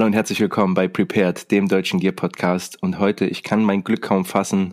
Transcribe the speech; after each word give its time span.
Hallo 0.00 0.06
und 0.06 0.14
herzlich 0.14 0.40
willkommen 0.40 0.72
bei 0.72 0.88
Prepared, 0.88 1.50
dem 1.50 1.68
deutschen 1.68 2.00
Gear 2.00 2.14
Podcast. 2.14 2.82
Und 2.82 2.98
heute, 2.98 3.26
ich 3.26 3.42
kann 3.42 3.62
mein 3.62 3.84
Glück 3.84 4.00
kaum 4.00 4.24
fassen, 4.24 4.72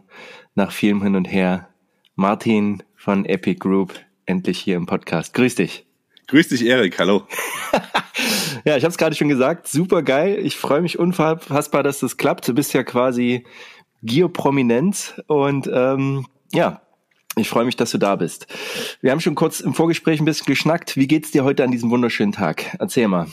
nach 0.55 0.71
vielem 0.71 1.03
Hin 1.03 1.17
und 1.17 1.25
Her, 1.25 1.67
Martin 2.15 2.81
von 2.95 3.25
Epic 3.25 3.59
Group 3.59 3.93
endlich 4.25 4.57
hier 4.57 4.77
im 4.77 4.85
Podcast. 4.85 5.33
Grüß 5.33 5.55
dich. 5.55 5.85
Grüß 6.27 6.47
dich, 6.47 6.65
Erik. 6.65 6.97
Hallo. 6.97 7.27
ja, 8.63 8.77
ich 8.77 8.85
habe 8.85 8.91
es 8.91 8.97
gerade 8.97 9.17
schon 9.17 9.27
gesagt. 9.27 9.67
Super 9.67 10.01
geil. 10.01 10.39
Ich 10.41 10.55
freue 10.55 10.79
mich 10.79 10.97
unfassbar, 10.97 11.83
dass 11.83 11.99
das 11.99 12.15
klappt. 12.15 12.47
Du 12.47 12.53
bist 12.53 12.71
ja 12.71 12.83
quasi 12.83 13.43
Geoprominenz 14.03 15.21
und 15.27 15.69
ähm, 15.69 16.25
ja, 16.53 16.79
ich 17.35 17.49
freue 17.49 17.65
mich, 17.65 17.75
dass 17.75 17.91
du 17.91 17.97
da 17.97 18.15
bist. 18.15 18.47
Wir 19.01 19.11
haben 19.11 19.19
schon 19.19 19.35
kurz 19.35 19.59
im 19.59 19.73
Vorgespräch 19.73 20.21
ein 20.21 20.25
bisschen 20.25 20.45
geschnackt. 20.45 20.95
Wie 20.95 21.07
geht's 21.07 21.31
dir 21.31 21.43
heute 21.43 21.65
an 21.65 21.71
diesem 21.71 21.89
wunderschönen 21.89 22.31
Tag? 22.31 22.77
Erzähl 22.79 23.09
mal. 23.09 23.27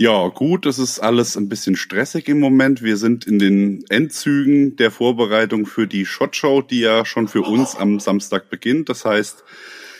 Ja, 0.00 0.28
gut, 0.28 0.64
es 0.64 0.78
ist 0.78 1.00
alles 1.00 1.36
ein 1.36 1.48
bisschen 1.48 1.74
stressig 1.74 2.28
im 2.28 2.38
Moment. 2.38 2.82
Wir 2.82 2.96
sind 2.96 3.26
in 3.26 3.40
den 3.40 3.84
Endzügen 3.88 4.76
der 4.76 4.92
Vorbereitung 4.92 5.66
für 5.66 5.88
die 5.88 6.06
Shot 6.06 6.36
Show, 6.36 6.62
die 6.62 6.80
ja 6.80 7.04
schon 7.04 7.26
für 7.26 7.42
uns 7.42 7.74
am 7.74 7.98
Samstag 7.98 8.48
beginnt. 8.48 8.88
Das 8.88 9.04
heißt, 9.04 9.42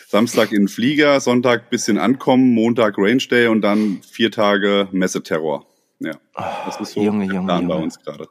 Samstag 0.07 0.52
in 0.52 0.69
Flieger, 0.69 1.19
Sonntag 1.19 1.69
bisschen 1.69 1.98
ankommen, 1.98 2.55
Montag 2.55 2.95
Range 2.97 3.24
Day 3.29 3.48
und 3.48 3.61
dann 3.62 4.01
vier 4.09 4.30
Tage 4.30 4.87
Messeterror. 4.93 5.66
Ja, 5.99 6.12
das 6.65 6.80
ist 6.80 6.93
so 6.93 7.02
Junge, 7.02 7.27
der 7.27 7.41
Plan 7.41 7.62
Junge, 7.62 7.74
bei 7.74 7.83
uns 7.83 7.99
gerade. 7.99 8.29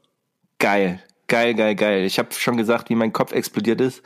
Geil. 0.59 1.03
Geil, 1.27 1.55
geil, 1.55 1.75
geil. 1.75 2.05
Ich 2.05 2.19
habe 2.19 2.29
schon 2.33 2.55
gesagt, 2.55 2.89
wie 2.89 2.95
mein 2.95 3.11
Kopf 3.11 3.33
explodiert 3.33 3.81
ist. 3.81 4.01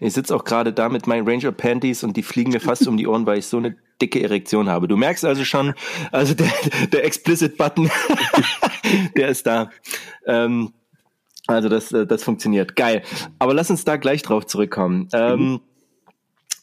Ich 0.00 0.14
sitze 0.14 0.34
auch 0.34 0.44
gerade 0.44 0.72
da 0.72 0.88
mit 0.88 1.06
meinen 1.06 1.28
Ranger 1.28 1.52
Panties 1.52 2.02
und 2.02 2.16
die 2.16 2.22
fliegen 2.22 2.50
mir 2.50 2.60
fast 2.60 2.88
um 2.88 2.96
die 2.96 3.06
Ohren, 3.06 3.26
weil 3.26 3.38
ich 3.38 3.46
so 3.46 3.58
eine 3.58 3.76
dicke 4.00 4.22
Erektion 4.22 4.70
habe. 4.70 4.88
Du 4.88 4.96
merkst 4.96 5.24
also 5.24 5.44
schon, 5.44 5.74
also 6.12 6.32
der, 6.34 6.50
der 6.90 7.04
Explicit-Button, 7.04 7.90
der 9.16 9.28
ist 9.28 9.46
da. 9.46 9.70
Ähm, 10.26 10.72
also 11.46 11.68
das, 11.68 11.92
äh, 11.92 12.06
das 12.06 12.24
funktioniert. 12.24 12.74
Geil. 12.74 13.02
Aber 13.38 13.52
lass 13.52 13.70
uns 13.70 13.84
da 13.84 13.96
gleich 13.96 14.22
drauf 14.22 14.46
zurückkommen. 14.46 15.08
Ähm, 15.12 15.60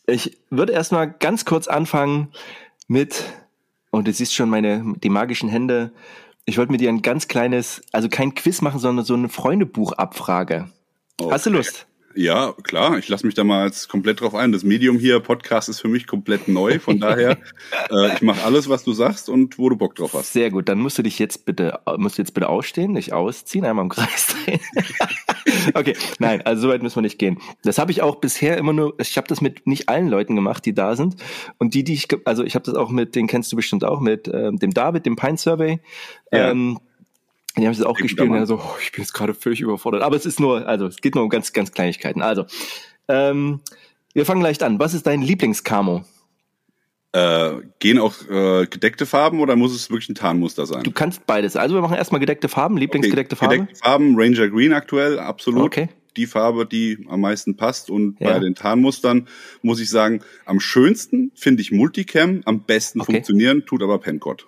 ich 0.07 0.37
würde 0.49 0.73
erstmal 0.73 1.11
ganz 1.11 1.45
kurz 1.45 1.67
anfangen 1.67 2.29
mit, 2.87 3.25
und 3.91 4.07
du 4.07 4.13
siehst 4.13 4.33
schon 4.33 4.49
meine, 4.49 4.95
die 5.03 5.09
magischen 5.09 5.49
Hände, 5.49 5.91
ich 6.49 6.57
wollte 6.57 6.71
mit 6.71 6.81
dir 6.81 6.89
ein 6.89 7.01
ganz 7.01 7.27
kleines, 7.27 7.81
also 7.91 8.09
kein 8.09 8.35
Quiz 8.35 8.61
machen, 8.61 8.79
sondern 8.79 9.05
so 9.05 9.13
eine 9.13 9.29
Freundebuchabfrage. 9.29 10.69
Okay. 11.19 11.31
Hast 11.31 11.45
du 11.45 11.51
Lust? 11.51 11.85
Ja, 12.19 12.53
klar. 12.63 12.97
Ich 12.97 13.07
lasse 13.07 13.25
mich 13.25 13.33
da 13.33 13.45
mal 13.45 13.65
jetzt 13.65 13.87
komplett 13.87 14.19
drauf 14.19 14.35
ein. 14.35 14.51
Das 14.51 14.65
Medium 14.65 14.99
hier, 14.99 15.21
Podcast, 15.21 15.69
ist 15.69 15.79
für 15.79 15.87
mich 15.87 16.05
komplett 16.05 16.49
neu. 16.49 16.77
Von 16.79 16.99
daher, 16.99 17.37
äh, 17.89 18.13
ich 18.13 18.21
mache 18.21 18.43
alles, 18.43 18.67
was 18.67 18.83
du 18.83 18.91
sagst 18.91 19.29
und 19.29 19.57
wo 19.57 19.69
du 19.69 19.77
Bock 19.77 19.95
drauf 19.95 20.11
hast. 20.13 20.33
Sehr 20.33 20.51
gut. 20.51 20.67
Dann 20.67 20.79
musst 20.79 20.97
du 20.97 21.01
dich 21.01 21.17
jetzt 21.17 21.45
bitte, 21.45 21.79
musst 21.95 22.17
du 22.17 22.21
jetzt 22.21 22.33
bitte 22.33 22.49
ausstehen, 22.49 22.95
dich 22.95 23.13
ausziehen, 23.13 23.63
einmal 23.63 23.85
im 23.85 23.89
Kreis 23.89 24.35
drehen. 24.35 24.59
okay, 25.75 25.95
nein, 26.19 26.41
also 26.41 26.63
soweit 26.63 26.83
müssen 26.83 26.97
wir 26.97 27.03
nicht 27.03 27.19
gehen. 27.19 27.39
Das 27.63 27.77
habe 27.77 27.93
ich 27.93 28.01
auch 28.01 28.17
bisher 28.17 28.57
immer 28.57 28.73
nur, 28.73 28.95
ich 28.99 29.15
habe 29.15 29.29
das 29.29 29.39
mit 29.39 29.65
nicht 29.65 29.87
allen 29.87 30.09
Leuten 30.09 30.35
gemacht, 30.35 30.65
die 30.65 30.73
da 30.73 30.97
sind. 30.97 31.15
Und 31.57 31.73
die, 31.73 31.85
die 31.85 31.93
ich, 31.93 32.09
also 32.25 32.43
ich 32.43 32.53
habe 32.55 32.65
das 32.65 32.75
auch 32.75 32.89
mit, 32.89 33.15
den 33.15 33.27
kennst 33.27 33.49
du 33.53 33.55
bestimmt 33.55 33.85
auch, 33.85 34.01
mit 34.01 34.27
ähm, 34.27 34.57
dem 34.59 34.73
David, 34.73 35.05
dem 35.05 35.15
Pine 35.15 35.37
Survey. 35.37 35.79
Ja. 36.33 36.51
Ähm, 36.51 36.79
die 37.61 37.67
haben 37.67 37.73
es 37.73 37.81
auch 37.81 37.97
gespielt 37.97 38.29
und 38.29 38.45
so, 38.45 38.55
oh, 38.55 38.75
ich 38.81 38.91
bin 38.91 39.03
jetzt 39.03 39.13
gerade 39.13 39.33
völlig 39.33 39.61
überfordert. 39.61 40.01
Aber 40.01 40.15
es 40.15 40.25
ist 40.25 40.39
nur, 40.39 40.67
also 40.67 40.87
es 40.87 40.97
geht 40.97 41.15
nur 41.15 41.23
um 41.23 41.29
ganz, 41.29 41.53
ganz 41.53 41.71
Kleinigkeiten. 41.71 42.21
Also, 42.21 42.45
ähm, 43.07 43.61
wir 44.13 44.25
fangen 44.25 44.41
leicht 44.41 44.63
an. 44.63 44.79
Was 44.79 44.93
ist 44.93 45.07
dein 45.07 45.21
Lieblingskamo? 45.21 46.03
Äh, 47.11 47.61
gehen 47.79 47.97
auch 47.97 48.13
äh, 48.29 48.67
gedeckte 48.67 49.07
Farben 49.07 49.39
oder 49.39 49.55
muss 49.55 49.73
es 49.73 49.89
wirklich 49.89 50.09
ein 50.09 50.15
Tarnmuster 50.15 50.67
sein? 50.67 50.83
Du 50.83 50.91
kannst 50.91 51.25
beides. 51.25 51.55
Also 51.55 51.73
wir 51.73 51.81
machen 51.81 51.97
erstmal 51.97 52.19
gedeckte 52.19 52.49
Farben, 52.49 52.77
Lieblingsgedeckte 52.77 53.35
okay. 53.35 53.45
Farben. 53.45 53.59
Gedeckte 53.61 53.83
Farben, 53.83 54.13
Ranger 54.15 54.49
Green 54.49 54.73
aktuell, 54.73 55.17
absolut. 55.17 55.65
Okay. 55.65 55.89
Die 56.17 56.27
Farbe, 56.27 56.67
die 56.67 57.07
am 57.09 57.21
meisten 57.21 57.55
passt. 57.55 57.89
Und 57.89 58.19
ja. 58.19 58.33
bei 58.33 58.39
den 58.39 58.53
Tarnmustern 58.53 59.27
muss 59.63 59.79
ich 59.79 59.89
sagen, 59.89 60.21
am 60.45 60.59
schönsten 60.59 61.31
finde 61.33 61.61
ich 61.61 61.71
Multicam, 61.71 62.41
am 62.45 62.61
besten 62.61 63.01
okay. 63.01 63.13
funktionieren, 63.13 63.65
tut 63.65 63.81
aber 63.81 63.97
Pencott. 63.97 64.47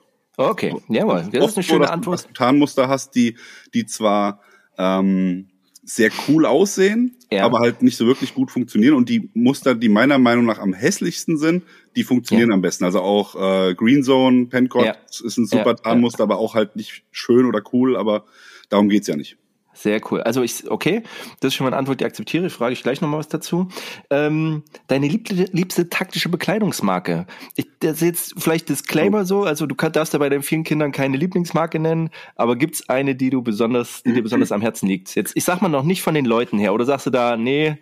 Okay, 0.49 0.75
jawohl. 0.89 1.29
Das 1.31 1.51
ist 1.51 1.57
eine 1.57 1.63
schöne 1.63 1.85
so, 1.85 1.91
Antwort. 1.91 2.27
Du 2.29 2.33
Tarnmuster 2.33 2.87
hast, 2.87 3.15
die, 3.15 3.35
die 3.73 3.85
zwar 3.85 4.41
ähm, 4.77 5.47
sehr 5.83 6.11
cool 6.27 6.45
aussehen, 6.45 7.17
ja. 7.31 7.43
aber 7.43 7.59
halt 7.59 7.81
nicht 7.81 7.97
so 7.97 8.05
wirklich 8.05 8.33
gut 8.33 8.51
funktionieren. 8.51 8.93
Und 8.95 9.09
die 9.09 9.29
Muster, 9.33 9.75
die 9.75 9.89
meiner 9.89 10.17
Meinung 10.17 10.45
nach 10.45 10.59
am 10.59 10.73
hässlichsten 10.73 11.37
sind, 11.37 11.63
die 11.95 12.03
funktionieren 12.03 12.49
ja. 12.49 12.55
am 12.55 12.61
besten. 12.61 12.85
Also 12.85 13.01
auch 13.01 13.35
äh, 13.35 13.73
Green 13.75 14.03
Zone, 14.03 14.45
Pencott 14.45 14.85
ja. 14.85 14.95
ist 15.09 15.37
ein 15.37 15.45
super 15.45 15.75
Tarnmuster, 15.75 16.23
aber 16.23 16.37
auch 16.37 16.55
halt 16.55 16.75
nicht 16.75 17.03
schön 17.11 17.45
oder 17.45 17.61
cool, 17.73 17.97
aber 17.97 18.25
darum 18.69 18.89
geht's 18.89 19.07
ja 19.07 19.15
nicht. 19.15 19.37
Sehr 19.73 20.01
cool. 20.11 20.21
Also 20.21 20.43
ich, 20.43 20.69
okay, 20.69 21.03
das 21.39 21.49
ist 21.49 21.55
schon 21.55 21.65
mal 21.65 21.69
eine 21.69 21.77
Antwort, 21.77 22.01
die 22.01 22.05
akzeptiere 22.05 22.47
ich. 22.47 22.53
Frage 22.53 22.73
ich 22.73 22.83
gleich 22.83 22.99
nochmal 22.99 23.19
was 23.19 23.29
dazu. 23.29 23.69
Ähm, 24.09 24.63
deine 24.87 25.07
liebste, 25.07 25.45
liebste 25.51 25.89
taktische 25.89 26.29
Bekleidungsmarke. 26.29 27.25
Ich, 27.55 27.67
das 27.79 27.93
ist 27.93 28.01
jetzt 28.01 28.33
vielleicht 28.37 28.69
Disclaimer 28.69 29.21
oh. 29.21 29.23
so, 29.23 29.43
also 29.43 29.65
du 29.65 29.75
darfst 29.75 30.13
ja 30.13 30.19
bei 30.19 30.29
deinen 30.29 30.43
vielen 30.43 30.63
Kindern 30.63 30.91
keine 30.91 31.17
Lieblingsmarke 31.17 31.79
nennen, 31.79 32.09
aber 32.35 32.57
gibt's 32.57 32.89
eine, 32.89 33.15
die 33.15 33.29
du 33.29 33.41
besonders, 33.41 34.03
die 34.03 34.13
dir 34.13 34.23
besonders 34.23 34.51
am 34.51 34.61
Herzen 34.61 34.87
liegt? 34.87 35.15
Jetzt, 35.15 35.35
ich 35.35 35.45
sag 35.45 35.61
mal 35.61 35.69
noch 35.69 35.83
nicht 35.83 36.01
von 36.01 36.13
den 36.13 36.25
Leuten 36.25 36.59
her, 36.59 36.73
oder 36.73 36.85
sagst 36.85 37.05
du 37.05 37.09
da, 37.09 37.37
nee, 37.37 37.77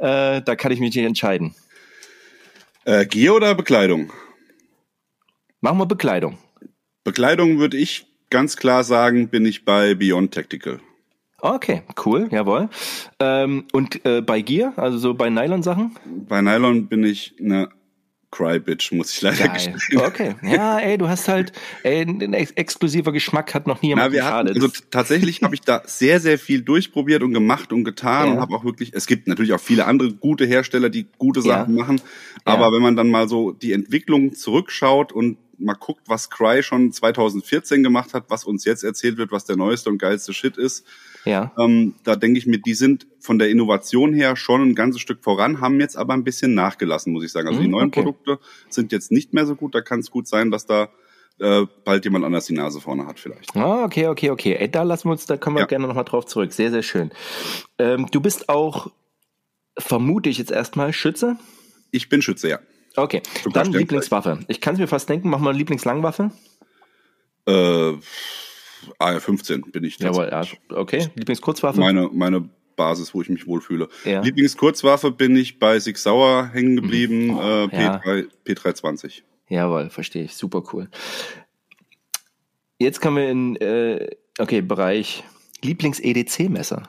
äh, 0.00 0.42
da 0.42 0.54
kann 0.56 0.70
ich 0.70 0.80
mich 0.80 0.94
nicht 0.94 1.04
entscheiden? 1.04 1.54
Äh, 2.84 3.06
Gier 3.06 3.34
oder 3.34 3.54
Bekleidung? 3.54 4.12
Machen 5.60 5.78
wir 5.78 5.86
Bekleidung. 5.86 6.38
Bekleidung 7.04 7.58
würde 7.58 7.76
ich 7.76 8.06
ganz 8.30 8.56
klar 8.56 8.84
sagen, 8.84 9.28
bin 9.28 9.46
ich 9.46 9.64
bei 9.64 9.94
Beyond 9.94 10.34
Tactical. 10.34 10.80
Okay, 11.44 11.82
cool, 12.06 12.28
jawohl. 12.30 12.68
Ähm, 13.18 13.64
und 13.72 14.04
äh, 14.06 14.20
bei 14.20 14.42
Gear, 14.42 14.74
also 14.76 14.96
so 14.96 15.12
bei 15.12 15.28
Nylon-Sachen? 15.28 15.98
Bei 16.28 16.40
Nylon 16.40 16.86
bin 16.86 17.02
ich 17.02 17.34
eine 17.40 17.68
Cry-Bitch, 18.30 18.92
muss 18.92 19.12
ich 19.12 19.22
leider 19.22 19.48
Geil. 19.48 19.74
gestehen. 19.74 20.00
Okay, 20.00 20.36
ja, 20.42 20.78
ey, 20.78 20.96
du 20.96 21.08
hast 21.08 21.26
halt, 21.26 21.50
ey, 21.82 22.02
ein 22.02 22.32
ex 22.32 22.52
exklusiver 22.52 23.10
Geschmack 23.10 23.54
hat 23.54 23.66
noch 23.66 23.82
nie 23.82 23.88
jemand 23.88 24.14
Na, 24.14 24.24
hatten, 24.24 24.50
Also 24.50 24.68
tatsächlich 24.92 25.42
habe 25.42 25.56
ich 25.56 25.62
da 25.62 25.82
sehr, 25.84 26.20
sehr 26.20 26.38
viel 26.38 26.62
durchprobiert 26.62 27.24
und 27.24 27.34
gemacht 27.34 27.72
und 27.72 27.82
getan 27.82 28.28
ja. 28.28 28.34
und 28.34 28.40
habe 28.40 28.54
auch 28.54 28.64
wirklich, 28.64 28.92
es 28.94 29.08
gibt 29.08 29.26
natürlich 29.26 29.52
auch 29.52 29.60
viele 29.60 29.86
andere 29.86 30.12
gute 30.12 30.44
Hersteller, 30.44 30.90
die 30.90 31.08
gute 31.18 31.42
Sachen 31.42 31.76
ja. 31.76 31.82
machen, 31.82 32.00
aber 32.44 32.66
ja. 32.66 32.72
wenn 32.72 32.82
man 32.82 32.94
dann 32.94 33.10
mal 33.10 33.28
so 33.28 33.50
die 33.50 33.72
Entwicklung 33.72 34.32
zurückschaut 34.32 35.12
und 35.12 35.38
mal 35.58 35.74
guckt, 35.74 36.02
was 36.06 36.30
Cry 36.30 36.62
schon 36.62 36.92
2014 36.92 37.82
gemacht 37.82 38.14
hat, 38.14 38.26
was 38.28 38.44
uns 38.44 38.64
jetzt 38.64 38.84
erzählt 38.84 39.16
wird, 39.16 39.32
was 39.32 39.44
der 39.44 39.56
neueste 39.56 39.90
und 39.90 39.98
geilste 39.98 40.32
Shit 40.32 40.56
ist, 40.56 40.86
ja. 41.24 41.52
Ähm, 41.58 41.94
da 42.04 42.16
denke 42.16 42.38
ich 42.38 42.46
mir, 42.46 42.58
die 42.58 42.74
sind 42.74 43.06
von 43.20 43.38
der 43.38 43.50
Innovation 43.50 44.12
her 44.12 44.36
schon 44.36 44.62
ein 44.62 44.74
ganzes 44.74 45.00
Stück 45.00 45.22
voran, 45.22 45.60
haben 45.60 45.80
jetzt 45.80 45.96
aber 45.96 46.14
ein 46.14 46.24
bisschen 46.24 46.54
nachgelassen, 46.54 47.12
muss 47.12 47.24
ich 47.24 47.32
sagen. 47.32 47.48
Also 47.48 47.60
mhm, 47.60 47.64
die 47.64 47.70
neuen 47.70 47.88
okay. 47.88 48.02
Produkte 48.02 48.38
sind 48.68 48.92
jetzt 48.92 49.12
nicht 49.12 49.32
mehr 49.32 49.46
so 49.46 49.54
gut. 49.54 49.74
Da 49.74 49.80
kann 49.80 50.00
es 50.00 50.10
gut 50.10 50.26
sein, 50.26 50.50
dass 50.50 50.66
da 50.66 50.88
äh, 51.38 51.66
bald 51.84 52.04
jemand 52.04 52.24
anders 52.24 52.46
die 52.46 52.54
Nase 52.54 52.80
vorne 52.80 53.06
hat 53.06 53.18
vielleicht. 53.18 53.54
Oh, 53.54 53.82
okay, 53.84 54.08
okay, 54.08 54.30
okay. 54.30 54.54
Ey, 54.54 54.70
da 54.70 54.82
lassen 54.82 55.08
wir 55.08 55.12
uns, 55.12 55.26
da 55.26 55.36
kommen 55.36 55.56
wir 55.56 55.62
ja. 55.62 55.66
gerne 55.66 55.86
nochmal 55.86 56.04
drauf 56.04 56.26
zurück. 56.26 56.52
Sehr, 56.52 56.70
sehr 56.70 56.82
schön. 56.82 57.10
Ähm, 57.78 58.06
du 58.10 58.20
bist 58.20 58.48
auch, 58.48 58.90
vermute 59.78 60.28
ich 60.28 60.38
jetzt 60.38 60.50
erstmal, 60.50 60.92
Schütze? 60.92 61.36
Ich 61.90 62.08
bin 62.08 62.22
Schütze, 62.22 62.48
ja. 62.48 62.58
Okay, 62.96 63.22
dann 63.52 63.72
Lieblingswaffe. 63.72 64.40
Ich 64.48 64.60
kann 64.60 64.74
es 64.74 64.80
mir 64.80 64.86
fast 64.86 65.08
denken, 65.08 65.30
mach 65.30 65.38
mal 65.38 65.54
Lieblingslangwaffe. 65.54 66.30
Äh, 67.46 67.94
AR-15 68.98 69.70
bin 69.70 69.84
ich 69.84 69.98
Jawohl, 69.98 70.28
ja, 70.30 70.42
okay. 70.70 71.08
Lieblingskurzwaffe? 71.14 71.80
Meine, 71.80 72.08
meine 72.12 72.48
Basis, 72.76 73.14
wo 73.14 73.22
ich 73.22 73.28
mich 73.28 73.46
wohlfühle. 73.46 73.88
Ja. 74.04 74.22
Lieblingskurzwaffe 74.22 75.10
bin 75.10 75.36
ich 75.36 75.58
bei 75.58 75.78
Sig 75.78 75.98
Sauer 75.98 76.50
hängen 76.52 76.76
geblieben, 76.76 77.26
mhm. 77.26 77.36
oh, 77.36 77.40
äh, 77.40 77.64
P3, 77.66 78.16
ja. 78.16 78.24
P320. 78.46 79.22
Jawohl, 79.48 79.90
verstehe 79.90 80.24
ich. 80.24 80.34
Super 80.34 80.62
cool. 80.72 80.88
Jetzt 82.78 83.00
kommen 83.00 83.16
wir 83.16 83.30
in, 83.30 83.56
äh, 83.56 84.08
okay, 84.38 84.60
Bereich 84.60 85.22
Lieblings-EDC-Messer. 85.62 86.82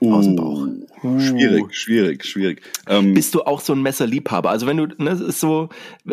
Uh, 0.00 0.14
aus 0.14 0.24
dem 0.24 0.36
Bauch. 0.36 0.66
Uh. 1.02 1.20
Schwierig, 1.20 1.74
schwierig, 1.74 2.24
schwierig. 2.24 2.62
Ähm, 2.86 3.14
Bist 3.14 3.34
du 3.34 3.42
auch 3.42 3.60
so 3.60 3.72
ein 3.72 3.82
Messerliebhaber? 3.82 4.50
Also 4.50 4.66
wenn 4.66 4.76
du, 4.76 4.86
ne, 4.98 5.10
ist 5.10 5.40
so, 5.40 5.68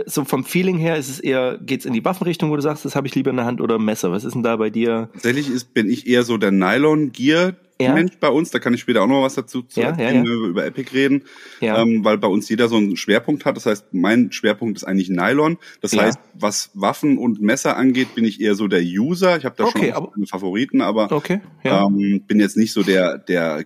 so 0.06 0.26
vom 0.26 0.44
Feeling 0.44 0.78
her, 0.78 0.98
ist 0.98 1.10
es 1.10 1.20
eher, 1.20 1.58
geht's 1.60 1.86
in 1.86 1.94
die 1.94 2.06
Waffenrichtung, 2.06 2.52
wo 2.52 2.56
du 2.56 2.62
sagst, 2.62 2.86
das 2.86 2.96
habe 2.96 3.08
ich 3.08 3.16
lieber 3.16 3.32
in 3.32 3.38
der 3.38 3.46
Hand 3.46 3.62
oder 3.62 3.80
Messer? 3.80 4.12
Was 4.12 4.24
ist 4.24 4.34
denn 4.34 4.44
da 4.44 4.56
bei 4.56 4.70
dir? 4.70 5.10
Tatsächlich 5.14 5.50
ist, 5.50 5.74
bin 5.74 5.90
ich 5.90 6.08
eher 6.08 6.24
so 6.24 6.38
der 6.38 6.52
Nylon-Gear 6.52 7.56
ja. 7.80 7.94
Mensch 7.94 8.14
bei 8.20 8.30
uns, 8.30 8.52
da 8.52 8.60
kann 8.60 8.74
ich 8.74 8.82
später 8.82 9.02
auch 9.02 9.08
noch 9.08 9.24
was 9.24 9.36
dazu 9.36 9.62
zu 9.62 9.82
ja, 9.82 9.90
erzählen, 9.90 10.24
ja, 10.26 10.32
ja. 10.32 10.48
über 10.48 10.66
Epic 10.66 10.92
reden, 10.94 11.24
ja. 11.60 11.82
ähm, 11.82 12.06
weil 12.06 12.18
bei 12.18 12.28
uns 12.28 12.48
jeder 12.48 12.70
so 12.70 12.78
einen 12.78 12.96
Schwerpunkt 12.96 13.44
hat. 13.44 13.58
Das 13.58 13.66
heißt, 13.66 13.94
mein 13.94 14.32
Schwerpunkt 14.32 14.78
ist 14.78 14.86
eigentlich 14.86 15.10
Nylon. 15.10 15.58
Das 15.82 15.92
ja. 15.92 16.04
heißt, 16.04 16.20
was 16.34 16.72
Waffen 16.74 17.18
und 17.18 17.42
Messer 17.42 17.76
angeht, 17.76 18.16
bin 18.16 18.24
ich 18.24 18.40
eher 18.40 18.56
so 18.56 18.68
der 18.68 18.82
User. 18.82 19.38
Ich 19.38 19.44
habe 19.44 19.56
da 19.58 19.66
okay, 19.66 19.92
schon 19.94 19.94
aber, 19.94 20.12
Favoriten, 20.26 20.82
aber 20.82 21.12
okay, 21.12 21.42
ähm, 21.64 22.24
bin 22.26 22.40
jetzt 22.40 22.56
nicht 22.56 22.72
so 22.72 22.82
der 22.82 23.18
der 23.18 23.66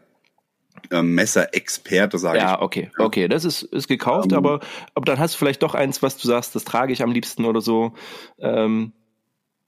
äh, 0.91 1.01
Messerexperte, 1.01 2.17
sage 2.17 2.37
ja, 2.39 2.43
ich. 2.43 2.49
Ja, 2.51 2.61
okay, 2.61 2.91
okay, 2.97 3.27
das 3.27 3.45
ist, 3.45 3.63
ist 3.63 3.87
gekauft, 3.87 4.31
um, 4.31 4.37
ähm. 4.37 4.37
aber, 4.37 4.59
aber 4.93 5.05
dann 5.05 5.19
hast 5.19 5.35
du 5.35 5.37
vielleicht 5.39 5.63
doch 5.63 5.75
eins, 5.75 6.01
was 6.01 6.17
du 6.17 6.27
sagst, 6.27 6.55
das 6.55 6.63
trage 6.63 6.93
ich 6.93 7.01
am 7.01 7.11
liebsten 7.11 7.45
oder 7.45 7.61
so. 7.61 7.93
Ähm, 8.39 8.93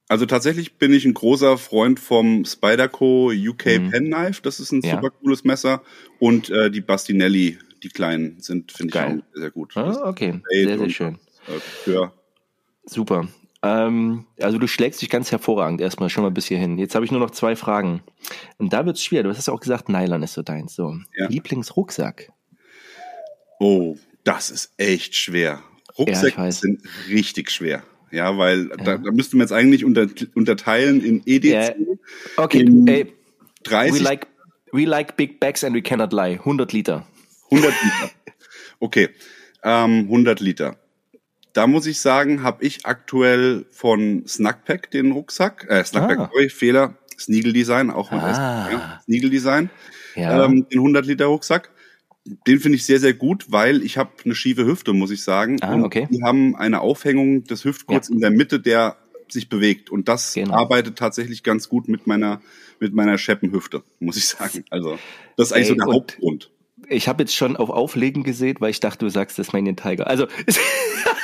Also 0.07 0.25
tatsächlich 0.25 0.77
bin 0.77 0.91
ich 0.93 1.05
ein 1.05 1.13
großer 1.13 1.57
Freund 1.57 1.99
vom 1.99 2.43
Spyderco 2.43 3.31
UK 3.31 3.79
mhm. 3.79 3.91
Penknife. 3.91 4.41
Das 4.41 4.59
ist 4.59 4.73
ein 4.73 4.81
ja. 4.81 4.91
super 4.95 5.09
cooles 5.09 5.45
Messer. 5.45 5.81
Und 6.19 6.49
äh, 6.49 6.69
die 6.69 6.81
Bastinelli, 6.81 7.57
die 7.81 7.89
kleinen, 7.89 8.39
sind, 8.41 8.73
finde 8.73 8.97
ich, 8.97 9.01
auch 9.01 9.39
sehr 9.39 9.51
gut. 9.51 9.77
Ah, 9.77 10.09
okay, 10.09 10.41
sehr, 10.49 10.77
sehr 10.77 10.89
schön. 10.89 11.19
Äh, 11.87 11.93
ja. 11.93 12.11
Super. 12.85 13.27
Ähm, 13.63 14.25
also 14.39 14.57
du 14.57 14.67
schlägst 14.67 15.01
dich 15.01 15.09
ganz 15.09 15.31
hervorragend 15.31 15.81
erstmal 15.81 16.09
schon 16.09 16.23
mal 16.23 16.31
bis 16.31 16.47
hierhin. 16.47 16.77
Jetzt 16.77 16.95
habe 16.95 17.05
ich 17.05 17.11
nur 17.11 17.19
noch 17.19 17.31
zwei 17.31 17.55
Fragen. 17.55 18.01
Und 18.57 18.73
da 18.73 18.85
wird 18.85 18.97
es 18.97 19.03
schwer. 19.03 19.23
Du 19.23 19.29
hast 19.29 19.47
ja 19.47 19.53
auch 19.53 19.59
gesagt, 19.59 19.89
Nylon 19.89 20.23
ist 20.23 20.33
so 20.33 20.41
deins. 20.41 20.75
So. 20.75 20.97
Ja. 21.15 21.27
Lieblingsrucksack. 21.27 22.31
Oh, 23.59 23.97
das 24.23 24.49
ist 24.49 24.73
echt 24.77 25.15
schwer. 25.15 25.61
Rucksäcke 25.97 26.41
ja, 26.41 26.51
sind 26.51 26.81
richtig 27.09 27.51
schwer. 27.51 27.83
Ja, 28.11 28.37
weil 28.37 28.69
ja. 28.69 28.77
Da, 28.77 28.97
da 28.97 29.11
müsste 29.11 29.37
man 29.37 29.45
jetzt 29.45 29.53
eigentlich 29.53 29.85
unter, 29.85 30.07
unterteilen 30.33 31.03
in 31.03 31.21
EDC. 31.25 31.45
Ja. 31.45 31.73
Okay, 32.37 32.61
in 32.61 32.87
Ey, 32.87 33.13
30. 33.63 33.99
We 33.99 34.03
like, 34.03 34.27
we 34.71 34.85
like 34.85 35.15
big 35.17 35.39
bags 35.39 35.63
and 35.63 35.75
we 35.75 35.81
cannot 35.81 36.11
lie. 36.11 36.39
100 36.39 36.73
Liter. 36.73 37.05
100 37.51 37.73
Liter. 37.83 38.11
Okay, 38.83 39.09
ähm, 39.61 40.05
100 40.05 40.39
Liter. 40.39 40.80
Da 41.53 41.67
muss 41.67 41.85
ich 41.85 41.99
sagen, 41.99 42.43
habe 42.43 42.63
ich 42.63 42.85
aktuell 42.85 43.65
von 43.71 44.23
Snackpack 44.27 44.91
den 44.91 45.11
Rucksack, 45.11 45.65
äh, 45.69 45.83
Snackpack, 45.83 46.19
ah. 46.19 46.29
sorry, 46.31 46.49
Fehler, 46.49 46.95
Sneagle 47.19 47.53
Design, 47.53 47.91
auch 47.91 48.11
mit 48.11 48.21
ah. 48.21 48.31
S, 48.31 48.37
ja, 48.37 49.01
Sneagle 49.03 49.29
Design, 49.29 49.69
ja. 50.15 50.45
ähm, 50.45 50.67
den 50.69 50.79
100 50.79 51.05
Liter 51.05 51.25
Rucksack 51.25 51.71
den 52.47 52.59
finde 52.59 52.75
ich 52.75 52.85
sehr, 52.85 52.99
sehr 52.99 53.13
gut, 53.13 53.45
weil 53.49 53.83
ich 53.83 53.97
habe 53.97 54.11
eine 54.23 54.35
schiefe 54.35 54.65
Hüfte, 54.65 54.93
muss 54.93 55.11
ich 55.11 55.23
sagen. 55.23 55.57
Ah, 55.61 55.81
okay. 55.81 56.03
Und 56.03 56.11
die 56.11 56.23
haben 56.23 56.55
eine 56.55 56.81
Aufhängung 56.81 57.43
des 57.45 57.65
Hüftgurts 57.65 58.09
ja. 58.09 58.15
in 58.15 58.21
der 58.21 58.29
Mitte, 58.29 58.59
der 58.59 58.97
sich 59.27 59.49
bewegt. 59.49 59.89
Und 59.89 60.07
das 60.07 60.33
genau. 60.33 60.53
arbeitet 60.53 60.97
tatsächlich 60.97 61.43
ganz 61.43 61.69
gut 61.69 61.87
mit 61.87 62.05
meiner, 62.05 62.41
mit 62.79 62.93
meiner 62.93 63.17
Scheppenhüfte, 63.17 63.83
muss 63.99 64.17
ich 64.17 64.27
sagen. 64.27 64.65
Also, 64.69 64.99
das 65.35 65.47
ist 65.47 65.53
eigentlich 65.53 65.69
Ey, 65.69 65.77
so 65.79 65.85
der 65.85 65.93
Hauptgrund. 65.93 66.51
Ich 66.89 67.07
habe 67.07 67.23
jetzt 67.23 67.35
schon 67.35 67.55
auf 67.55 67.69
Auflegen 67.69 68.23
gesehen, 68.23 68.57
weil 68.59 68.71
ich 68.71 68.79
dachte, 68.79 69.05
du 69.05 69.09
sagst 69.09 69.39
das 69.39 69.47
Tasmanian 69.47 69.75
Tiger. 69.75 70.07
Also, 70.07 70.27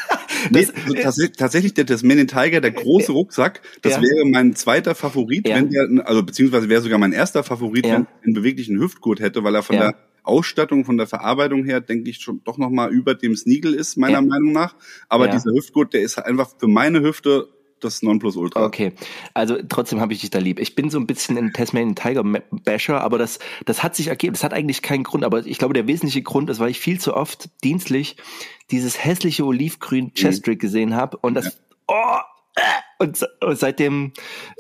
Nee, 0.51 0.67
also 1.03 1.27
tatsächlich, 1.27 1.73
der 1.73 1.85
Tasmanian 1.85 2.27
Tiger, 2.27 2.61
der 2.61 2.71
große 2.71 3.11
Rucksack, 3.11 3.61
das 3.81 3.95
ja. 3.95 4.01
wäre 4.01 4.25
mein 4.25 4.55
zweiter 4.55 4.95
Favorit, 4.95 5.47
ja. 5.47 5.55
wenn 5.55 5.69
der, 5.69 6.07
also 6.07 6.23
beziehungsweise 6.23 6.69
wäre 6.69 6.81
sogar 6.81 6.99
mein 6.99 7.13
erster 7.13 7.43
Favorit, 7.43 7.85
ja. 7.85 7.93
wenn 7.93 8.01
er 8.03 8.23
einen 8.23 8.33
beweglichen 8.33 8.79
Hüftgurt 8.79 9.19
hätte, 9.19 9.43
weil 9.43 9.55
er 9.55 9.63
von 9.63 9.77
der 9.77 9.95
Ausstattung, 10.23 10.85
von 10.85 10.97
der 10.97 11.07
Verarbeitung 11.07 11.63
her, 11.63 11.79
denke 11.81 12.09
ich 12.09 12.17
schon 12.17 12.41
doch 12.43 12.57
nochmal 12.57 12.91
über 12.91 13.15
dem 13.15 13.35
Sneagle 13.35 13.75
ist, 13.75 13.97
meiner. 13.97 14.21
Meinung 14.21 14.51
nach. 14.51 14.75
Aber 15.07 15.27
dieser 15.27 15.51
Hüftgurt, 15.51 15.93
der 15.93 16.01
ist 16.01 16.17
einfach 16.17 16.49
für 16.57 16.67
meine 16.67 17.01
Hüfte 17.01 17.47
das 17.79 18.01
Nonplusultra. 18.01 18.65
Okay, 18.65 18.93
also 19.33 19.57
trotzdem 19.67 19.99
habe 19.99 20.13
ich 20.13 20.21
dich 20.21 20.29
da 20.29 20.39
lieb. 20.39 20.59
Ich 20.59 20.75
bin 20.75 20.89
so 20.89 20.99
ein 20.99 21.07
bisschen 21.07 21.37
ein 21.37 21.53
Tasmanian 21.53 21.95
Tiger 21.95 22.23
Basher, 22.63 23.01
aber 23.01 23.17
das, 23.17 23.39
das 23.65 23.83
hat 23.83 23.95
sich 23.95 24.07
ergeben. 24.07 24.33
Das 24.33 24.43
hat 24.43 24.53
eigentlich 24.53 24.81
keinen 24.81 25.03
Grund, 25.03 25.23
aber 25.23 25.45
ich 25.45 25.57
glaube, 25.57 25.73
der 25.73 25.87
wesentliche 25.87 26.21
Grund 26.21 26.49
ist, 26.49 26.59
weil 26.59 26.69
ich 26.69 26.79
viel 26.79 26.99
zu 26.99 27.15
oft 27.15 27.49
dienstlich 27.63 28.17
dieses 28.71 29.03
hässliche 29.03 29.45
Olivgrün 29.45 30.13
Chestrick 30.13 30.57
mhm. 30.57 30.61
gesehen 30.61 30.95
habe 30.95 31.17
und 31.17 31.35
das, 31.35 31.45
ja. 31.45 31.51
oh, 31.87 32.17
und 32.99 33.23
seitdem, 33.51 34.13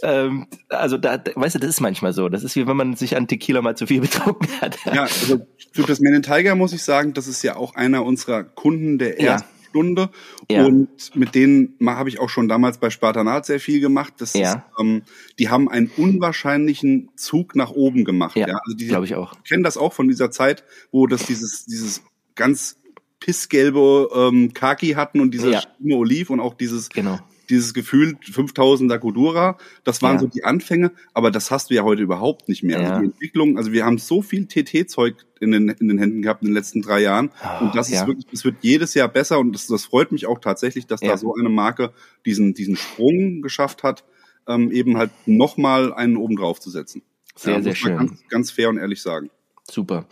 ähm, 0.03 0.47
also 0.69 0.97
da, 0.97 1.21
weißt 1.33 1.55
du, 1.55 1.59
das 1.59 1.69
ist 1.69 1.81
manchmal 1.81 2.13
so. 2.13 2.29
Das 2.29 2.43
ist 2.43 2.55
wie 2.55 2.67
wenn 2.67 2.77
man 2.77 2.95
sich 2.95 3.17
an 3.17 3.27
Tequila 3.27 3.61
mal 3.61 3.75
zu 3.75 3.87
viel 3.87 4.01
betrunken 4.01 4.49
hat. 4.61 4.77
Ja, 4.85 5.03
also 5.03 5.39
für 5.71 5.83
das 5.83 5.99
Men 5.99 6.13
in 6.13 6.21
Tiger 6.21 6.55
muss 6.55 6.73
ich 6.73 6.83
sagen, 6.83 7.13
das 7.13 7.27
ist 7.27 7.43
ja 7.43 7.55
auch 7.55 7.75
einer 7.75 8.05
unserer 8.05 8.43
Kunden 8.43 8.99
der 8.99 9.21
ja. 9.21 9.37
Stunde. 9.77 10.09
Ja. 10.49 10.65
Und 10.65 11.15
mit 11.15 11.35
denen 11.35 11.75
habe 11.85 12.09
ich 12.09 12.19
auch 12.19 12.29
schon 12.29 12.47
damals 12.47 12.79
bei 12.79 12.89
Spartanat 12.89 13.45
sehr 13.45 13.59
viel 13.59 13.79
gemacht. 13.79 14.13
Das 14.17 14.33
ja. 14.33 14.53
ist, 14.53 14.59
ähm, 14.79 15.03
die 15.37 15.49
haben 15.49 15.69
einen 15.69 15.91
unwahrscheinlichen 15.95 17.09
Zug 17.15 17.55
nach 17.55 17.71
oben 17.71 18.03
gemacht. 18.03 18.35
Ja, 18.35 18.47
ja. 18.47 18.59
Also 18.65 18.75
glaube 18.77 19.05
ich 19.05 19.15
auch. 19.15 19.33
Ich 19.43 19.49
kenne 19.49 19.63
das 19.63 19.77
auch 19.77 19.93
von 19.93 20.07
dieser 20.07 20.31
Zeit, 20.31 20.63
wo 20.91 21.05
das 21.05 21.25
dieses, 21.25 21.65
dieses 21.65 22.01
ganz 22.35 22.77
pissgelbe 23.19 24.09
ähm, 24.15 24.53
Kaki 24.53 24.89
hatten 24.91 25.19
und 25.19 25.33
diese 25.33 25.51
ja. 25.51 25.61
Oliv 25.91 26.29
und 26.29 26.39
auch 26.39 26.55
dieses 26.55 26.89
genau 26.89 27.19
dieses 27.49 27.73
Gefühl 27.73 28.17
5000er 28.23 28.99
Kudura, 28.99 29.57
das 29.83 30.01
waren 30.01 30.15
ja. 30.15 30.19
so 30.19 30.27
die 30.27 30.43
Anfänge, 30.43 30.91
aber 31.13 31.31
das 31.31 31.51
hast 31.51 31.69
du 31.69 31.75
ja 31.75 31.83
heute 31.83 32.01
überhaupt 32.01 32.49
nicht 32.49 32.63
mehr. 32.63 32.77
Also 32.77 32.87
ja. 32.87 32.95
Also 32.95 33.01
die 33.01 33.13
Entwicklung, 33.13 33.57
also 33.57 33.71
wir 33.71 33.85
haben 33.85 33.97
so 33.97 34.21
viel 34.21 34.47
TT-Zeug 34.47 35.15
in 35.39 35.51
den, 35.51 35.69
in 35.69 35.87
den 35.87 35.97
Händen 35.97 36.21
gehabt 36.21 36.41
in 36.41 36.49
den 36.49 36.53
letzten 36.53 36.81
drei 36.81 37.01
Jahren 37.01 37.31
oh, 37.43 37.65
und 37.65 37.75
das 37.75 37.89
ja. 37.89 38.01
ist 38.01 38.07
wirklich, 38.07 38.25
es 38.31 38.43
wird 38.43 38.57
jedes 38.61 38.93
Jahr 38.93 39.07
besser 39.07 39.39
und 39.39 39.53
das, 39.53 39.67
das 39.67 39.85
freut 39.85 40.11
mich 40.11 40.25
auch 40.25 40.39
tatsächlich, 40.39 40.87
dass 40.87 40.99
da 40.99 41.17
so 41.17 41.35
eine 41.35 41.49
Marke 41.49 41.93
diesen, 42.25 42.53
diesen 42.53 42.75
Sprung 42.75 43.41
geschafft 43.41 43.83
hat, 43.83 44.03
ähm, 44.47 44.71
eben 44.71 44.97
halt 44.97 45.11
nochmal 45.25 45.93
einen 45.93 46.17
oben 46.17 46.35
drauf 46.35 46.59
zu 46.59 46.69
setzen. 46.69 47.03
Sehr, 47.35 47.61
sehr 47.61 47.75
schön. 47.75 47.97
Ganz, 47.97 48.23
ganz 48.29 48.51
fair 48.51 48.69
und 48.69 48.77
ehrlich 48.77 49.01
sagen. 49.01 49.29
Super. 49.69 50.05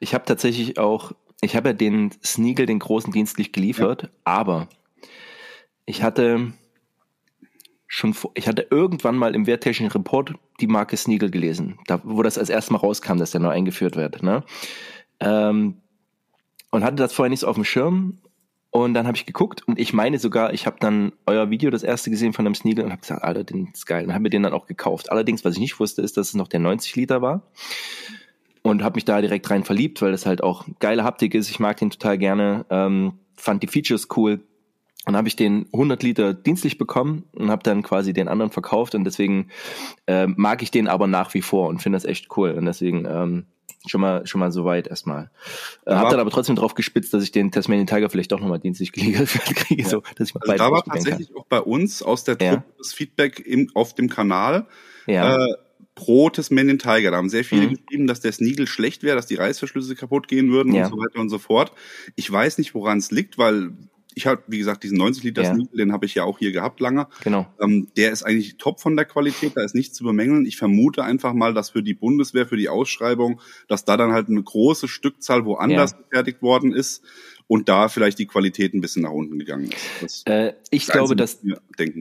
Ich 0.00 0.14
habe 0.14 0.24
tatsächlich 0.24 0.78
auch, 0.78 1.12
ich 1.40 1.54
habe 1.54 1.70
ja 1.70 1.72
den 1.74 2.10
Sneagle, 2.24 2.66
den 2.66 2.78
großen 2.78 3.12
dienstlich 3.12 3.52
geliefert, 3.52 4.10
aber 4.24 4.68
ich 5.84 6.02
hatte 6.02 6.52
schon 7.92 8.14
vor, 8.14 8.30
ich 8.34 8.48
hatte 8.48 8.66
irgendwann 8.70 9.16
mal 9.16 9.34
im 9.34 9.46
Werttechnischen 9.46 9.92
Report 9.92 10.32
die 10.60 10.66
Marke 10.66 10.96
Sneagle 10.96 11.30
gelesen, 11.30 11.78
da, 11.86 12.00
wo 12.04 12.22
das 12.22 12.38
als 12.38 12.48
erstes 12.48 12.70
Mal 12.70 12.78
rauskam, 12.78 13.18
dass 13.18 13.32
der 13.32 13.40
neu 13.42 13.50
eingeführt 13.50 13.96
wird. 13.96 14.22
Ne? 14.22 14.42
Ähm, 15.20 15.76
und 16.70 16.84
hatte 16.84 16.96
das 16.96 17.12
vorher 17.12 17.28
nicht 17.28 17.40
so 17.40 17.48
auf 17.48 17.54
dem 17.54 17.64
Schirm. 17.64 18.18
Und 18.70 18.94
dann 18.94 19.06
habe 19.06 19.18
ich 19.18 19.26
geguckt 19.26 19.68
und 19.68 19.78
ich 19.78 19.92
meine 19.92 20.18
sogar, 20.18 20.54
ich 20.54 20.64
habe 20.64 20.78
dann 20.80 21.12
euer 21.26 21.50
Video 21.50 21.68
das 21.68 21.82
erste 21.82 22.08
gesehen 22.08 22.32
von 22.32 22.46
dem 22.46 22.54
Sneagle 22.54 22.82
und 22.82 22.92
habe 22.92 23.02
gesagt, 23.02 23.22
Alter, 23.22 23.44
den 23.44 23.68
ist 23.74 23.84
geil. 23.84 24.06
Und 24.06 24.14
habe 24.14 24.22
mir 24.22 24.30
den 24.30 24.42
dann 24.42 24.54
auch 24.54 24.64
gekauft. 24.64 25.12
Allerdings, 25.12 25.44
was 25.44 25.52
ich 25.52 25.60
nicht 25.60 25.78
wusste, 25.78 26.00
ist, 26.00 26.16
dass 26.16 26.28
es 26.28 26.34
noch 26.34 26.48
der 26.48 26.60
90 26.60 26.96
Liter 26.96 27.20
war. 27.20 27.42
Und 28.62 28.82
habe 28.82 28.94
mich 28.94 29.04
da 29.04 29.20
direkt 29.20 29.50
rein 29.50 29.64
verliebt, 29.64 30.00
weil 30.00 30.12
das 30.12 30.24
halt 30.24 30.42
auch 30.42 30.64
geile 30.80 31.04
Haptik 31.04 31.34
ist. 31.34 31.50
Ich 31.50 31.60
mag 31.60 31.76
den 31.76 31.90
total 31.90 32.16
gerne. 32.16 32.64
Ähm, 32.70 33.18
fand 33.36 33.62
die 33.62 33.66
Features 33.66 34.08
cool, 34.16 34.40
und 35.06 35.16
habe 35.16 35.28
ich 35.28 35.36
den 35.36 35.66
100 35.72 36.02
Liter 36.02 36.34
dienstlich 36.34 36.78
bekommen 36.78 37.24
und 37.32 37.50
habe 37.50 37.62
dann 37.62 37.82
quasi 37.82 38.12
den 38.12 38.28
anderen 38.28 38.52
verkauft 38.52 38.94
und 38.94 39.04
deswegen 39.04 39.48
äh, 40.06 40.26
mag 40.26 40.62
ich 40.62 40.70
den 40.70 40.88
aber 40.88 41.06
nach 41.06 41.34
wie 41.34 41.42
vor 41.42 41.68
und 41.68 41.82
finde 41.82 41.96
das 41.96 42.04
echt 42.04 42.36
cool 42.36 42.52
und 42.52 42.66
deswegen 42.66 43.04
ähm, 43.06 43.46
schon 43.86 44.00
mal 44.00 44.26
schon 44.26 44.38
mal 44.38 44.52
so 44.52 44.64
weit 44.64 44.86
erstmal. 44.86 45.30
Äh, 45.86 45.94
habe 45.94 46.10
dann 46.10 46.20
aber 46.20 46.30
trotzdem 46.30 46.54
drauf 46.54 46.74
gespitzt, 46.74 47.12
dass 47.14 47.24
ich 47.24 47.32
den 47.32 47.50
Tasmanian 47.50 47.86
Tiger 47.86 48.10
vielleicht 48.10 48.30
doch 48.30 48.40
nochmal 48.40 48.60
dienstlich 48.60 48.92
kriege, 48.92 49.24
kriege 49.26 49.82
ja. 49.82 49.88
so, 49.88 50.02
dass 50.16 50.28
ich 50.28 50.34
mal 50.34 50.42
also 50.42 50.56
Da 50.56 50.70
war 50.70 50.84
tatsächlich 50.84 51.28
kann. 51.28 51.36
auch 51.38 51.46
bei 51.46 51.60
uns 51.60 52.02
aus 52.02 52.22
der 52.24 52.38
Truppe 52.38 52.54
ja. 52.54 52.64
das 52.78 52.92
Feedback 52.92 53.40
im, 53.40 53.70
auf 53.74 53.94
dem 53.94 54.08
Kanal. 54.08 54.66
Ja. 55.06 55.36
Äh, 55.36 55.54
pro 55.94 56.30
Tasmanian 56.30 56.78
Tiger. 56.78 57.10
Da 57.10 57.16
haben 57.18 57.28
sehr 57.28 57.44
viele 57.44 57.66
mhm. 57.66 57.74
geschrieben, 57.74 58.06
dass 58.06 58.20
der 58.20 58.32
Sneagle 58.32 58.66
schlecht 58.66 59.02
wäre, 59.02 59.16
dass 59.16 59.26
die 59.26 59.34
Reißverschlüsse 59.34 59.94
kaputt 59.94 60.28
gehen 60.28 60.50
würden 60.50 60.72
ja. 60.72 60.84
und 60.84 60.90
so 60.90 60.96
weiter 60.98 61.20
und 61.20 61.28
so 61.28 61.38
fort. 61.38 61.72
Ich 62.16 62.30
weiß 62.30 62.58
nicht, 62.58 62.74
woran 62.74 62.98
es 62.98 63.10
liegt, 63.10 63.36
weil 63.36 63.72
ich 64.14 64.26
habe, 64.26 64.42
wie 64.46 64.58
gesagt, 64.58 64.82
diesen 64.82 64.98
90 64.98 65.24
Liter 65.24 65.42
ja. 65.42 65.54
Sneaker, 65.54 65.76
den 65.76 65.92
habe 65.92 66.06
ich 66.06 66.14
ja 66.14 66.24
auch 66.24 66.38
hier 66.38 66.52
gehabt 66.52 66.80
lange. 66.80 67.06
Genau. 67.22 67.46
Ähm, 67.60 67.88
der 67.96 68.12
ist 68.12 68.22
eigentlich 68.22 68.56
top 68.56 68.80
von 68.80 68.96
der 68.96 69.04
Qualität, 69.04 69.52
da 69.56 69.62
ist 69.62 69.74
nichts 69.74 69.96
zu 69.96 70.04
bemängeln. 70.04 70.46
Ich 70.46 70.56
vermute 70.56 71.04
einfach 71.04 71.32
mal, 71.32 71.54
dass 71.54 71.70
für 71.70 71.82
die 71.82 71.94
Bundeswehr, 71.94 72.46
für 72.46 72.56
die 72.56 72.68
Ausschreibung, 72.68 73.40
dass 73.68 73.84
da 73.84 73.96
dann 73.96 74.12
halt 74.12 74.28
eine 74.28 74.42
große 74.42 74.88
Stückzahl 74.88 75.44
woanders 75.44 75.92
ja. 75.92 75.98
gefertigt 75.98 76.42
worden 76.42 76.72
ist 76.72 77.02
und 77.46 77.68
da 77.68 77.88
vielleicht 77.88 78.18
die 78.18 78.26
Qualität 78.26 78.74
ein 78.74 78.80
bisschen 78.80 79.02
nach 79.02 79.10
unten 79.10 79.38
gegangen 79.38 79.70
ist. 80.02 80.28
Äh, 80.28 80.54
ich 80.70 80.86
glaube, 80.86 81.16
dass 81.16 81.40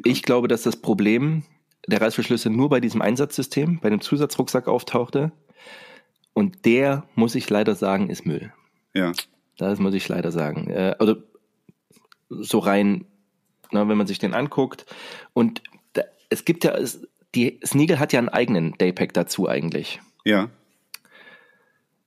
ich 0.04 0.24
glaube, 0.24 0.48
dass 0.48 0.64
das 0.64 0.78
Problem 0.78 1.44
der 1.88 2.02
Reißverschlüsse 2.02 2.50
nur 2.50 2.70
bei 2.70 2.80
diesem 2.80 3.02
Einsatzsystem, 3.02 3.80
bei 3.82 3.90
dem 3.90 4.02
Zusatzrucksack 4.02 4.68
auftauchte. 4.68 5.32
Und 6.34 6.66
der, 6.66 7.04
muss 7.16 7.36
ich 7.36 7.50
leider 7.50 7.76
sagen, 7.76 8.10
ist 8.10 8.26
Müll. 8.26 8.54
Ja. 8.94 9.12
Das 9.58 9.80
muss 9.80 9.94
ich 9.94 10.08
leider 10.08 10.32
sagen. 10.32 10.70
Äh, 10.70 10.96
also 11.00 11.16
so 12.40 12.60
rein, 12.60 13.06
na, 13.72 13.88
wenn 13.88 13.98
man 13.98 14.08
sich 14.08 14.20
den 14.20 14.34
anguckt. 14.34 14.86
Und 15.34 15.62
da, 15.94 16.04
es 16.30 16.46
gibt 16.46 16.64
ja, 16.64 16.72
es, 16.72 17.08
die 17.36 17.60
Sneagle 17.66 18.00
hat 18.00 18.14
ja 18.14 18.20
einen 18.20 18.30
eigenen 18.30 18.74
Daypack 18.78 19.14
dazu 19.14 19.48
eigentlich. 19.48 20.00
Ja. 20.26 20.50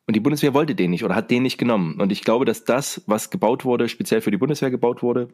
Und 0.07 0.17
die 0.17 0.21
Bundeswehr 0.21 0.55
wollte 0.55 0.75
den 0.75 0.91
nicht 0.91 1.05
oder 1.05 1.15
hat 1.15 1.31
den 1.31 1.43
nicht 1.43 1.59
genommen. 1.59 2.01
Und 2.01 2.13
ich 2.13 2.23
glaube, 2.23 2.45
dass 2.45 2.65
das, 2.65 3.03
was 3.07 3.31
gebaut 3.31 3.65
wurde, 3.65 3.89
speziell 3.89 4.21
für 4.21 4.31
die 4.31 4.37
Bundeswehr 4.37 4.71
gebaut 4.71 5.03
wurde, 5.03 5.29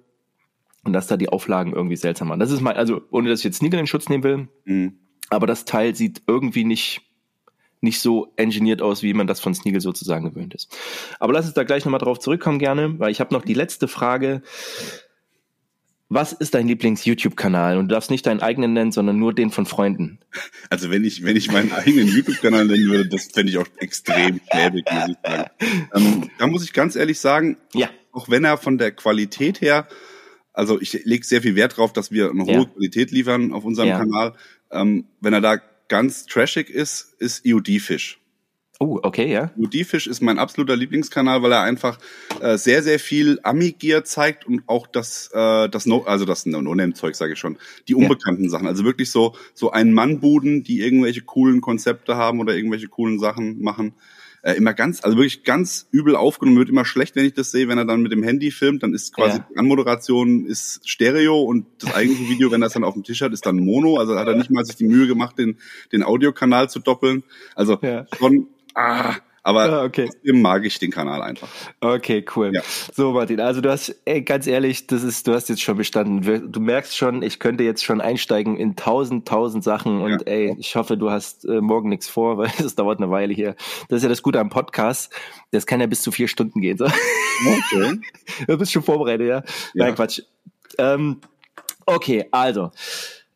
und 0.84 0.92
dass 0.92 1.06
da 1.06 1.16
die 1.16 1.28
Auflagen 1.28 1.72
irgendwie 1.72 1.96
seltsam 1.96 2.28
waren. 2.30 2.40
Das 2.40 2.50
ist 2.50 2.60
mal, 2.60 2.74
also 2.74 3.02
ohne 3.10 3.28
dass 3.28 3.40
ich 3.40 3.44
jetzt 3.44 3.58
Sneagle 3.58 3.80
in 3.80 3.86
Schutz 3.86 4.08
nehmen 4.08 4.24
will, 4.24 4.48
mhm. 4.64 4.94
aber 5.28 5.46
das 5.46 5.64
Teil 5.64 5.94
sieht 5.94 6.22
irgendwie 6.26 6.64
nicht 6.64 7.02
nicht 7.80 8.00
so 8.00 8.32
engineert 8.36 8.82
aus, 8.82 9.02
wie 9.02 9.14
man 9.14 9.26
das 9.26 9.40
von 9.40 9.54
Sneagle 9.54 9.80
sozusagen 9.80 10.24
gewöhnt 10.24 10.54
ist. 10.54 10.76
Aber 11.18 11.32
lass 11.32 11.46
uns 11.46 11.54
da 11.54 11.64
gleich 11.64 11.84
nochmal 11.84 12.00
drauf 12.00 12.18
zurückkommen 12.18 12.58
gerne, 12.58 12.98
weil 12.98 13.10
ich 13.10 13.20
habe 13.20 13.34
noch 13.34 13.42
die 13.42 13.54
letzte 13.54 13.88
Frage. 13.88 14.42
Was 16.12 16.32
ist 16.32 16.54
dein 16.54 16.66
Lieblings-YouTube-Kanal? 16.66 17.78
Und 17.78 17.88
du 17.88 17.94
darfst 17.94 18.10
nicht 18.10 18.26
deinen 18.26 18.40
eigenen 18.40 18.72
nennen, 18.72 18.90
sondern 18.90 19.16
nur 19.18 19.32
den 19.32 19.50
von 19.50 19.64
Freunden. 19.64 20.18
Also 20.68 20.90
wenn 20.90 21.04
ich, 21.04 21.22
wenn 21.22 21.36
ich 21.36 21.52
meinen 21.52 21.72
eigenen 21.72 22.08
YouTube-Kanal 22.08 22.66
nennen 22.66 22.90
würde, 22.90 23.08
das 23.08 23.26
fände 23.26 23.52
ich 23.52 23.58
auch 23.58 23.66
extrem 23.78 24.40
schäbig, 24.52 24.84
muss 24.90 25.08
ich 25.08 25.16
sagen. 25.24 25.50
Ähm, 25.94 26.30
da 26.38 26.46
muss 26.48 26.64
ich 26.64 26.72
ganz 26.72 26.96
ehrlich 26.96 27.20
sagen, 27.20 27.56
ja. 27.74 27.88
auch 28.12 28.28
wenn 28.28 28.44
er 28.44 28.58
von 28.58 28.76
der 28.76 28.90
Qualität 28.90 29.60
her 29.60 29.86
also 30.52 30.80
ich 30.80 31.04
lege 31.04 31.24
sehr 31.24 31.42
viel 31.42 31.54
Wert 31.54 31.76
drauf, 31.76 31.92
dass 31.92 32.10
wir 32.10 32.30
eine 32.30 32.44
hohe 32.44 32.52
ja. 32.52 32.64
Qualität 32.64 33.10
liefern 33.10 33.52
auf 33.52 33.64
unserem 33.64 33.88
ja. 33.88 33.98
Kanal. 33.98 34.34
Ähm, 34.70 35.06
wenn 35.20 35.32
er 35.32 35.40
da 35.40 35.60
ganz 35.90 36.24
trashig 36.24 36.70
ist, 36.70 37.14
ist 37.18 37.44
EOD-Fisch. 37.44 38.18
Oh, 38.78 38.98
okay, 39.02 39.30
ja. 39.30 39.50
EOD-Fisch 39.58 40.06
ist 40.06 40.22
mein 40.22 40.38
absoluter 40.38 40.74
Lieblingskanal, 40.74 41.42
weil 41.42 41.52
er 41.52 41.60
einfach 41.60 41.98
äh, 42.40 42.56
sehr, 42.56 42.82
sehr 42.82 42.98
viel 42.98 43.38
Ami-Gear 43.42 44.04
zeigt 44.04 44.46
und 44.46 44.62
auch 44.66 44.86
das, 44.86 45.28
äh, 45.34 45.68
das 45.68 45.84
no, 45.84 46.04
also 46.04 46.24
das 46.24 46.46
No-Name-Zeug, 46.46 47.14
sage 47.14 47.34
ich 47.34 47.38
schon, 47.38 47.58
die 47.88 47.94
unbekannten 47.94 48.44
ja. 48.44 48.50
Sachen. 48.50 48.66
Also 48.66 48.84
wirklich 48.84 49.10
so 49.10 49.34
so 49.52 49.70
ein 49.70 49.92
Mann-Buden, 49.92 50.62
die 50.62 50.80
irgendwelche 50.80 51.20
coolen 51.20 51.60
Konzepte 51.60 52.16
haben 52.16 52.40
oder 52.40 52.56
irgendwelche 52.56 52.88
coolen 52.88 53.18
Sachen 53.18 53.60
machen 53.60 53.92
äh, 54.42 54.54
immer 54.54 54.74
ganz, 54.74 55.04
also 55.04 55.16
wirklich 55.16 55.44
ganz 55.44 55.88
übel 55.90 56.16
aufgenommen, 56.16 56.58
wird 56.58 56.68
immer 56.68 56.84
schlecht, 56.84 57.16
wenn 57.16 57.26
ich 57.26 57.34
das 57.34 57.50
sehe, 57.50 57.68
wenn 57.68 57.78
er 57.78 57.84
dann 57.84 58.02
mit 58.02 58.12
dem 58.12 58.22
Handy 58.22 58.50
filmt, 58.50 58.82
dann 58.82 58.94
ist 58.94 59.14
quasi 59.14 59.38
ja. 59.38 59.46
die 59.50 59.58
Anmoderation 59.58 60.46
ist 60.46 60.80
Stereo 60.88 61.40
und 61.42 61.66
das 61.78 61.94
eigentliche 61.94 62.28
Video, 62.30 62.50
wenn 62.50 62.62
er 62.62 62.66
es 62.66 62.72
dann 62.72 62.84
auf 62.84 62.94
dem 62.94 63.02
Tisch 63.02 63.20
hat, 63.22 63.32
ist 63.32 63.46
dann 63.46 63.56
Mono, 63.56 63.98
also 63.98 64.18
hat 64.18 64.28
er 64.28 64.36
nicht 64.36 64.50
mal 64.50 64.64
sich 64.64 64.76
die 64.76 64.86
Mühe 64.86 65.06
gemacht, 65.06 65.38
den, 65.38 65.58
den 65.92 66.02
Audiokanal 66.02 66.70
zu 66.70 66.80
doppeln. 66.80 67.22
Also 67.54 67.78
ja. 67.82 68.06
schon, 68.18 68.48
ah, 68.74 69.16
aber 69.42 69.64
ah, 69.64 69.84
okay. 69.84 70.06
trotzdem 70.06 70.42
mag 70.42 70.64
ich 70.66 70.78
den 70.78 70.90
Kanal 70.90 71.22
einfach. 71.22 71.48
Okay, 71.80 72.24
cool. 72.36 72.52
Ja. 72.54 72.62
So, 72.94 73.12
Martin, 73.12 73.40
also 73.40 73.60
du 73.60 73.70
hast, 73.70 73.94
ey, 74.04 74.22
ganz 74.22 74.46
ehrlich, 74.46 74.86
das 74.86 75.02
ist, 75.02 75.26
du 75.26 75.32
hast 75.32 75.48
jetzt 75.48 75.62
schon 75.62 75.78
bestanden. 75.78 76.52
Du 76.52 76.60
merkst 76.60 76.96
schon, 76.96 77.22
ich 77.22 77.38
könnte 77.38 77.64
jetzt 77.64 77.84
schon 77.84 78.00
einsteigen 78.00 78.56
in 78.58 78.76
tausend, 78.76 79.26
tausend 79.26 79.64
Sachen 79.64 80.02
und 80.02 80.10
ja. 80.10 80.18
ey, 80.26 80.56
ich 80.58 80.76
hoffe, 80.76 80.98
du 80.98 81.10
hast 81.10 81.46
äh, 81.46 81.60
morgen 81.60 81.88
nichts 81.88 82.08
vor, 82.08 82.36
weil 82.38 82.50
das 82.58 82.74
dauert 82.74 82.98
eine 82.98 83.10
Weile 83.10 83.32
hier. 83.32 83.56
Das 83.88 83.98
ist 83.98 84.02
ja 84.02 84.08
das 84.08 84.22
Gute 84.22 84.40
am 84.40 84.50
Podcast. 84.50 85.12
Das 85.52 85.66
kann 85.66 85.80
ja 85.80 85.86
bis 85.86 86.02
zu 86.02 86.12
vier 86.12 86.28
Stunden 86.28 86.60
gehen. 86.60 86.76
So. 86.76 86.84
Okay. 86.84 88.00
du 88.46 88.58
bist 88.58 88.72
schon 88.72 88.82
vorbereitet, 88.82 89.26
ja? 89.26 89.36
ja. 89.36 89.42
Nein, 89.74 89.94
Quatsch. 89.94 90.20
Ähm, 90.76 91.20
okay, 91.86 92.26
also. 92.30 92.70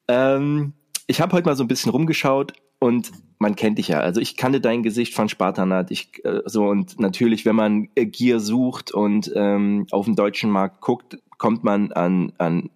Ähm, 0.06 0.74
ich 1.06 1.20
habe 1.20 1.32
heute 1.32 1.46
mal 1.46 1.56
so 1.56 1.64
ein 1.64 1.68
bisschen 1.68 1.90
rumgeschaut 1.90 2.52
und 2.84 3.12
man 3.38 3.56
kennt 3.56 3.78
dich 3.78 3.88
ja. 3.88 4.00
Also 4.00 4.20
ich 4.20 4.36
kannte 4.36 4.60
dein 4.60 4.82
Gesicht 4.82 5.14
von 5.14 5.30
Spartanat. 5.30 5.90
Ich 5.90 6.22
äh, 6.22 6.42
so 6.44 6.66
und 6.66 7.00
natürlich, 7.00 7.46
wenn 7.46 7.56
man 7.56 7.88
äh, 7.94 8.04
Gear 8.04 8.40
sucht 8.40 8.92
und 8.92 9.32
ähm, 9.34 9.86
auf 9.90 10.04
dem 10.04 10.16
deutschen 10.16 10.50
Markt 10.50 10.82
guckt, 10.82 11.16
kommt 11.38 11.64
man 11.64 11.92
an 11.92 12.34
an 12.36 12.68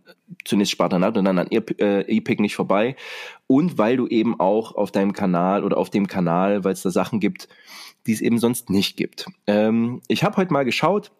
zunächst 0.46 0.72
Spartanat 0.72 1.18
und 1.18 1.26
dann 1.26 1.38
an 1.38 1.48
äh, 1.50 2.00
Epic 2.16 2.40
nicht 2.40 2.56
vorbei. 2.56 2.96
Und 3.46 3.76
weil 3.76 3.98
du 3.98 4.06
eben 4.06 4.40
auch 4.40 4.74
auf 4.74 4.92
deinem 4.92 5.12
Kanal 5.12 5.62
oder 5.62 5.76
auf 5.76 5.90
dem 5.90 6.06
Kanal, 6.06 6.64
weil 6.64 6.72
es 6.72 6.82
da 6.82 6.90
Sachen 6.90 7.20
gibt, 7.20 7.46
die 8.06 8.14
es 8.14 8.22
eben 8.22 8.38
sonst 8.38 8.70
nicht 8.70 8.96
gibt. 8.96 9.26
Ähm, 9.46 10.00
ich 10.08 10.24
habe 10.24 10.38
heute 10.38 10.54
mal 10.54 10.64
geschaut 10.64 11.12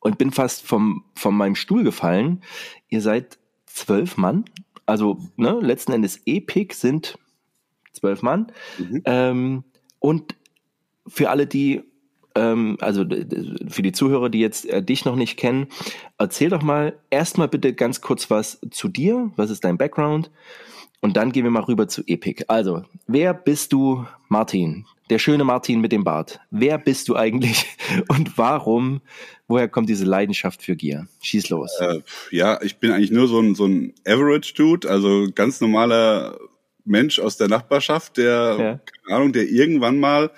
und 0.00 0.18
bin 0.18 0.32
fast 0.32 0.66
vom 0.66 1.04
von 1.14 1.36
meinem 1.36 1.54
Stuhl 1.54 1.84
gefallen. 1.84 2.42
Ihr 2.88 3.02
seid 3.02 3.38
zwölf 3.66 4.16
Mann. 4.16 4.46
Also 4.84 5.18
ne, 5.36 5.60
letzten 5.60 5.92
Endes 5.92 6.20
Epic 6.26 6.74
sind 6.74 7.16
zwölf 7.92 8.22
Mann. 8.22 8.52
Mhm. 8.78 9.02
Ähm, 9.04 9.64
und 9.98 10.34
für 11.06 11.30
alle, 11.30 11.46
die, 11.46 11.82
ähm, 12.34 12.76
also 12.80 13.04
für 13.68 13.82
die 13.82 13.92
Zuhörer, 13.92 14.30
die 14.30 14.40
jetzt 14.40 14.66
äh, 14.66 14.82
dich 14.82 15.04
noch 15.04 15.16
nicht 15.16 15.36
kennen, 15.36 15.68
erzähl 16.18 16.50
doch 16.50 16.62
mal 16.62 16.98
erstmal 17.10 17.48
bitte 17.48 17.74
ganz 17.74 18.00
kurz 18.00 18.30
was 18.30 18.60
zu 18.70 18.88
dir. 18.88 19.30
Was 19.36 19.50
ist 19.50 19.64
dein 19.64 19.78
Background? 19.78 20.30
Und 21.00 21.16
dann 21.16 21.32
gehen 21.32 21.44
wir 21.44 21.50
mal 21.50 21.62
rüber 21.62 21.88
zu 21.88 22.02
Epic. 22.06 22.44
Also, 22.48 22.84
wer 23.06 23.32
bist 23.32 23.72
du, 23.72 24.06
Martin? 24.28 24.86
Der 25.08 25.18
schöne 25.18 25.44
Martin 25.44 25.80
mit 25.80 25.92
dem 25.92 26.04
Bart. 26.04 26.40
Wer 26.50 26.78
bist 26.78 27.08
du 27.08 27.16
eigentlich 27.16 27.66
und 28.08 28.36
warum? 28.38 29.00
Woher 29.48 29.66
kommt 29.66 29.88
diese 29.88 30.04
Leidenschaft 30.04 30.62
für 30.62 30.76
Gear? 30.76 31.08
Schieß 31.22 31.48
los. 31.48 31.72
Äh, 31.80 32.00
ja, 32.30 32.60
ich 32.62 32.76
bin 32.76 32.92
eigentlich 32.92 33.10
nur 33.10 33.26
so 33.26 33.40
ein, 33.40 33.54
so 33.54 33.64
ein 33.64 33.94
Average-Dude, 34.06 34.88
also 34.88 35.26
ganz 35.34 35.60
normaler 35.60 36.38
Mensch 36.84 37.18
aus 37.18 37.36
der 37.36 37.48
Nachbarschaft, 37.48 38.16
der, 38.16 38.56
ja. 38.58 38.80
keine 39.06 39.16
Ahnung, 39.16 39.32
der 39.32 39.48
irgendwann 39.48 39.98
mal 39.98 40.30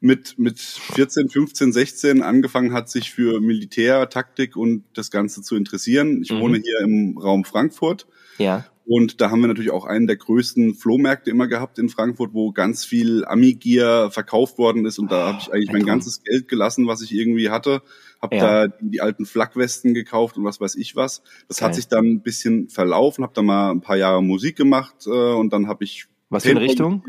mit, 0.00 0.38
mit 0.38 0.58
14, 0.58 1.28
15, 1.28 1.72
16 1.72 2.22
angefangen 2.22 2.72
hat, 2.72 2.90
sich 2.90 3.12
für 3.12 3.40
Militär, 3.40 4.08
Taktik 4.08 4.56
und 4.56 4.84
das 4.94 5.10
Ganze 5.10 5.42
zu 5.42 5.54
interessieren. 5.54 6.22
Ich 6.22 6.32
mhm. 6.32 6.40
wohne 6.40 6.58
hier 6.58 6.80
im 6.80 7.16
Raum 7.16 7.44
Frankfurt. 7.44 8.06
Ja. 8.38 8.66
Und 8.84 9.20
da 9.20 9.30
haben 9.30 9.40
wir 9.40 9.48
natürlich 9.48 9.70
auch 9.70 9.84
einen 9.84 10.06
der 10.06 10.16
größten 10.16 10.74
Flohmärkte 10.74 11.30
immer 11.30 11.46
gehabt 11.46 11.78
in 11.78 11.88
Frankfurt, 11.88 12.34
wo 12.34 12.50
ganz 12.52 12.84
viel 12.84 13.24
Ami-Gear 13.24 14.10
verkauft 14.10 14.58
worden 14.58 14.84
ist. 14.84 14.98
Und 14.98 15.12
da 15.12 15.28
habe 15.28 15.38
ich 15.40 15.52
eigentlich 15.52 15.72
mein 15.72 15.86
ganzes 15.86 16.22
Geld 16.22 16.48
gelassen, 16.48 16.86
was 16.88 17.00
ich 17.00 17.14
irgendwie 17.14 17.50
hatte. 17.50 17.82
Habe 18.20 18.36
ja. 18.36 18.66
da 18.66 18.74
die, 18.80 19.00
alten 19.00 19.24
Flakwesten 19.24 19.94
gekauft 19.94 20.36
und 20.36 20.44
was 20.44 20.60
weiß 20.60 20.74
ich 20.74 20.96
was. 20.96 21.22
Das 21.48 21.58
Geil. 21.58 21.68
hat 21.68 21.74
sich 21.76 21.88
dann 21.88 22.06
ein 22.06 22.22
bisschen 22.22 22.68
verlaufen. 22.68 23.22
Habe 23.22 23.34
da 23.34 23.42
mal 23.42 23.70
ein 23.70 23.80
paar 23.80 23.96
Jahre 23.96 24.22
Musik 24.22 24.56
gemacht 24.56 25.06
äh, 25.06 25.10
und 25.10 25.52
dann 25.52 25.68
habe 25.68 25.84
ich... 25.84 26.06
Was 26.28 26.44
für 26.44 26.50
eine 26.50 26.60
Richtung? 26.60 27.04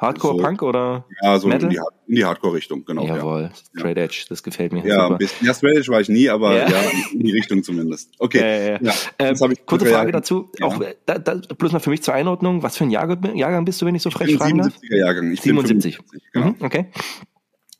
Hardcore 0.00 0.36
so, 0.36 0.42
Punk 0.42 0.62
oder 0.62 1.04
Ja, 1.22 1.38
so 1.38 1.46
Metal? 1.46 1.64
in 1.64 1.70
die, 1.70 1.80
in 2.06 2.14
die 2.16 2.24
Hardcore-Richtung, 2.24 2.86
genau. 2.86 3.04
Jawohl, 3.04 3.50
ja. 3.52 3.78
Straight 3.78 3.98
Edge, 3.98 4.24
das 4.30 4.42
gefällt 4.42 4.72
mir. 4.72 4.86
Ja. 4.86 5.10
Bisschen, 5.10 5.46
ja 5.46 5.52
Straight 5.52 5.76
Edge 5.76 5.92
war 5.92 6.00
ich 6.00 6.08
nie, 6.08 6.30
aber 6.30 6.56
ja, 6.56 6.68
ja 6.68 6.80
in 7.12 7.20
die 7.20 7.32
Richtung 7.32 7.62
zumindest. 7.62 8.10
Okay. 8.18 8.78
Ja, 8.80 8.94
ähm, 9.18 9.36
kurze 9.66 9.84
Frage 9.84 9.90
Jahre. 9.90 10.12
dazu, 10.12 10.50
auch 10.62 10.80
da, 11.04 11.18
da, 11.18 11.34
bloß 11.34 11.72
mal 11.72 11.80
für 11.80 11.90
mich 11.90 12.02
zur 12.02 12.14
Einordnung, 12.14 12.62
was 12.62 12.78
für 12.78 12.84
ein 12.84 12.90
Jahrgang, 12.90 13.36
Jahrgang 13.36 13.66
bist 13.66 13.82
du, 13.82 13.86
wenn 13.86 13.94
ich 13.94 14.02
so 14.02 14.10
frech 14.10 14.36
fragen 14.36 14.58
darf? 14.58 14.68
77er 14.68 14.96
Jahrgang. 14.96 15.32
Ich 15.32 15.42
77. 15.42 15.98
Bin 15.98 16.02
75, 16.06 16.32
genau. 16.32 16.46
Mhm, 16.46 16.56
okay. 16.60 16.86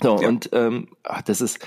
So, 0.02 0.16
und 0.16 0.50
ähm, 0.52 0.88
ach, 1.04 1.22
das 1.22 1.40
ist, 1.40 1.58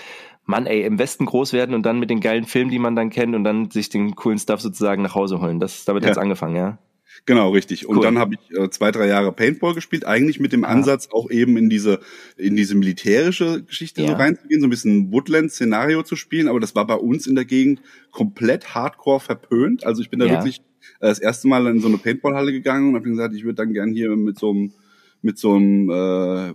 Mann, 0.46 0.68
ey, 0.68 0.84
im 0.84 1.00
Westen 1.00 1.26
groß 1.26 1.54
werden 1.54 1.74
und 1.74 1.84
dann 1.84 2.00
mit 2.00 2.10
den 2.10 2.20
geilen 2.20 2.46
Filmen, 2.46 2.70
die 2.70 2.80
man 2.80 2.96
dann 2.96 3.10
kennt 3.10 3.34
und 3.34 3.44
dann 3.44 3.72
sich 3.72 3.90
den 3.90 4.16
coolen 4.16 4.38
Stuff 4.38 4.62
sozusagen 4.62 5.02
nach 5.02 5.16
Hause 5.16 5.42
holen. 5.42 5.60
Das, 5.60 5.86
damit 5.86 6.04
ja. 6.04 6.10
hat's 6.10 6.18
angefangen, 6.18 6.56
ja. 6.56 6.78
Genau, 7.26 7.52
richtig. 7.52 7.88
Und 7.88 7.98
cool. 7.98 8.04
dann 8.04 8.20
habe 8.20 8.36
ich 8.36 8.58
äh, 8.58 8.70
zwei, 8.70 8.92
drei 8.92 9.08
Jahre 9.08 9.32
Paintball 9.32 9.74
gespielt, 9.74 10.06
eigentlich 10.06 10.40
mit 10.40 10.52
dem 10.52 10.66
Ansatz 10.66 11.08
auch 11.12 11.32
eben 11.32 11.56
in 11.58 11.70
diese 11.70 12.00
in 12.38 12.56
diese 12.56 12.76
militärische 12.76 13.64
Geschichte 13.64 14.02
ja. 14.02 14.10
so 14.10 14.14
reinzugehen, 14.14 14.60
so 14.60 14.68
ein 14.68 14.70
bisschen 14.70 15.12
Woodland-Szenario 15.12 16.04
zu 16.04 16.16
spielen. 16.16 16.48
Aber 16.48 16.60
das 16.60 16.76
war 16.76 16.86
bei 16.86 16.96
uns 16.96 17.26
in 17.26 17.36
der 17.36 17.46
Gegend 17.46 17.82
komplett 18.12 18.76
Hardcore 18.76 19.20
verpönt. 19.20 19.86
Also 19.86 20.02
ich 20.02 20.10
bin 20.10 20.20
da 20.20 20.26
ja. 20.26 20.34
wirklich 20.34 20.60
äh, 21.00 21.08
das 21.08 21.20
erste 21.20 21.48
Mal 21.48 21.68
in 21.68 21.80
so 21.80 21.88
eine 21.88 21.98
Paintball-Halle 21.98 22.52
gegangen 22.52 22.90
und 22.90 22.96
habe 22.96 23.10
gesagt, 23.10 23.36
ich 23.36 23.44
würde 23.44 23.56
dann 23.56 23.74
gern 23.74 23.94
hier 23.94 24.16
mit 24.16 24.38
so 24.38 24.50
einem 24.50 24.74
mit 25.22 25.38
so 25.38 25.54
einem 25.54 25.90
äh, 25.90 26.54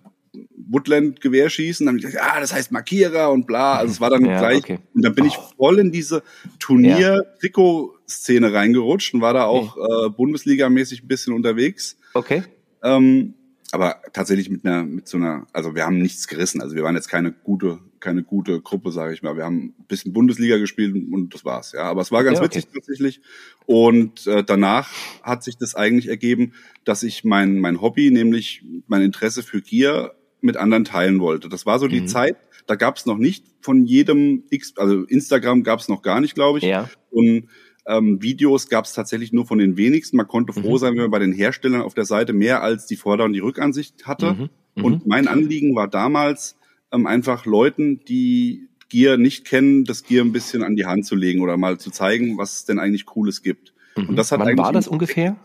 Woodland-Gewehr 0.57 1.51
schießen. 1.51 1.87
Dann 1.87 1.95
habe 1.95 1.99
ich 1.99 2.07
gesagt, 2.07 2.25
ah, 2.25 2.41
das 2.41 2.53
heißt 2.53 2.73
Markierer 2.73 3.31
und 3.31 3.47
bla. 3.47 3.77
Also 3.77 3.93
es 3.93 4.01
war 4.01 4.11
dann 4.11 4.25
ja, 4.25 4.39
gleich. 4.39 4.59
Okay. 4.59 4.79
Und 4.95 5.05
dann 5.05 5.15
bin 5.15 5.25
ich 5.25 5.37
voll 5.57 5.79
in 5.79 5.93
diese 5.93 6.23
Turnier-Trikot-Szene 6.59 8.53
reingerutscht 8.53 9.15
und 9.15 9.21
war 9.21 9.35
da 9.35 9.45
auch 9.45 9.77
äh, 9.77 10.09
Bundesliga-mäßig 10.11 11.03
ein 11.03 11.09
bisschen 11.09 11.35
unterwegs. 11.35 11.97
Okay. 12.15 12.43
Ähm, 12.83 13.35
aber 13.71 14.01
tatsächlich 14.13 14.49
mit 14.49 14.65
einer, 14.65 14.83
mit 14.85 15.09
so 15.09 15.19
einer, 15.19 15.47
also 15.53 15.75
wir 15.75 15.85
haben 15.85 15.99
nichts 15.99 16.27
gerissen. 16.27 16.63
Also 16.63 16.75
wir 16.75 16.85
waren 16.85 16.95
jetzt 16.95 17.09
keine 17.09 17.33
gute, 17.33 17.79
keine 18.01 18.23
gute 18.23 18.63
Gruppe, 18.63 18.93
sage 18.93 19.13
ich 19.13 19.23
mal. 19.23 19.37
Wir 19.37 19.45
haben 19.45 19.75
ein 19.79 19.87
bisschen 19.89 20.15
Bundesliga 20.15 20.57
gespielt 20.57 20.95
und 20.95 21.35
das 21.35 21.45
war's. 21.45 21.73
Ja, 21.73 21.83
aber 21.83 22.01
es 22.01 22.11
war 22.11 22.25
ganz 22.25 22.39
ja, 22.39 22.45
okay. 22.45 22.57
witzig 22.57 22.73
tatsächlich. 22.73 23.21
Und 23.67 24.27
äh, 24.27 24.43
danach 24.43 24.91
hat 25.23 25.45
sich 25.45 25.59
das 25.59 25.75
eigentlich 25.75 26.09
ergeben, 26.09 26.55
dass 26.85 27.03
ich 27.03 27.25
mein 27.25 27.59
mein 27.59 27.83
Hobby, 27.83 28.11
nämlich 28.11 28.65
mein 28.87 29.03
Interesse 29.03 29.43
für 29.43 29.61
Gear, 29.61 30.15
mit 30.41 30.57
anderen 30.57 30.85
teilen 30.85 31.21
wollte. 31.21 31.49
Das 31.49 31.67
war 31.67 31.79
so 31.79 31.89
die 31.89 32.03
mhm. 32.03 32.09
Zeit, 32.09 32.37
da 32.67 32.77
gab 32.77 32.97
es 32.97 33.07
noch 33.07 33.19
nicht 33.19 33.45
von 33.61 33.85
jedem 33.85 34.45
X, 34.51 34.75
also 34.77 35.03
Instagram 35.05 35.63
gab 35.63 35.81
es 35.81 35.89
noch 35.89 36.03
gar 36.03 36.21
nicht, 36.21 36.35
glaube 36.35 36.59
ich. 36.59 36.65
Ja. 36.65 36.89
Und 37.11 37.49
ähm, 37.87 38.23
Videos 38.23 38.69
gab 38.69 38.85
es 38.85 38.93
tatsächlich 38.93 39.33
nur 39.33 39.47
von 39.47 39.59
den 39.59 39.77
wenigsten. 39.77 40.17
Man 40.17 40.29
konnte 40.29 40.53
froh 40.53 40.75
mhm. 40.75 40.79
sein, 40.79 40.93
wenn 40.93 41.03
man 41.03 41.11
bei 41.11 41.19
den 41.19 41.33
Herstellern 41.33 41.81
auf 41.81 41.95
der 41.95 42.05
Seite 42.05 42.33
mehr 42.33 42.63
als 42.63 42.87
die 42.87 42.97
Vorder- 42.97 43.25
und 43.25 43.33
die 43.33 43.41
Rückansicht 43.41 44.07
hatte. 44.07 44.35
Mhm. 44.35 44.51
mhm. 44.75 44.85
Und 44.85 45.07
mein 45.07 45.27
Anliegen 45.27 45.75
war 45.75 45.89
damals 45.89 46.57
ähm, 46.93 47.07
einfach 47.07 47.47
Leuten, 47.47 48.05
die 48.05 48.69
Gear 48.91 49.17
nicht 49.17 49.45
kennen, 49.45 49.85
das 49.85 50.03
Gear 50.03 50.25
ein 50.25 50.33
bisschen 50.33 50.63
an 50.63 50.77
die 50.77 50.87
Hand 50.87 51.07
zu 51.07 51.15
legen 51.15 51.41
oder 51.41 51.57
mal 51.57 51.79
zu 51.79 51.91
zeigen, 51.91 52.39
was 52.39 52.59
es 52.59 52.65
denn 52.65 52.79
eigentlich 52.79 53.07
Cooles 53.07 53.43
gibt. 53.43 53.75
Und 53.97 54.17
das 54.17 54.33
hat 54.33 54.41
Wann 54.41 54.57
war 54.57 54.73
das 54.73 54.89
ungefähr? 54.89 55.37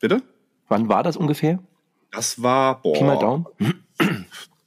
Bitte? 0.00 0.22
Wann 0.68 0.88
war 0.88 1.02
das 1.02 1.16
ungefähr? 1.16 1.58
Das 2.10 2.42
war, 2.42 2.80
boah. 2.80 2.94
Pi 2.94 3.04
mal 3.04 3.18
Daumen. 3.18 3.46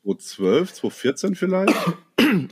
2012, 0.07 0.73
2014 0.73 1.35
vielleicht. 1.35 1.75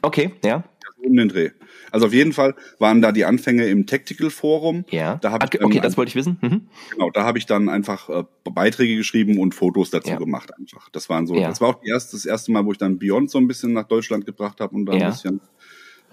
Okay, 0.01 0.31
ja. 0.43 0.63
Um 1.03 1.15
den 1.15 1.29
Dreh. 1.29 1.49
Also 1.91 2.07
auf 2.07 2.13
jeden 2.13 2.33
Fall 2.33 2.55
waren 2.79 3.01
da 3.01 3.11
die 3.11 3.25
Anfänge 3.25 3.65
im 3.67 3.85
Tactical 3.87 4.29
Forum. 4.29 4.85
Ja. 4.89 5.15
Da 5.17 5.31
hab 5.31 5.43
okay, 5.43 5.59
okay 5.61 5.79
das 5.79 5.97
wollte 5.97 6.09
ich 6.09 6.15
wissen. 6.15 6.37
Mhm. 6.41 6.67
Genau, 6.91 7.09
da 7.09 7.23
habe 7.23 7.37
ich 7.37 7.45
dann 7.45 7.69
einfach 7.69 8.09
äh, 8.09 8.23
Beiträge 8.43 8.95
geschrieben 8.95 9.39
und 9.39 9.53
Fotos 9.53 9.89
dazu 9.89 10.09
ja. 10.11 10.17
gemacht 10.17 10.51
einfach. 10.57 10.89
Das 10.89 11.09
waren 11.09 11.27
so. 11.27 11.35
Ja. 11.35 11.47
Das 11.47 11.61
war 11.61 11.69
auch 11.69 11.83
erste, 11.83 12.15
das 12.15 12.25
erste 12.25 12.51
Mal, 12.51 12.65
wo 12.65 12.71
ich 12.71 12.77
dann 12.77 12.99
Beyond 12.99 13.31
so 13.31 13.37
ein 13.37 13.47
bisschen 13.47 13.73
nach 13.73 13.87
Deutschland 13.87 14.25
gebracht 14.25 14.59
habe 14.59 14.75
und 14.75 14.85
da 14.85 14.93
ja. 14.93 15.05
ein 15.05 15.11
bisschen 15.11 15.41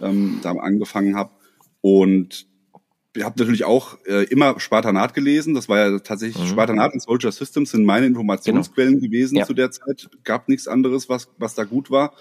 ähm, 0.00 0.40
da 0.42 0.52
angefangen 0.52 1.16
habe. 1.16 1.30
Und 1.80 2.46
habe 3.20 3.38
natürlich 3.38 3.64
auch 3.64 3.98
äh, 4.06 4.24
immer 4.24 4.58
Spartanat 4.58 5.12
gelesen. 5.12 5.54
Das 5.54 5.68
war 5.68 5.78
ja 5.78 5.98
tatsächlich 5.98 6.42
mhm. 6.42 6.48
Spartanat 6.48 6.94
und 6.94 7.02
Soldier 7.02 7.30
Systems 7.30 7.70
sind 7.70 7.84
meine 7.84 8.06
Informationsquellen 8.06 9.00
genau. 9.00 9.06
gewesen 9.06 9.36
ja. 9.36 9.44
zu 9.44 9.52
der 9.52 9.70
Zeit. 9.70 10.08
Gab 10.24 10.48
nichts 10.48 10.66
anderes, 10.66 11.08
was 11.08 11.28
was 11.38 11.54
da 11.54 11.64
gut 11.64 11.90
war. 11.90 12.14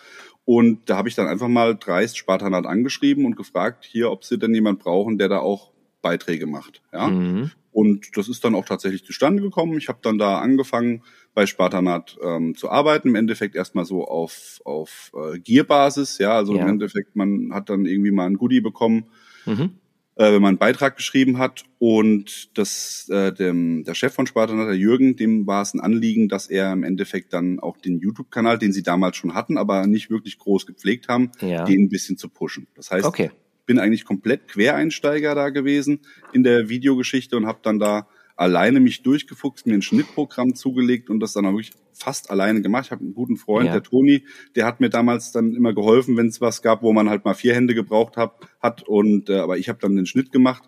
Und 0.43 0.89
da 0.89 0.98
habe 0.98 1.07
ich 1.07 1.15
dann 1.15 1.27
einfach 1.27 1.48
mal 1.48 1.75
dreist 1.75 2.17
Spartanat 2.17 2.65
angeschrieben 2.65 3.25
und 3.25 3.38
gefragt, 3.38 3.86
hier, 3.86 4.12
ob 4.12 4.25
sie 4.25 4.38
denn 4.38 4.53
jemand 4.53 4.79
brauchen, 4.79 5.17
der 5.17 5.29
da 5.29 5.39
auch 5.39 5.71
Beiträge 6.01 6.48
macht. 6.48 6.81
Ja? 6.91 7.07
Mhm. 7.07 7.51
Und 7.71 8.17
das 8.17 8.27
ist 8.27 8.43
dann 8.43 8.55
auch 8.55 8.65
tatsächlich 8.65 9.05
zustande 9.05 9.41
gekommen. 9.41 9.77
Ich 9.77 9.88
habe 9.88 10.00
dann 10.01 10.17
da 10.17 10.39
angefangen, 10.39 11.03
bei 11.33 11.45
Spartanat 11.45 12.17
ähm, 12.21 12.55
zu 12.55 12.69
arbeiten. 12.69 13.10
Im 13.10 13.15
Endeffekt 13.15 13.55
erstmal 13.55 13.86
so 13.86 14.05
auf, 14.05 14.60
auf 14.65 15.12
äh, 15.15 15.39
Gearbasis, 15.39 16.17
ja. 16.17 16.33
Also 16.33 16.55
ja. 16.55 16.63
im 16.63 16.67
Endeffekt, 16.67 17.15
man 17.15 17.53
hat 17.53 17.69
dann 17.69 17.86
irgendwie 17.86 18.12
mal 18.12 18.25
ein 18.25 18.38
Goodie 18.38 18.62
bekommen, 18.62 19.05
mhm. 19.45 19.75
Äh, 20.15 20.32
wenn 20.32 20.41
man 20.41 20.50
einen 20.50 20.58
Beitrag 20.58 20.96
geschrieben 20.96 21.38
hat. 21.38 21.63
Und 21.80 22.58
das, 22.58 23.08
äh, 23.10 23.34
dem, 23.34 23.84
der 23.84 23.96
Chef 23.96 24.13
von 24.13 24.27
Spartanat, 24.27 24.68
der 24.68 24.77
Jürgen, 24.77 25.15
dem 25.15 25.48
war 25.48 25.62
es 25.62 25.74
ein 25.74 25.80
Anliegen, 25.80 26.30
dass 26.30 26.48
er 26.48 26.74
im 26.74 26.84
Endeffekt 26.84 27.34
dann 27.34 27.60
auch 27.60 27.77
den 27.77 28.00
YouTube-Kanal, 28.00 28.60
den 28.60 28.74
sie 28.74 28.84
damals 28.84 29.18
schon 29.18 29.34
hatten, 29.34 29.58
aber 29.58 29.88
nicht 29.88 30.10
wirklich 30.10 30.38
groß 30.38 30.65
gepflegt 30.65 31.08
haben, 31.08 31.32
ja. 31.39 31.65
den 31.65 31.84
ein 31.84 31.89
bisschen 31.89 32.18
zu 32.18 32.30
pushen. 32.30 32.68
Das 32.75 32.91
heißt, 32.91 33.06
okay 33.06 33.32
bin 33.72 33.80
eigentlich 33.80 34.03
komplett 34.03 34.50
Quereinsteiger 34.50 35.34
da 35.34 35.50
gewesen 35.50 36.00
in 36.34 36.44
der 36.44 36.68
Videogeschichte 36.68 37.38
und 37.38 37.46
habe 37.46 37.60
dann 37.62 37.80
da 37.80 38.06
alleine 38.41 38.79
mich 38.79 39.03
durchgefuchst, 39.03 39.67
mir 39.67 39.75
ein 39.75 39.83
Schnittprogramm 39.83 40.55
zugelegt 40.55 41.12
und 41.12 41.19
das 41.19 41.33
dann 41.33 41.45
auch 41.45 41.51
wirklich 41.51 41.74
fast 41.93 42.31
alleine 42.31 42.62
gemacht. 42.62 42.86
Ich 42.86 42.91
habe 42.91 43.03
einen 43.03 43.13
guten 43.13 43.38
Freund, 43.38 43.67
ja. 43.67 43.74
der 43.74 43.83
Toni, 43.83 44.25
der 44.55 44.65
hat 44.65 44.81
mir 44.81 44.89
damals 44.89 45.31
dann 45.31 45.53
immer 45.53 45.74
geholfen, 45.74 46.17
wenn 46.17 46.27
es 46.27 46.41
was 46.41 46.63
gab, 46.63 46.81
wo 46.81 46.91
man 46.91 47.07
halt 47.07 47.24
mal 47.24 47.36
vier 47.36 47.53
Hände 47.53 47.75
gebraucht 47.75 48.17
hab, 48.17 48.48
hat. 48.60 48.81
Und 48.81 49.29
äh, 49.29 49.38
aber 49.38 49.60
ich 49.60 49.69
habe 49.69 49.77
dann 49.79 49.95
den 49.95 50.07
Schnitt 50.07 50.31
gemacht 50.31 50.63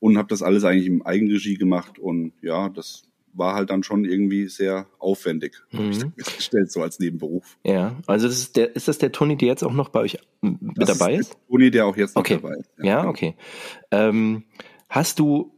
und 0.00 0.18
habe 0.18 0.26
das 0.28 0.42
alles 0.42 0.64
eigentlich 0.64 0.88
im 0.88 1.06
Eigenregie 1.06 1.54
gemacht 1.54 2.00
und 2.00 2.32
ja, 2.42 2.68
das 2.68 3.04
war 3.34 3.54
halt 3.54 3.70
dann 3.70 3.84
schon 3.84 4.04
irgendwie 4.04 4.48
sehr 4.48 4.86
aufwendig, 4.98 5.62
mhm. 5.70 5.78
habe 5.78 5.90
ich 6.16 6.24
festgestellt, 6.24 6.72
so 6.72 6.82
als 6.82 6.98
Nebenberuf. 6.98 7.56
Ja, 7.64 7.96
also 8.06 8.26
das 8.26 8.36
ist, 8.36 8.56
der, 8.56 8.74
ist 8.74 8.88
das 8.88 8.98
der 8.98 9.12
Toni, 9.12 9.36
der 9.36 9.46
jetzt 9.46 9.62
auch 9.62 9.72
noch 9.72 9.90
bei 9.90 10.00
euch 10.00 10.18
mit 10.40 10.58
das 10.74 10.98
dabei 10.98 11.14
ist? 11.14 11.34
Der 11.34 11.46
Toni, 11.48 11.70
der 11.70 11.86
auch 11.86 11.96
jetzt 11.96 12.16
okay. 12.16 12.34
noch 12.34 12.42
dabei 12.42 12.56
ist. 12.56 12.70
Ja, 12.78 12.84
ja 12.84 13.08
okay. 13.08 13.36
Ähm, 13.92 14.42
hast 14.88 15.20
du, 15.20 15.52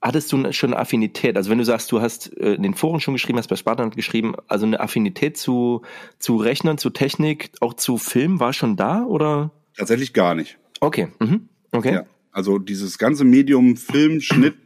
hattest 0.00 0.32
du 0.32 0.52
schon 0.52 0.72
eine 0.72 0.80
Affinität, 0.80 1.36
also 1.36 1.50
wenn 1.50 1.58
du 1.58 1.64
sagst, 1.64 1.90
du 1.90 2.00
hast 2.00 2.36
äh, 2.36 2.54
in 2.54 2.62
den 2.62 2.74
Foren 2.74 3.00
schon 3.00 3.14
geschrieben, 3.14 3.38
hast 3.38 3.48
bei 3.48 3.56
Spartan 3.56 3.90
geschrieben, 3.90 4.34
also 4.46 4.66
eine 4.66 4.80
Affinität 4.80 5.36
zu, 5.36 5.82
zu 6.18 6.36
Rechnern, 6.36 6.78
zu 6.78 6.90
Technik, 6.90 7.50
auch 7.60 7.74
zu 7.74 7.98
Film 7.98 8.40
war 8.40 8.52
schon 8.52 8.76
da 8.76 9.04
oder? 9.04 9.50
Tatsächlich 9.76 10.12
gar 10.12 10.34
nicht. 10.34 10.58
Okay, 10.80 11.08
mhm. 11.18 11.48
okay. 11.72 11.94
Ja, 11.94 12.06
also 12.30 12.58
dieses 12.58 12.98
ganze 12.98 13.24
Medium 13.24 13.76
Film, 13.76 14.20
Schnitt, 14.20 14.56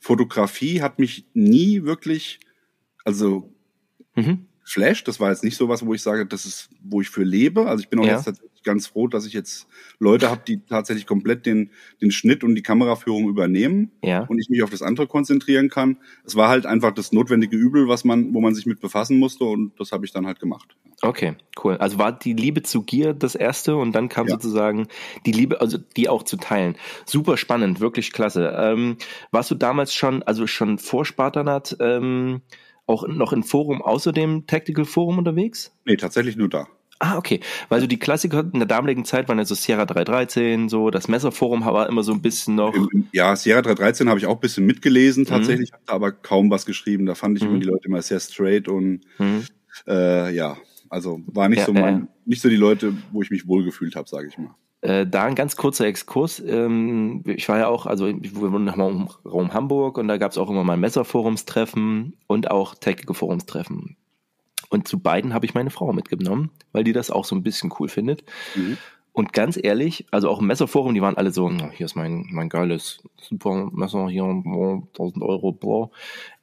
Fotografie 0.00 0.80
hat 0.80 0.98
mich 0.98 1.26
nie 1.34 1.84
wirklich, 1.84 2.40
also 3.04 3.52
mhm. 4.14 4.46
Flash, 4.64 5.04
das 5.04 5.20
war 5.20 5.30
jetzt 5.30 5.44
nicht 5.44 5.56
so 5.56 5.68
was, 5.68 5.84
wo 5.84 5.94
ich 5.94 6.02
sage, 6.02 6.26
das 6.26 6.46
ist, 6.46 6.70
wo 6.82 7.00
ich 7.00 7.10
für 7.10 7.24
lebe. 7.24 7.66
Also 7.66 7.82
ich 7.82 7.88
bin 7.88 7.98
auch 7.98 8.04
ja. 8.04 8.16
jetzt 8.16 8.40
ganz 8.64 8.86
froh, 8.86 9.08
dass 9.08 9.26
ich 9.26 9.32
jetzt 9.32 9.66
Leute 9.98 10.30
habe, 10.30 10.42
die 10.46 10.60
tatsächlich 10.64 11.06
komplett 11.06 11.46
den, 11.46 11.70
den 12.00 12.10
Schnitt 12.10 12.44
und 12.44 12.54
die 12.54 12.62
Kameraführung 12.62 13.28
übernehmen 13.28 13.90
ja. 14.02 14.24
und 14.24 14.38
ich 14.38 14.48
mich 14.48 14.62
auf 14.62 14.70
das 14.70 14.82
andere 14.82 15.06
konzentrieren 15.06 15.68
kann. 15.68 15.98
Es 16.24 16.36
war 16.36 16.48
halt 16.48 16.66
einfach 16.66 16.92
das 16.92 17.12
notwendige 17.12 17.56
Übel, 17.56 17.88
was 17.88 18.04
man, 18.04 18.34
wo 18.34 18.40
man 18.40 18.54
sich 18.54 18.66
mit 18.66 18.80
befassen 18.80 19.18
musste 19.18 19.44
und 19.44 19.78
das 19.78 19.92
habe 19.92 20.04
ich 20.04 20.12
dann 20.12 20.26
halt 20.26 20.40
gemacht. 20.40 20.76
Okay, 21.02 21.34
cool. 21.64 21.76
Also 21.78 21.98
war 21.98 22.12
die 22.12 22.34
Liebe 22.34 22.62
zu 22.62 22.82
Gier 22.82 23.14
das 23.14 23.34
erste 23.34 23.76
und 23.76 23.92
dann 23.92 24.08
kam 24.08 24.26
ja. 24.26 24.34
sozusagen 24.34 24.88
die 25.24 25.32
Liebe, 25.32 25.60
also 25.60 25.78
die 25.78 26.08
auch 26.08 26.24
zu 26.24 26.36
teilen. 26.36 26.76
Super 27.06 27.36
spannend, 27.36 27.80
wirklich 27.80 28.12
klasse. 28.12 28.54
Ähm, 28.56 28.96
warst 29.30 29.50
du 29.50 29.54
damals 29.54 29.94
schon, 29.94 30.22
also 30.22 30.46
schon 30.46 30.78
vor 30.78 31.06
Spartanat, 31.06 31.76
ähm, 31.80 32.42
auch 32.86 33.06
noch 33.06 33.32
in 33.32 33.44
Forum 33.44 33.80
außer 33.80 34.12
dem 34.12 34.46
Tactical 34.46 34.84
Forum 34.84 35.18
unterwegs? 35.18 35.72
Nee, 35.86 35.96
tatsächlich 35.96 36.36
nur 36.36 36.48
da. 36.48 36.66
Ah, 37.02 37.16
okay. 37.16 37.40
Weil 37.70 37.80
so 37.80 37.86
die 37.86 37.98
Klassiker 37.98 38.44
in 38.52 38.60
der 38.60 38.68
damaligen 38.68 39.06
Zeit 39.06 39.26
waren 39.28 39.38
ja 39.38 39.46
so 39.46 39.54
Sierra 39.54 39.86
313, 39.86 40.68
so 40.68 40.90
das 40.90 41.08
Messerforum 41.08 41.64
war 41.64 41.88
immer 41.88 42.02
so 42.02 42.12
ein 42.12 42.20
bisschen 42.20 42.56
noch. 42.56 42.74
Ja, 43.12 43.34
Sierra 43.36 43.62
313 43.62 44.10
habe 44.10 44.18
ich 44.18 44.26
auch 44.26 44.34
ein 44.34 44.40
bisschen 44.40 44.66
mitgelesen 44.66 45.24
tatsächlich, 45.24 45.70
mhm. 45.70 45.74
habe 45.74 45.84
da 45.86 45.92
aber 45.94 46.12
kaum 46.12 46.50
was 46.50 46.66
geschrieben. 46.66 47.06
Da 47.06 47.14
fand 47.14 47.38
ich 47.38 47.44
mhm. 47.44 47.50
immer 47.50 47.60
die 47.60 47.66
Leute 47.66 47.88
immer 47.88 48.02
sehr 48.02 48.20
straight 48.20 48.68
und 48.68 49.00
mhm. 49.18 49.46
äh, 49.88 50.34
ja, 50.34 50.58
also 50.90 51.22
war 51.26 51.48
nicht 51.48 51.60
ja, 51.60 51.66
so 51.66 51.72
mein, 51.72 52.02
äh, 52.02 52.06
nicht 52.26 52.42
so 52.42 52.50
die 52.50 52.56
Leute, 52.56 52.92
wo 53.12 53.22
ich 53.22 53.30
mich 53.30 53.48
wohlgefühlt 53.48 53.96
habe, 53.96 54.06
sage 54.06 54.28
ich 54.28 54.36
mal. 54.36 54.54
Äh, 54.82 55.06
da 55.06 55.24
ein 55.24 55.34
ganz 55.34 55.56
kurzer 55.56 55.86
Exkurs. 55.86 56.42
Ähm, 56.46 57.22
ich 57.24 57.48
war 57.48 57.58
ja 57.58 57.68
auch, 57.68 57.86
also 57.86 58.08
wir 58.08 58.52
wohnen 58.52 58.64
nochmal 58.64 58.90
im 58.90 59.08
Raum 59.24 59.54
Hamburg 59.54 59.96
und 59.96 60.08
da 60.08 60.18
gab 60.18 60.32
es 60.32 60.38
auch 60.38 60.50
immer 60.50 60.64
mal 60.64 60.76
Messerforumstreffen 60.76 62.16
und 62.26 62.50
auch 62.50 62.74
Technical 62.74 63.14
Forumstreffen. 63.14 63.96
Und 64.70 64.88
zu 64.88 65.00
beiden 65.00 65.34
habe 65.34 65.44
ich 65.44 65.54
meine 65.54 65.70
Frau 65.70 65.92
mitgenommen, 65.92 66.50
weil 66.72 66.84
die 66.84 66.92
das 66.92 67.10
auch 67.10 67.24
so 67.24 67.36
ein 67.36 67.42
bisschen 67.42 67.72
cool 67.78 67.88
findet. 67.88 68.24
Mhm. 68.54 68.78
Und 69.12 69.32
ganz 69.32 69.58
ehrlich, 69.60 70.06
also 70.12 70.30
auch 70.30 70.40
im 70.40 70.46
Messerforum, 70.46 70.94
die 70.94 71.02
waren 71.02 71.16
alle 71.16 71.32
so, 71.32 71.50
hier 71.72 71.86
ist 71.86 71.96
mein, 71.96 72.26
mein 72.30 72.48
geiles 72.48 73.02
super 73.20 73.68
Messer, 73.72 74.08
hier, 74.08 74.22
boah, 74.22 74.82
1000 74.92 75.24
Euro, 75.24 75.52
boah. 75.52 75.90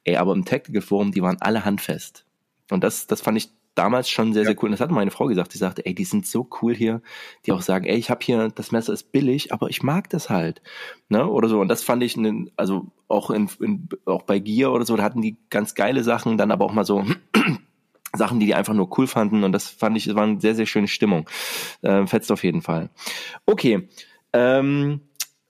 Ey, 0.04 0.16
aber 0.16 0.34
im 0.34 0.44
Tactical 0.44 0.82
Forum, 0.82 1.10
die 1.10 1.22
waren 1.22 1.38
alle 1.40 1.64
handfest. 1.64 2.26
Und 2.70 2.84
das, 2.84 3.06
das 3.06 3.22
fand 3.22 3.38
ich 3.38 3.48
damals 3.74 4.10
schon 4.10 4.34
sehr, 4.34 4.44
sehr 4.44 4.56
cool. 4.58 4.66
Und 4.66 4.72
das 4.72 4.80
hat 4.80 4.90
meine 4.90 5.10
Frau 5.10 5.26
gesagt. 5.26 5.54
Die 5.54 5.58
sagte, 5.58 5.86
ey, 5.86 5.94
die 5.94 6.04
sind 6.04 6.26
so 6.26 6.46
cool 6.60 6.74
hier, 6.74 7.00
die 7.46 7.52
auch 7.52 7.62
sagen, 7.62 7.86
ey, 7.86 7.96
ich 7.96 8.10
habe 8.10 8.20
hier, 8.22 8.48
das 8.48 8.72
Messer 8.72 8.92
ist 8.92 9.12
billig, 9.12 9.52
aber 9.52 9.70
ich 9.70 9.82
mag 9.82 10.10
das 10.10 10.28
halt. 10.28 10.60
Ne? 11.08 11.26
Oder 11.26 11.48
so. 11.48 11.60
Und 11.60 11.68
das 11.68 11.82
fand 11.82 12.02
ich, 12.02 12.16
ne, 12.16 12.50
also 12.56 12.86
auch, 13.06 13.30
in, 13.30 13.48
in, 13.60 13.88
auch 14.04 14.22
bei 14.22 14.40
Gear 14.40 14.72
oder 14.72 14.84
so, 14.84 14.96
da 14.96 15.04
hatten 15.04 15.22
die 15.22 15.38
ganz 15.48 15.74
geile 15.74 16.04
Sachen, 16.04 16.36
dann 16.36 16.50
aber 16.50 16.64
auch 16.66 16.72
mal 16.72 16.84
so 16.84 17.04
Sachen, 18.16 18.40
die 18.40 18.46
die 18.46 18.54
einfach 18.54 18.74
nur 18.74 18.98
cool 18.98 19.06
fanden. 19.06 19.44
Und 19.44 19.52
das 19.52 19.68
fand 19.68 19.96
ich, 19.96 20.06
das 20.06 20.14
war 20.14 20.24
eine 20.24 20.40
sehr, 20.40 20.54
sehr 20.54 20.66
schöne 20.66 20.88
Stimmung. 20.88 21.28
Äh, 21.82 22.06
fetzt 22.06 22.32
auf 22.32 22.44
jeden 22.44 22.62
Fall. 22.62 22.90
Okay. 23.46 23.88
Ähm, 24.32 25.00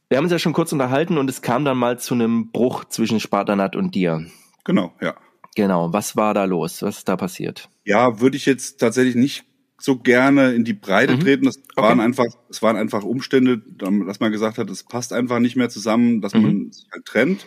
wir 0.08 0.16
haben 0.16 0.24
uns 0.24 0.32
ja 0.32 0.38
schon 0.38 0.54
kurz 0.54 0.72
unterhalten 0.72 1.18
und 1.18 1.28
es 1.28 1.42
kam 1.42 1.64
dann 1.64 1.76
mal 1.76 1.98
zu 1.98 2.14
einem 2.14 2.50
Bruch 2.50 2.84
zwischen 2.86 3.20
Spartanat 3.20 3.76
und 3.76 3.94
dir. 3.94 4.26
Genau, 4.64 4.92
ja. 5.00 5.14
Genau, 5.54 5.92
was 5.92 6.16
war 6.16 6.34
da 6.34 6.44
los? 6.44 6.82
Was 6.82 6.98
ist 6.98 7.08
da 7.08 7.16
passiert? 7.16 7.68
Ja, 7.84 8.20
würde 8.20 8.36
ich 8.36 8.46
jetzt 8.46 8.80
tatsächlich 8.80 9.16
nicht 9.16 9.44
so 9.80 9.98
gerne 9.98 10.52
in 10.52 10.64
die 10.64 10.72
Breite 10.72 11.16
mhm. 11.16 11.20
treten. 11.20 11.44
Das 11.44 11.58
okay. 11.58 11.82
waren 11.82 12.00
einfach, 12.00 12.26
es 12.48 12.62
waren 12.62 12.76
einfach 12.76 13.04
Umstände, 13.04 13.58
dass 13.58 14.20
man 14.20 14.32
gesagt 14.32 14.58
hat, 14.58 14.70
es 14.70 14.82
passt 14.82 15.12
einfach 15.12 15.38
nicht 15.38 15.56
mehr 15.56 15.68
zusammen, 15.68 16.20
dass 16.20 16.34
mhm. 16.34 16.42
man 16.42 16.72
sich 16.72 16.86
halt 16.92 17.04
trennt. 17.04 17.46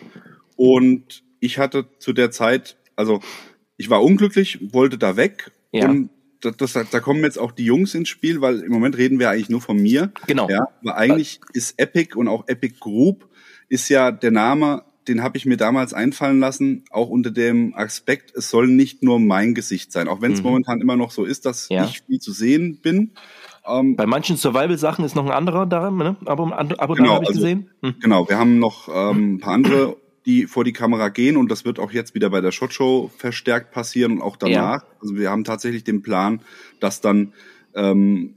Und 0.56 1.22
ich 1.40 1.58
hatte 1.58 1.86
zu 1.98 2.12
der 2.12 2.30
Zeit, 2.30 2.76
also 2.96 3.20
ich 3.82 3.90
war 3.90 4.02
unglücklich, 4.02 4.60
wollte 4.72 4.96
da 4.96 5.16
weg 5.16 5.50
ja. 5.72 5.88
und 5.88 6.10
das, 6.40 6.72
das, 6.72 6.90
da 6.90 7.00
kommen 7.00 7.22
jetzt 7.22 7.38
auch 7.38 7.50
die 7.50 7.64
Jungs 7.64 7.94
ins 7.94 8.08
Spiel, 8.08 8.40
weil 8.40 8.60
im 8.60 8.70
Moment 8.72 8.96
reden 8.96 9.18
wir 9.18 9.30
eigentlich 9.30 9.48
nur 9.48 9.60
von 9.60 9.76
mir. 9.76 10.12
Genau. 10.26 10.48
Ja, 10.48 10.68
aber 10.80 10.96
eigentlich 10.96 11.40
ist 11.52 11.78
Epic 11.78 12.16
und 12.16 12.28
auch 12.28 12.46
Epic 12.48 12.76
Group 12.80 13.28
ist 13.68 13.88
ja 13.88 14.12
der 14.12 14.30
Name 14.30 14.84
den 15.08 15.22
habe 15.22 15.36
ich 15.36 15.46
mir 15.46 15.56
damals 15.56 15.94
einfallen 15.94 16.40
lassen, 16.40 16.84
auch 16.90 17.08
unter 17.08 17.30
dem 17.30 17.74
Aspekt, 17.74 18.32
es 18.36 18.50
soll 18.50 18.68
nicht 18.68 19.02
nur 19.02 19.18
mein 19.18 19.54
Gesicht 19.54 19.92
sein, 19.92 20.08
auch 20.08 20.20
wenn 20.20 20.32
es 20.32 20.38
mhm. 20.38 20.46
momentan 20.46 20.80
immer 20.80 20.96
noch 20.96 21.10
so 21.10 21.24
ist, 21.24 21.46
dass 21.46 21.68
ja. 21.68 21.84
ich 21.84 22.02
viel 22.02 22.20
zu 22.20 22.32
sehen 22.32 22.78
bin. 22.80 23.12
Ähm, 23.66 23.96
Bei 23.96 24.06
manchen 24.06 24.36
Survival-Sachen 24.36 25.04
ist 25.04 25.14
noch 25.14 25.24
ein 25.24 25.32
anderer 25.32 25.66
da, 25.66 25.90
ne? 25.90 26.16
aber 26.24 26.56
ab 26.56 26.90
und 26.90 26.96
genau, 26.96 27.14
habe 27.14 27.24
ich 27.24 27.30
also, 27.30 27.40
gesehen. 27.40 27.70
Mhm. 27.80 27.94
Genau, 28.00 28.28
wir 28.28 28.38
haben 28.38 28.58
noch 28.58 28.88
ähm, 28.88 29.34
ein 29.34 29.38
paar 29.40 29.54
andere, 29.54 29.96
die 30.26 30.46
vor 30.46 30.64
die 30.64 30.72
Kamera 30.72 31.08
gehen 31.08 31.36
und 31.36 31.50
das 31.50 31.64
wird 31.64 31.78
auch 31.78 31.92
jetzt 31.92 32.14
wieder 32.14 32.30
bei 32.30 32.40
der 32.40 32.52
Shot 32.52 32.72
Show 32.72 33.10
verstärkt 33.16 33.72
passieren 33.72 34.12
und 34.12 34.22
auch 34.22 34.36
danach. 34.36 34.82
Ja. 34.82 34.88
Also 35.00 35.16
wir 35.16 35.30
haben 35.30 35.44
tatsächlich 35.44 35.84
den 35.84 36.02
Plan, 36.02 36.42
dass 36.80 37.00
dann 37.00 37.32
ähm, 37.74 38.34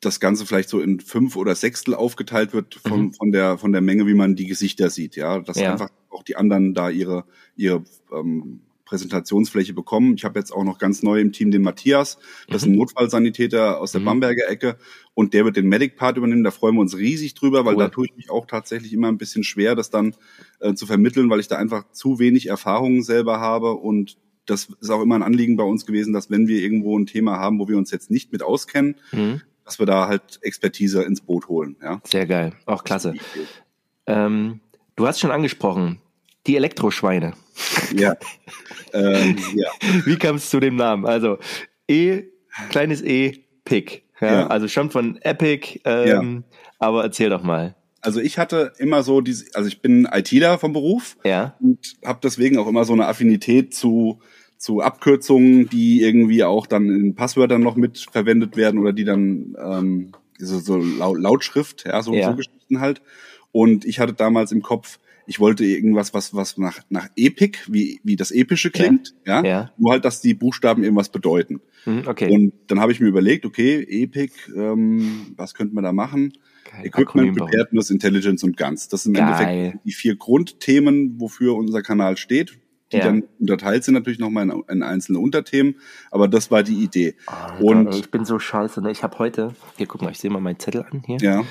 das 0.00 0.20
Ganze 0.20 0.44
vielleicht 0.46 0.68
so 0.68 0.80
in 0.80 1.00
fünf 1.00 1.36
oder 1.36 1.54
Sechstel 1.54 1.94
aufgeteilt 1.94 2.52
wird 2.52 2.74
von, 2.74 3.06
mhm. 3.06 3.12
von 3.14 3.32
der 3.32 3.58
von 3.58 3.72
der 3.72 3.80
Menge, 3.80 4.06
wie 4.06 4.14
man 4.14 4.36
die 4.36 4.46
Gesichter 4.46 4.90
sieht, 4.90 5.16
ja, 5.16 5.40
dass 5.40 5.58
ja. 5.58 5.72
einfach 5.72 5.90
auch 6.10 6.22
die 6.22 6.36
anderen 6.36 6.74
da 6.74 6.90
ihre 6.90 7.24
ihre 7.56 7.82
ähm, 8.12 8.60
Präsentationsfläche 8.86 9.74
bekommen. 9.74 10.14
Ich 10.14 10.24
habe 10.24 10.38
jetzt 10.38 10.50
auch 10.50 10.64
noch 10.64 10.78
ganz 10.78 11.02
neu 11.02 11.20
im 11.20 11.32
Team 11.32 11.50
den 11.50 11.60
Matthias, 11.60 12.18
das 12.48 12.62
ist 12.62 12.68
ein 12.68 12.72
mhm. 12.72 12.78
Notfallsanitäter 12.78 13.78
aus 13.78 13.92
der 13.92 14.00
mhm. 14.00 14.06
Bamberger 14.06 14.48
Ecke 14.48 14.78
und 15.12 15.34
der 15.34 15.44
wird 15.44 15.56
den 15.56 15.68
Medic-Part 15.68 16.16
übernehmen. 16.16 16.44
Da 16.44 16.50
freuen 16.50 16.76
wir 16.76 16.80
uns 16.80 16.96
riesig 16.96 17.34
drüber, 17.34 17.66
weil 17.66 17.74
cool. 17.74 17.82
da 17.82 17.88
tue 17.90 18.06
ich 18.06 18.16
mich 18.16 18.30
auch 18.30 18.46
tatsächlich 18.46 18.94
immer 18.94 19.08
ein 19.08 19.18
bisschen 19.18 19.44
schwer, 19.44 19.74
das 19.74 19.90
dann 19.90 20.14
äh, 20.60 20.72
zu 20.72 20.86
vermitteln, 20.86 21.28
weil 21.28 21.40
ich 21.40 21.48
da 21.48 21.56
einfach 21.56 21.90
zu 21.92 22.18
wenig 22.18 22.46
Erfahrungen 22.46 23.02
selber 23.02 23.40
habe 23.40 23.74
und 23.74 24.16
das 24.46 24.68
ist 24.80 24.90
auch 24.90 25.02
immer 25.02 25.16
ein 25.16 25.24
Anliegen 25.24 25.56
bei 25.56 25.64
uns 25.64 25.84
gewesen, 25.84 26.12
dass 26.12 26.30
wenn 26.30 26.46
wir 26.46 26.60
irgendwo 26.60 26.96
ein 26.96 27.06
Thema 27.06 27.38
haben, 27.38 27.58
wo 27.58 27.68
wir 27.68 27.76
uns 27.76 27.90
jetzt 27.90 28.10
nicht 28.10 28.32
mit 28.32 28.42
auskennen, 28.42 28.94
mhm 29.10 29.42
dass 29.66 29.80
wir 29.80 29.84
da 29.84 30.06
halt 30.06 30.38
Expertise 30.42 31.02
ins 31.02 31.20
Boot 31.20 31.48
holen. 31.48 31.76
Ja. 31.82 32.00
Sehr 32.04 32.24
geil, 32.24 32.54
auch 32.64 32.84
klasse. 32.84 33.14
Ähm, 34.06 34.60
du 34.94 35.06
hast 35.06 35.20
schon 35.20 35.32
angesprochen, 35.32 36.00
die 36.46 36.56
Elektroschweine. 36.56 37.34
Ja. 37.94 38.16
ähm, 38.92 39.36
ja. 39.54 39.68
Wie 40.04 40.16
kam 40.16 40.36
es 40.36 40.50
zu 40.50 40.60
dem 40.60 40.76
Namen? 40.76 41.06
Also 41.06 41.38
E, 41.88 42.24
kleines 42.70 43.02
E, 43.02 43.44
Pick. 43.64 44.04
Ja, 44.20 44.32
ja. 44.32 44.46
Also 44.46 44.68
schon 44.68 44.90
von 44.90 45.18
Epic, 45.22 45.80
ähm, 45.84 46.44
ja. 46.46 46.58
aber 46.78 47.02
erzähl 47.02 47.28
doch 47.30 47.42
mal. 47.42 47.74
Also 48.00 48.20
ich 48.20 48.38
hatte 48.38 48.72
immer 48.78 49.02
so 49.02 49.20
diese, 49.20 49.46
also 49.54 49.68
ich 49.68 49.82
bin 49.82 50.08
ITler 50.10 50.58
vom 50.58 50.72
Beruf 50.72 51.16
ja. 51.24 51.56
und 51.60 51.96
habe 52.04 52.20
deswegen 52.22 52.58
auch 52.58 52.68
immer 52.68 52.84
so 52.84 52.92
eine 52.92 53.06
Affinität 53.06 53.74
zu 53.74 54.20
zu 54.58 54.80
Abkürzungen, 54.80 55.68
die 55.68 56.00
irgendwie 56.00 56.42
auch 56.42 56.66
dann 56.66 56.88
in 56.88 57.14
Passwörtern 57.14 57.60
noch 57.60 57.76
mit 57.76 58.06
verwendet 58.10 58.56
werden 58.56 58.80
oder 58.80 58.92
die 58.92 59.04
dann 59.04 59.54
ähm, 59.62 60.12
so, 60.38 60.58
so 60.58 60.76
Lautschrift, 60.78 61.84
ja, 61.86 62.02
so, 62.02 62.14
ja. 62.14 62.30
so 62.30 62.36
Geschichten 62.36 62.80
halt. 62.80 63.02
Und 63.52 63.84
ich 63.84 64.00
hatte 64.00 64.14
damals 64.14 64.52
im 64.52 64.62
Kopf, 64.62 64.98
ich 65.26 65.40
wollte 65.40 65.64
irgendwas, 65.64 66.14
was, 66.14 66.34
was 66.34 66.58
nach, 66.58 66.80
nach 66.88 67.08
Epic, 67.16 67.58
wie, 67.68 68.00
wie 68.04 68.16
das 68.16 68.30
Epische 68.30 68.70
klingt, 68.70 69.14
ja. 69.26 69.42
ja? 69.42 69.48
ja. 69.48 69.70
Nur 69.76 69.92
halt, 69.92 70.04
dass 70.04 70.20
die 70.20 70.34
Buchstaben 70.34 70.82
irgendwas 70.82 71.08
bedeuten. 71.08 71.60
Mhm, 71.84 72.04
okay. 72.06 72.30
Und 72.30 72.52
dann 72.68 72.80
habe 72.80 72.92
ich 72.92 73.00
mir 73.00 73.08
überlegt, 73.08 73.44
okay, 73.44 73.86
Epic, 73.88 74.32
ähm, 74.54 75.34
was 75.36 75.54
könnte 75.54 75.74
man 75.74 75.84
da 75.84 75.92
machen? 75.92 76.32
Geil. 76.70 76.86
Equipment, 76.86 77.36
Preparedness, 77.36 77.90
Intelligence 77.90 78.42
und 78.42 78.56
Guns. 78.56 78.88
Das 78.88 79.04
sind 79.04 79.16
im 79.16 79.24
Geil. 79.24 79.42
Endeffekt 79.42 79.84
die 79.84 79.92
vier 79.92 80.16
Grundthemen, 80.16 81.20
wofür 81.20 81.56
unser 81.56 81.82
Kanal 81.82 82.16
steht 82.16 82.58
die 82.92 82.98
ja. 82.98 83.04
dann 83.04 83.24
unterteilt 83.40 83.84
sind 83.84 83.94
natürlich 83.94 84.18
nochmal 84.18 84.48
in, 84.48 84.62
in 84.68 84.82
einzelne 84.82 85.18
Unterthemen, 85.18 85.76
aber 86.10 86.28
das 86.28 86.50
war 86.50 86.62
die 86.62 86.84
Idee. 86.84 87.16
Alter, 87.26 87.64
und 87.64 87.86
ey, 87.88 87.98
ich 87.98 88.10
bin 88.10 88.24
so 88.24 88.38
scheiße, 88.38 88.80
ne? 88.80 88.90
Ich 88.90 89.02
habe 89.02 89.18
heute, 89.18 89.54
hier 89.76 89.86
guck 89.86 90.02
mal, 90.02 90.10
ich 90.10 90.18
sehe 90.18 90.30
mal 90.30 90.40
meinen 90.40 90.58
Zettel 90.58 90.84
an 90.88 91.02
hier. 91.04 91.18
Ja. 91.20 91.44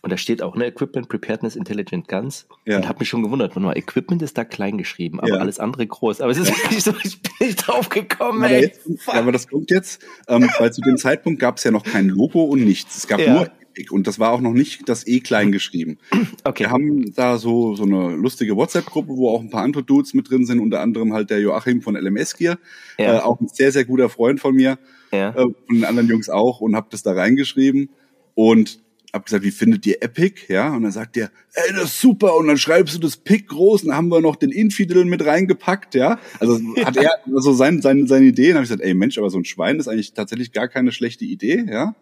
Und 0.00 0.12
da 0.12 0.16
steht 0.16 0.42
auch, 0.42 0.54
ne, 0.54 0.66
Equipment, 0.66 1.08
Preparedness, 1.08 1.56
Intelligent 1.56 2.06
Guns. 2.06 2.46
Ja. 2.64 2.76
Und 2.76 2.88
habe 2.88 3.00
mich 3.00 3.08
schon 3.08 3.22
gewundert, 3.22 3.56
nur 3.56 3.76
Equipment 3.76 4.22
ist 4.22 4.38
da 4.38 4.44
klein 4.44 4.78
geschrieben, 4.78 5.18
aber 5.18 5.30
ja. 5.30 5.36
alles 5.36 5.58
andere 5.58 5.86
groß. 5.86 6.20
Aber 6.20 6.30
es 6.30 6.38
ist 6.38 6.52
nicht 6.70 6.82
so, 6.82 6.94
ich 7.02 7.20
bin 7.20 7.32
nicht 7.40 7.66
drauf 7.66 7.88
gekommen, 7.88 8.44
aber 8.44 8.54
ey. 8.54 8.62
Jetzt, 8.62 9.08
aber 9.08 9.32
das 9.32 9.48
kommt 9.48 9.70
jetzt, 9.70 10.00
ähm, 10.28 10.48
weil 10.58 10.72
zu 10.72 10.80
dem 10.82 10.96
Zeitpunkt 10.96 11.40
gab 11.40 11.56
es 11.56 11.64
ja 11.64 11.72
noch 11.72 11.82
kein 11.82 12.08
Logo 12.08 12.44
und 12.44 12.64
nichts. 12.64 12.96
Es 12.96 13.06
gab 13.08 13.18
ja. 13.18 13.34
nur 13.34 13.50
Epic 13.78 13.92
und 13.92 14.06
das 14.06 14.18
war 14.18 14.30
auch 14.30 14.40
noch 14.40 14.52
nicht 14.52 14.88
das 14.88 15.06
E 15.06 15.20
klein 15.20 15.52
geschrieben. 15.52 15.98
Okay. 16.44 16.64
Wir 16.64 16.70
haben 16.70 17.14
da 17.14 17.36
so, 17.36 17.74
so 17.74 17.82
eine 17.82 18.14
lustige 18.14 18.56
WhatsApp-Gruppe, 18.56 19.16
wo 19.16 19.28
auch 19.28 19.40
ein 19.40 19.50
paar 19.50 19.62
andere 19.62 19.82
Dudes 19.82 20.14
mit 20.14 20.30
drin 20.30 20.46
sind, 20.46 20.60
unter 20.60 20.80
anderem 20.80 21.12
halt 21.12 21.30
der 21.30 21.40
Joachim 21.40 21.82
von 21.82 21.96
LMS 21.96 22.36
Gear, 22.36 22.58
ja. 22.98 23.16
äh, 23.16 23.20
auch 23.20 23.40
ein 23.40 23.48
sehr, 23.48 23.72
sehr 23.72 23.84
guter 23.84 24.08
Freund 24.08 24.40
von 24.40 24.54
mir, 24.54 24.78
ja. 25.12 25.30
äh, 25.30 25.34
von 25.34 25.56
den 25.70 25.84
anderen 25.84 26.08
Jungs 26.08 26.28
auch 26.28 26.60
und 26.60 26.74
habe 26.74 26.86
das 26.90 27.02
da 27.02 27.12
reingeschrieben 27.12 27.90
und 28.34 28.80
hab 29.12 29.24
gesagt, 29.24 29.42
wie 29.44 29.50
findet 29.50 29.86
ihr 29.86 30.02
Epic? 30.02 30.42
Ja, 30.48 30.74
und 30.74 30.82
dann 30.82 30.92
sagt 30.92 31.16
er, 31.16 31.30
ey, 31.54 31.72
das 31.72 31.84
ist 31.84 32.00
super. 32.00 32.36
Und 32.36 32.46
dann 32.48 32.58
schreibst 32.58 32.94
du 32.94 32.98
das 32.98 33.16
Pick 33.16 33.48
groß 33.48 33.82
und 33.82 33.88
dann 33.88 33.96
haben 33.96 34.08
wir 34.08 34.20
noch 34.20 34.36
den 34.36 34.50
Infidel 34.50 35.04
mit 35.04 35.24
reingepackt, 35.24 35.94
ja. 35.94 36.18
Also 36.40 36.60
hat 36.84 36.96
er 36.96 37.10
also 37.34 37.52
sein, 37.52 37.80
sein, 37.80 38.06
seine 38.06 38.26
Ideen. 38.26 38.54
habe 38.54 38.64
ich 38.64 38.70
gesagt, 38.70 38.86
ey 38.86 38.94
Mensch, 38.94 39.16
aber 39.18 39.30
so 39.30 39.38
ein 39.38 39.44
Schwein 39.44 39.78
ist 39.78 39.88
eigentlich 39.88 40.12
tatsächlich 40.12 40.52
gar 40.52 40.68
keine 40.68 40.92
schlechte 40.92 41.24
Idee, 41.24 41.64
ja. 41.68 41.94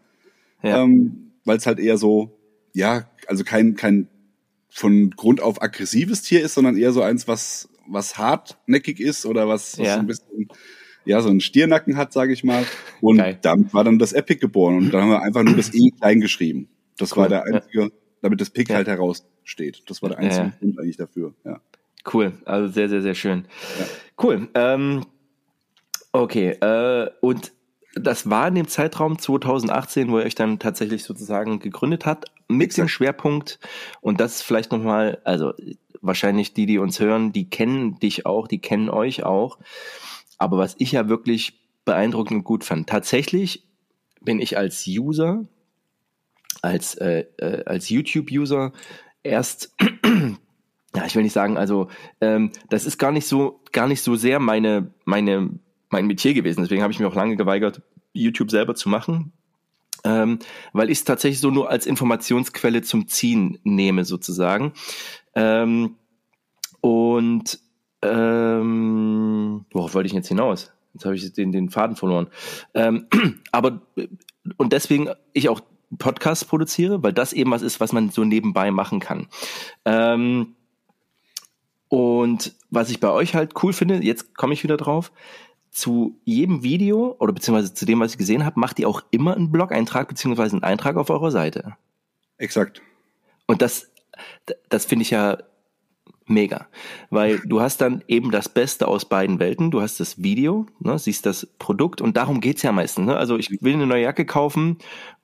ja. 0.62 0.82
Ähm, 0.82 1.32
weil 1.44 1.58
es 1.58 1.66
halt 1.66 1.78
eher 1.78 1.96
so, 1.96 2.36
ja, 2.72 3.08
also 3.28 3.44
kein, 3.44 3.76
kein 3.76 4.08
von 4.68 5.10
Grund 5.10 5.40
auf 5.40 5.62
aggressives 5.62 6.22
Tier 6.22 6.42
ist, 6.42 6.54
sondern 6.54 6.76
eher 6.76 6.92
so 6.92 7.02
eins, 7.02 7.28
was, 7.28 7.68
was 7.86 8.18
hartnäckig 8.18 9.00
ist 9.00 9.26
oder 9.26 9.48
was, 9.48 9.78
was 9.78 9.86
ja. 9.86 9.94
so 9.94 10.00
ein 10.00 10.06
bisschen, 10.06 10.48
ja, 11.04 11.20
so 11.22 11.30
einen 11.30 11.40
Stiernacken 11.40 11.96
hat, 11.96 12.12
sage 12.12 12.32
ich 12.32 12.42
mal. 12.42 12.64
Und 13.00 13.18
Geil. 13.18 13.38
damit 13.40 13.72
war 13.72 13.84
dann 13.84 13.98
das 13.98 14.12
Epic 14.12 14.40
geboren. 14.40 14.76
Und 14.76 14.90
dann 14.92 15.02
haben 15.02 15.10
wir 15.10 15.22
einfach 15.22 15.44
nur 15.44 15.56
das 15.56 15.72
E 15.72 15.90
klein 15.98 16.20
geschrieben. 16.20 16.68
Das 16.98 17.12
cool. 17.12 17.22
war 17.22 17.28
der 17.28 17.44
einzige, 17.44 17.82
ja. 17.82 17.88
damit 18.22 18.40
das 18.40 18.50
Pick 18.50 18.68
ja. 18.68 18.76
halt 18.76 18.88
heraussteht. 18.88 19.82
Das 19.87 20.02
war 20.02 20.11
der 20.11 20.18
einzige 20.18 20.52
Grund 20.59 20.78
eigentlich 20.78 20.96
dafür, 20.96 21.35
ja. 21.44 21.61
Cool, 22.12 22.32
also 22.44 22.72
sehr, 22.72 22.88
sehr, 22.88 23.02
sehr 23.02 23.14
schön. 23.14 23.46
Cool. 24.22 24.48
Ähm, 24.54 25.04
okay, 26.12 26.50
äh, 26.50 27.11
und 27.20 27.52
das 27.94 28.28
war 28.28 28.48
in 28.48 28.54
dem 28.54 28.68
Zeitraum 28.68 29.18
2018, 29.18 30.11
wo 30.11 30.18
ihr 30.18 30.24
euch 30.24 30.35
dann 30.35 30.59
tatsächlich 30.59 31.02
sozusagen 31.02 31.59
gegründet 31.59 32.06
hat, 32.06 32.26
mit 32.46 32.66
Exakt. 32.66 32.78
dem 32.78 32.88
Schwerpunkt. 32.88 33.59
Und 34.00 34.20
das 34.20 34.37
ist 34.37 34.42
vielleicht 34.42 34.70
nochmal, 34.70 35.18
also 35.24 35.54
wahrscheinlich 36.00 36.52
die, 36.52 36.66
die 36.66 36.78
uns 36.78 37.00
hören, 37.00 37.32
die 37.32 37.50
kennen 37.50 37.98
dich 37.98 38.26
auch, 38.26 38.46
die 38.46 38.61
kennen 38.61 38.90
euch 38.90 39.24
auch. 39.24 39.59
Aber 40.38 40.59
was 40.59 40.76
ich 40.78 40.92
ja 40.92 41.09
wirklich 41.09 41.59
beeindruckend 41.85 42.38
und 42.38 42.44
gut 42.44 42.64
fand, 42.64 42.88
tatsächlich 42.88 43.64
bin 44.20 44.40
ich 44.40 44.59
als 44.59 44.87
User, 44.87 45.44
als, 46.66 46.94
äh, 46.96 47.24
äh, 47.38 47.64
als 47.64 47.88
YouTube-User 47.88 48.72
erst 49.22 49.74
ja, 50.94 51.07
ich 51.07 51.14
will 51.14 51.22
nicht 51.22 51.33
sagen, 51.33 51.57
also 51.57 51.88
ähm, 52.20 52.52
das 52.68 52.87
ist 52.87 52.98
gar 52.98 53.12
nicht 53.12 53.26
so, 53.26 53.61
gar 53.72 53.87
nicht 53.87 54.02
so 54.02 54.16
sehr 54.16 54.38
meine, 54.38 54.92
meine 55.05 55.59
mein 55.90 56.07
Metier 56.07 56.35
gewesen. 56.35 56.62
Deswegen 56.62 56.83
habe 56.83 56.92
ich 56.92 56.98
mir 56.98 57.09
auch 57.09 57.14
lange 57.14 57.37
geweigert, 57.37 57.83
YouTube 58.12 58.50
selber 58.50 58.74
zu 58.74 58.88
machen. 58.88 59.33
Ähm, 60.05 60.38
weil 60.72 60.90
ich 60.90 60.98
es 60.98 61.05
tatsächlich 61.05 61.40
so 61.40 61.50
nur 61.50 61.70
als 61.70 61.87
Informationsquelle 61.87 62.83
zum 62.83 63.09
Ziehen 63.09 63.59
nehme, 63.64 64.05
sozusagen. 64.05 64.72
Ähm, 65.35 65.96
und 66.81 67.59
ähm, 68.02 69.64
worauf 69.72 69.94
wollte 69.94 70.07
ich 70.07 70.12
jetzt 70.12 70.29
hinaus? 70.29 70.72
Jetzt 70.94 71.05
habe 71.05 71.16
ich 71.16 71.33
den, 71.33 71.50
den 71.50 71.70
Faden 71.70 71.96
verloren. 71.96 72.29
Ähm, 72.74 73.07
aber 73.52 73.83
und 74.57 74.72
deswegen 74.72 75.09
ich 75.33 75.48
auch 75.48 75.61
Podcasts 75.98 76.44
produziere, 76.44 77.02
weil 77.02 77.12
das 77.12 77.32
eben 77.32 77.50
was 77.50 77.62
ist, 77.62 77.80
was 77.80 77.92
man 77.92 78.11
so 78.11 78.24
nebenbei 78.24 78.70
machen 78.70 79.00
kann. 79.00 79.26
Ähm, 79.85 80.56
und 81.88 82.54
was 82.70 82.90
ich 82.90 83.00
bei 83.00 83.11
euch 83.11 83.35
halt 83.35 83.52
cool 83.62 83.72
finde, 83.72 84.04
jetzt 84.04 84.35
komme 84.35 84.54
ich 84.54 84.62
wieder 84.62 84.76
drauf, 84.76 85.12
zu 85.70 86.18
jedem 86.24 86.62
Video 86.62 87.14
oder 87.18 87.32
beziehungsweise 87.32 87.74
zu 87.74 87.85
dem, 87.85 88.00
was 88.00 88.12
ich 88.12 88.18
gesehen 88.18 88.44
habe, 88.44 88.59
macht 88.59 88.78
ihr 88.78 88.88
auch 88.88 89.02
immer 89.11 89.37
einen 89.37 89.52
Blog-Eintrag 89.52 90.09
beziehungsweise 90.09 90.54
einen 90.54 90.64
Eintrag 90.64 90.96
auf 90.96 91.11
eurer 91.11 91.30
Seite. 91.30 91.76
Exakt. 92.38 92.80
Und 93.46 93.62
das, 93.62 93.90
das 94.68 94.87
finde 94.87 95.02
ich 95.02 95.11
ja 95.11 95.38
mega, 96.26 96.66
weil 97.10 97.40
du 97.44 97.60
hast 97.60 97.80
dann 97.80 98.02
eben 98.08 98.30
das 98.30 98.48
Beste 98.48 98.88
aus 98.88 99.04
beiden 99.04 99.38
Welten. 99.38 99.70
Du 99.70 99.80
hast 99.80 100.00
das 100.00 100.22
Video, 100.22 100.66
ne, 100.80 100.98
siehst 100.98 101.26
das 101.26 101.46
Produkt 101.58 102.00
und 102.00 102.16
darum 102.16 102.40
geht's 102.40 102.62
ja 102.62 102.72
meistens. 102.72 103.06
Ne? 103.06 103.16
Also 103.16 103.36
ich 103.38 103.50
will 103.62 103.74
eine 103.74 103.86
neue 103.86 104.02
Jacke 104.02 104.26
kaufen 104.26 104.78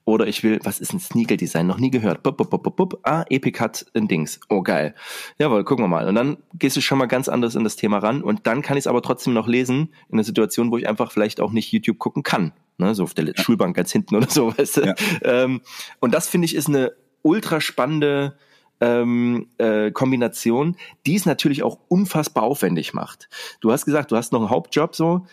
oder 0.05 0.27
ich 0.27 0.43
will, 0.43 0.59
was 0.63 0.79
ist 0.79 0.93
ein 0.93 0.99
Sneaker-Design? 0.99 1.65
Noch 1.65 1.79
nie 1.79 1.89
gehört. 1.89 2.23
Bup, 2.23 2.35
bup, 2.37 2.49
bup, 2.49 2.75
bup. 2.75 2.99
Ah, 3.03 3.23
Epic 3.29 3.59
hat 3.59 3.85
ein 3.93 4.09
Dings. 4.09 4.39
Oh, 4.49 4.61
geil. 4.61 4.95
Jawohl, 5.37 5.63
gucken 5.63 5.85
wir 5.85 5.87
mal. 5.87 6.07
Und 6.07 6.15
dann 6.15 6.37
gehst 6.53 6.75
du 6.75 6.81
schon 6.81 6.97
mal 6.97 7.05
ganz 7.05 7.29
anders 7.29 7.55
in 7.55 7.63
das 7.63 7.77
Thema 7.77 7.99
ran. 7.99 8.21
Und 8.21 8.45
dann 8.45 8.61
kann 8.61 8.75
ich 8.75 8.81
es 8.83 8.87
aber 8.87 9.01
trotzdem 9.01 9.33
noch 9.33 9.47
lesen 9.47 9.93
in 10.09 10.15
einer 10.15 10.25
Situation, 10.25 10.71
wo 10.71 10.77
ich 10.77 10.89
einfach 10.89 11.11
vielleicht 11.11 11.39
auch 11.39 11.53
nicht 11.53 11.71
YouTube 11.71 11.99
gucken 11.99 12.21
kann. 12.21 12.51
Ne? 12.77 12.93
So 12.95 13.03
auf 13.03 13.13
der 13.13 13.25
ja. 13.25 13.31
Schulbank 13.37 13.77
ganz 13.77 13.93
hinten 13.93 14.15
oder 14.15 14.29
so, 14.29 14.47
weißt 14.57 14.77
du? 14.77 14.81
Ja. 14.81 14.95
Ähm, 15.21 15.61
und 16.01 16.13
das 16.13 16.27
finde 16.27 16.45
ich 16.45 16.55
ist 16.55 16.67
eine 16.67 16.91
ultra 17.21 17.61
spannende 17.61 18.37
ähm, 18.81 19.47
äh, 19.57 19.91
Kombination, 19.91 20.75
die 21.05 21.15
es 21.15 21.25
natürlich 21.25 21.63
auch 21.63 21.79
unfassbar 21.87 22.43
aufwendig 22.43 22.93
macht. 22.93 23.29
Du 23.61 23.71
hast 23.71 23.85
gesagt, 23.85 24.11
du 24.11 24.17
hast 24.17 24.31
noch 24.31 24.41
einen 24.41 24.49
Hauptjob 24.49 24.95
so. 24.95 25.25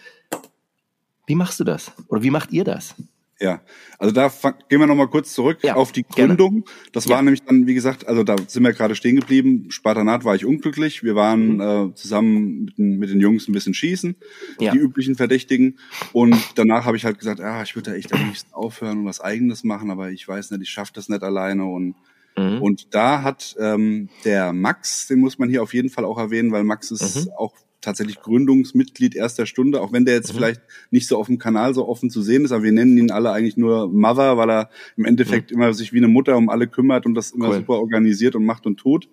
Wie 1.27 1.35
machst 1.35 1.61
du 1.61 1.65
das? 1.65 1.93
Oder 2.09 2.23
wie 2.23 2.31
macht 2.31 2.53
ihr 2.53 2.65
das? 2.65 2.95
Ja, 3.43 3.63
also 3.99 4.13
da 4.13 4.31
gehen 4.69 4.81
wir 4.81 4.87
nochmal 4.87 5.09
kurz 5.09 5.33
zurück 5.33 5.61
ja, 5.63 5.75
auf 5.75 5.93
die 5.93 6.03
Gründung. 6.03 6.51
Gerne. 6.51 6.65
Das 6.93 7.09
war 7.09 7.17
ja. 7.17 7.23
nämlich 7.23 7.43
dann, 7.43 7.67
wie 7.67 7.73
gesagt, 7.73 8.07
also 8.07 8.23
da 8.23 8.37
sind 8.47 8.63
wir 8.63 8.75
gerade 8.75 8.95
stehen 8.95 9.17
geblieben. 9.17 9.71
Spartanat 9.71 10.27
war 10.27 10.35
ich 10.35 10.45
unglücklich. 10.45 11.03
Wir 11.03 11.15
waren 11.15 11.55
mhm. 11.55 11.61
äh, 11.61 11.95
zusammen 11.95 12.65
mit 12.67 12.77
den, 12.77 12.99
mit 12.99 13.09
den 13.09 13.19
Jungs 13.19 13.49
ein 13.49 13.53
bisschen 13.53 13.73
schießen, 13.73 14.15
ja. 14.61 14.73
die 14.73 14.79
üblichen 14.79 15.15
Verdächtigen. 15.15 15.79
Und 16.13 16.37
danach 16.57 16.85
habe 16.85 16.99
ich 16.99 17.07
halt 17.07 17.19
gesagt, 17.19 17.41
ah, 17.41 17.63
ich 17.63 17.75
würde 17.75 17.93
da 17.93 17.97
echt 17.97 18.13
am 18.13 18.23
liebsten 18.27 18.53
aufhören 18.53 18.99
und 18.99 19.05
was 19.07 19.23
Eigenes 19.23 19.65
machen, 19.65 19.91
aber 19.91 20.11
ich 20.11 20.29
weiß 20.29 20.51
nicht, 20.51 20.63
ich 20.63 20.71
schaffe 20.71 20.93
das 20.95 21.09
nicht 21.09 21.23
alleine. 21.23 21.65
Und, 21.65 21.95
mhm. 22.41 22.63
und 22.63 22.95
da 22.95 23.23
hat 23.23 23.57
ähm, 23.59 24.09
der 24.25 24.53
Max, 24.53 25.07
den 25.07 25.21
muss 25.21 25.39
man 25.39 25.49
hier 25.49 25.63
auf 25.63 25.75
jeden 25.75 25.91
Fall 25.91 26.05
auch 26.05 26.19
erwähnen, 26.19 26.53
weil 26.53 26.65
Max 26.65 26.91
ist 26.91 27.27
mhm. 27.27 27.33
auch 27.37 27.55
tatsächlich 27.81 28.21
Gründungsmitglied 28.21 29.15
erster 29.15 29.47
Stunde, 29.47 29.81
auch 29.81 29.93
wenn 29.93 30.05
der 30.05 30.15
jetzt 30.15 30.33
mhm. 30.33 30.39
vielleicht 30.39 30.61
nicht 30.91 31.07
so 31.07 31.19
auf 31.19 31.27
dem 31.27 31.39
Kanal 31.39 31.75
so 31.75 31.89
offen 31.89 32.11
zu 32.11 32.23
sehen 32.23 32.45
ist, 32.45 32.53
aber 32.53 32.63
wir 32.63 32.73
nennen 32.73 32.97
ihn 32.97 33.11
alle 33.11 33.33
eigentlich 33.33 33.57
nur 33.57 33.89
Mother, 33.89 34.37
weil 34.37 34.51
er 34.51 34.71
im 34.97 35.05
Endeffekt 35.05 35.51
mhm. 35.51 35.57
immer 35.57 35.73
sich 35.73 35.93
wie 35.93 35.99
eine 35.99 36.09
Mutter 36.09 36.37
um 36.37 36.49
alle 36.49 36.67
kümmert 36.67 37.07
und 37.07 37.15
das 37.15 37.33
immer 37.33 37.49
cool. 37.49 37.57
super 37.57 37.75
organisiert 37.75 38.35
und 38.37 38.45
macht 38.45 38.67
und 38.67 38.79
tut. 38.79 39.09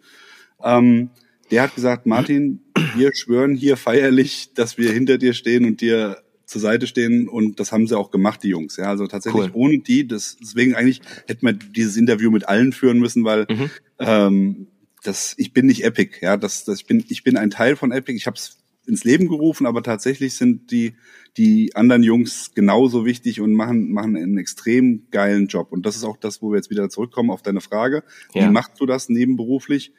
Ähm, 0.64 1.10
der 1.52 1.64
hat 1.64 1.76
gesagt, 1.76 2.06
Martin, 2.06 2.62
wir 2.96 3.16
schwören 3.16 3.56
hier 3.56 3.78
feierlich, 3.78 4.54
dass 4.54 4.78
wir 4.78 4.92
hinter 4.92 5.18
dir 5.18 5.34
stehen 5.34 5.66
und 5.66 5.82
dir 5.82 6.18
zur 6.48 6.62
Seite 6.62 6.88
stehen 6.88 7.28
und 7.28 7.60
das 7.60 7.72
haben 7.72 7.88
sie 7.88 7.98
auch 7.98 8.10
gemacht, 8.10 8.42
die 8.42 8.48
Jungs. 8.48 8.78
Ja, 8.78 8.86
also 8.86 9.06
tatsächlich 9.06 9.44
cool. 9.44 9.52
ohne 9.54 9.80
die, 9.80 10.08
das, 10.08 10.38
deswegen 10.42 10.76
eigentlich 10.76 11.02
hätten 11.28 11.46
wir 11.46 11.54
dieses 11.54 11.98
Interview 11.98 12.32
mit 12.32 12.48
allen 12.48 12.72
führen 12.72 13.00
müssen, 13.00 13.26
weil 13.26 13.46
mhm. 13.50 13.70
ähm, 14.00 14.68
das, 15.04 15.36
ich 15.38 15.52
bin 15.54 15.66
nicht 15.68 15.84
Epic, 15.84 16.20
ja, 16.22 16.38
das, 16.38 16.64
das, 16.64 16.80
ich 16.80 16.86
bin, 16.86 17.04
ich 17.10 17.24
bin 17.24 17.38
ein 17.38 17.50
Teil 17.50 17.76
von 17.76 17.92
Epic. 17.92 18.16
Ich 18.16 18.28
habe 18.28 18.38
es 18.38 18.58
ins 18.88 19.04
Leben 19.04 19.28
gerufen, 19.28 19.68
aber 19.68 19.84
tatsächlich 19.84 20.36
sind 20.36 20.72
die 20.72 20.96
die 21.36 21.76
anderen 21.76 22.02
Jungs 22.02 22.54
genauso 22.56 23.06
wichtig 23.06 23.42
und 23.42 23.54
machen 23.54 23.92
machen 23.92 24.16
einen 24.16 24.38
extrem 24.38 25.04
geilen 25.12 25.48
Job. 25.48 25.72
Und 25.72 25.86
das 25.86 25.96
ist 25.96 26.04
auch 26.04 26.18
das, 26.18 26.42
wo 26.42 26.50
wir 26.52 26.56
jetzt 26.56 26.72
wieder 26.72 26.90
zurückkommen 26.90 27.30
auf 27.30 27.42
deine 27.42 27.62
Frage: 27.62 28.04
ja. 28.34 28.48
Wie 28.48 28.52
machst 28.52 28.80
du 28.80 28.86
das 28.86 29.10
nebenberuflich? 29.10 29.92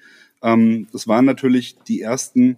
Ähm, 0.43 0.89
das 0.93 1.07
waren 1.07 1.27
natürlich 1.27 1.77
die 1.87 2.01
ersten 2.01 2.57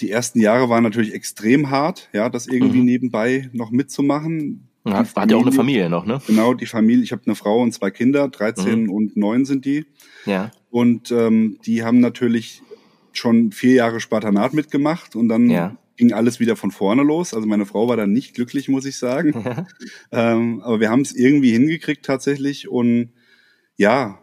die 0.00 0.10
ersten 0.10 0.40
Jahre 0.40 0.68
waren 0.68 0.82
natürlich 0.82 1.14
extrem 1.14 1.70
hart, 1.70 2.08
ja, 2.12 2.28
das 2.28 2.46
irgendwie 2.46 2.78
mhm. 2.78 2.84
nebenbei 2.84 3.50
noch 3.52 3.70
mitzumachen. 3.70 4.68
Ja, 4.84 5.04
hat 5.16 5.30
ja 5.30 5.36
auch 5.36 5.42
eine 5.42 5.52
Familie 5.52 5.90
noch, 5.90 6.06
ne? 6.06 6.20
Genau, 6.26 6.54
die 6.54 6.66
Familie. 6.66 7.02
Ich 7.02 7.10
habe 7.10 7.22
eine 7.26 7.34
Frau 7.34 7.60
und 7.60 7.72
zwei 7.72 7.90
Kinder, 7.90 8.28
13 8.28 8.84
mhm. 8.84 8.90
und 8.90 9.16
9 9.16 9.44
sind 9.44 9.64
die. 9.64 9.84
Ja. 10.26 10.52
Und 10.70 11.10
ähm, 11.10 11.58
die 11.66 11.82
haben 11.82 11.98
natürlich 11.98 12.62
schon 13.12 13.50
vier 13.50 13.72
Jahre 13.72 13.98
Spartanat 13.98 14.54
mitgemacht 14.54 15.16
und 15.16 15.28
dann 15.28 15.50
ja. 15.50 15.76
ging 15.96 16.12
alles 16.12 16.38
wieder 16.38 16.54
von 16.54 16.70
vorne 16.70 17.02
los. 17.02 17.34
Also 17.34 17.48
meine 17.48 17.66
Frau 17.66 17.88
war 17.88 17.96
dann 17.96 18.12
nicht 18.12 18.34
glücklich, 18.34 18.68
muss 18.68 18.84
ich 18.84 18.98
sagen. 18.98 19.66
ähm, 20.12 20.60
aber 20.62 20.78
wir 20.78 20.90
haben 20.90 21.00
es 21.00 21.14
irgendwie 21.14 21.50
hingekriegt 21.50 22.04
tatsächlich 22.04 22.68
und 22.68 23.10
ja, 23.76 24.20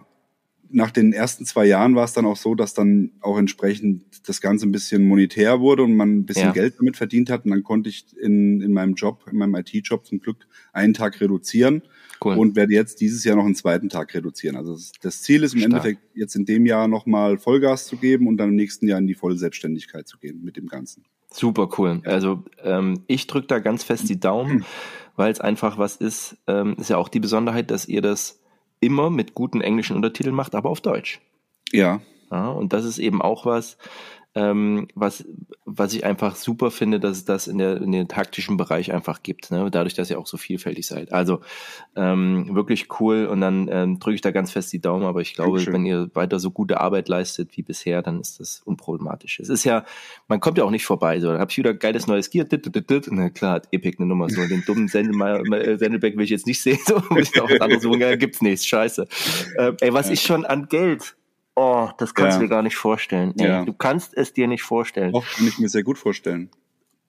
nach 0.73 0.91
den 0.91 1.13
ersten 1.13 1.45
zwei 1.45 1.65
Jahren 1.65 1.95
war 1.95 2.03
es 2.03 2.13
dann 2.13 2.25
auch 2.25 2.35
so, 2.35 2.55
dass 2.55 2.73
dann 2.73 3.11
auch 3.21 3.37
entsprechend 3.37 4.03
das 4.27 4.41
Ganze 4.41 4.67
ein 4.67 4.71
bisschen 4.71 5.03
monetär 5.03 5.59
wurde 5.59 5.83
und 5.83 5.95
man 5.95 6.17
ein 6.17 6.25
bisschen 6.25 6.47
ja. 6.47 6.51
Geld 6.51 6.75
damit 6.79 6.97
verdient 6.97 7.29
hat. 7.29 7.45
Und 7.45 7.51
dann 7.51 7.63
konnte 7.63 7.89
ich 7.89 8.05
in, 8.19 8.59
in 8.59 8.73
meinem 8.73 8.95
Job, 8.95 9.25
in 9.31 9.37
meinem 9.37 9.55
IT-Job 9.55 10.05
zum 10.05 10.19
Glück 10.19 10.47
einen 10.73 10.95
Tag 10.95 11.21
reduzieren 11.21 11.83
cool. 12.25 12.37
und 12.37 12.55
werde 12.55 12.73
jetzt 12.73 13.01
dieses 13.01 13.23
Jahr 13.23 13.35
noch 13.35 13.45
einen 13.45 13.55
zweiten 13.55 13.89
Tag 13.89 14.13
reduzieren. 14.15 14.55
Also 14.55 14.75
das 15.01 15.21
Ziel 15.21 15.43
ist 15.43 15.53
im 15.53 15.59
Stark. 15.59 15.71
Endeffekt 15.71 16.01
jetzt 16.15 16.35
in 16.35 16.45
dem 16.45 16.65
Jahr 16.65 16.87
nochmal 16.87 17.37
Vollgas 17.37 17.85
zu 17.85 17.97
geben 17.97 18.27
und 18.27 18.37
dann 18.37 18.49
im 18.49 18.55
nächsten 18.55 18.87
Jahr 18.87 18.99
in 18.99 19.07
die 19.07 19.15
Vollselbstständigkeit 19.15 20.07
zu 20.07 20.17
gehen 20.17 20.43
mit 20.43 20.57
dem 20.57 20.67
Ganzen. 20.67 21.05
Super 21.31 21.69
cool. 21.77 22.01
Also 22.05 22.43
ähm, 22.63 23.03
ich 23.07 23.27
drücke 23.27 23.47
da 23.47 23.59
ganz 23.59 23.83
fest 23.83 24.09
die 24.09 24.19
Daumen, 24.19 24.65
weil 25.15 25.31
es 25.31 25.39
einfach 25.39 25.77
was 25.77 25.95
ist, 25.97 26.37
ähm, 26.47 26.75
ist 26.79 26.89
ja 26.89 26.97
auch 26.97 27.09
die 27.09 27.19
Besonderheit, 27.19 27.69
dass 27.69 27.87
ihr 27.87 28.01
das 28.01 28.42
immer 28.85 29.09
mit 29.09 29.33
guten 29.33 29.61
englischen 29.61 29.95
Untertiteln 29.95 30.35
macht, 30.35 30.55
aber 30.55 30.69
auf 30.69 30.81
Deutsch. 30.81 31.21
Ja. 31.71 32.01
ja 32.31 32.49
und 32.49 32.73
das 32.73 32.85
ist 32.85 32.99
eben 32.99 33.21
auch 33.21 33.45
was, 33.45 33.77
ähm, 34.35 34.87
was, 34.95 35.25
was 35.65 35.93
ich 35.93 36.05
einfach 36.05 36.35
super 36.35 36.71
finde, 36.71 36.99
dass 36.99 37.17
es 37.17 37.25
das 37.25 37.47
in, 37.47 37.59
der, 37.59 37.77
in 37.77 37.91
den 37.91 38.07
taktischen 38.07 38.57
Bereich 38.57 38.91
einfach 38.91 39.21
gibt, 39.21 39.51
ne? 39.51 39.69
dadurch, 39.69 39.93
dass 39.93 40.09
ihr 40.09 40.17
auch 40.17 40.25
so 40.25 40.37
vielfältig 40.37 40.87
seid. 40.87 41.13
Also 41.13 41.41
ähm, 41.95 42.55
wirklich 42.55 42.87
cool 42.99 43.27
und 43.27 43.41
dann 43.41 43.69
ähm, 43.71 43.99
drücke 43.99 44.15
ich 44.15 44.21
da 44.21 44.31
ganz 44.31 44.51
fest 44.51 44.73
die 44.73 44.81
Daumen, 44.81 45.05
aber 45.05 45.21
ich 45.21 45.35
glaube, 45.35 45.51
Dankeschön. 45.51 45.73
wenn 45.73 45.85
ihr 45.85 46.09
weiter 46.15 46.39
so 46.39 46.49
gute 46.49 46.81
Arbeit 46.81 47.09
leistet 47.09 47.55
wie 47.55 47.61
bisher, 47.61 48.01
dann 48.01 48.19
ist 48.19 48.39
das 48.39 48.61
unproblematisch. 48.65 49.39
Es 49.39 49.49
ist 49.49 49.63
ja, 49.65 49.85
man 50.27 50.39
kommt 50.39 50.57
ja 50.57 50.63
auch 50.63 50.71
nicht 50.71 50.85
vorbei, 50.85 51.19
so, 51.19 51.27
dann 51.27 51.39
habe 51.39 51.51
ich 51.51 51.57
wieder 51.57 51.75
geiles 51.75 52.07
neues 52.07 52.31
Gear, 52.31 52.45
dit, 52.45 52.65
dit, 52.65 52.89
dit, 52.89 53.07
na 53.11 53.29
klar, 53.29 53.53
hat 53.53 53.67
Epic 53.71 53.97
eine 53.99 54.07
Nummer, 54.07 54.29
so 54.29 54.45
den 54.47 54.63
dummen 54.65 54.87
Sendelback 54.87 56.17
will 56.17 56.23
ich 56.23 56.31
jetzt 56.31 56.47
nicht 56.47 56.61
sehen, 56.61 56.79
so, 56.85 56.95
muss 57.11 57.37
auch 57.39 57.49
was 57.49 57.61
anderes 57.61 57.83
suchen, 57.83 57.99
gibt's 58.17 58.41
nichts, 58.41 58.65
scheiße. 58.65 59.07
Äh, 59.57 59.73
ey, 59.81 59.93
was 59.93 60.09
ich 60.09 60.21
schon 60.21 60.45
an 60.45 60.67
Geld 60.67 61.15
Oh, 61.55 61.89
das 61.97 62.13
kannst 62.15 62.35
ja. 62.35 62.39
du 62.39 62.45
dir 62.45 62.49
gar 62.49 62.63
nicht 62.63 62.75
vorstellen. 62.75 63.33
Ey, 63.37 63.47
ja. 63.47 63.65
Du 63.65 63.73
kannst 63.73 64.17
es 64.17 64.33
dir 64.33 64.47
nicht 64.47 64.63
vorstellen. 64.63 65.13
Doch, 65.13 65.25
kann 65.25 65.47
ich 65.47 65.59
mir 65.59 65.69
sehr 65.69 65.83
gut 65.83 65.97
vorstellen. 65.97 66.49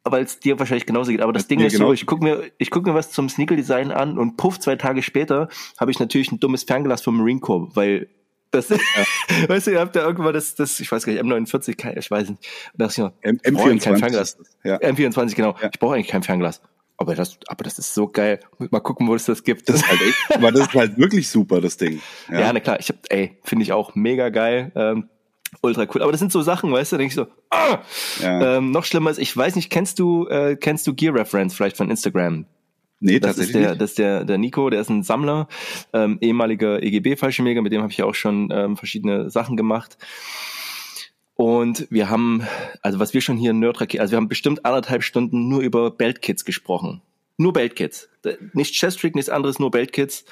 Weil 0.04 0.24
es 0.24 0.38
dir 0.38 0.58
wahrscheinlich 0.58 0.84
genauso 0.84 1.10
geht. 1.12 1.22
Aber 1.22 1.32
das, 1.32 1.44
das 1.44 1.48
Ding 1.48 1.60
ist 1.60 1.72
genau. 1.72 1.86
so, 1.86 1.92
ich 1.94 2.04
gucke 2.04 2.22
mir, 2.22 2.50
ich 2.58 2.70
guck 2.70 2.84
mir 2.84 2.94
was 2.94 3.10
zum 3.10 3.30
Sneaker-Design 3.30 3.90
an 3.90 4.18
und 4.18 4.36
puff, 4.36 4.60
zwei 4.60 4.76
Tage 4.76 5.02
später 5.02 5.48
habe 5.78 5.90
ich 5.90 5.98
natürlich 5.98 6.30
ein 6.30 6.40
dummes 6.40 6.64
Fernglas 6.64 7.00
vom 7.00 7.16
Marine 7.16 7.40
Corps, 7.40 7.74
weil 7.74 8.08
das, 8.50 8.68
ja. 8.68 8.76
weißt 9.48 9.66
du, 9.66 9.70
ihr 9.72 9.80
habt 9.80 9.96
ja 9.96 10.02
irgendwann 10.02 10.34
das, 10.34 10.54
das, 10.54 10.78
ich 10.78 10.92
weiß 10.92 11.06
gar 11.06 11.12
nicht, 11.12 11.22
M49, 11.22 11.96
ich 11.98 12.10
weiß 12.10 12.28
nicht. 12.28 12.46
Da 12.74 12.86
ich 12.86 12.98
noch, 12.98 13.12
M 13.22 13.38
M24. 13.38 13.80
Kein 13.80 13.96
Fernglas. 13.96 14.38
Ja. 14.62 14.76
M24, 14.76 15.34
genau. 15.34 15.56
Ich 15.72 15.78
brauche 15.78 15.94
eigentlich 15.94 16.08
kein 16.08 16.22
Fernglas. 16.22 16.60
Aber 16.96 17.14
das, 17.14 17.38
aber 17.48 17.64
das 17.64 17.78
ist 17.78 17.92
so 17.92 18.08
geil. 18.08 18.40
Mal 18.70 18.80
gucken, 18.80 19.08
wo 19.08 19.14
es 19.14 19.24
das 19.24 19.42
gibt. 19.42 19.68
Das 19.68 19.76
ist 19.76 19.88
halt 19.88 20.00
echt, 20.00 20.36
aber 20.36 20.52
das 20.52 20.68
ist 20.68 20.74
halt 20.74 20.96
wirklich 20.98 21.28
super, 21.28 21.60
das 21.60 21.76
Ding. 21.76 22.00
Ja, 22.30 22.40
ja 22.40 22.52
na 22.52 22.60
klar. 22.60 22.78
Ich 22.78 22.88
hab, 22.88 22.96
ey, 23.08 23.38
finde 23.42 23.64
ich 23.64 23.72
auch 23.72 23.94
mega 23.94 24.28
geil. 24.28 24.70
Ähm, 24.76 25.08
ultra 25.60 25.86
cool. 25.92 26.02
Aber 26.02 26.12
das 26.12 26.20
sind 26.20 26.32
so 26.32 26.42
Sachen, 26.42 26.70
weißt 26.72 26.92
du, 26.92 26.96
denke 26.96 27.10
ich 27.10 27.14
so, 27.14 27.26
ah! 27.50 27.78
Ja. 28.20 28.56
Ähm, 28.56 28.70
noch 28.70 28.84
schlimmer 28.84 29.10
ist, 29.10 29.18
ich 29.18 29.36
weiß 29.36 29.56
nicht, 29.56 29.70
kennst 29.70 29.98
du, 29.98 30.26
äh, 30.28 30.56
kennst 30.56 30.86
du 30.86 30.94
Gear 30.94 31.14
Reference 31.14 31.54
vielleicht 31.54 31.76
von 31.76 31.90
Instagram? 31.90 32.46
Nee, 33.00 33.20
das 33.20 33.38
ist 33.38 33.54
der, 33.54 33.74
das 33.74 33.90
ist 33.90 33.98
der, 33.98 34.24
der 34.24 34.38
Nico, 34.38 34.70
der 34.70 34.80
ist 34.80 34.88
ein 34.88 35.02
Sammler, 35.02 35.48
ähm, 35.92 36.18
ehemaliger 36.20 36.82
EGB-Fallschirmjäger, 36.82 37.60
mit 37.60 37.72
dem 37.72 37.82
habe 37.82 37.92
ich 37.92 38.02
auch 38.02 38.14
schon 38.14 38.50
ähm, 38.50 38.76
verschiedene 38.76 39.30
Sachen 39.30 39.56
gemacht. 39.56 39.98
Und 41.36 41.86
wir 41.90 42.10
haben, 42.10 42.46
also 42.82 43.00
was 43.00 43.12
wir 43.12 43.20
schon 43.20 43.36
hier 43.36 43.50
in 43.50 43.58
Nerdtrack, 43.58 43.98
also 43.98 44.12
wir 44.12 44.16
haben 44.16 44.28
bestimmt 44.28 44.64
anderthalb 44.64 45.02
Stunden 45.02 45.48
nur 45.48 45.60
über 45.60 45.90
Beltkits 45.90 46.44
gesprochen. 46.44 47.02
Nur 47.36 47.52
Beltkits. 47.52 48.08
Nicht 48.52 48.74
Chestrick, 48.74 49.14
nichts 49.16 49.28
anderes, 49.28 49.58
nur 49.58 49.70
Beltkits. 49.70 50.24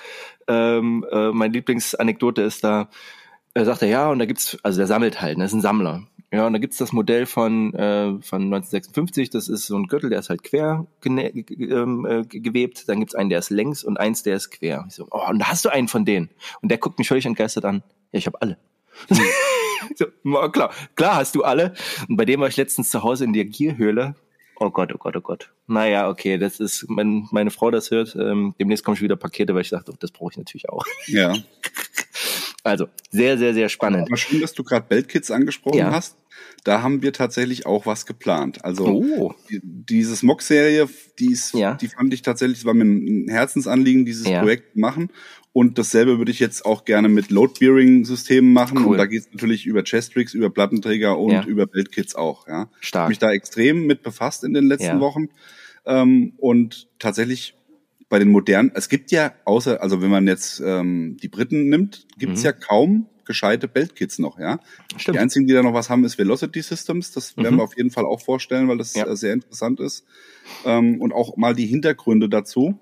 Ähm, 0.47 1.05
äh, 1.11 1.33
meine 1.33 1.53
Lieblingsanekdote 1.53 2.43
ist 2.43 2.62
da, 2.62 2.88
er 3.55 3.65
sagt 3.65 3.83
er, 3.83 3.88
ja, 3.88 4.11
und 4.11 4.21
da 4.21 4.27
gibt's, 4.27 4.57
also 4.62 4.79
der 4.79 4.87
sammelt 4.87 5.21
halt, 5.21 5.38
ne, 5.38 5.45
ist 5.45 5.53
ein 5.53 5.61
Sammler. 5.61 6.07
Ja, 6.33 6.47
und 6.47 6.55
da 6.55 6.59
gibt's 6.59 6.79
das 6.79 6.93
Modell 6.93 7.27
von, 7.27 7.75
äh, 7.75 8.23
von 8.23 8.45
1956, 8.45 9.29
das 9.29 9.49
ist 9.49 9.67
so 9.67 9.77
ein 9.77 9.87
Gürtel, 9.88 10.09
der 10.09 10.21
ist 10.21 10.31
halt 10.31 10.43
quer 10.43 10.87
ähm, 11.05 12.07
äh, 12.07 12.23
gewebt. 12.25 12.88
Dann 12.88 13.01
gibt's 13.01 13.15
einen, 13.15 13.29
der 13.29 13.41
ist 13.41 13.51
längs 13.51 13.85
und 13.85 13.99
eins, 13.99 14.23
der 14.23 14.37
ist 14.37 14.51
quer. 14.51 14.87
Ich 14.88 14.95
so, 14.95 15.09
oh, 15.11 15.29
und 15.29 15.41
da 15.41 15.49
hast 15.49 15.65
du 15.67 15.69
einen 15.69 15.88
von 15.88 16.07
denen. 16.07 16.31
Und 16.62 16.71
der 16.71 16.79
guckt 16.79 16.99
mich 16.99 17.09
völlig 17.09 17.27
entgeistert 17.27 17.67
an. 17.67 17.83
Ja, 18.12 18.19
ich 18.19 18.27
habe 18.27 18.41
alle. 18.41 18.57
So, 19.95 20.07
klar, 20.51 20.73
klar 20.95 21.16
hast 21.16 21.35
du 21.35 21.45
alle. 21.45 21.75
Und 22.09 22.16
bei 22.16 22.25
dem 22.25 22.40
war 22.40 22.49
ich 22.49 22.57
letztens 22.57 22.90
zu 22.90 23.03
Hause 23.03 23.25
in 23.25 23.33
der 23.33 23.45
Gierhöhle. 23.45 24.14
Oh 24.57 24.71
Gott, 24.71 24.92
oh 24.95 24.99
Gott, 24.99 25.16
oh 25.16 25.21
Gott. 25.21 25.51
Naja, 25.66 26.09
okay, 26.09 26.38
das 26.38 26.61
ist, 26.61 26.87
wenn 26.88 27.27
meine 27.33 27.51
Frau 27.51 27.71
das 27.71 27.90
hört, 27.90 28.14
ähm, 28.14 28.55
demnächst 28.61 28.85
kommen 28.85 28.97
schon 28.97 29.05
wieder 29.05 29.16
Pakete, 29.16 29.55
weil 29.55 29.62
ich 29.62 29.71
dachte, 29.71 29.92
oh, 29.92 29.97
das 29.99 30.12
brauche 30.12 30.33
ich 30.33 30.38
natürlich 30.38 30.68
auch. 30.68 30.85
Ja. 31.07 31.35
Also, 32.64 32.87
sehr, 33.11 33.38
sehr, 33.38 33.55
sehr 33.55 33.68
spannend. 33.68 34.07
Aber 34.07 34.16
schön, 34.16 34.40
dass 34.40 34.53
du 34.53 34.62
gerade 34.62 34.87
Beltkits 34.88 35.33
angesprochen 35.33 35.79
ja. 35.79 35.90
hast. 35.90 36.16
Da 36.62 36.81
haben 36.81 37.03
wir 37.03 37.12
tatsächlich 37.12 37.66
auch 37.66 37.87
was 37.87 38.07
geplant. 38.07 38.64
Also 38.64 38.87
oh. 38.87 39.35
die, 39.51 39.61
dieses 39.62 40.23
Mock-Serie, 40.23 40.88
die 41.18 41.33
ist, 41.33 41.55
ja. 41.55 41.75
die 41.75 41.88
fand 41.88 42.14
ich 42.14 42.23
tatsächlich, 42.23 42.64
war 42.64 42.75
mir 42.75 42.85
ein 42.85 43.27
Herzensanliegen, 43.29 44.05
dieses 44.05 44.29
ja. 44.29 44.40
Projekt 44.40 44.77
machen. 44.77 45.11
Und 45.53 45.77
dasselbe 45.77 46.19
würde 46.19 46.31
ich 46.31 46.41
jetzt 46.41 46.65
auch 46.65 46.85
gerne 46.85 47.09
mit 47.09 47.31
Load-Bearing-Systemen 47.31 48.53
machen. 48.53 48.79
Cool. 48.79 48.93
Und 48.93 48.99
da 48.99 49.07
geht 49.07 49.23
es 49.23 49.33
natürlich 49.33 49.67
über 49.67 49.83
Chestricks, 49.85 50.33
über 50.33 50.49
Plattenträger 50.49 51.19
und 51.19 51.33
ja. 51.33 51.45
über 51.45 51.67
Beltkits 51.67 52.15
auch. 52.15 52.49
Ja. 52.49 52.71
Stark. 52.81 52.81
Ich 52.81 52.95
habe 52.95 53.09
mich 53.11 53.19
da 53.19 53.33
extrem 53.33 53.87
mit 53.87 54.03
befasst 54.03 54.45
in 54.45 54.55
den 54.55 54.67
letzten 54.67 54.87
ja. 54.87 55.01
Wochen. 55.01 55.29
Ähm, 55.85 56.33
und 56.38 56.88
tatsächlich 56.99 57.55
bei 58.09 58.19
den 58.19 58.31
modernen, 58.31 58.73
es 58.75 58.88
gibt 58.88 59.11
ja 59.11 59.33
außer, 59.45 59.83
also 59.83 60.03
wenn 60.03 60.11
man 60.11 60.27
jetzt 60.27 60.61
ähm, 60.65 61.17
die 61.23 61.29
Briten 61.29 61.69
nimmt, 61.69 62.07
gibt 62.19 62.35
es 62.35 62.41
mhm. 62.41 62.45
ja 62.45 62.53
kaum 62.53 63.07
gescheite 63.25 63.69
Beltkits 63.69 64.19
noch, 64.19 64.38
ja. 64.38 64.59
Stimmt. 64.97 65.17
Die 65.17 65.21
einzigen, 65.21 65.47
die 65.47 65.55
da 65.55 65.62
noch 65.62 65.75
was 65.75 65.91
haben, 65.91 66.05
ist 66.05 66.19
Velocity 66.19 66.61
Systems. 66.61 67.12
Das 67.12 67.37
mhm. 67.37 67.45
werden 67.45 67.57
wir 67.57 67.62
auf 67.62 67.77
jeden 67.77 67.91
Fall 67.91 68.05
auch 68.05 68.21
vorstellen, 68.21 68.69
weil 68.69 68.79
das 68.79 68.95
ja. 68.95 69.07
Äh, 69.07 69.17
sehr 69.17 69.33
interessant 69.33 69.81
ist. 69.81 70.05
Ähm, 70.65 71.01
und 71.01 71.12
auch 71.12 71.37
mal 71.37 71.55
die 71.55 71.67
Hintergründe 71.67 72.29
dazu. 72.29 72.79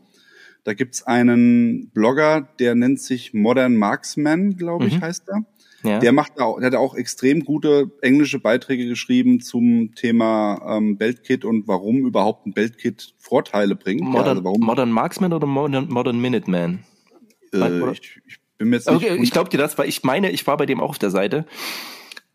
Da 0.70 0.74
gibt's 0.74 1.02
einen 1.02 1.90
Blogger, 1.90 2.42
der 2.60 2.76
nennt 2.76 3.00
sich 3.00 3.34
Modern 3.34 3.74
Marksman, 3.74 4.56
glaube 4.56 4.86
ich, 4.86 4.98
mhm. 4.98 5.00
heißt 5.00 5.28
er. 5.28 5.44
Ja. 5.82 5.98
Der 5.98 6.12
macht 6.12 6.38
auch, 6.38 6.60
der 6.60 6.68
hat 6.68 6.76
auch 6.76 6.94
extrem 6.94 7.44
gute 7.44 7.90
englische 8.02 8.38
Beiträge 8.38 8.86
geschrieben 8.86 9.40
zum 9.40 9.96
Thema 9.96 10.76
ähm, 10.76 10.96
Beltkit 10.96 11.44
und 11.44 11.66
warum 11.66 12.06
überhaupt 12.06 12.46
ein 12.46 12.52
Beltkit 12.52 13.14
Vorteile 13.18 13.74
bringt. 13.74 14.02
Modern, 14.02 14.44
ja, 14.44 14.44
also 14.44 14.60
Modern 14.60 14.92
Marksman 14.92 15.32
oder 15.32 15.48
Modern, 15.48 15.88
Modern 15.88 16.20
Minuteman? 16.20 16.84
Äh, 17.52 17.90
ich, 17.90 18.20
ich 18.24 18.38
bin 18.56 18.68
mir 18.68 18.76
jetzt 18.76 18.88
nicht 18.88 18.94
okay, 18.94 19.18
ich 19.20 19.32
glaube 19.32 19.50
dir 19.50 19.58
das, 19.58 19.76
weil 19.76 19.88
ich 19.88 20.04
meine, 20.04 20.30
ich 20.30 20.46
war 20.46 20.56
bei 20.56 20.66
dem 20.66 20.80
auch 20.80 20.90
auf 20.90 21.00
der 21.00 21.10
Seite. 21.10 21.46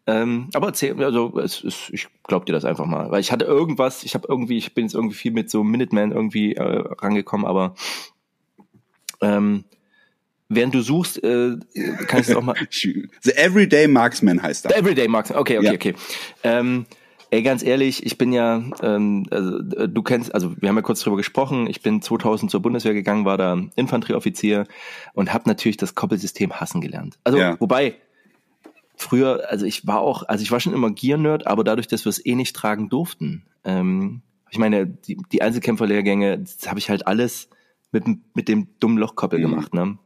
Ähm, 0.07 0.49
aber 0.53 0.67
erzähl, 0.67 1.01
also 1.03 1.39
es 1.39 1.61
ist, 1.61 1.89
ich 1.91 2.07
glaube 2.23 2.45
dir 2.45 2.53
das 2.53 2.65
einfach 2.65 2.85
mal, 2.85 3.09
weil 3.09 3.21
ich 3.21 3.31
hatte 3.31 3.45
irgendwas, 3.45 4.03
ich 4.03 4.13
habe 4.13 4.27
irgendwie, 4.29 4.57
ich 4.57 4.73
bin 4.75 4.85
jetzt 4.85 4.93
irgendwie 4.93 5.15
viel 5.15 5.31
mit 5.31 5.49
so 5.49 5.63
Minuteman 5.63 6.11
irgendwie 6.11 6.53
äh, 6.53 6.83
rangekommen, 6.99 7.47
aber 7.47 7.73
ähm, 9.21 9.65
während 10.49 10.73
du 10.73 10.81
suchst, 10.81 11.23
äh, 11.23 11.57
kann 12.07 12.21
ich 12.21 12.29
es 12.29 12.35
auch 12.35 12.43
mal. 12.43 12.55
The 13.21 13.31
Everyday 13.35 13.87
Marksman 13.87 14.41
heißt 14.41 14.65
das. 14.65 14.73
The 14.73 14.79
Everyday 14.79 15.07
Marksman, 15.07 15.39
okay, 15.39 15.57
okay, 15.57 15.65
ja. 15.67 15.73
okay. 15.73 15.93
Ähm, 16.43 16.85
ey, 17.31 17.41
ganz 17.41 17.63
ehrlich, 17.63 18.05
ich 18.05 18.17
bin 18.17 18.31
ja, 18.31 18.63
ähm, 18.81 19.25
also, 19.31 19.59
äh, 19.59 19.89
du 19.89 20.03
kennst, 20.03 20.33
also 20.33 20.55
wir 20.59 20.69
haben 20.69 20.75
ja 20.75 20.81
kurz 20.81 21.01
drüber 21.01 21.17
gesprochen, 21.17 21.67
ich 21.67 21.81
bin 21.81 22.01
2000 22.01 22.51
zur 22.51 22.61
Bundeswehr 22.61 22.93
gegangen, 22.93 23.25
war 23.25 23.37
da 23.37 23.59
Infanterieoffizier 23.75 24.65
und 25.13 25.33
habe 25.33 25.49
natürlich 25.49 25.77
das 25.77 25.95
Koppelsystem 25.95 26.53
hassen 26.53 26.81
gelernt. 26.81 27.17
Also, 27.23 27.37
ja. 27.37 27.59
wobei, 27.59 27.95
früher, 28.95 29.43
also 29.49 29.65
ich 29.65 29.85
war 29.87 29.99
auch, 29.99 30.23
also 30.23 30.41
ich 30.41 30.51
war 30.51 30.59
schon 30.59 30.73
immer 30.73 30.91
Gear-Nerd, 30.91 31.47
aber 31.47 31.63
dadurch, 31.63 31.87
dass 31.87 32.05
wir 32.05 32.09
es 32.09 32.25
eh 32.25 32.35
nicht 32.35 32.55
tragen 32.55 32.89
durften, 32.89 33.45
ähm, 33.63 34.21
ich 34.51 34.59
meine, 34.59 34.85
die, 34.85 35.17
die 35.31 35.41
Einzelkämpferlehrgänge, 35.41 36.39
das 36.39 36.69
habe 36.69 36.79
ich 36.79 36.89
halt 36.89 37.07
alles 37.07 37.49
mit, 37.95 38.35
mit 38.35 38.47
dem 38.47 38.67
dummen 38.79 38.97
Lochkoppel 38.97 39.39
mhm. 39.39 39.43
gemacht, 39.43 39.73
ne? 39.73 39.97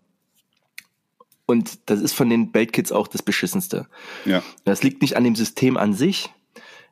Und 1.46 1.90
das 1.90 2.00
ist 2.00 2.14
von 2.14 2.30
den 2.30 2.52
Beltkits 2.52 2.92
auch 2.92 3.08
das 3.08 3.24
Beschissenste. 3.24 3.88
Ja. 4.24 4.44
Das 4.66 4.84
liegt 4.84 5.02
nicht 5.02 5.18
an 5.18 5.24
dem 5.24 5.36
System 5.36 5.78
an 5.78 5.94
sich. 5.94 6.30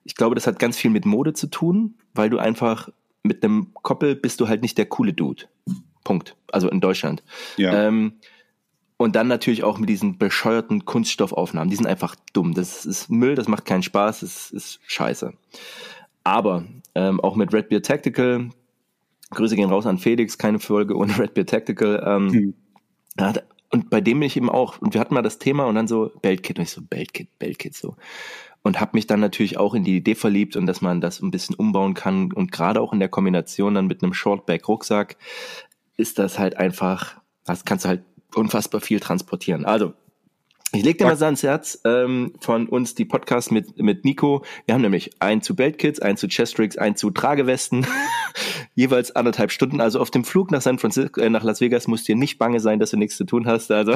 Ich 0.04 0.16
glaube, 0.16 0.34
das 0.34 0.48
hat 0.48 0.58
ganz 0.58 0.78
viel 0.78 0.90
mit 0.90 1.06
Mode 1.06 1.34
zu 1.34 1.46
tun, 1.46 1.94
weil 2.16 2.32
du 2.32 2.40
einfach 2.40 2.90
mit 3.22 3.44
einem 3.44 3.72
Koppel 3.74 4.16
bist 4.16 4.42
du 4.42 4.48
halt 4.48 4.64
nicht 4.64 4.78
der 4.80 4.88
coole 4.88 5.14
Dude. 5.14 5.44
Punkt. 6.04 6.36
Also 6.52 6.70
in 6.70 6.82
Deutschland. 6.82 7.24
Ja. 7.58 7.88
Ähm, 7.88 8.14
und 8.98 9.16
dann 9.16 9.28
natürlich 9.28 9.64
auch 9.64 9.78
mit 9.78 9.90
diesen 9.90 10.18
bescheuerten 10.18 10.86
Kunststoffaufnahmen. 10.86 11.70
Die 11.70 11.76
sind 11.76 11.86
einfach 11.86 12.16
dumm. 12.34 12.56
Das 12.56 12.84
ist 12.86 13.12
Müll, 13.12 13.36
das 13.36 13.48
macht 13.48 13.66
keinen 13.66 13.84
Spaß, 13.84 14.22
das 14.22 14.50
ist 14.50 14.80
scheiße. 14.88 15.34
Aber 16.24 16.66
ähm, 16.96 17.20
auch 17.20 17.36
mit 17.36 17.54
Red 17.54 17.70
Beer 17.70 17.84
Tactical, 17.84 18.50
Grüße 19.32 19.56
gehen 19.56 19.70
raus 19.70 19.86
an 19.86 19.98
Felix, 19.98 20.38
keine 20.38 20.60
Folge 20.60 20.96
ohne 20.96 21.18
Red 21.18 21.34
Beer 21.34 21.46
Tactical. 21.46 22.04
Ähm, 22.06 22.32
hm. 22.32 22.54
hat, 23.20 23.44
und 23.70 23.90
bei 23.90 24.02
dem 24.02 24.20
bin 24.20 24.28
ich 24.28 24.38
eben 24.38 24.50
auch, 24.50 24.80
und 24.80 24.94
wir 24.94 25.02
hatten 25.02 25.14
mal 25.14 25.22
das 25.22 25.40
Thema 25.40 25.66
und 25.66 25.76
dann 25.76 25.88
so 25.88 26.12
Beltkit, 26.22 26.58
und 26.58 26.64
ich 26.64 26.72
so 26.72 26.82
Beltkit, 26.82 27.38
Beltkit, 27.38 27.76
so. 27.76 27.96
Und 28.64 28.80
habe 28.80 28.92
mich 28.94 29.08
dann 29.08 29.20
natürlich 29.20 29.58
auch 29.58 29.74
in 29.74 29.84
die 29.84 29.98
Idee 29.98 30.16
verliebt 30.16 30.56
und 30.56 30.66
dass 30.66 30.82
man 30.82 31.02
das 31.02 31.22
ein 31.22 31.32
bisschen 31.32 31.56
umbauen 31.56 31.94
kann. 31.94 32.32
Und 32.34 32.52
gerade 32.52 32.82
auch 32.82 32.94
in 32.94 33.00
der 33.00 33.10
Kombination 33.10 33.76
dann 33.76 33.88
mit 33.88 34.04
einem 34.04 34.14
Shortback-Rucksack 34.14 35.18
ist 35.96 36.20
das 36.20 36.40
halt 36.40 36.58
einfach, 36.58 37.18
das 37.46 37.66
kannst 37.66 37.86
du 37.86 37.90
halt 37.90 38.04
unfassbar 38.36 38.82
viel 38.82 39.00
transportieren. 39.00 39.66
Also, 39.66 39.94
Ich 40.74 40.84
leg 40.84 40.98
dir 40.98 41.06
mal 41.06 41.16
so 41.16 41.24
ans 41.24 41.44
Herz 41.44 41.80
ähm, 41.86 42.34
von 42.42 42.68
uns 42.68 42.94
die 42.94 43.06
Podcast 43.06 43.54
mit, 43.54 43.78
mit 43.82 44.04
Nico. 44.04 44.44
Wir 44.66 44.76
haben 44.76 44.82
nämlich 44.82 45.12
ein 45.22 45.42
zu 45.42 45.56
Beltkits, 45.56 46.02
ein 46.02 46.18
zu 46.18 46.28
Chestrix, 46.28 46.78
ein 46.78 46.98
zu 46.98 47.10
Tragewesten. 47.10 47.88
Jeweils 48.76 49.16
anderthalb 49.16 49.52
Stunden. 49.52 49.80
Also 49.80 50.02
auf 50.02 50.12
dem 50.12 50.26
Flug 50.26 50.52
nach 50.52 50.62
San 50.62 50.78
Francisco, 50.78 51.22
äh, 51.22 51.30
nach 51.30 51.44
Las 51.44 51.62
Vegas 51.62 51.88
musst 51.88 52.08
dir 52.10 52.18
nicht 52.18 52.38
bange 52.38 52.60
sein, 52.60 52.80
dass 52.80 52.92
du 52.92 52.98
nichts 52.98 53.16
zu 53.16 53.24
tun 53.24 53.48
hast. 53.48 53.72
Also 53.72 53.94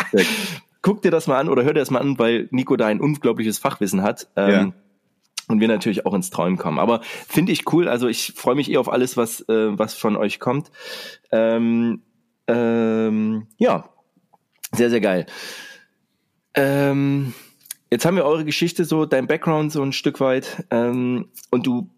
guck 0.82 1.00
dir 1.02 1.12
das 1.12 1.28
mal 1.28 1.38
an 1.38 1.48
oder 1.48 1.62
hör 1.62 1.72
dir 1.72 1.80
das 1.80 1.92
mal 1.92 2.00
an, 2.00 2.18
weil 2.18 2.48
Nico 2.50 2.76
da 2.76 2.86
ein 2.86 3.00
unglaubliches 3.00 3.58
Fachwissen 3.58 4.02
hat. 4.02 4.26
Ähm, 4.34 4.50
ja. 4.50 4.72
Und 5.46 5.60
wir 5.60 5.68
natürlich 5.68 6.06
auch 6.06 6.14
ins 6.14 6.30
Träumen 6.30 6.58
kommen. 6.58 6.80
Aber 6.80 7.02
finde 7.02 7.52
ich 7.52 7.72
cool. 7.72 7.86
Also 7.86 8.08
ich 8.08 8.32
freue 8.34 8.56
mich 8.56 8.68
eh 8.68 8.78
auf 8.78 8.90
alles, 8.90 9.16
was, 9.16 9.42
äh, 9.48 9.78
was 9.78 9.94
von 9.94 10.16
euch 10.16 10.40
kommt. 10.40 10.72
Ähm, 11.30 12.02
ähm, 12.48 13.46
ja, 13.58 13.90
sehr, 14.72 14.90
sehr 14.90 15.00
geil. 15.00 15.26
Ähm, 16.54 17.34
jetzt 17.90 18.04
haben 18.04 18.16
wir 18.16 18.24
eure 18.24 18.44
Geschichte 18.44 18.84
so, 18.84 19.06
dein 19.06 19.26
Background 19.26 19.72
so 19.72 19.82
ein 19.82 19.92
Stück 19.92 20.20
weit 20.20 20.64
ähm, 20.70 21.28
und 21.50 21.66
du 21.66 21.90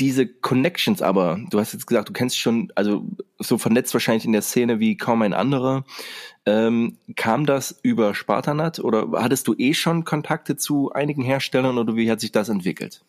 diese 0.00 0.26
Connections 0.26 1.02
aber, 1.02 1.38
du 1.50 1.60
hast 1.60 1.74
jetzt 1.74 1.86
gesagt, 1.86 2.08
du 2.08 2.12
kennst 2.12 2.38
schon, 2.38 2.72
also 2.74 3.04
so 3.38 3.58
vernetzt 3.58 3.92
wahrscheinlich 3.92 4.24
in 4.24 4.32
der 4.32 4.42
Szene 4.42 4.80
wie 4.80 4.96
kaum 4.96 5.20
ein 5.22 5.34
anderer. 5.34 5.84
Ähm, 6.46 6.96
kam 7.16 7.44
das 7.44 7.78
über 7.82 8.14
Spartanat 8.14 8.78
oder 8.78 9.08
hattest 9.20 9.48
du 9.48 9.54
eh 9.58 9.74
schon 9.74 10.04
Kontakte 10.04 10.56
zu 10.56 10.92
einigen 10.92 11.22
Herstellern 11.22 11.76
oder 11.76 11.96
wie 11.96 12.10
hat 12.10 12.20
sich 12.20 12.32
das 12.32 12.48
entwickelt? 12.48 13.02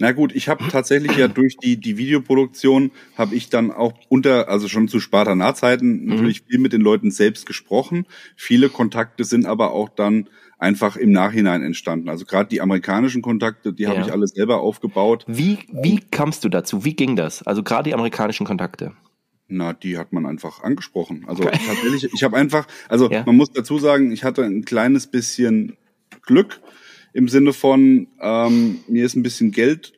Na 0.00 0.12
gut, 0.12 0.34
ich 0.34 0.48
habe 0.48 0.64
tatsächlich 0.68 1.16
ja 1.16 1.26
durch 1.26 1.56
die 1.56 1.76
die 1.76 1.96
Videoproduktion 1.98 2.92
habe 3.16 3.34
ich 3.34 3.50
dann 3.50 3.72
auch 3.72 3.94
unter 4.08 4.48
also 4.48 4.68
schon 4.68 4.86
zu 4.86 5.00
Spartanat-Zeiten 5.00 6.04
mhm. 6.04 6.06
natürlich 6.06 6.42
viel 6.42 6.60
mit 6.60 6.72
den 6.72 6.82
Leuten 6.82 7.10
selbst 7.10 7.46
gesprochen. 7.46 8.06
Viele 8.36 8.68
Kontakte 8.68 9.24
sind 9.24 9.44
aber 9.44 9.72
auch 9.72 9.88
dann 9.88 10.28
einfach 10.58 10.96
im 10.96 11.10
Nachhinein 11.10 11.62
entstanden. 11.62 12.08
Also 12.08 12.26
gerade 12.26 12.48
die 12.48 12.60
amerikanischen 12.60 13.22
Kontakte, 13.22 13.72
die 13.72 13.84
ja. 13.84 13.90
habe 13.90 14.00
ich 14.02 14.12
alle 14.12 14.28
selber 14.28 14.60
aufgebaut. 14.60 15.24
Wie 15.26 15.58
wie 15.72 15.98
kamst 15.98 16.44
du 16.44 16.48
dazu? 16.48 16.84
Wie 16.84 16.94
ging 16.94 17.16
das? 17.16 17.42
Also 17.42 17.64
gerade 17.64 17.90
die 17.90 17.94
amerikanischen 17.94 18.46
Kontakte. 18.46 18.92
Na, 19.48 19.72
die 19.72 19.96
hat 19.96 20.12
man 20.12 20.26
einfach 20.26 20.62
angesprochen. 20.62 21.24
Also 21.26 21.42
okay. 21.44 21.58
tatsächlich, 21.66 22.12
ich 22.12 22.22
habe 22.22 22.36
einfach, 22.36 22.68
also 22.88 23.10
ja. 23.10 23.24
man 23.24 23.34
muss 23.34 23.50
dazu 23.50 23.78
sagen, 23.78 24.12
ich 24.12 24.22
hatte 24.22 24.44
ein 24.44 24.64
kleines 24.64 25.06
bisschen 25.06 25.76
Glück 26.22 26.60
im 27.12 27.28
Sinne 27.28 27.52
von, 27.52 28.08
ähm, 28.20 28.80
mir 28.88 29.04
ist 29.04 29.16
ein 29.16 29.22
bisschen 29.22 29.50
Geld 29.50 29.92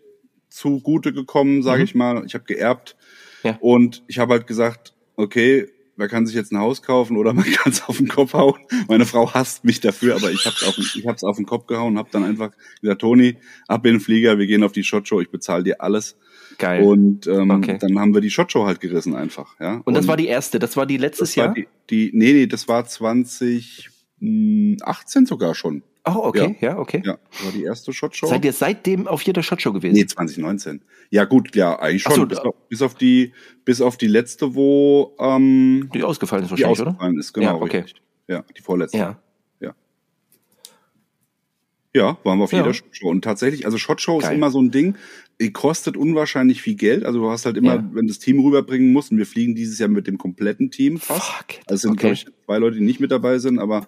zugute 0.48 1.12
gekommen, 1.12 1.62
sage 1.62 1.78
mhm. 1.78 1.84
ich 1.84 1.94
mal. 1.94 2.24
Ich 2.26 2.34
habe 2.34 2.44
geerbt 2.44 2.96
ja. 3.42 3.56
und 3.60 4.02
ich 4.08 4.18
habe 4.18 4.34
halt 4.34 4.46
gesagt, 4.46 4.94
okay, 5.16 5.68
wer 5.96 6.08
kann 6.08 6.26
sich 6.26 6.34
jetzt 6.34 6.50
ein 6.50 6.58
Haus 6.58 6.82
kaufen 6.82 7.16
oder 7.16 7.32
man 7.34 7.44
kann 7.44 7.72
es 7.72 7.88
auf 7.88 7.98
den 7.98 8.08
Kopf 8.08 8.32
hauen. 8.32 8.58
Meine 8.88 9.06
Frau 9.06 9.32
hasst 9.32 9.64
mich 9.64 9.80
dafür, 9.80 10.16
aber 10.16 10.32
ich 10.32 10.44
habe 10.46 10.56
es 10.56 10.66
auf, 10.66 10.78
ich 10.78 11.06
hab's 11.06 11.22
auf 11.22 11.36
den 11.36 11.46
Kopf 11.46 11.66
gehauen 11.66 11.92
und 11.92 11.98
habe 11.98 12.08
dann 12.10 12.24
einfach 12.24 12.50
gesagt, 12.80 13.00
Toni, 13.00 13.36
ab 13.68 13.86
in 13.86 13.94
den 13.94 14.00
Flieger, 14.00 14.38
wir 14.38 14.46
gehen 14.46 14.64
auf 14.64 14.72
die 14.72 14.82
Shotshow, 14.82 15.20
ich 15.20 15.30
bezahle 15.30 15.62
dir 15.62 15.80
alles. 15.80 16.16
Geil. 16.58 16.82
Und 16.82 17.26
ähm, 17.26 17.50
okay. 17.50 17.78
dann 17.80 17.98
haben 17.98 18.12
wir 18.12 18.20
die 18.20 18.30
Shotshow 18.30 18.66
halt 18.66 18.80
gerissen 18.80 19.14
einfach. 19.14 19.58
Ja. 19.60 19.76
Und, 19.76 19.86
und 19.86 19.94
das 19.94 20.08
war 20.08 20.16
die 20.16 20.26
erste, 20.26 20.58
das 20.58 20.76
war 20.76 20.86
die 20.86 20.96
letztes 20.96 21.34
Jahr? 21.34 21.54
Die, 21.54 21.68
die, 21.88 22.10
nee, 22.12 22.32
nee, 22.32 22.46
das 22.46 22.66
war 22.66 22.84
2018 22.84 25.26
sogar 25.26 25.54
schon. 25.54 25.82
Oh, 26.04 26.28
okay, 26.28 26.56
ja, 26.60 26.70
ja 26.70 26.78
okay. 26.78 27.02
Ja, 27.04 27.18
war 27.42 27.52
die 27.52 27.64
erste 27.64 27.92
Shotshow. 27.92 28.26
Seid 28.26 28.44
ihr 28.44 28.52
seitdem 28.52 29.06
auf 29.06 29.20
jeder 29.22 29.42
Shotshow 29.42 29.72
gewesen? 29.72 29.94
Nee, 29.94 30.06
2019. 30.06 30.82
Ja, 31.10 31.24
gut, 31.24 31.54
ja, 31.54 31.78
eigentlich 31.78 32.02
schon. 32.02 32.14
So, 32.14 32.26
bis, 32.26 32.38
auf, 32.38 32.54
bis, 32.68 32.82
auf, 32.82 32.94
die, 32.94 33.32
bis 33.64 33.80
auf 33.82 33.96
die 33.98 34.06
letzte, 34.06 34.54
wo 34.54 35.14
ähm, 35.18 35.90
die 35.92 36.02
ausgefallen 36.02 36.44
ist 36.44 36.50
wahrscheinlich, 36.50 36.78
die 36.78 36.84
ausgefallen 36.84 37.12
oder? 37.12 37.20
ist, 37.20 37.32
genau, 37.34 37.46
ja, 37.46 37.54
okay. 37.54 37.78
richtig. 37.80 38.02
Ja, 38.28 38.44
die 38.56 38.62
vorletzte. 38.62 38.96
Ja. 38.96 39.20
Ja, 39.60 39.74
ja 41.94 42.18
waren 42.24 42.38
wir 42.38 42.44
auf 42.44 42.52
jeder 42.52 42.68
ja. 42.68 42.74
Shotshow. 42.74 43.10
Und 43.10 43.22
tatsächlich, 43.22 43.66
also 43.66 43.76
Shotshow 43.76 44.18
Geil. 44.18 44.30
ist 44.30 44.36
immer 44.36 44.50
so 44.50 44.62
ein 44.62 44.70
Ding, 44.70 44.96
die 45.38 45.52
kostet 45.52 45.98
unwahrscheinlich 45.98 46.62
viel 46.62 46.76
Geld. 46.76 47.04
Also 47.04 47.18
du 47.18 47.30
hast 47.30 47.44
halt 47.44 47.58
immer, 47.58 47.84
wenn 47.92 48.06
das 48.06 48.18
Team 48.18 48.40
rüberbringen 48.40 48.92
musst, 48.92 49.10
und 49.10 49.18
wir 49.18 49.26
fliegen 49.26 49.54
dieses 49.54 49.78
Jahr 49.78 49.88
mit 49.90 50.06
dem 50.06 50.16
kompletten 50.16 50.70
Team 50.70 50.98
fast. 50.98 51.22
Fuck. 51.22 51.46
Also 51.66 51.74
es 51.74 51.80
sind, 51.82 51.90
okay. 51.92 52.00
glaube 52.00 52.14
ich, 52.14 52.26
zwei 52.46 52.58
Leute, 52.58 52.76
die 52.78 52.84
nicht 52.84 53.00
mit 53.00 53.10
dabei 53.10 53.38
sind, 53.38 53.58
aber 53.58 53.86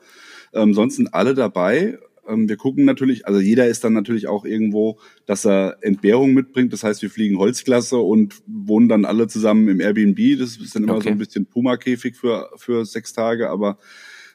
ähm, 0.53 0.75
sonst 0.75 0.97
sind 0.97 1.15
alle 1.15 1.35
dabei. 1.35 1.99
Ähm, 2.29 2.49
wir 2.49 2.57
gucken 2.57 2.85
natürlich, 2.85 3.27
also 3.27 3.41
jeder 3.41 3.67
ist 3.67 3.85
dann 3.85 3.93
natürlich 3.93 4.29
auch 4.29 4.45
irgendwo, 4.45 4.99
dass 5.27 5.45
er 5.45 5.79
Entbehrung 5.81 6.35
mitbringt. 6.35 6.73
Das 6.73 6.85
heißt, 6.85 7.03
wir 7.03 7.11
fliegen 7.11 7.39
Holzklasse 7.39 7.99
und 7.99 8.43
wohnen 8.47 8.89
dann 8.89 9.05
alle 9.05 9.27
zusammen 9.29 9.69
im 9.69 9.81
Airbnb. 9.81 10.39
Das 10.39 10.57
ist 10.57 10.75
dann 10.75 10.85
immer 10.85 10.95
okay. 10.97 11.05
so 11.05 11.11
ein 11.11 11.19
bisschen 11.19 11.47
Puma-Käfig 11.47 12.17
für, 12.17 12.51
für 12.57 12.85
sechs 12.85 13.13
Tage, 13.13 13.51
aber 13.51 13.79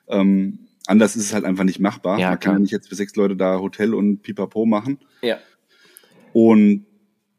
ähm, 0.07 0.59
anders 0.85 1.15
ist 1.15 1.25
es 1.25 1.33
halt 1.33 1.45
einfach 1.45 1.63
nicht 1.63 1.79
machbar. 1.79 2.19
Ja, 2.19 2.29
Man 2.29 2.39
kann 2.39 2.53
ja 2.53 2.59
nicht 2.59 2.71
jetzt 2.71 2.89
für 2.89 2.95
sechs 2.95 3.15
Leute 3.15 3.35
da 3.35 3.59
Hotel 3.59 3.93
und 3.93 4.21
Pipapo 4.21 4.65
machen. 4.65 4.99
Ja. 5.21 5.37
Und 6.33 6.85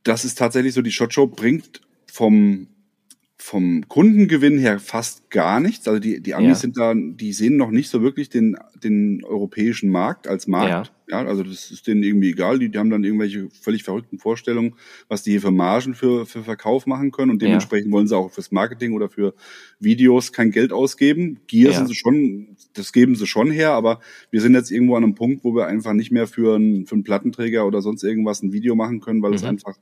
das 0.02 0.24
ist 0.24 0.38
tatsächlich 0.38 0.74
so, 0.74 0.82
die 0.82 0.90
Shotshow 0.90 1.26
bringt 1.26 1.82
vom 2.10 2.68
vom 3.40 3.88
Kundengewinn 3.88 4.58
her 4.58 4.80
fast 4.80 5.30
gar 5.30 5.60
nichts. 5.60 5.86
Also 5.86 6.00
die, 6.00 6.20
die 6.20 6.34
Amis 6.34 6.48
ja. 6.48 6.54
sind 6.56 6.76
da, 6.76 6.92
die 6.94 7.32
sehen 7.32 7.56
noch 7.56 7.70
nicht 7.70 7.88
so 7.88 8.02
wirklich 8.02 8.28
den, 8.28 8.56
den 8.82 9.22
europäischen 9.24 9.90
Markt 9.90 10.26
als 10.26 10.48
Markt. 10.48 10.92
Ja. 11.08 11.22
ja 11.22 11.28
also 11.28 11.44
das 11.44 11.70
ist 11.70 11.86
denen 11.86 12.02
irgendwie 12.02 12.30
egal. 12.30 12.58
Die, 12.58 12.68
die 12.68 12.76
haben 12.76 12.90
dann 12.90 13.04
irgendwelche 13.04 13.48
völlig 13.50 13.84
verrückten 13.84 14.18
Vorstellungen, 14.18 14.74
was 15.06 15.22
die 15.22 15.30
hier 15.30 15.40
für 15.40 15.52
Margen 15.52 15.94
für, 15.94 16.26
für 16.26 16.42
Verkauf 16.42 16.86
machen 16.86 17.12
können. 17.12 17.30
Und 17.30 17.40
dementsprechend 17.40 17.86
ja. 17.86 17.92
wollen 17.92 18.08
sie 18.08 18.16
auch 18.16 18.32
fürs 18.32 18.50
Marketing 18.50 18.92
oder 18.92 19.08
für 19.08 19.34
Videos 19.78 20.32
kein 20.32 20.50
Geld 20.50 20.72
ausgeben. 20.72 21.38
Gear 21.46 21.72
sind 21.72 21.86
sie 21.86 21.94
schon, 21.94 22.56
das 22.74 22.92
geben 22.92 23.14
sie 23.14 23.28
schon 23.28 23.52
her, 23.52 23.70
aber 23.70 24.00
wir 24.32 24.40
sind 24.40 24.54
jetzt 24.54 24.72
irgendwo 24.72 24.96
an 24.96 25.04
einem 25.04 25.14
Punkt, 25.14 25.44
wo 25.44 25.54
wir 25.54 25.68
einfach 25.68 25.92
nicht 25.92 26.10
mehr 26.10 26.26
für 26.26 26.56
einen, 26.56 26.86
für 26.86 26.96
einen 26.96 27.04
Plattenträger 27.04 27.66
oder 27.68 27.82
sonst 27.82 28.02
irgendwas 28.02 28.42
ein 28.42 28.52
Video 28.52 28.74
machen 28.74 29.00
können, 29.00 29.22
weil 29.22 29.30
mhm. 29.30 29.36
es 29.36 29.44
einfach 29.44 29.76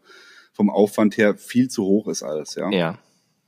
vom 0.53 0.69
Aufwand 0.69 1.17
her 1.17 1.37
viel 1.37 1.69
zu 1.69 1.85
hoch 1.85 2.07
ist 2.09 2.23
alles, 2.23 2.55
ja. 2.55 2.71
Ja. 2.71 2.99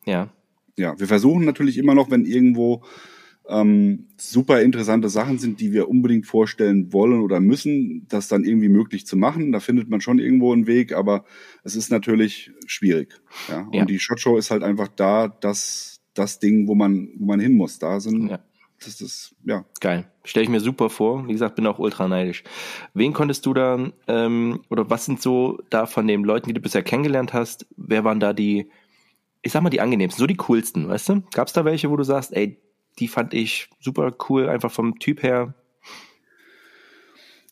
Ja. 0.09 0.29
Ja, 0.77 0.99
wir 0.99 1.07
versuchen 1.07 1.45
natürlich 1.45 1.77
immer 1.77 1.95
noch, 1.95 2.11
wenn 2.11 2.25
irgendwo 2.25 2.83
ähm, 3.49 4.07
super 4.17 4.63
interessante 4.63 5.09
Sachen 5.09 5.39
sind, 5.39 5.61
die 5.61 5.73
wir 5.73 5.89
unbedingt 5.89 6.27
vorstellen 6.27 6.93
wollen 6.93 7.21
oder 7.21 7.41
müssen, 7.41 8.07
das 8.09 8.29
dann 8.29 8.45
irgendwie 8.45 8.69
möglich 8.69 9.07
zu 9.07 9.17
machen. 9.17 9.53
Da 9.53 9.61
findet 9.61 9.89
man 9.89 10.01
schon 10.01 10.19
irgendwo 10.19 10.53
einen 10.53 10.67
Weg, 10.67 10.93
aber 10.93 11.25
es 11.65 11.75
ist 11.75 11.91
natürlich 11.91 12.53
schwierig. 12.67 13.21
Ja? 13.49 13.67
ja. 13.73 13.81
Und 13.81 13.91
die 13.91 13.99
Shot 13.99 14.21
Show 14.21 14.37
ist 14.37 14.51
halt 14.51 14.63
einfach 14.63 14.89
da, 14.89 15.29
das, 15.29 16.01
das 16.15 16.39
Ding, 16.39 16.69
wo 16.69 16.75
man, 16.75 17.09
wo 17.19 17.25
man 17.27 17.41
hin 17.41 17.55
muss. 17.55 17.79
Da 17.79 18.01
sind, 18.01 18.29
ja. 18.29 18.39
das 18.85 19.01
ist, 19.01 19.35
ja. 19.45 19.65
Geil. 19.81 20.11
Stelle 20.25 20.45
ich 20.45 20.51
mir 20.51 20.61
super 20.61 20.91
vor. 20.91 21.27
Wie 21.27 21.33
gesagt, 21.33 21.57
bin 21.57 21.67
auch 21.67 21.79
ultra 21.79 22.07
neidisch. 22.07 22.45
Wen 22.93 23.15
konntest 23.15 23.47
du 23.47 23.55
da, 23.55 23.91
ähm, 24.07 24.61
oder 24.69 24.91
was 24.91 25.07
sind 25.07 25.23
so 25.23 25.59
da 25.71 25.87
von 25.87 26.07
den 26.07 26.23
Leuten, 26.23 26.49
die 26.49 26.55
du 26.55 26.61
bisher 26.61 26.83
kennengelernt 26.83 27.33
hast, 27.33 27.67
wer 27.77 28.05
waren 28.05 28.21
da 28.21 28.35
die, 28.35 28.69
ich 29.49 29.53
sag 29.53 29.63
mal, 29.63 29.71
die 29.71 29.81
angenehmsten, 29.81 30.21
so 30.21 30.27
die 30.27 30.37
coolsten, 30.37 30.89
weißt 30.89 31.09
du? 31.09 31.23
Gab 31.33 31.47
es 31.47 31.55
da 31.55 31.65
welche, 31.65 31.89
wo 31.89 31.97
du 31.97 32.05
sagst, 32.05 32.35
ey, 32.37 32.61
die 32.99 33.09
fand 33.09 33.33
ich 33.33 33.71
super 33.81 34.15
cool, 34.29 34.47
einfach 34.47 34.71
vom 34.71 34.99
Typ 34.99 35.23
her? 35.23 35.55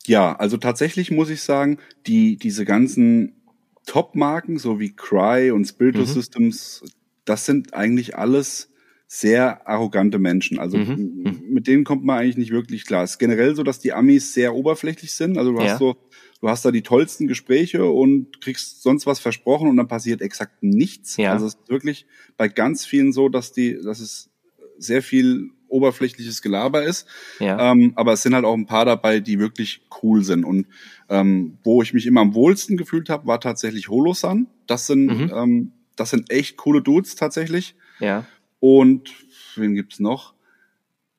Ja, 0.05 0.35
also 0.35 0.57
tatsächlich 0.57 1.09
muss 1.09 1.31
ich 1.31 1.41
sagen, 1.41 1.79
die, 2.05 2.37
diese 2.37 2.65
ganzen 2.65 3.41
Top-Marken, 3.87 4.59
so 4.59 4.79
wie 4.79 4.95
Cry 4.95 5.49
und 5.49 5.65
Spiritual 5.65 6.05
mhm. 6.05 6.11
Systems, 6.11 6.83
das 7.25 7.47
sind 7.47 7.73
eigentlich 7.73 8.15
alles 8.15 8.71
sehr 9.07 9.67
arrogante 9.67 10.19
Menschen. 10.19 10.59
Also 10.59 10.77
mhm. 10.77 11.23
mhm. 11.23 11.43
mit 11.49 11.65
denen 11.65 11.83
kommt 11.83 12.05
man 12.05 12.19
eigentlich 12.19 12.37
nicht 12.37 12.51
wirklich 12.51 12.85
klar. 12.85 13.03
Es 13.03 13.13
ist 13.13 13.17
generell 13.17 13.55
so, 13.55 13.63
dass 13.63 13.79
die 13.79 13.93
Amis 13.93 14.35
sehr 14.35 14.53
oberflächlich 14.53 15.13
sind. 15.13 15.39
Also 15.39 15.51
du 15.51 15.61
ja. 15.63 15.71
hast 15.71 15.79
so 15.79 15.97
du 16.41 16.49
hast 16.49 16.65
da 16.65 16.71
die 16.71 16.81
tollsten 16.81 17.27
Gespräche 17.27 17.85
und 17.85 18.41
kriegst 18.41 18.83
sonst 18.83 19.05
was 19.05 19.19
versprochen 19.19 19.69
und 19.69 19.77
dann 19.77 19.87
passiert 19.87 20.21
exakt 20.21 20.63
nichts. 20.63 21.17
Ja. 21.17 21.33
Also 21.33 21.47
es 21.47 21.55
ist 21.55 21.69
wirklich 21.69 22.05
bei 22.37 22.47
ganz 22.47 22.85
vielen 22.85 23.11
so, 23.11 23.29
dass 23.29 23.51
die, 23.51 23.79
dass 23.83 23.99
es 23.99 24.29
sehr 24.77 25.01
viel 25.01 25.51
oberflächliches 25.69 26.41
Gelaber 26.41 26.83
ist. 26.83 27.07
Ja. 27.39 27.71
Ähm, 27.71 27.93
aber 27.95 28.13
es 28.13 28.23
sind 28.23 28.33
halt 28.33 28.45
auch 28.45 28.53
ein 28.53 28.65
paar 28.65 28.85
dabei, 28.85 29.19
die 29.19 29.39
wirklich 29.39 29.81
cool 30.01 30.23
sind. 30.23 30.45
Und 30.45 30.67
ähm, 31.09 31.57
wo 31.63 31.81
ich 31.81 31.93
mich 31.93 32.05
immer 32.05 32.21
am 32.21 32.33
wohlsten 32.33 32.77
gefühlt 32.77 33.09
habe, 33.09 33.27
war 33.27 33.39
tatsächlich 33.39 33.89
Holosan. 33.89 34.47
Das 34.65 34.87
sind, 34.87 35.05
mhm. 35.05 35.31
ähm, 35.35 35.71
das 35.95 36.11
sind 36.11 36.31
echt 36.31 36.57
coole 36.57 36.81
Dudes 36.81 37.15
tatsächlich. 37.15 37.75
Ja. 37.99 38.25
Und 38.59 39.09
wen 39.55 39.75
gibt's 39.75 39.99
noch? 39.99 40.33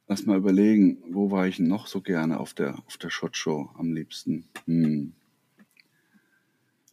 Lass 0.09 0.25
mal 0.25 0.39
überlegen, 0.39 1.03
wo 1.11 1.31
war 1.31 1.47
ich 1.47 1.59
noch 1.59 1.87
so 1.87 2.01
gerne 2.01 2.41
auf 2.41 2.55
der, 2.55 2.79
auf 2.87 2.97
der 2.97 3.11
Shot 3.11 3.37
Show 3.37 3.69
am 3.75 3.93
liebsten? 3.93 4.49
Hm. 4.65 5.13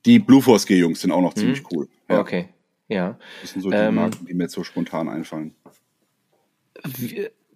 Die 0.05 0.19
Blue 0.19 0.41
Force 0.41 0.65
G-Jungs 0.65 0.99
sind 0.99 1.11
auch 1.11 1.21
noch 1.21 1.33
hm. 1.33 1.39
ziemlich 1.39 1.63
cool. 1.71 1.87
Ja. 2.09 2.19
Okay, 2.19 2.49
ja. 2.89 3.17
Das 3.41 3.51
sind 3.51 3.61
so 3.61 3.69
die 3.69 3.77
ähm, 3.77 3.95
Marken, 3.95 4.25
die 4.25 4.33
mir 4.33 4.43
jetzt 4.43 4.53
so 4.53 4.65
spontan 4.65 5.07
einfallen. 5.07 5.55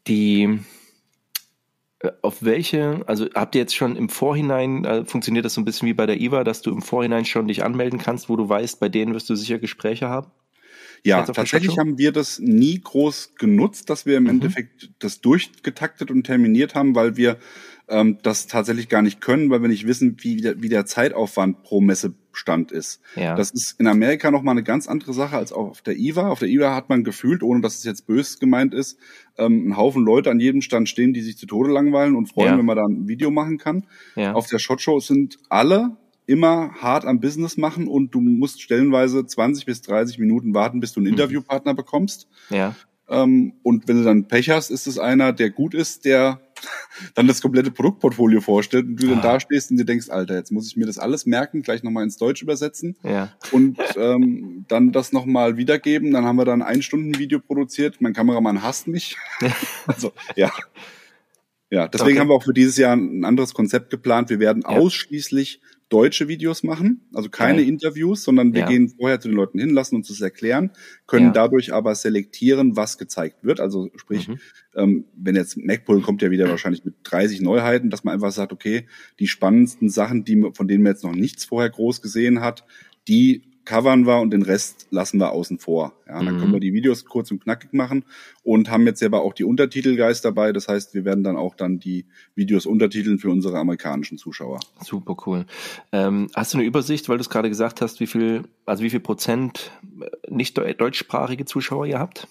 Die, 0.08 0.60
äh, 2.00 2.12
auf 2.22 2.42
welche, 2.42 3.04
also 3.06 3.28
habt 3.36 3.54
ihr 3.54 3.62
jetzt 3.62 3.76
schon 3.76 3.98
im 3.98 4.08
Vorhinein, 4.08 4.86
äh, 4.86 5.04
funktioniert 5.04 5.44
das 5.44 5.56
so 5.56 5.62
ein 5.62 5.66
bisschen 5.66 5.90
wie 5.90 5.94
bei 5.94 6.06
der 6.06 6.22
IWA, 6.22 6.46
dass 6.46 6.62
du 6.62 6.72
im 6.72 6.82
Vorhinein 6.82 7.26
schon 7.26 7.50
dich 7.50 7.66
anmelden 7.66 8.00
kannst, 8.00 8.30
wo 8.30 8.38
du 8.38 8.48
weißt, 8.48 8.80
bei 8.80 8.88
denen 8.88 9.14
wirst 9.14 9.30
du 9.30 9.36
sicher 9.36 9.60
Gespräche 9.60 10.08
haben? 10.08 10.32
Ja, 11.04 11.24
tatsächlich 11.24 11.78
haben 11.78 11.98
wir 11.98 12.12
das 12.12 12.40
nie 12.40 12.80
groß 12.80 13.36
genutzt, 13.36 13.90
dass 13.90 14.06
wir 14.06 14.18
im 14.18 14.24
mhm. 14.24 14.30
Endeffekt 14.30 14.92
das 15.00 15.22
durchgetaktet 15.22 16.12
und 16.12 16.24
terminiert 16.24 16.76
haben, 16.76 16.96
weil 16.96 17.18
wir 17.18 17.38
ähm, 17.90 18.18
das 18.22 18.48
tatsächlich 18.48 18.88
gar 18.88 19.02
nicht 19.02 19.20
können, 19.20 19.50
weil 19.50 19.62
wir 19.62 19.68
nicht 19.68 19.88
wissen, 19.88 20.18
wie 20.20 20.38
der, 20.38 20.62
wie 20.62 20.70
der 20.70 20.86
Zeitaufwand 20.86 21.64
pro 21.64 21.82
Messestand 21.82 22.72
ist. 22.72 23.02
Ja. 23.16 23.36
Das 23.36 23.52
ist 23.52 23.80
in 23.80 23.88
Amerika 23.88 24.32
nochmal 24.32 24.54
eine 24.54 24.64
ganz 24.64 24.88
andere 24.88 25.14
Sache 25.14 25.36
als 25.36 25.52
auf 25.52 25.82
der 25.82 25.98
IWA. 25.98 26.30
Auf 26.30 26.40
der 26.40 26.50
IWA 26.50 26.76
hat 26.76 26.90
man 26.90 27.04
gefühlt, 27.04 27.44
ohne 27.44 27.62
dass 27.62 27.78
es 27.78 27.84
jetzt 27.84 28.06
bös 28.06 28.40
gemeint 28.40 28.74
ist, 28.74 29.00
ähm, 29.38 29.64
einen 29.64 29.78
Haufen 29.78 30.06
Leute 30.06 30.30
an 30.30 30.40
jedem 30.40 30.62
Stand 30.62 30.88
stehen, 30.88 31.14
die 31.14 31.22
sich 31.22 31.38
zu 31.38 31.48
Tode 31.48 31.72
langweilen 31.72 32.16
und 32.16 32.28
freuen, 32.28 32.52
ja. 32.52 32.58
wenn 32.58 32.66
man 32.66 32.78
da 32.78 32.86
ein 32.86 33.08
Video 33.08 33.32
machen 33.32 33.58
kann. 33.58 33.86
Ja. 34.16 34.34
Auf 34.34 34.48
der 34.48 34.60
Shot 34.60 34.82
Show 34.82 35.00
sind 35.00 35.38
alle 35.50 35.98
immer 36.30 36.76
hart 36.76 37.06
am 37.06 37.20
Business 37.20 37.58
machen 37.58 37.88
und 37.88 38.14
du 38.14 38.22
musst 38.22 38.62
stellenweise 38.62 39.26
20 39.26 39.66
bis 39.66 39.82
30 39.82 40.20
Minuten 40.20 40.54
warten, 40.54 40.80
bis 40.80 40.94
du 40.94 41.00
einen 41.00 41.08
mhm. 41.08 41.14
Interviewpartner 41.14 41.74
bekommst. 41.74 42.28
Ja. 42.52 42.76
Ähm, 43.10 43.54
und 43.64 43.88
wenn 43.88 43.98
du 43.98 44.04
dann 44.04 44.28
Pech 44.28 44.52
hast, 44.52 44.70
ist 44.70 44.86
es 44.86 45.00
einer, 45.00 45.34
der 45.34 45.50
gut 45.50 45.74
ist, 45.74 46.06
der 46.06 46.40
dann 47.16 47.26
das 47.26 47.42
komplette 47.42 47.72
Produktportfolio 47.72 48.42
vorstellt 48.42 48.86
und 48.86 49.02
du 49.02 49.08
ah. 49.08 49.10
dann 49.10 49.22
da 49.24 49.40
stehst 49.40 49.72
und 49.72 49.78
dir 49.78 49.86
denkst, 49.86 50.12
Alter, 50.12 50.36
jetzt 50.36 50.52
muss 50.52 50.68
ich 50.68 50.78
mir 50.78 50.86
das 50.86 51.00
alles 51.00 51.26
merken, 51.26 51.64
gleich 51.64 51.82
nochmal 51.82 52.04
ins 52.04 52.18
Deutsch 52.18 52.44
übersetzen 52.44 52.96
ja. 53.04 53.34
und 53.52 53.80
ähm, 53.98 54.66
dann 54.68 54.92
das 54.92 55.12
nochmal 55.12 55.58
wiedergeben. 55.58 56.14
Dann 56.14 56.26
haben 56.26 56.36
wir 56.36 56.46
dann 56.46 56.62
ein 56.62 56.84
Stunden 56.84 57.18
Video 57.18 57.40
produziert. 57.40 58.02
Mein 58.02 58.14
Kameramann 58.14 58.62
hasst 58.62 58.88
mich. 58.88 59.18
also, 59.88 60.12
ja. 60.36 60.52
Ja, 61.72 61.88
deswegen 61.88 62.12
okay. 62.12 62.20
haben 62.20 62.30
wir 62.30 62.36
auch 62.36 62.44
für 62.44 62.54
dieses 62.54 62.78
Jahr 62.78 62.96
ein 62.96 63.26
anderes 63.26 63.54
Konzept 63.56 63.90
geplant. 63.90 64.30
Wir 64.30 64.40
werden 64.40 64.64
ja. 64.64 64.70
ausschließlich 64.70 65.62
deutsche 65.90 66.28
Videos 66.28 66.62
machen, 66.64 67.02
also 67.14 67.30
keine 67.30 67.62
okay. 67.62 67.70
Interviews, 67.70 68.24
sondern 68.24 68.54
wir 68.54 68.62
ja. 68.62 68.68
gehen 68.68 68.90
vorher 68.90 69.20
zu 69.20 69.28
den 69.28 69.36
Leuten 69.36 69.60
hin, 69.60 69.72
lassen 69.72 69.96
uns 69.96 70.08
das 70.08 70.22
erklären, 70.22 70.72
können 71.08 71.28
ja. 71.28 71.32
dadurch 71.32 71.74
aber 71.74 71.96
selektieren, 71.96 72.76
was 72.76 73.00
gezeigt 73.00 73.44
wird. 73.44 73.60
Also 73.60 73.90
sprich, 73.96 74.28
mhm. 74.28 74.40
ähm, 74.76 75.06
wenn 75.16 75.36
jetzt 75.36 75.58
MacPool 75.58 76.02
kommt 76.02 76.22
ja 76.22 76.30
wieder 76.30 76.48
wahrscheinlich 76.48 76.86
mit 76.86 76.96
30 77.04 77.42
Neuheiten, 77.42 77.90
dass 77.90 78.04
man 78.04 78.14
einfach 78.14 78.32
sagt, 78.32 78.54
okay, 78.54 78.86
die 79.20 79.28
spannendsten 79.28 79.90
Sachen, 79.90 80.24
die 80.24 80.52
von 80.54 80.68
denen 80.68 80.84
man 80.84 80.94
jetzt 80.94 81.04
noch 81.04 81.16
nichts 81.16 81.46
vorher 81.46 81.72
groß 81.72 82.02
gesehen 82.02 82.42
hat, 82.42 82.66
die 83.08 83.49
covern 83.66 84.08
wir 84.08 84.20
und 84.20 84.32
den 84.32 84.42
Rest 84.42 84.88
lassen 84.90 85.20
wir 85.20 85.32
außen 85.32 85.60
vor. 85.60 85.94
Ja, 86.08 86.24
dann 86.24 86.36
mhm. 86.36 86.40
können 86.40 86.54
wir 86.54 86.60
die 86.60 86.74
Videos 86.74 87.06
kurz 87.06 87.30
und 87.32 87.44
knackig 87.44 87.74
machen 87.74 88.04
und 88.44 88.72
haben 88.72 88.86
jetzt 88.86 89.04
aber 89.04 89.22
auch 89.22 89.34
die 89.34 89.44
Untertitelgeist 89.44 90.26
dabei. 90.26 90.52
Das 90.52 90.68
heißt, 90.68 90.94
wir 90.94 91.06
werden 91.06 91.24
dann 91.24 91.38
auch 91.38 91.56
dann 91.56 91.80
die 91.80 92.06
Videos 92.36 92.66
untertiteln 92.66 93.20
für 93.20 93.30
unsere 93.30 93.58
amerikanischen 93.60 94.18
Zuschauer. 94.18 94.60
Super 94.84 95.16
cool. 95.26 95.46
Ähm, 95.92 96.30
hast 96.36 96.54
du 96.54 96.58
eine 96.58 96.68
Übersicht, 96.68 97.10
weil 97.10 97.18
du 97.18 97.22
es 97.22 97.30
gerade 97.30 97.50
gesagt 97.50 97.82
hast, 97.82 98.00
wie 98.00 98.08
viel, 98.08 98.44
also 98.66 98.84
wie 98.84 98.90
viel 98.90 99.00
Prozent 99.00 99.72
äh, 100.02 100.06
nicht 100.30 100.58
deutschsprachige 100.58 101.46
Zuschauer 101.46 101.86
ihr 101.86 102.00
habt? 102.00 102.28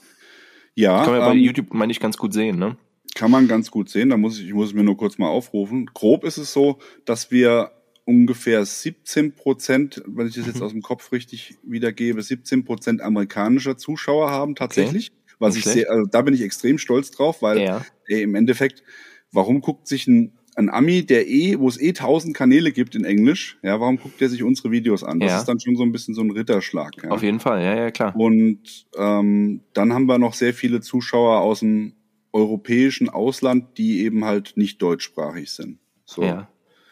Ja. 0.74 1.02
kann 1.02 1.12
man 1.12 1.20
ja 1.20 1.26
bei 1.26 1.34
ähm, 1.34 1.40
YouTube, 1.40 1.74
meine 1.74 1.92
ich, 1.92 2.00
ganz 2.00 2.16
gut 2.16 2.32
sehen, 2.32 2.58
ne? 2.58 2.76
Kann 3.14 3.30
man 3.30 3.48
ganz 3.48 3.70
gut 3.70 3.88
sehen. 3.88 4.10
Da 4.10 4.16
muss 4.16 4.38
ich, 4.38 4.46
ich 4.46 4.54
muss 4.54 4.68
es 4.68 4.74
mir 4.74 4.84
nur 4.84 4.96
kurz 4.96 5.18
mal 5.18 5.28
aufrufen. 5.28 5.86
Grob 5.92 6.24
ist 6.24 6.36
es 6.36 6.52
so, 6.52 6.78
dass 7.04 7.30
wir 7.30 7.72
ungefähr 8.08 8.64
17 8.64 9.34
Prozent, 9.34 10.02
wenn 10.06 10.26
ich 10.26 10.34
das 10.34 10.46
jetzt 10.46 10.60
mhm. 10.60 10.62
aus 10.62 10.72
dem 10.72 10.80
Kopf 10.80 11.12
richtig 11.12 11.58
wiedergebe, 11.62 12.22
17 12.22 12.64
Prozent 12.64 13.02
amerikanischer 13.02 13.76
Zuschauer 13.76 14.30
haben 14.30 14.54
tatsächlich. 14.54 15.10
Okay. 15.10 15.36
Was 15.38 15.56
ich 15.56 15.64
sehe, 15.64 15.90
also 15.90 16.06
da 16.10 16.22
bin 16.22 16.32
ich 16.32 16.40
extrem 16.40 16.78
stolz 16.78 17.10
drauf, 17.10 17.42
weil 17.42 17.60
ja. 17.60 17.84
ey, 18.06 18.22
im 18.22 18.34
Endeffekt, 18.34 18.82
warum 19.30 19.60
guckt 19.60 19.86
sich 19.86 20.06
ein, 20.06 20.32
ein 20.56 20.70
Ami, 20.70 21.04
der 21.04 21.28
eh, 21.28 21.58
wo 21.58 21.68
es 21.68 21.78
eh 21.78 21.92
tausend 21.92 22.34
Kanäle 22.34 22.72
gibt 22.72 22.94
in 22.94 23.04
Englisch, 23.04 23.58
ja, 23.62 23.78
warum 23.78 23.98
guckt 23.98 24.18
der 24.22 24.30
sich 24.30 24.42
unsere 24.42 24.70
Videos 24.70 25.04
an? 25.04 25.20
Das 25.20 25.30
ja. 25.30 25.38
ist 25.40 25.44
dann 25.44 25.60
schon 25.60 25.76
so 25.76 25.82
ein 25.82 25.92
bisschen 25.92 26.14
so 26.14 26.22
ein 26.22 26.30
Ritterschlag. 26.30 26.92
Ja. 27.02 27.10
Auf 27.10 27.22
jeden 27.22 27.40
Fall, 27.40 27.62
ja, 27.62 27.76
ja, 27.76 27.90
klar. 27.90 28.16
Und 28.16 28.86
ähm, 28.96 29.60
dann 29.74 29.92
haben 29.92 30.06
wir 30.06 30.16
noch 30.16 30.32
sehr 30.32 30.54
viele 30.54 30.80
Zuschauer 30.80 31.40
aus 31.40 31.60
dem 31.60 31.92
europäischen 32.32 33.10
Ausland, 33.10 33.76
die 33.76 34.00
eben 34.00 34.24
halt 34.24 34.54
nicht 34.56 34.80
deutschsprachig 34.80 35.50
sind. 35.50 35.78
So. 36.06 36.22
Ja. 36.22 36.48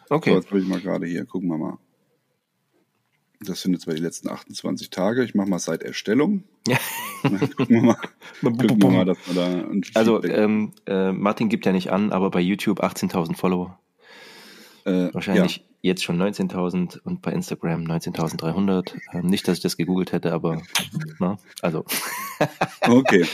Okay. 0.09 0.31
So, 0.31 0.35
jetzt 0.37 0.51
will 0.51 0.61
ich 0.61 0.67
mal 0.67 0.79
gerade 0.79 1.05
hier, 1.05 1.25
gucken 1.25 1.49
wir 1.49 1.57
mal. 1.57 1.77
Das 3.39 3.61
sind 3.61 3.73
jetzt 3.73 3.85
mal 3.85 3.95
die 3.95 4.01
letzten 4.01 4.29
28 4.29 4.89
Tage. 4.89 5.23
Ich 5.23 5.35
mache 5.35 5.49
mal 5.49 5.59
seit 5.59 5.83
Erstellung. 5.83 6.43
Ja. 6.67 6.77
gucken 7.21 7.69
wir 7.69 7.81
mal, 7.83 7.97
gucken 8.41 8.81
wir 8.81 8.89
mal 8.89 9.05
dass 9.05 9.17
wir 9.27 9.35
da 9.35 9.65
Also 9.93 10.23
ähm, 10.23 10.73
äh, 10.87 11.11
Martin 11.11 11.49
gibt 11.49 11.65
ja 11.65 11.71
nicht 11.71 11.91
an, 11.91 12.11
aber 12.11 12.31
bei 12.31 12.39
YouTube 12.39 12.81
18.000 12.83 13.35
Follower. 13.35 13.79
Äh, 14.85 15.13
Wahrscheinlich 15.13 15.57
ja. 15.57 15.63
jetzt 15.81 16.03
schon 16.03 16.19
19.000 16.19 16.99
und 17.03 17.21
bei 17.21 17.31
Instagram 17.31 17.83
19.300. 17.83 18.95
Ähm, 19.13 19.27
nicht, 19.27 19.47
dass 19.47 19.57
ich 19.57 19.63
das 19.63 19.77
gegoogelt 19.77 20.13
hätte, 20.13 20.33
aber 20.33 20.61
na, 21.19 21.33
ne, 21.33 21.37
also. 21.61 21.85
okay. 22.87 23.25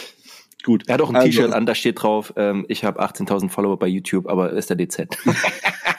Gut. 0.63 0.87
Er 0.87 0.95
hat 0.95 1.01
auch 1.01 1.09
ein 1.09 1.15
also, 1.15 1.27
T-Shirt 1.27 1.53
an, 1.53 1.65
da 1.65 1.75
steht 1.75 2.01
drauf, 2.01 2.33
ähm, 2.37 2.65
ich 2.69 2.83
habe 2.83 3.01
18.000 3.01 3.49
Follower 3.49 3.77
bei 3.77 3.87
YouTube, 3.87 4.27
aber 4.27 4.51
ist 4.51 4.69
der 4.69 4.77
DZ. 4.77 5.17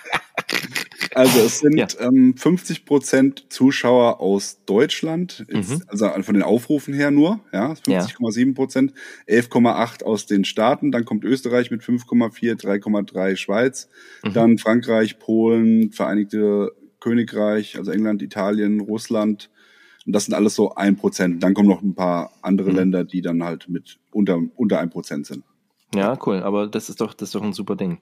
Also 1.14 1.40
es 1.40 1.60
sind 1.60 1.78
ja. 1.78 1.86
ähm, 2.00 2.36
50 2.36 2.84
Prozent 2.84 3.46
Zuschauer 3.48 4.20
aus 4.20 4.64
Deutschland, 4.66 5.46
mhm. 5.50 5.82
also 5.86 6.08
von 6.22 6.34
den 6.34 6.42
Aufrufen 6.42 6.94
her 6.94 7.10
nur, 7.10 7.40
ja, 7.52 7.72
50,7 7.72 8.54
Prozent, 8.54 8.92
11,8 9.28 10.04
aus 10.04 10.26
den 10.26 10.44
Staaten, 10.44 10.92
dann 10.92 11.04
kommt 11.04 11.24
Österreich 11.24 11.70
mit 11.70 11.82
5,4, 11.82 12.60
3,3 12.60 13.36
Schweiz, 13.36 13.88
mhm. 14.24 14.32
dann 14.32 14.58
Frankreich, 14.58 15.18
Polen, 15.18 15.92
Vereinigte 15.92 16.72
Königreich, 17.04 17.76
also 17.76 17.90
England, 17.90 18.22
Italien, 18.22 18.80
Russland. 18.80 19.50
Und 20.06 20.14
das 20.14 20.24
sind 20.24 20.34
alles 20.34 20.54
so 20.54 20.74
ein 20.74 20.96
Prozent. 20.96 21.42
Dann 21.42 21.52
kommen 21.52 21.68
noch 21.68 21.82
ein 21.82 21.94
paar 21.94 22.32
andere 22.40 22.70
mhm. 22.70 22.76
Länder, 22.76 23.04
die 23.04 23.20
dann 23.20 23.44
halt 23.44 23.68
mit 23.68 23.98
unter, 24.10 24.40
unter 24.56 24.80
ein 24.80 24.88
Prozent 24.88 25.26
sind. 25.26 25.44
Ja, 25.94 26.18
cool. 26.26 26.42
Aber 26.42 26.66
das 26.66 26.88
ist 26.88 27.00
doch, 27.00 27.12
das 27.12 27.28
ist 27.28 27.34
doch 27.34 27.42
ein 27.42 27.52
super 27.52 27.76
Ding. 27.76 27.98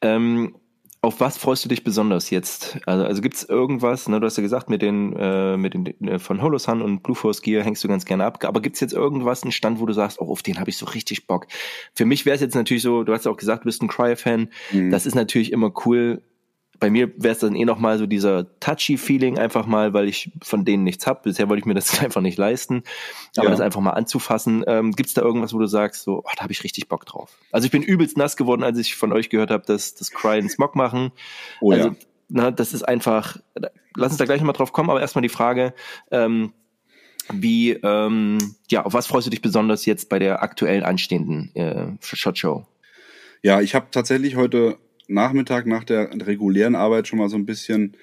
Ähm, 0.00 0.56
auf 1.02 1.20
was 1.20 1.38
freust 1.38 1.64
du 1.64 1.68
dich 1.68 1.84
besonders 1.84 2.30
jetzt? 2.30 2.78
Also, 2.86 3.04
also 3.04 3.22
gibt 3.22 3.36
es 3.36 3.44
irgendwas, 3.44 4.08
ne, 4.08 4.18
du 4.18 4.26
hast 4.26 4.36
ja 4.36 4.42
gesagt, 4.42 4.68
mit 4.70 4.82
den, 4.82 5.14
äh, 5.16 5.56
mit 5.56 5.74
den 5.74 5.86
äh, 6.08 6.18
von 6.18 6.42
Holosun 6.42 6.82
und 6.82 7.02
Blue 7.02 7.14
Force 7.14 7.42
Gear 7.42 7.62
hängst 7.62 7.84
du 7.84 7.88
ganz 7.88 8.04
gerne 8.04 8.24
ab, 8.24 8.42
aber 8.44 8.60
gibt 8.60 8.74
es 8.76 8.80
jetzt 8.80 8.92
irgendwas, 8.92 9.42
einen 9.42 9.52
Stand, 9.52 9.80
wo 9.80 9.86
du 9.86 9.92
sagst, 9.92 10.20
oh, 10.20 10.30
auf 10.30 10.42
den 10.42 10.58
habe 10.58 10.70
ich 10.70 10.76
so 10.76 10.86
richtig 10.86 11.26
Bock? 11.26 11.46
Für 11.94 12.06
mich 12.06 12.26
wäre 12.26 12.34
es 12.34 12.40
jetzt 12.40 12.54
natürlich 12.54 12.82
so, 12.82 13.04
du 13.04 13.12
hast 13.12 13.24
ja 13.24 13.30
auch 13.30 13.36
gesagt, 13.36 13.64
du 13.64 13.66
bist 13.66 13.82
ein 13.82 13.88
Cryo-Fan, 13.88 14.48
mhm. 14.72 14.90
das 14.90 15.06
ist 15.06 15.14
natürlich 15.14 15.52
immer 15.52 15.72
cool, 15.84 16.22
bei 16.78 16.90
mir 16.90 17.10
wäre 17.16 17.32
es 17.32 17.38
dann 17.38 17.54
eh 17.54 17.64
nochmal 17.64 17.98
so 17.98 18.06
dieser 18.06 18.46
touchy 18.60 18.96
Feeling 18.96 19.38
einfach 19.38 19.66
mal, 19.66 19.94
weil 19.94 20.08
ich 20.08 20.30
von 20.42 20.64
denen 20.64 20.84
nichts 20.84 21.06
hab. 21.06 21.22
Bisher 21.22 21.48
wollte 21.48 21.60
ich 21.60 21.66
mir 21.66 21.74
das 21.74 22.00
einfach 22.02 22.20
nicht 22.20 22.38
leisten. 22.38 22.82
Aber 23.36 23.46
ja. 23.46 23.50
das 23.50 23.60
einfach 23.60 23.80
mal 23.80 23.90
anzufassen. 23.90 24.64
Ähm, 24.66 24.92
Gibt 24.92 25.08
es 25.08 25.14
da 25.14 25.22
irgendwas, 25.22 25.54
wo 25.54 25.58
du 25.58 25.66
sagst, 25.66 26.02
so, 26.02 26.22
oh, 26.24 26.30
da 26.36 26.42
habe 26.42 26.52
ich 26.52 26.64
richtig 26.64 26.88
Bock 26.88 27.06
drauf? 27.06 27.38
Also 27.52 27.66
ich 27.66 27.72
bin 27.72 27.82
übelst 27.82 28.16
nass 28.16 28.36
geworden, 28.36 28.62
als 28.62 28.78
ich 28.78 28.96
von 28.96 29.12
euch 29.12 29.30
gehört 29.30 29.50
habe, 29.50 29.64
dass 29.66 29.94
das 29.94 30.10
Cry 30.10 30.38
and 30.38 30.50
Smog 30.50 30.76
machen. 30.76 31.12
Oh, 31.60 31.72
also, 31.72 31.88
ja. 31.88 31.94
na, 32.28 32.50
das 32.50 32.72
ist 32.72 32.82
einfach, 32.82 33.38
lass 33.94 34.12
uns 34.12 34.18
da 34.18 34.24
gleich 34.24 34.40
nochmal 34.40 34.54
drauf 34.54 34.72
kommen, 34.72 34.90
aber 34.90 35.00
erstmal 35.00 35.22
die 35.22 35.28
Frage, 35.28 35.74
ähm, 36.10 36.52
wie, 37.32 37.72
ähm, 37.72 38.38
ja, 38.70 38.84
auf 38.84 38.94
was 38.94 39.06
freust 39.06 39.26
du 39.26 39.30
dich 39.30 39.42
besonders 39.42 39.84
jetzt 39.84 40.08
bei 40.08 40.18
der 40.18 40.42
aktuellen 40.42 40.84
anstehenden 40.84 41.50
äh, 41.54 41.86
Shot 42.00 42.38
Show? 42.38 42.66
Ja, 43.42 43.60
ich 43.60 43.74
habe 43.74 43.86
tatsächlich 43.90 44.36
heute 44.36 44.78
Nachmittag 45.08 45.66
nach 45.66 45.84
der 45.84 46.10
regulären 46.26 46.74
Arbeit 46.74 47.08
schon 47.08 47.18
mal 47.18 47.28
so 47.28 47.36
ein 47.36 47.46
bisschen 47.46 47.96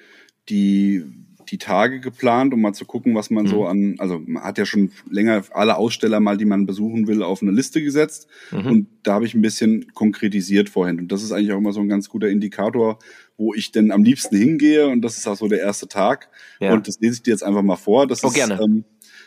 die, 0.48 1.04
die 1.50 1.58
Tage 1.58 2.00
geplant, 2.00 2.54
um 2.54 2.60
mal 2.60 2.72
zu 2.72 2.84
gucken, 2.84 3.14
was 3.14 3.30
man 3.30 3.44
mhm. 3.44 3.48
so 3.48 3.66
an, 3.66 3.96
also 3.98 4.20
man 4.24 4.42
hat 4.42 4.58
ja 4.58 4.66
schon 4.66 4.90
länger 5.10 5.42
alle 5.52 5.76
Aussteller 5.76 6.20
mal, 6.20 6.36
die 6.36 6.44
man 6.44 6.66
besuchen 6.66 7.06
will, 7.06 7.22
auf 7.22 7.42
eine 7.42 7.50
Liste 7.50 7.82
gesetzt. 7.82 8.28
Mhm. 8.50 8.66
Und 8.66 8.88
da 9.02 9.14
habe 9.14 9.26
ich 9.26 9.34
ein 9.34 9.42
bisschen 9.42 9.92
konkretisiert 9.94 10.68
vorhin. 10.68 10.98
Und 10.98 11.12
das 11.12 11.22
ist 11.22 11.32
eigentlich 11.32 11.52
auch 11.52 11.58
immer 11.58 11.72
so 11.72 11.80
ein 11.80 11.88
ganz 11.88 12.08
guter 12.08 12.28
Indikator, 12.28 12.98
wo 13.36 13.54
ich 13.54 13.72
denn 13.72 13.90
am 13.90 14.04
liebsten 14.04 14.36
hingehe. 14.36 14.88
Und 14.88 15.02
das 15.02 15.18
ist 15.18 15.26
auch 15.26 15.36
so 15.36 15.48
der 15.48 15.60
erste 15.60 15.88
Tag. 15.88 16.28
Ja. 16.60 16.72
Und 16.72 16.88
das 16.88 17.00
lese 17.00 17.14
ich 17.14 17.22
dir 17.22 17.32
jetzt 17.32 17.44
einfach 17.44 17.62
mal 17.62 17.76
vor. 17.76 18.06
Das 18.06 18.24
oh, 18.24 18.28
ist, 18.28 18.34
gerne. 18.34 18.60
Ähm, 18.62 18.84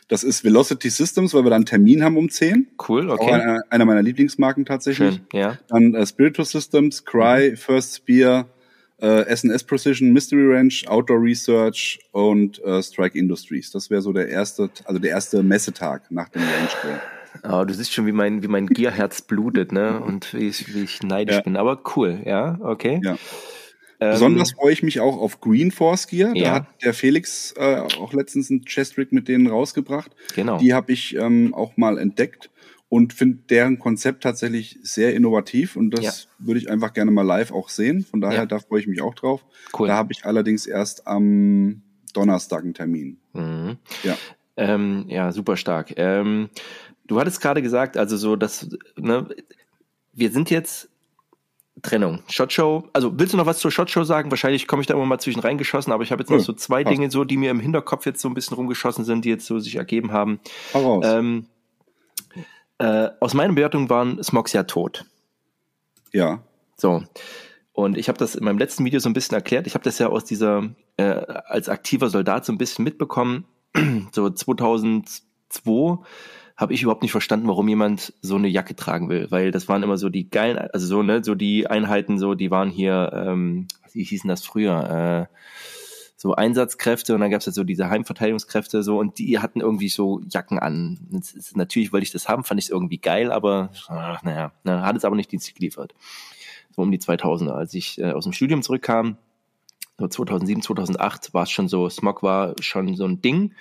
das 0.08 0.24
ist 0.24 0.44
Velocity 0.44 0.90
Systems, 0.90 1.34
weil 1.34 1.44
wir 1.44 1.50
da 1.50 1.56
einen 1.58 1.66
Termin 1.66 2.04
haben 2.04 2.18
um 2.18 2.30
10. 2.30 2.68
Cool, 2.88 3.10
okay. 3.10 3.24
Auch 3.24 3.34
einer, 3.34 3.62
einer 3.70 3.86
meiner 3.86 4.02
Lieblingsmarken 4.02 4.66
tatsächlich. 4.66 5.16
Schön, 5.16 5.28
ja. 5.34 5.58
Dann 5.68 5.96
äh, 5.96 6.06
Spiritus 6.06 6.52
Systems, 6.52 7.04
Cry, 7.04 7.52
mhm. 7.52 7.58
First 7.58 7.98
Spear, 7.98 8.48
äh, 9.00 9.36
SNS 9.36 9.66
Precision, 9.66 10.12
Mystery 10.12 10.56
Ranch, 10.56 10.88
Outdoor 10.88 11.22
Research 11.22 12.00
und 12.12 12.64
äh, 12.64 12.82
Strike 12.82 13.18
Industries. 13.18 13.72
Das 13.72 13.90
wäre 13.90 14.02
so 14.02 14.14
der 14.14 14.30
erste, 14.30 14.70
also 14.86 15.00
der 15.00 15.12
erste 15.12 15.44
Messetag 15.44 16.10
nach 16.10 16.30
dem 16.30 16.42
Range 16.42 16.70
Day. 16.84 17.52
Oh, 17.52 17.64
du 17.66 17.74
siehst 17.74 17.94
schon, 17.94 18.08
wie 18.08 18.12
mein, 18.12 18.42
wie 18.42 18.48
mein 18.48 18.66
Gierherz 18.66 19.22
blutet, 19.22 19.72
ne? 19.72 20.00
Und 20.00 20.34
wie 20.34 20.48
ich, 20.48 20.74
wie 20.74 20.84
ich 20.84 21.04
neidisch 21.04 21.36
ja. 21.36 21.42
bin. 21.42 21.56
Aber 21.56 21.82
cool, 21.96 22.22
ja, 22.26 22.58
okay. 22.62 23.00
Ja. 23.04 23.18
Ähm, 24.00 24.12
Besonders 24.12 24.52
freue 24.52 24.74
ich 24.74 24.84
mich 24.84 25.00
auch 25.00 25.18
auf 25.18 25.42
Green 25.42 25.72
Force 25.72 26.08
Gear. 26.08 26.34
Da 26.34 26.40
ja. 26.40 26.54
hat 26.54 26.68
der 26.84 26.94
Felix 26.94 27.54
äh, 27.58 27.82
auch 28.00 28.14
letztens 28.14 28.52
einen 28.52 28.64
Chestrick 28.66 29.12
mit 29.12 29.28
denen 29.28 29.48
rausgebracht. 29.48 30.12
Genau. 30.36 30.60
Die 30.60 30.74
habe 30.74 30.92
ich 30.92 31.16
ähm, 31.16 31.54
auch 31.54 31.78
mal 31.78 31.98
entdeckt 31.98 32.52
und 32.90 33.14
finde 33.14 33.40
deren 33.50 33.80
Konzept 33.80 34.24
tatsächlich 34.24 34.80
sehr 34.82 35.14
innovativ 35.14 35.76
und 35.76 35.92
das 35.92 36.04
ja. 36.04 36.46
würde 36.46 36.60
ich 36.60 36.70
einfach 36.70 36.94
gerne 36.94 37.12
mal 37.12 37.24
live 37.24 37.52
auch 37.52 37.70
sehen. 37.70 38.06
Von 38.06 38.22
daher, 38.22 38.40
ja. 38.40 38.46
da 38.46 38.60
freue 38.60 38.80
ich 38.80 38.88
mich 38.88 39.02
auch 39.02 39.16
drauf. 39.16 39.44
Cool. 39.78 39.88
Da 39.88 39.96
habe 39.96 40.14
ich 40.14 40.26
allerdings 40.26 40.68
erst 40.68 41.08
am 41.08 41.82
Donnerstag 42.14 42.64
einen 42.64 42.74
Termin. 42.74 43.18
Mhm. 43.34 43.78
Ja. 44.04 44.18
Ähm, 44.56 45.06
ja, 45.08 45.32
super 45.32 45.58
stark. 45.58 45.94
Ähm, 45.98 46.50
du 47.06 47.20
hattest 47.20 47.42
gerade 47.42 47.62
gesagt, 47.62 47.98
also 47.98 48.16
so, 48.16 48.36
dass, 48.36 48.70
ne, 48.96 49.28
wir 50.14 50.32
sind 50.32 50.50
jetzt 50.50 50.90
Trennung. 51.82 52.24
Shotshow, 52.30 52.90
also 52.94 53.20
willst 53.20 53.34
du 53.34 53.38
noch 53.38 53.46
was 53.46 53.60
zur 53.60 53.72
Shotshow 53.72 54.04
sagen? 54.04 54.32
Wahrscheinlich 54.32 54.68
komme 54.68 54.82
ich 54.82 54.88
da 54.88 54.96
immer 54.96 55.06
mal 55.06 55.20
zwischen 55.20 55.40
reingeschossen, 55.40 55.94
aber 55.94 56.04
ich 56.04 56.12
habe 56.12 56.22
jetzt 56.22 56.30
noch 56.30 56.40
so 56.40 56.54
zwei 56.54 56.84
passt. 56.84 56.94
Dinge 56.94 57.12
so, 57.12 57.24
die 57.24 57.38
mir 57.38 57.52
im 57.52 57.60
Hinterkopf 57.60 58.06
jetzt 58.06 58.22
so 58.22 58.28
ein 58.28 58.34
bisschen 58.34 58.56
rumgeschossen 58.56 59.06
sind, 59.06 59.26
die 59.26 59.30
jetzt 59.30 59.46
so 59.46 59.60
sich 59.60 59.76
ergeben 59.76 60.12
haben. 60.12 60.40
Ähm, 60.74 61.46
äh, 62.80 63.10
aus 63.20 63.34
meiner 63.34 63.54
Bewertung 63.54 63.90
waren 63.90 64.22
Smogs 64.24 64.54
ja 64.54 64.64
tot. 64.64 65.06
Ja. 66.12 66.42
So. 66.76 67.04
Und 67.74 67.98
ich 67.98 68.08
habe 68.08 68.18
das 68.18 68.36
in 68.36 68.44
meinem 68.44 68.58
letzten 68.58 68.84
Video 68.86 69.00
so 69.00 69.10
ein 69.10 69.14
bisschen 69.14 69.36
erklärt. 69.36 69.68
Ich 69.68 69.76
habe 69.76 69.84
das 69.84 70.00
ja 70.00 70.08
aus 70.08 70.26
dieser, 70.26 70.70
äh, 70.98 71.04
als 71.04 71.70
aktiver 71.70 72.10
Soldat 72.10 72.46
so 72.46 72.52
ein 72.52 72.58
bisschen 72.58 72.84
mitbekommen. 72.84 73.46
so 74.12 74.30
2002 74.30 76.00
habe 76.58 76.74
ich 76.74 76.82
überhaupt 76.82 77.04
nicht 77.04 77.12
verstanden, 77.12 77.48
warum 77.48 77.68
jemand 77.70 78.14
so 78.22 78.36
eine 78.36 78.48
Jacke 78.48 78.76
tragen 78.76 79.10
will, 79.10 79.28
weil 79.30 79.52
das 79.52 79.68
waren 79.68 79.84
immer 79.84 79.98
so 79.98 80.10
die 80.10 80.30
geilen, 80.30 80.58
also 80.58 80.88
so 80.88 81.04
ne, 81.04 81.24
so 81.24 81.36
die 81.36 81.68
Einheiten, 81.68 82.18
so 82.18 82.34
die 82.34 82.50
waren 82.50 82.72
hier, 82.72 83.12
ähm, 83.14 83.68
wie 83.94 84.04
hießen 84.04 84.28
das 84.28 84.44
früher? 84.44 85.28
Äh, 85.30 85.34
so 86.20 86.34
Einsatzkräfte 86.34 87.14
und 87.14 87.22
dann 87.22 87.30
gab 87.30 87.42
es 87.42 87.46
ja 87.46 87.52
so 87.52 87.64
diese 87.64 87.92
Heimverteidigungskräfte 87.92 88.82
so 88.82 88.98
und 88.98 89.20
die 89.20 89.38
hatten 89.38 89.62
irgendwie 89.62 89.88
so 89.88 90.20
Jacken 90.28 90.58
an. 90.58 90.98
Ist, 91.12 91.56
natürlich 91.56 91.94
wollte 91.94 92.06
ich 92.06 92.12
das 92.12 92.28
haben, 92.28 92.44
fand 92.44 92.60
ich 92.60 92.66
es 92.66 92.72
irgendwie 92.72 92.98
geil, 92.98 93.32
aber 93.32 93.70
ach, 93.88 94.24
naja, 94.24 94.52
na, 94.64 94.82
hat 94.82 94.98
es 94.98 95.06
aber 95.06 95.16
nicht 95.16 95.32
Dienst 95.32 95.54
geliefert. 95.54 95.94
So 96.76 96.82
um 96.82 96.92
die 96.92 96.98
2000er, 96.98 97.52
als 97.52 97.76
ich 97.76 98.00
äh, 98.00 98.14
aus 98.14 98.24
dem 98.24 98.34
Studium 98.34 98.64
zurückkam, 98.64 99.18
so 100.00 100.08
2007, 100.08 100.64
2008 100.64 101.36
war 101.36 101.44
es 101.44 101.52
schon 101.52 101.68
so, 101.68 101.88
Smog 101.88 102.24
war 102.24 102.56
schon 102.62 102.96
so 102.96 103.06
ein 103.06 103.22
Ding. 103.22 103.54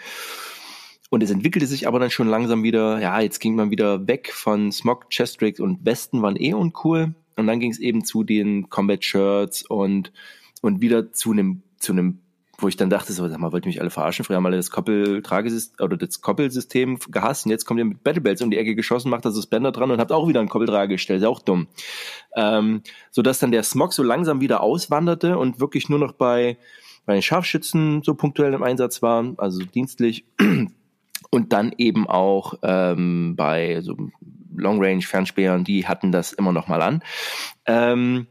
Und 1.16 1.22
es 1.22 1.30
entwickelte 1.30 1.66
sich 1.66 1.88
aber 1.88 1.98
dann 1.98 2.10
schon 2.10 2.28
langsam 2.28 2.62
wieder, 2.62 3.00
ja, 3.00 3.18
jetzt 3.20 3.38
ging 3.38 3.54
man 3.54 3.70
wieder 3.70 4.06
weg 4.06 4.30
von 4.34 4.70
Smog, 4.70 5.08
Chestrix 5.08 5.60
und 5.60 5.82
Westen 5.82 6.20
waren 6.20 6.36
eh 6.36 6.52
uncool. 6.52 7.14
Und 7.36 7.46
dann 7.46 7.58
ging 7.58 7.70
es 7.70 7.78
eben 7.78 8.04
zu 8.04 8.22
den 8.22 8.68
Combat 8.68 9.02
Shirts 9.02 9.62
und, 9.62 10.12
und 10.60 10.82
wieder 10.82 11.12
zu 11.12 11.32
einem, 11.32 11.62
zu 11.78 11.92
einem 11.92 12.18
wo 12.58 12.68
ich 12.68 12.76
dann 12.76 12.90
dachte, 12.90 13.14
so, 13.14 13.26
sag 13.26 13.38
mal, 13.38 13.50
wollt 13.50 13.64
ihr 13.64 13.70
mich 13.70 13.80
alle 13.80 13.88
verarschen? 13.88 14.26
Früher 14.26 14.36
haben 14.36 14.44
alle 14.44 14.58
das 14.58 14.70
Koppeltragesystem 14.70 15.82
oder 15.82 15.96
das 15.96 16.20
Koppelsystem 16.20 16.98
gehasst 17.10 17.46
und 17.46 17.50
jetzt 17.50 17.64
kommt 17.64 17.78
ihr 17.78 17.86
mit 17.86 18.04
Battlebells 18.04 18.42
um 18.42 18.50
die 18.50 18.58
Ecke 18.58 18.74
geschossen, 18.74 19.08
macht 19.08 19.24
da 19.24 19.30
Suspender 19.30 19.72
dran 19.72 19.90
und 19.90 19.98
habt 20.00 20.12
auch 20.12 20.28
wieder 20.28 20.40
ein 20.40 20.50
Koppeltrage 20.50 20.96
gestellt. 20.96 21.22
Ist 21.22 21.26
auch 21.26 21.40
dumm. 21.40 21.66
Ähm, 22.34 22.82
so 23.10 23.22
dass 23.22 23.38
dann 23.38 23.52
der 23.52 23.62
Smog 23.62 23.94
so 23.94 24.02
langsam 24.02 24.42
wieder 24.42 24.60
auswanderte 24.60 25.38
und 25.38 25.60
wirklich 25.60 25.88
nur 25.88 25.98
noch 25.98 26.12
bei, 26.12 26.58
bei 27.06 27.14
den 27.14 27.22
Scharfschützen 27.22 28.02
so 28.02 28.14
punktuell 28.14 28.52
im 28.52 28.62
Einsatz 28.62 29.00
war, 29.00 29.32
also 29.38 29.64
dienstlich. 29.64 30.26
Und 31.30 31.52
dann 31.52 31.74
eben 31.76 32.06
auch 32.06 32.54
ähm, 32.62 33.34
bei 33.36 33.80
so 33.80 33.96
Long 34.54 34.82
Range 34.82 35.02
Fernspähern, 35.02 35.64
die 35.64 35.86
hatten 35.86 36.12
das 36.12 36.32
immer 36.32 36.52
noch 36.52 36.68
mal 36.68 36.82
an. 36.82 37.02
Ähm, 37.66 38.26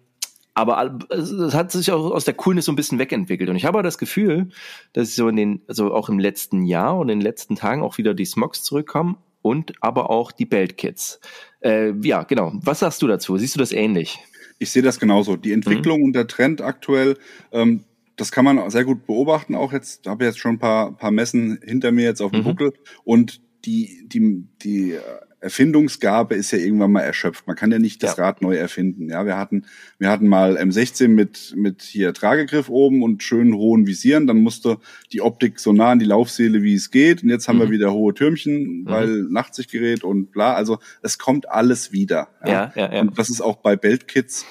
aber 0.56 1.00
es 1.10 1.54
hat 1.54 1.72
sich 1.72 1.92
auch 1.92 2.12
aus 2.12 2.24
der 2.24 2.34
Coolness 2.34 2.66
so 2.66 2.72
ein 2.72 2.78
bisschen 2.78 2.98
wegentwickelt. 2.98 3.50
Und 3.50 3.58
ich 3.58 3.66
habe 3.66 3.84
das 3.84 3.98
Gefühl, 3.98 4.50
dass 4.94 5.14
so 5.14 5.28
in 5.28 5.36
den, 5.36 5.62
also 5.68 5.94
auch 5.94 6.08
im 6.08 6.18
letzten 6.18 6.64
Jahr 6.64 6.98
und 6.98 7.10
in 7.10 7.20
den 7.20 7.26
letzten 7.26 7.56
Tagen 7.56 7.84
auch 7.84 7.98
wieder 7.98 8.14
die 8.14 8.26
Smogs 8.26 8.64
zurückkommen 8.64 9.18
und 9.42 9.74
aber 9.82 10.10
auch 10.10 10.32
die 10.32 10.46
Belt 10.46 10.78
Kids. 10.78 11.20
Äh, 11.60 11.92
ja, 12.02 12.24
genau. 12.24 12.54
Was 12.56 12.80
sagst 12.80 13.02
du 13.02 13.08
dazu? 13.08 13.38
Siehst 13.38 13.56
du 13.56 13.60
das 13.60 13.74
ähnlich? 13.74 14.18
Ich 14.58 14.72
sehe 14.72 14.82
das 14.82 15.00
genauso. 15.00 15.36
Die 15.36 15.52
Entwicklung 15.52 16.00
mhm. 16.00 16.06
und 16.06 16.14
der 16.14 16.28
Trend 16.28 16.62
aktuell, 16.62 17.18
ähm, 17.52 17.84
das 18.16 18.32
kann 18.32 18.46
man 18.46 18.70
sehr 18.70 18.86
gut 18.86 19.06
beobachten. 19.06 19.56
Auch 19.56 19.74
jetzt 19.74 20.08
habe 20.08 20.26
jetzt 20.26 20.40
schon 20.40 20.56
ein 20.56 20.60
paar, 20.60 20.96
paar 20.96 21.12
Messen 21.12 21.60
hinter 21.64 21.92
mir 21.92 22.06
jetzt 22.06 22.22
auf 22.22 22.32
dem 22.32 22.42
mhm. 22.42 22.46
Buckel 22.46 22.74
und 23.04 23.42
die, 23.66 24.08
die, 24.08 24.48
die 24.62 24.98
Erfindungsgabe 25.46 26.34
ist 26.34 26.52
ja 26.52 26.58
irgendwann 26.58 26.92
mal 26.92 27.02
erschöpft. 27.02 27.46
Man 27.46 27.56
kann 27.56 27.72
ja 27.72 27.78
nicht 27.78 28.02
das 28.02 28.18
ja. 28.18 28.24
Rad 28.24 28.42
neu 28.42 28.56
erfinden. 28.56 29.10
Ja, 29.10 29.28
wir 29.28 29.38
hatten, 29.38 29.66
wir 30.00 30.10
hatten 30.10 30.28
mal 30.28 30.58
M16 30.58 31.08
mit, 31.08 31.54
mit 31.56 31.84
hier 31.84 32.14
Tragegriff 32.14 32.68
oben 32.68 33.04
und 33.04 33.22
schönen 33.22 33.54
hohen 33.54 33.86
Visieren. 33.86 34.26
Dann 34.26 34.38
musste 34.38 34.80
die 35.12 35.22
Optik 35.22 35.60
so 35.60 35.72
nah 35.72 35.92
an 35.92 36.00
die 36.00 36.06
Laufseele, 36.06 36.64
wie 36.64 36.74
es 36.74 36.90
geht. 36.90 37.22
Und 37.22 37.30
jetzt 37.30 37.48
haben 37.48 37.58
mhm. 37.58 37.62
wir 37.62 37.70
wieder 37.70 37.94
hohe 37.94 38.16
Türmchen, 38.16 38.82
mhm. 38.82 38.86
weil 38.88 39.08
mhm. 39.08 39.34
Nachtsichtgerät 39.34 40.04
und 40.04 40.32
bla. 40.32 40.56
Also 40.56 40.80
es 41.04 41.20
kommt 41.20 41.48
alles 41.50 41.92
wieder. 41.92 42.30
Ja, 42.44 42.52
ja, 42.52 42.72
ja. 42.76 42.94
ja. 42.94 43.02
Und 43.02 43.18
das 43.20 43.30
ist 43.30 43.42
auch 43.42 43.58
bei 43.58 43.76
Beltkits 43.76 44.46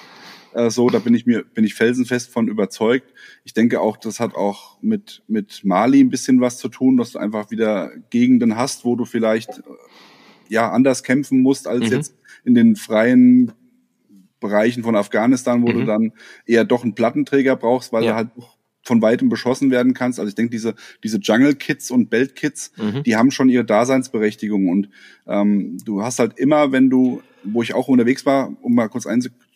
äh, 0.55 0.69
so. 0.69 0.89
Da 0.89 0.99
bin 0.99 1.13
ich 1.13 1.25
mir, 1.25 1.43
bin 1.43 1.63
ich 1.63 1.75
felsenfest 1.75 2.31
von 2.31 2.47
überzeugt. 2.47 3.13
Ich 3.43 3.53
denke 3.53 3.81
auch, 3.81 3.97
das 3.97 4.19
hat 4.19 4.35
auch 4.35 4.81
mit, 4.81 5.23
mit 5.27 5.63
Mali 5.63 5.99
ein 5.99 6.09
bisschen 6.09 6.41
was 6.41 6.57
zu 6.57 6.69
tun, 6.69 6.97
dass 6.97 7.11
du 7.11 7.19
einfach 7.19 7.51
wieder 7.51 7.91
Gegenden 8.09 8.55
hast, 8.55 8.85
wo 8.85 8.95
du 8.95 9.05
vielleicht 9.05 9.61
ja 10.47 10.71
anders 10.71 11.03
kämpfen 11.03 11.41
musst 11.41 11.67
als 11.67 11.85
mhm. 11.85 11.91
jetzt 11.91 12.15
in 12.43 12.55
den 12.55 12.75
freien 12.75 13.51
Bereichen 14.39 14.83
von 14.83 14.95
Afghanistan, 14.95 15.63
wo 15.63 15.67
mhm. 15.67 15.79
du 15.79 15.85
dann 15.85 16.13
eher 16.45 16.65
doch 16.65 16.83
einen 16.83 16.95
Plattenträger 16.95 17.55
brauchst, 17.55 17.91
weil 17.91 18.03
ja. 18.03 18.11
du 18.11 18.15
halt 18.15 18.29
von 18.83 19.01
weitem 19.01 19.29
beschossen 19.29 19.71
werden 19.71 19.95
kannst. 19.95 20.19
Also 20.19 20.29
ich 20.29 20.35
denke, 20.35 20.51
diese, 20.51 20.75
diese 21.03 21.17
Jungle 21.17 21.55
Kits 21.55 21.89
und 21.89 22.09
Belt 22.11 22.35
Kits, 22.35 22.71
mhm. 22.77 23.01
die 23.03 23.15
haben 23.15 23.31
schon 23.31 23.49
ihre 23.49 23.65
Daseinsberechtigung. 23.65 24.67
Und 24.69 24.89
ähm, 25.27 25.77
du 25.83 26.03
hast 26.03 26.19
halt 26.19 26.37
immer, 26.37 26.71
wenn 26.71 26.91
du, 26.91 27.21
wo 27.43 27.63
ich 27.63 27.73
auch 27.73 27.87
unterwegs 27.87 28.25
war, 28.27 28.55
um 28.61 28.75
mal 28.75 28.87
kurz 28.87 29.07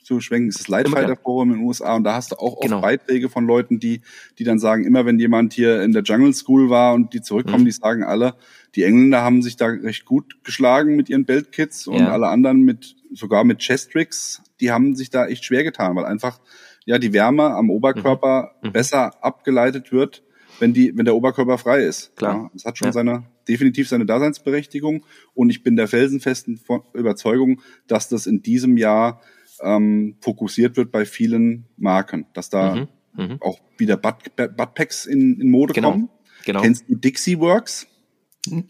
einzuschwenken, 0.10 0.49
ist 0.49 0.60
das 0.60 0.68
Lightfighter 0.68 1.16
Forum 1.16 1.51
in 1.51 1.57
den 1.60 1.66
USA 1.66 1.95
und 1.95 2.03
da 2.03 2.16
hast 2.16 2.32
du 2.32 2.36
auch 2.36 2.53
oft 2.53 2.62
genau. 2.62 2.82
Beiträge 2.82 3.30
von 3.30 3.45
Leuten, 3.45 3.80
die, 3.80 4.01
die 4.38 4.43
dann 4.43 4.60
sagen, 4.60 4.86
immer 4.86 5.05
wenn 5.05 5.20
jemand 5.20 5.53
hier 5.53 5.82
in 5.82 5.91
der 5.91 6.03
Jungle 6.03 6.34
School 6.34 6.70
war 6.70 6.93
und 6.93 7.14
die 7.14 7.22
zurückkommen, 7.22 7.62
mhm. 7.62 7.66
die 7.66 7.72
sagen 7.72 8.03
alle, 8.03 8.36
die 8.76 8.84
Engländer 8.84 9.22
haben 9.22 9.41
sich 9.41 9.55
da 9.55 9.68
recht 9.68 10.05
gut 10.05 10.43
geschlagen 10.43 10.95
mit 10.95 11.10
ihren 11.10 11.26
Beltkits 11.26 11.88
und 11.88 11.99
ja. 11.99 12.12
alle 12.12 12.28
anderen 12.28 12.62
mit, 12.62 12.95
sogar 13.14 13.43
mit 13.43 13.60
Chestricks, 13.60 14.41
die 14.60 14.72
haben 14.72 14.95
sich 14.95 15.10
da 15.10 15.28
echt 15.28 15.45
schwer 15.45 15.64
getan, 15.64 15.95
weil 15.95 16.05
einfach, 16.05 16.39
ja, 16.86 16.97
die 16.97 17.14
Wärme 17.14 17.51
am 17.51 17.70
Oberkörper 17.70 18.55
mhm. 18.62 18.70
mhm. 18.70 18.74
besser 18.74 19.24
abgeleitet 19.24 19.91
wird, 19.91 20.24
wenn 20.60 20.74
die, 20.74 20.95
wenn 20.97 21.05
der 21.05 21.16
Oberkörper 21.16 21.57
frei 21.57 21.84
ist. 21.84 22.16
Klar. 22.18 22.36
Ja, 22.36 22.49
das 22.53 22.66
hat 22.66 22.78
schon 22.78 22.88
ja. 22.88 22.91
seine, 22.91 23.24
definitiv 23.47 23.88
seine 23.88 24.05
Daseinsberechtigung 24.05 25.05
und 25.34 25.49
ich 25.49 25.64
bin 25.64 25.76
der 25.76 25.88
felsenfesten 25.88 26.60
Überzeugung, 26.93 27.62
dass 27.88 28.10
das 28.10 28.28
in 28.28 28.41
diesem 28.41 28.76
Jahr 28.76 29.22
ähm, 29.62 30.16
fokussiert 30.22 30.78
wird 30.78 30.91
bei 30.91 31.05
vielen 31.05 31.66
Marken, 31.78 32.26
dass 32.34 32.49
da 32.49 32.76
mhm. 32.76 32.88
Mhm. 33.16 33.38
auch 33.41 33.60
wieder 33.78 33.97
Butt, 33.97 34.36
Buttpacks 34.36 35.05
in, 35.05 35.39
in 35.39 35.49
Mode 35.49 35.74
genau. 35.74 35.91
kommen. 35.91 36.10
Genau. 36.45 36.62
Kennst 36.62 36.86
du 36.88 36.95
Dixie 36.95 37.39
Works? 37.39 37.88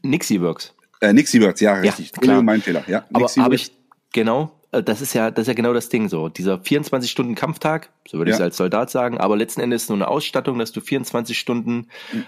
Nixie 0.01 0.41
Works. 0.41 0.73
Äh, 1.01 1.13
Nixie 1.13 1.41
Works, 1.41 1.61
ja, 1.61 1.75
richtig. 1.75 2.11
Ja, 2.11 2.21
klar. 2.21 2.41
mein 2.41 2.61
Fehler. 2.61 2.83
Ja, 2.87 3.05
Aber 3.13 3.27
habe 3.27 3.55
ich, 3.55 3.71
genau, 4.11 4.58
das 4.71 5.01
ist 5.01 5.13
ja, 5.13 5.31
das 5.31 5.43
ist 5.43 5.47
ja 5.47 5.53
genau 5.55 5.73
das 5.73 5.89
Ding 5.89 6.09
so. 6.09 6.29
Dieser 6.29 6.59
24 6.59 7.09
Stunden 7.09 7.33
Kampftag, 7.33 7.89
so 8.07 8.19
würde 8.19 8.29
ja. 8.29 8.35
ich 8.35 8.39
es 8.39 8.43
als 8.43 8.57
Soldat 8.57 8.91
sagen, 8.91 9.17
aber 9.17 9.35
letzten 9.35 9.61
Endes 9.61 9.89
nur 9.89 9.97
eine 9.97 10.07
Ausstattung, 10.07 10.59
dass 10.59 10.71
du 10.71 10.79
24 10.79 11.37
Stunden 11.37 11.87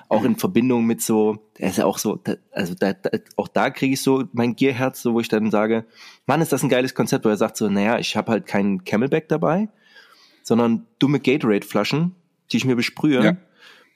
auch 0.10 0.24
in 0.24 0.36
Verbindung 0.36 0.86
mit 0.86 1.02
so, 1.02 1.38
der 1.60 1.70
ist 1.70 1.78
ja 1.78 1.86
auch 1.86 2.00
so, 2.00 2.20
also 2.52 2.74
da, 2.74 2.94
da, 2.94 3.12
auch 3.38 3.48
da 3.48 3.70
kriege 3.70 3.94
ich 3.94 4.02
so 4.02 4.24
mein 4.34 4.56
Gierherz, 4.56 5.04
so 5.04 5.14
wo 5.14 5.20
ich 5.20 5.28
dann 5.28 5.52
sage, 5.52 5.86
Mann, 6.26 6.42
ist 6.42 6.52
das 6.52 6.64
ein 6.64 6.70
geiles 6.70 6.96
Konzept, 6.96 7.26
wo 7.26 7.30
er 7.30 7.38
sagt 7.38 7.58
so, 7.58 7.70
naja, 7.70 8.00
ich 8.00 8.18
habe 8.18 8.32
halt 8.32 8.48
keinen 8.48 8.84
Camelback 8.86 9.30
dabei, 9.30 9.70
sondern 10.42 10.88
dumme 10.98 11.20
Gatorade-Flaschen, 11.20 12.16
die 12.52 12.58
ich 12.58 12.66
mir 12.66 12.76
besprühe, 12.76 13.24
ja. 13.24 13.38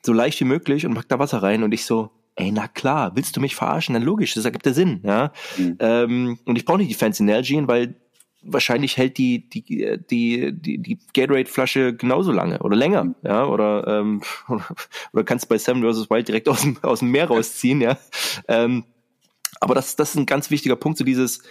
so 0.06 0.14
leicht 0.14 0.40
wie 0.40 0.46
möglich 0.46 0.86
und 0.86 0.94
pack 0.94 1.10
da 1.10 1.18
Wasser 1.18 1.42
rein 1.42 1.64
und 1.64 1.74
ich 1.74 1.86
so, 1.86 2.12
ey, 2.36 2.52
na 2.52 2.68
klar, 2.68 3.16
willst 3.16 3.36
du 3.36 3.42
mich 3.42 3.56
verarschen? 3.56 3.94
Dann 3.94 4.04
logisch, 4.04 4.36
das 4.36 4.46
ergibt 4.46 4.68
ja 4.68 4.74
Sinn, 4.74 5.00
ja. 5.04 5.32
Mhm. 5.58 5.78
Ähm, 5.80 6.40
und 6.46 6.58
ich 6.58 6.66
brauche 6.66 6.78
nicht 6.78 6.92
die 6.92 6.96
Fancy 6.96 7.24
Nalgene, 7.24 7.68
weil 7.68 7.96
wahrscheinlich 8.46 8.98
hält 8.98 9.18
die 9.18 9.50
die 9.50 9.98
die 10.10 10.54
die, 10.54 10.78
die 10.78 11.00
Gatorade-Flasche 11.14 11.96
genauso 11.96 12.32
lange 12.32 12.60
oder 12.60 12.76
länger, 12.76 13.06
mhm. 13.06 13.16
ja, 13.24 13.46
oder 13.46 13.88
ähm, 13.88 14.22
oder, 15.14 15.24
kannst 15.24 15.50
bei 15.50 15.58
Seven 15.58 15.82
vs. 15.82 16.10
Wild 16.10 16.28
direkt 16.28 16.48
aus 16.48 16.62
dem 16.62 16.78
aus 16.82 17.00
dem 17.00 17.12
Meer 17.12 17.28
rausziehen, 17.28 17.82
ja. 17.82 17.98
Ähm, 18.48 18.86
aber 19.60 19.76
das 19.76 19.96
das 19.96 20.12
ist 20.12 20.16
ein 20.16 20.26
ganz 20.26 20.52
wichtiger 20.52 20.76
Punkt, 20.76 20.98
so 20.98 21.04
dieses 21.04 21.42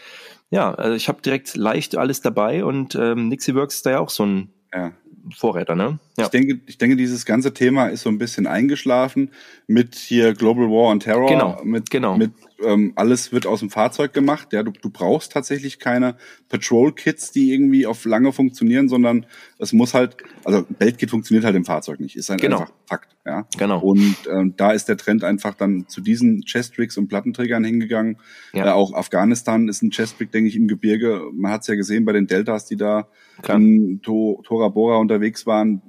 ja, 0.51 0.73
also 0.75 0.95
ich 0.95 1.09
habe 1.09 1.23
direkt 1.23 1.57
leicht 1.57 1.97
alles 1.97 2.21
dabei 2.21 2.65
und 2.65 2.95
ähm, 2.95 3.29
Nixie 3.29 3.55
Works 3.55 3.77
ist 3.77 3.87
da 3.87 3.91
ja 3.91 4.01
auch 4.01 4.11
so 4.11 4.25
ein 4.25 4.51
ja. 4.73 4.93
Vorräter, 5.35 5.75
ne? 5.75 5.99
Ja. 6.19 6.25
Ich 6.25 6.31
denke, 6.31 6.61
ich 6.67 6.79
denke, 6.79 6.97
dieses 6.97 7.25
ganze 7.25 7.55
Thema 7.55 7.87
ist 7.87 8.03
so 8.03 8.11
ein 8.11 8.19
bisschen 8.19 8.47
eingeschlafen 8.47 9.31
mit 9.67 9.95
hier 9.95 10.35
Global 10.35 10.67
War 10.67 10.91
on 10.91 11.01
Terror. 11.01 11.29
Genau. 11.29 11.61
Mit, 11.65 11.91
genau. 11.91 12.17
mit 12.17 12.33
ähm, 12.65 12.93
alles 12.97 13.33
wird 13.33 13.47
aus 13.47 13.61
dem 13.61 13.71
Fahrzeug 13.71 14.12
gemacht. 14.12 14.53
Ja, 14.53 14.62
du, 14.62 14.73
du 14.73 14.91
brauchst 14.91 15.33
tatsächlich 15.33 15.79
keine 15.79 16.17
Patrol-Kits, 16.49 17.31
die 17.33 17.53
irgendwie 17.53 17.87
auf 17.87 18.05
lange 18.05 18.33
funktionieren, 18.33 18.89
sondern 18.89 19.27
es 19.59 19.73
muss 19.73 19.95
halt, 19.95 20.17
also 20.45 20.65
Beltkit 20.79 21.11
funktioniert 21.11 21.45
halt 21.45 21.57
im 21.57 21.65
Fahrzeug 21.65 22.01
nicht, 22.01 22.17
ist 22.17 22.31
halt 22.31 22.41
genau. 22.41 22.61
einfach 22.61 22.73
Fakt. 22.87 23.17
Ja. 23.27 23.47
Genau. 23.57 23.81
Und 23.81 24.17
ähm, 24.31 24.55
da 24.57 24.73
ist 24.73 24.89
der 24.89 24.99
Trend 24.99 25.25
einfach 25.25 25.55
dann 25.55 25.89
zu 25.89 26.03
diesen 26.03 26.43
Chestricks 26.43 26.99
und 26.99 27.09
Plattenträgern 27.09 27.65
hingegangen. 27.65 28.19
Ja. 28.53 28.67
Äh, 28.67 28.71
auch 28.71 28.93
Afghanistan 28.93 29.69
ist 29.69 29.83
ein 29.83 29.91
Chestrick, 29.91 30.31
denke 30.31 30.49
ich, 30.49 30.57
im 30.57 30.69
Gebirge. 30.69 31.23
Man 31.33 31.51
hat 31.51 31.62
es 31.62 31.69
ja 31.69 31.75
gesehen 31.75 32.05
bei 32.05 32.12
den 32.12 32.27
Deltas, 32.27 32.67
die 32.67 32.77
da 32.77 33.09
Klar. 33.41 33.57
in 33.57 34.01
to 34.03 34.43
Tora 34.45 34.69
Bora 34.69 34.99
unterwegs 34.99 35.47
waren. 35.47 35.81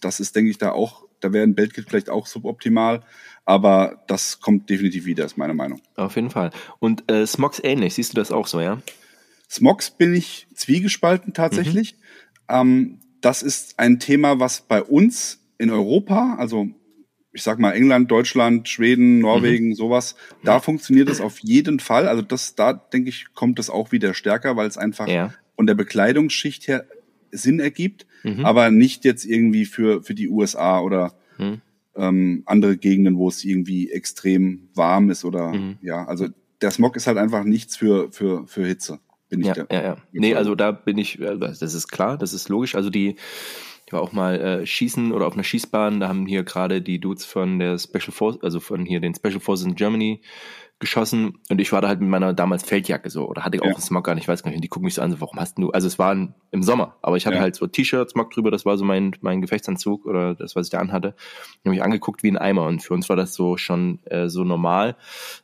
Das 0.00 0.20
ist, 0.20 0.36
denke 0.36 0.50
ich, 0.50 0.58
da 0.58 0.72
auch, 0.72 1.06
da 1.20 1.32
wäre 1.32 1.44
ein 1.44 1.54
Beltkit 1.54 1.86
vielleicht 1.88 2.10
auch 2.10 2.26
suboptimal. 2.26 3.02
Aber 3.44 4.04
das 4.06 4.40
kommt 4.40 4.70
definitiv 4.70 5.04
wieder, 5.04 5.24
ist 5.24 5.36
meine 5.36 5.54
Meinung. 5.54 5.80
Auf 5.96 6.14
jeden 6.16 6.30
Fall. 6.30 6.50
Und 6.78 7.10
äh, 7.10 7.26
Smogs 7.26 7.60
ähnlich, 7.62 7.94
siehst 7.94 8.12
du 8.12 8.16
das 8.16 8.30
auch 8.30 8.46
so, 8.46 8.60
ja? 8.60 8.80
Smogs 9.50 9.90
bin 9.90 10.14
ich 10.14 10.46
zwiegespalten 10.54 11.34
tatsächlich. 11.34 11.94
Mhm. 12.48 12.54
Ähm, 12.54 13.00
das 13.20 13.42
ist 13.42 13.78
ein 13.78 13.98
Thema, 13.98 14.40
was 14.40 14.62
bei 14.62 14.82
uns 14.82 15.40
in 15.58 15.70
Europa, 15.70 16.36
also 16.38 16.68
ich 17.32 17.42
sag 17.42 17.58
mal 17.58 17.72
England, 17.72 18.10
Deutschland, 18.10 18.68
Schweden, 18.68 19.20
Norwegen, 19.20 19.68
mhm. 19.68 19.74
sowas, 19.74 20.16
da 20.44 20.60
funktioniert 20.60 21.08
es 21.08 21.20
auf 21.20 21.38
jeden 21.38 21.80
Fall. 21.80 22.06
Also 22.08 22.22
das, 22.22 22.54
da 22.54 22.72
denke 22.72 23.08
ich, 23.08 23.32
kommt 23.34 23.58
es 23.58 23.70
auch 23.70 23.90
wieder 23.90 24.12
stärker, 24.12 24.56
weil 24.56 24.68
es 24.68 24.76
einfach 24.76 25.08
ja. 25.08 25.32
von 25.56 25.66
der 25.66 25.74
Bekleidungsschicht 25.74 26.68
her 26.68 26.86
Sinn 27.30 27.60
ergibt, 27.60 28.06
mhm. 28.22 28.44
aber 28.44 28.70
nicht 28.70 29.04
jetzt 29.04 29.24
irgendwie 29.24 29.64
für, 29.64 30.02
für 30.02 30.14
die 30.14 30.28
USA 30.28 30.80
oder 30.80 31.14
mhm. 31.38 31.62
Ähm, 31.96 32.42
andere 32.46 32.76
Gegenden, 32.76 33.16
wo 33.16 33.28
es 33.28 33.44
irgendwie 33.44 33.90
extrem 33.90 34.68
warm 34.74 35.10
ist 35.10 35.24
oder 35.24 35.52
mhm. 35.52 35.78
ja, 35.82 36.04
also 36.06 36.28
der 36.60 36.70
Smog 36.70 36.96
ist 36.96 37.06
halt 37.06 37.18
einfach 37.18 37.44
nichts 37.44 37.76
für, 37.76 38.10
für, 38.12 38.46
für 38.46 38.66
Hitze. 38.66 39.00
Bin 39.28 39.40
ich 39.40 39.46
ja, 39.46 39.54
der, 39.54 39.66
ja, 39.70 39.82
ja. 39.82 39.96
Nee, 40.12 40.34
also 40.34 40.54
da 40.54 40.72
bin 40.72 40.98
ich, 40.98 41.18
äh, 41.20 41.38
das 41.38 41.62
ist 41.62 41.88
klar, 41.88 42.18
das 42.18 42.32
ist 42.32 42.48
logisch. 42.48 42.74
Also 42.74 42.90
die, 42.90 43.16
ich 43.86 43.92
war 43.92 44.00
auch 44.00 44.12
mal 44.12 44.40
äh, 44.40 44.66
schießen 44.66 45.12
oder 45.12 45.26
auf 45.26 45.34
einer 45.34 45.44
Schießbahn, 45.44 46.00
da 46.00 46.08
haben 46.08 46.26
hier 46.26 46.44
gerade 46.44 46.82
die 46.82 47.00
Dudes 47.00 47.24
von 47.24 47.58
der 47.58 47.78
Special 47.78 48.12
Force, 48.12 48.38
also 48.42 48.60
von 48.60 48.84
hier 48.84 49.00
den 49.00 49.14
Special 49.14 49.40
Forces 49.40 49.66
in 49.66 49.74
Germany 49.74 50.22
geschossen 50.82 51.38
und 51.48 51.60
ich 51.60 51.72
war 51.72 51.80
da 51.80 51.88
halt 51.88 52.00
mit 52.00 52.10
meiner 52.10 52.34
damals 52.34 52.64
Feldjacke 52.64 53.08
so 53.08 53.26
oder 53.26 53.44
hatte 53.44 53.58
auch 53.62 53.66
ja. 53.66 53.72
einen 53.72 53.80
Smog 53.80 54.06
an, 54.08 54.18
ich 54.18 54.28
weiß 54.28 54.42
gar 54.42 54.50
nicht, 54.50 54.56
und 54.58 54.62
die 54.62 54.68
gucken 54.68 54.84
mich 54.84 54.94
so 54.94 55.02
an, 55.02 55.10
so, 55.10 55.20
warum 55.20 55.38
hast 55.38 55.56
du, 55.56 55.70
also 55.70 55.86
es 55.86 55.98
war 55.98 56.12
im 56.12 56.62
Sommer, 56.62 56.96
aber 57.00 57.16
ich 57.16 57.24
hatte 57.24 57.36
ja. 57.36 57.42
halt 57.42 57.56
so 57.56 57.66
T-Shirt, 57.66 58.10
Smog 58.10 58.30
drüber, 58.32 58.50
das 58.50 58.66
war 58.66 58.76
so 58.76 58.84
mein, 58.84 59.16
mein 59.22 59.40
Gefechtsanzug 59.40 60.04
oder 60.04 60.34
das, 60.34 60.56
was 60.56 60.66
ich 60.66 60.70
da 60.70 60.78
anhatte. 60.78 61.14
Ich 61.16 61.58
habe 61.60 61.70
mich 61.70 61.82
angeguckt 61.82 62.22
wie 62.22 62.30
ein 62.30 62.36
Eimer 62.36 62.66
und 62.66 62.82
für 62.82 62.92
uns 62.92 63.08
war 63.08 63.16
das 63.16 63.32
so 63.32 63.56
schon 63.56 64.00
äh, 64.06 64.28
so 64.28 64.44
normal. 64.44 64.96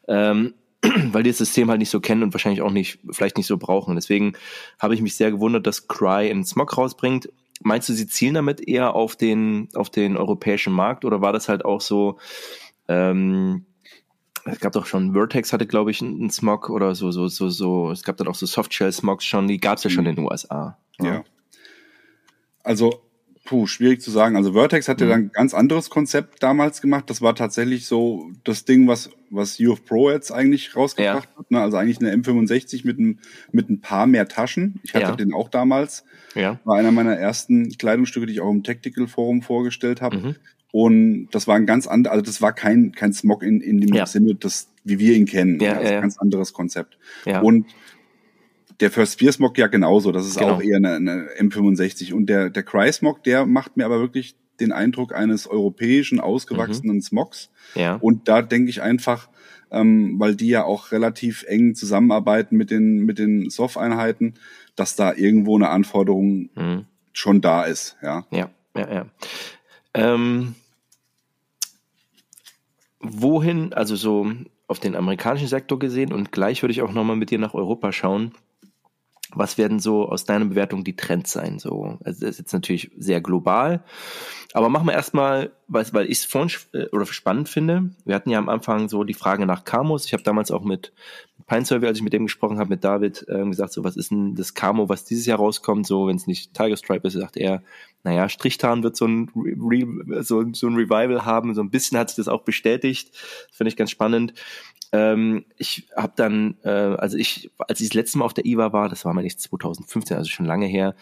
Ähm, 0.09 0.55
weil 1.13 1.23
die 1.23 1.31
das 1.31 1.39
System 1.39 1.71
halt 1.71 1.79
nicht 1.79 1.91
so 1.91 2.01
kennen 2.01 2.23
und 2.23 2.35
wahrscheinlich 2.35 2.63
auch 2.63 2.71
nicht, 2.71 2.99
vielleicht 3.11 3.37
nicht 3.37 3.47
so 3.47 3.57
brauchen. 3.57 3.95
Deswegen 3.95 4.35
habe 4.79 4.95
ich 4.95 5.03
mich 5.03 5.17
sehr 5.17 5.31
gewundert, 5.31 5.67
dass 5.67 5.89
Cry 5.89 6.31
einen 6.31 6.45
Smog 6.45 6.77
rausbringt. 6.77 7.29
Meinst 7.63 7.89
du, 7.89 7.95
sie 7.95 8.07
zielen 8.07 8.35
damit 8.35 8.67
eher 8.67 8.95
auf 8.95 9.17
den, 9.17 9.69
auf 9.75 9.91
den 9.91 10.17
europäischen 10.17 10.73
Markt 10.73 11.05
oder 11.05 11.21
war 11.21 11.33
das 11.33 11.49
halt 11.49 11.65
auch 11.65 11.81
so, 11.81 12.19
ähm, 12.89 13.67
es 14.53 14.61
gab 14.61 14.73
doch 14.73 14.87
schon, 14.87 15.13
Vertex 15.13 15.53
hatte, 15.53 15.67
glaube 15.67 15.91
ich, 15.91 16.03
einen 16.03 16.31
Smog 16.31 16.71
oder 16.71 16.95
so, 16.95 17.11
so, 17.11 17.29
so, 17.29 17.49
so, 17.49 17.91
es 17.91 18.03
gab 18.03 18.17
dann 18.17 18.29
auch 18.29 18.35
so 18.35 18.47
Softshell-Smogs 18.47 19.25
schon, 19.25 19.49
die 19.49 19.59
gab 19.59 19.79
es 19.79 19.85
ja 19.85 19.91
schon 19.91 20.07
in 20.07 20.17
den 20.17 20.25
USA. 20.25 20.79
Ja. 21.01 21.07
ja. 21.07 21.25
Also 22.63 23.09
Puh, 23.49 23.67
schwierig 23.67 24.03
zu 24.03 24.11
sagen. 24.11 24.37
Also 24.37 24.53
Vertex 24.53 24.89
hat 24.89 25.01
ja 25.01 25.07
mhm. 25.07 25.11
dann 25.11 25.21
ein 25.21 25.33
ganz 25.33 25.55
anderes 25.55 25.89
Konzept 25.89 26.43
damals 26.43 26.83
gemacht. 26.83 27.09
Das 27.09 27.23
war 27.23 27.35
tatsächlich 27.35 27.87
so 27.87 28.31
das 28.45 28.67
Ding, 28.67 28.87
was, 28.89 29.09
was 29.31 29.59
UF 29.59 29.87
Pro 29.87 30.11
jetzt 30.11 30.31
eigentlich 30.31 30.77
rausgebracht 30.77 31.31
ja. 31.33 31.39
hat. 31.39 31.51
Ne? 31.51 31.59
Also 31.59 31.79
eigentlich 31.79 31.99
eine 31.99 32.15
M65 32.15 32.85
mit 32.85 32.99
ein, 32.99 33.21
mit 33.51 33.71
ein 33.71 33.81
paar 33.81 34.07
mehr 34.07 34.29
Taschen. 34.29 34.81
Ich 34.83 34.93
hatte 34.93 35.07
ja. 35.07 35.17
den 35.17 35.33
auch 35.33 35.49
damals. 35.49 36.05
Ja. 36.35 36.61
War 36.65 36.77
einer 36.77 36.91
meiner 36.91 37.17
ersten 37.17 37.71
Kleidungsstücke, 37.71 38.27
die 38.27 38.35
ich 38.35 38.43
auch 38.43 38.51
im 38.51 38.65
Tactical 38.65 39.09
Forum 39.09 39.41
vorgestellt 39.41 40.03
habe. 40.03 40.19
Mhm. 40.19 40.37
Und 40.71 41.29
das 41.31 41.47
war 41.47 41.57
ein 41.57 41.67
ganz 41.67 41.87
anderes, 41.87 42.13
also 42.13 42.25
das 42.25 42.43
war 42.43 42.53
kein, 42.53 42.93
kein 42.93 43.13
Smog 43.13 43.43
in, 43.43 43.61
in 43.61 43.81
dem 43.81 43.95
ja. 43.95 44.07
Sinne, 44.07 44.35
das, 44.35 44.69
wie 44.85 44.99
wir 44.99 45.17
ihn 45.17 45.27
kennen. 45.27 45.59
Ja, 45.61 45.75
also 45.75 45.91
ja, 45.91 45.97
ein 45.97 46.03
ganz 46.03 46.19
anderes 46.19 46.53
Konzept. 46.53 46.99
Ja. 47.25 47.41
Und 47.41 47.67
der 48.81 48.91
First 48.91 49.15
Spear 49.15 49.33
Smog 49.33 49.59
ja 49.59 49.67
genauso. 49.67 50.13
Das 50.13 50.27
ist 50.27 50.39
genau. 50.39 50.55
auch 50.55 50.63
eher 50.63 50.77
eine, 50.77 50.95
eine 50.95 51.29
M65. 51.39 52.13
Und 52.13 52.27
der, 52.27 52.51
der 52.51 52.63
Cry 52.63 52.93
Smog, 52.93 53.25
der 53.25 53.47
macht 53.47 53.77
mir 53.77 53.85
aber 53.85 54.01
wirklich 54.01 54.37
den 54.61 54.73
Eindruck 54.73 55.15
eines 55.15 55.47
europäischen, 55.47 56.21
ausgewachsenen 56.21 56.97
mhm. 56.97 57.03
Smogs. 57.03 57.51
Ja. 57.75 57.95
Und 57.95 58.29
da 58.29 58.43
denke 58.43 58.71
ich 58.71 58.83
einfach, 58.83 59.29
ähm, 59.71 60.15
weil 60.19 60.35
die 60.35 60.49
ja 60.49 60.65
auch 60.65 60.93
relativ 60.93 61.45
eng 61.47 61.75
zusammenarbeiten 61.75 62.57
mit 62.57 62.71
den, 62.71 63.05
mit 63.05 63.19
den 63.19 63.51
SOF-Einheiten, 63.51 64.35
dass 64.77 64.97
da 64.97 65.13
irgendwo 65.15 65.57
eine 65.57 65.69
Anforderung 65.69 66.51
mhm. 66.55 66.85
schon 67.13 67.41
da 67.41 67.65
ist. 67.65 67.97
Ja, 68.03 68.27
ja, 68.31 68.51
ja. 68.77 68.93
ja. 68.93 69.07
Ähm, 69.99 70.55
wohin, 73.01 73.73
also 73.73 73.97
so 73.97 74.31
auf 74.67 74.81
den 74.81 74.97
amerikanischen 74.97 75.49
Sektor 75.49 75.79
gesehen 75.79 76.13
und 76.13 76.33
gleich 76.33 76.63
würde 76.63 76.73
ich 76.73 76.83
auch 76.83 76.93
nochmal 76.93 77.17
mit 77.17 77.31
dir 77.31 77.39
nach 77.39 77.55
Europa 77.55 77.93
schauen 77.93 78.33
was 79.35 79.59
werden 79.59 79.79
so 79.79 80.09
aus 80.09 80.25
deiner 80.25 80.47
Bewertung 80.47 80.85
die 80.85 80.97
Trends 80.97 81.33
sein? 81.33 81.59
So, 81.59 81.99
also 82.05 82.21
das 82.21 82.31
ist 82.31 82.39
jetzt 82.39 82.53
natürlich 82.53 82.91
sehr 82.97 83.21
global, 83.21 83.85
aber 84.53 84.69
machen 84.69 84.87
wir 84.87 84.95
erstmal, 84.95 85.53
weil, 85.67 85.87
weil 85.93 86.07
ich 86.07 86.19
es 86.19 86.25
vorhin 86.25 86.51
äh, 86.73 87.05
spannend 87.07 87.49
finde. 87.49 87.91
Wir 88.05 88.15
hatten 88.15 88.31
ja 88.31 88.39
am 88.39 88.49
Anfang 88.49 88.89
so 88.89 89.05
die 89.05 89.15
Frage 89.15 89.45
nach 89.45 89.65
Camos. 89.65 90.07
Ich 90.07 90.13
habe 90.15 90.23
damals 90.23 90.51
auch 90.51 90.65
mit 90.65 90.93
Pine 91.47 91.65
als 91.87 91.99
ich 91.99 92.03
mit 92.03 92.13
dem 92.13 92.27
gesprochen 92.27 92.59
habe, 92.59 92.71
mit 92.71 92.85
David, 92.85 93.27
äh, 93.29 93.45
gesagt, 93.45 93.73
so 93.73 93.85
was 93.85 93.97
ist 93.97 94.11
denn 94.11 94.35
das 94.35 94.55
Camo, 94.55 94.89
was 94.89 95.05
dieses 95.05 95.27
Jahr 95.27 95.39
rauskommt? 95.39 95.87
So, 95.87 96.07
wenn 96.07 96.17
es 96.17 96.27
nicht 96.27 96.55
Tiger 96.55 96.77
Stripe 96.77 97.07
ist, 97.07 97.15
sagt 97.15 97.37
er, 97.37 97.63
naja, 98.09 98.31
Strichtarn 98.31 98.83
wird 98.83 98.97
so 98.97 99.07
ein, 99.07 99.31
Re 99.37 100.23
so, 100.23 100.43
so 100.55 100.67
ein 100.67 100.77
Revival 100.77 101.27
haben. 101.27 101.55
So 101.55 101.61
ein 101.61 101.69
bisschen 101.69 101.99
hat 101.99 102.09
sich 102.09 102.17
das 102.17 102.29
auch 102.29 102.43
bestätigt. 102.43 103.11
Das 103.13 103.57
finde 103.57 103.69
ich 103.69 103.77
ganz 103.77 103.91
spannend. 103.91 104.33
Ähm, 104.93 105.45
ich 105.59 105.87
habe 105.95 106.15
dann, 106.17 106.57
äh, 106.65 106.71
also 106.71 107.19
ich, 107.19 107.51
als 107.59 107.83
ich 107.83 107.91
das 107.91 107.95
letzte 107.95 108.17
Mal 108.17 108.25
auf 108.25 108.33
der 108.33 108.47
IWA 108.47 108.73
war, 108.73 108.89
das 108.89 109.05
war 109.05 109.13
mal 109.13 109.21
nicht 109.21 109.39
2015, 109.39 110.17
also 110.17 110.31
schon 110.31 110.47
lange 110.47 110.65
her, 110.65 110.95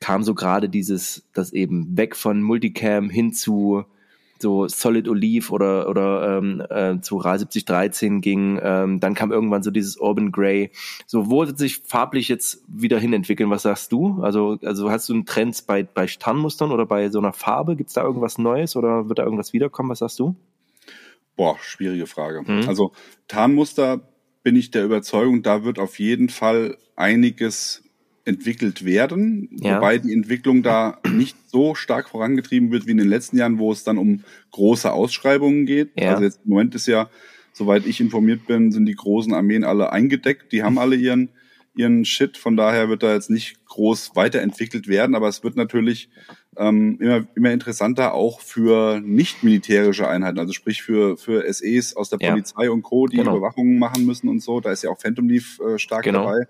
kam 0.00 0.24
so 0.24 0.34
gerade 0.34 0.68
dieses, 0.68 1.24
das 1.32 1.52
eben 1.52 1.96
weg 1.96 2.16
von 2.16 2.42
Multicam 2.42 3.10
hin 3.10 3.32
zu 3.32 3.84
so 4.40 4.68
Solid 4.68 5.08
Olive 5.08 5.50
oder 5.50 5.88
oder 5.88 6.38
ähm, 6.38 6.62
äh, 6.68 7.00
zu 7.00 7.18
RA 7.18 7.38
7013 7.38 8.20
ging, 8.20 8.60
ähm, 8.62 9.00
dann 9.00 9.14
kam 9.14 9.32
irgendwann 9.32 9.62
so 9.62 9.70
dieses 9.70 9.96
Urban 9.96 10.32
Grey. 10.32 10.70
So 11.06 11.30
wo 11.30 11.46
wird 11.46 11.58
sich 11.58 11.82
farblich 11.84 12.28
jetzt 12.28 12.62
wieder 12.68 12.98
hin 12.98 13.12
entwickeln? 13.12 13.50
Was 13.50 13.62
sagst 13.62 13.92
du? 13.92 14.22
Also 14.22 14.58
also 14.62 14.90
hast 14.90 15.08
du 15.08 15.14
einen 15.14 15.26
Trend 15.26 15.64
bei 15.66 15.82
bei 15.82 16.06
Tarnmustern 16.06 16.72
oder 16.72 16.86
bei 16.86 17.10
so 17.10 17.18
einer 17.18 17.32
Farbe? 17.32 17.76
Gibt's 17.76 17.94
da 17.94 18.02
irgendwas 18.02 18.38
Neues 18.38 18.76
oder 18.76 19.08
wird 19.08 19.18
da 19.18 19.24
irgendwas 19.24 19.52
wiederkommen? 19.52 19.90
Was 19.90 20.00
sagst 20.00 20.18
du? 20.18 20.34
Boah, 21.36 21.56
schwierige 21.60 22.06
Frage. 22.06 22.42
Mhm. 22.42 22.68
Also 22.68 22.92
Tarnmuster 23.28 24.00
bin 24.42 24.56
ich 24.56 24.70
der 24.70 24.84
Überzeugung, 24.84 25.42
da 25.42 25.64
wird 25.64 25.78
auf 25.78 25.98
jeden 25.98 26.28
Fall 26.28 26.76
einiges 26.96 27.82
entwickelt 28.24 28.84
werden, 28.84 29.50
ja. 29.60 29.76
wobei 29.76 29.98
die 29.98 30.12
Entwicklung 30.12 30.62
da 30.62 30.98
nicht 31.12 31.36
so 31.46 31.74
stark 31.74 32.08
vorangetrieben 32.08 32.70
wird 32.70 32.86
wie 32.86 32.92
in 32.92 32.98
den 32.98 33.08
letzten 33.08 33.36
Jahren, 33.36 33.58
wo 33.58 33.70
es 33.70 33.84
dann 33.84 33.98
um 33.98 34.24
große 34.52 34.90
Ausschreibungen 34.90 35.66
geht. 35.66 35.90
Ja. 35.98 36.12
Also 36.12 36.24
jetzt 36.24 36.40
im 36.44 36.50
Moment 36.50 36.74
ist 36.74 36.86
ja, 36.86 37.10
soweit 37.52 37.86
ich 37.86 38.00
informiert 38.00 38.46
bin, 38.46 38.72
sind 38.72 38.86
die 38.86 38.94
großen 38.94 39.34
Armeen 39.34 39.64
alle 39.64 39.92
eingedeckt, 39.92 40.52
die 40.52 40.62
haben 40.62 40.78
alle 40.78 40.96
ihren 40.96 41.30
ihren 41.76 42.04
Shit, 42.04 42.36
von 42.36 42.56
daher 42.56 42.88
wird 42.88 43.02
da 43.02 43.14
jetzt 43.14 43.30
nicht 43.30 43.64
groß 43.66 44.14
weiterentwickelt 44.14 44.86
werden, 44.86 45.14
aber 45.14 45.28
es 45.28 45.42
wird 45.42 45.56
natürlich 45.56 46.08
ähm, 46.56 46.98
immer, 47.00 47.26
immer 47.34 47.50
interessanter 47.50 48.14
auch 48.14 48.40
für 48.40 49.00
nicht-militärische 49.00 50.06
Einheiten, 50.08 50.38
also 50.38 50.52
sprich 50.52 50.82
für, 50.82 51.16
für 51.16 51.52
SEs 51.52 51.96
aus 51.96 52.10
der 52.10 52.20
ja. 52.20 52.30
Polizei 52.30 52.70
und 52.70 52.82
Co., 52.82 53.06
die 53.06 53.16
genau. 53.16 53.36
Überwachungen 53.36 53.78
machen 53.78 54.06
müssen 54.06 54.28
und 54.28 54.40
so. 54.40 54.60
Da 54.60 54.70
ist 54.70 54.84
ja 54.84 54.90
auch 54.90 55.00
Phantom 55.00 55.28
Leaf 55.28 55.58
äh, 55.60 55.78
stark 55.78 56.04
genau. 56.04 56.24
dabei 56.24 56.46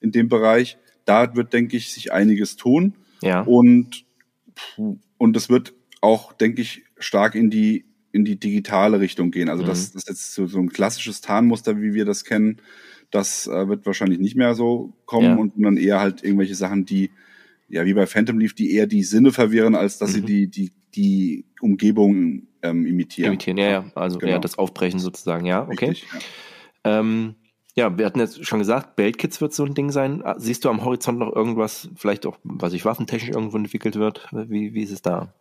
in 0.00 0.10
dem 0.10 0.28
Bereich. 0.28 0.78
Da 1.06 1.34
wird, 1.34 1.52
denke 1.52 1.76
ich, 1.76 1.92
sich 1.92 2.12
einiges 2.12 2.56
tun. 2.56 2.94
Ja. 3.22 3.40
Und, 3.40 4.04
und 5.16 5.36
es 5.36 5.48
wird 5.48 5.72
auch, 6.00 6.32
denke 6.34 6.60
ich, 6.60 6.84
stark 6.98 7.34
in 7.34 7.48
die, 7.48 7.86
in 8.12 8.24
die 8.24 8.38
digitale 8.38 9.00
Richtung 9.00 9.30
gehen. 9.30 9.48
Also 9.48 9.62
mhm. 9.62 9.68
das, 9.68 9.92
das 9.92 10.02
ist 10.02 10.08
jetzt 10.08 10.34
so, 10.34 10.46
so 10.46 10.58
ein 10.58 10.68
klassisches 10.68 11.20
Tarnmuster, 11.22 11.80
wie 11.80 11.94
wir 11.94 12.04
das 12.04 12.24
kennen. 12.24 12.60
Das 13.10 13.46
äh, 13.46 13.68
wird 13.68 13.86
wahrscheinlich 13.86 14.18
nicht 14.18 14.36
mehr 14.36 14.54
so 14.54 14.92
kommen 15.06 15.26
ja. 15.26 15.36
und 15.36 15.52
dann 15.56 15.76
eher 15.76 16.00
halt 16.00 16.22
irgendwelche 16.22 16.54
Sachen, 16.54 16.84
die 16.84 17.10
ja, 17.68 17.84
wie 17.84 17.94
bei 17.94 18.06
Phantom 18.06 18.38
Leaf, 18.38 18.54
die 18.54 18.72
eher 18.72 18.86
die 18.86 19.02
Sinne 19.02 19.32
verwirren, 19.32 19.74
als 19.74 19.98
dass 19.98 20.10
mhm. 20.10 20.14
sie 20.14 20.22
die, 20.22 20.48
die, 20.48 20.72
die 20.94 21.44
Umgebung 21.60 22.46
ähm, 22.62 22.86
imitieren. 22.86 23.32
Imitieren, 23.32 23.58
ja, 23.58 23.70
ja. 23.70 23.90
Also 23.94 24.18
genau. 24.18 24.32
ja, 24.32 24.38
das 24.38 24.58
Aufbrechen 24.58 25.00
sozusagen, 25.00 25.46
ja, 25.46 25.62
okay. 25.62 25.90
Richtig, 25.90 26.08
ja. 26.12 27.00
Ähm, 27.00 27.34
ja, 27.76 27.98
wir 27.98 28.06
hatten 28.06 28.20
jetzt 28.20 28.44
schon 28.46 28.58
gesagt, 28.58 28.96
Beltkits 28.96 29.40
wird 29.42 29.52
so 29.52 29.64
ein 29.64 29.74
Ding 29.74 29.92
sein. 29.92 30.22
Ah, 30.24 30.36
siehst 30.38 30.64
du 30.64 30.70
am 30.70 30.82
Horizont 30.82 31.18
noch 31.18 31.34
irgendwas, 31.36 31.90
vielleicht 31.94 32.24
auch, 32.24 32.38
was 32.42 32.72
ich 32.72 32.86
waffentechnisch 32.86 33.30
irgendwo 33.30 33.58
entwickelt 33.58 33.96
wird? 33.96 34.26
Wie, 34.32 34.72
wie 34.72 34.82
ist 34.82 34.92
es 34.92 35.02
da? 35.02 35.34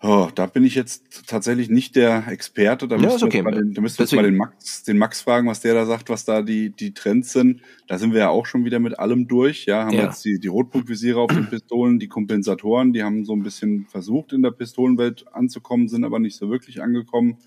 Oh, 0.00 0.28
da 0.32 0.46
bin 0.46 0.62
ich 0.62 0.76
jetzt 0.76 1.26
tatsächlich 1.26 1.70
nicht 1.70 1.96
der 1.96 2.28
Experte. 2.28 2.86
Da 2.86 2.96
müsst 2.96 3.20
ja, 3.20 3.26
okay. 3.26 3.42
mal 3.42 3.50
den, 3.50 3.74
da 3.74 3.80
müsst 3.80 3.98
ihr 3.98 4.16
mal 4.16 4.22
den 4.22 4.36
Max, 4.36 4.84
den 4.84 4.96
Max 4.96 5.22
fragen, 5.22 5.48
was 5.48 5.60
der 5.60 5.74
da 5.74 5.86
sagt, 5.86 6.08
was 6.08 6.24
da 6.24 6.42
die, 6.42 6.70
die 6.70 6.94
Trends 6.94 7.32
sind. 7.32 7.62
Da 7.88 7.98
sind 7.98 8.12
wir 8.12 8.20
ja 8.20 8.28
auch 8.28 8.46
schon 8.46 8.64
wieder 8.64 8.78
mit 8.78 9.00
allem 9.00 9.26
durch. 9.26 9.66
Ja, 9.66 9.86
haben 9.86 9.96
ja. 9.96 10.04
jetzt 10.04 10.24
die, 10.24 10.38
die 10.38 10.46
Rotpunktvisiere 10.46 11.18
auf 11.18 11.32
den 11.32 11.48
Pistolen, 11.50 11.98
die 11.98 12.06
Kompensatoren, 12.06 12.92
die 12.92 13.02
haben 13.02 13.24
so 13.24 13.32
ein 13.32 13.42
bisschen 13.42 13.86
versucht, 13.86 14.32
in 14.32 14.42
der 14.42 14.52
Pistolenwelt 14.52 15.26
anzukommen, 15.32 15.88
sind 15.88 16.04
aber 16.04 16.20
nicht 16.20 16.36
so 16.36 16.48
wirklich 16.48 16.80
angekommen. 16.80 17.38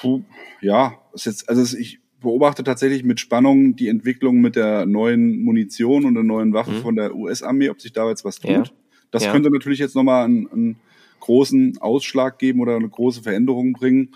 Puh, 0.00 0.22
ja, 0.62 0.94
ist 1.12 1.26
jetzt, 1.26 1.46
also 1.46 1.76
ich 1.76 2.00
beobachte 2.20 2.64
tatsächlich 2.64 3.04
mit 3.04 3.20
Spannung 3.20 3.76
die 3.76 3.88
Entwicklung 3.88 4.40
mit 4.40 4.56
der 4.56 4.86
neuen 4.86 5.42
Munition 5.42 6.04
und 6.04 6.14
der 6.14 6.22
neuen 6.22 6.52
Waffe 6.52 6.72
mhm. 6.72 6.82
von 6.82 6.96
der 6.96 7.14
US-Armee, 7.14 7.70
ob 7.70 7.80
sich 7.80 7.92
da 7.92 8.08
jetzt 8.08 8.24
was 8.24 8.36
tut. 8.36 8.50
Ja. 8.50 8.64
Das 9.10 9.24
ja. 9.24 9.32
könnte 9.32 9.50
natürlich 9.50 9.78
jetzt 9.78 9.96
nochmal 9.96 10.28
ein, 10.28 10.48
ein 10.52 10.76
großen 11.20 11.78
Ausschlag 11.78 12.38
geben 12.38 12.60
oder 12.60 12.76
eine 12.76 12.88
große 12.88 13.22
Veränderung 13.22 13.72
bringen. 13.72 14.14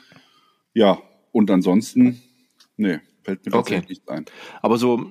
Ja, 0.73 0.99
und 1.33 1.51
ansonsten, 1.51 2.23
nee, 2.77 3.01
fällt 3.23 3.45
mir 3.45 3.53
tatsächlich 3.53 3.79
okay. 3.79 3.89
nichts 3.89 4.09
ein. 4.09 4.25
Aber 4.63 4.79
so, 4.79 5.07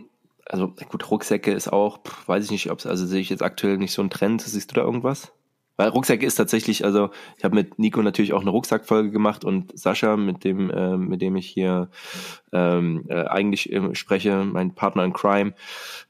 also 0.45 0.73
gut, 0.89 1.09
Rucksäcke 1.09 1.51
ist 1.51 1.71
auch, 1.71 1.99
weiß 2.25 2.45
ich 2.45 2.51
nicht, 2.51 2.71
ob 2.71 2.79
es, 2.79 2.85
also 2.85 3.05
sehe 3.05 3.21
ich 3.21 3.29
jetzt 3.29 3.43
aktuell 3.43 3.77
nicht 3.77 3.93
so 3.93 4.01
einen 4.01 4.09
Trend. 4.09 4.41
Siehst 4.41 4.71
du 4.71 4.75
da 4.75 4.81
irgendwas? 4.81 5.31
Weil 5.76 5.89
Rucksäcke 5.89 6.26
ist 6.26 6.36
tatsächlich, 6.36 6.86
also 6.86 7.09
ich 7.38 7.43
habe 7.43 7.55
mit 7.55 7.80
Nico 7.80 8.01
natürlich 8.01 8.34
auch 8.34 8.41
eine 8.41 8.51
Rucksackfolge 8.51 9.11
gemacht 9.11 9.43
und 9.43 9.78
Sascha, 9.78 10.17
mit 10.17 10.43
dem, 10.43 10.69
äh, 10.69 10.97
mit 10.97 11.21
dem 11.21 11.36
ich 11.36 11.47
hier 11.47 11.89
ähm, 12.51 13.05
äh, 13.09 13.26
eigentlich 13.26 13.71
äh, 13.71 13.95
spreche, 13.95 14.43
mein 14.45 14.76
Partner 14.76 15.03
in 15.03 15.13
Crime, 15.13 15.53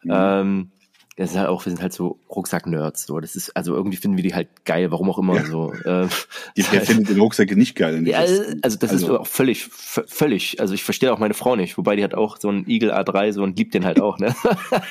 mhm. 0.04 0.12
ähm, 0.12 0.72
das 1.16 1.32
ist 1.32 1.38
halt 1.38 1.48
auch, 1.48 1.64
wir 1.66 1.70
sind 1.70 1.82
halt 1.82 1.94
so 1.94 2.20
Rucksack-Nerds. 2.30 3.06
So. 3.06 3.20
Das 3.20 3.36
ist, 3.36 3.56
also 3.56 3.76
irgendwie 3.76 3.98
finden 3.98 4.18
wir 4.18 4.24
die 4.24 4.34
halt 4.34 4.66
geil, 4.66 4.90
warum 4.92 5.10
auch 5.10 5.20
immer. 5.20 5.36
Ja. 5.36 5.46
So. 5.46 5.74
Äh, 5.84 6.08
die 6.56 6.64
halt, 6.64 6.86
findet 6.86 7.10
den 7.10 7.20
Rucksäcke 7.20 7.58
nicht 7.58 7.76
geil. 7.76 8.08
Ja, 8.08 8.20
also 8.20 8.78
das 8.78 8.92
also. 8.92 8.96
ist 8.96 9.20
auch 9.20 9.28
völlig, 9.28 9.66
völlig, 9.66 10.62
also 10.62 10.74
ich 10.74 10.84
verstehe 10.84 11.12
auch 11.12 11.20
meine 11.20 11.34
Frau 11.34 11.56
nicht, 11.56 11.78
wobei 11.78 11.96
die 11.96 12.04
hat 12.04 12.14
auch 12.14 12.38
so 12.38 12.48
einen 12.48 12.70
Eagle 12.70 12.94
A3 12.94 13.34
so 13.34 13.44
und 13.44 13.58
liebt 13.58 13.74
den 13.74 13.84
halt 13.84 14.00
auch, 14.00 14.18
ne? 14.18 14.34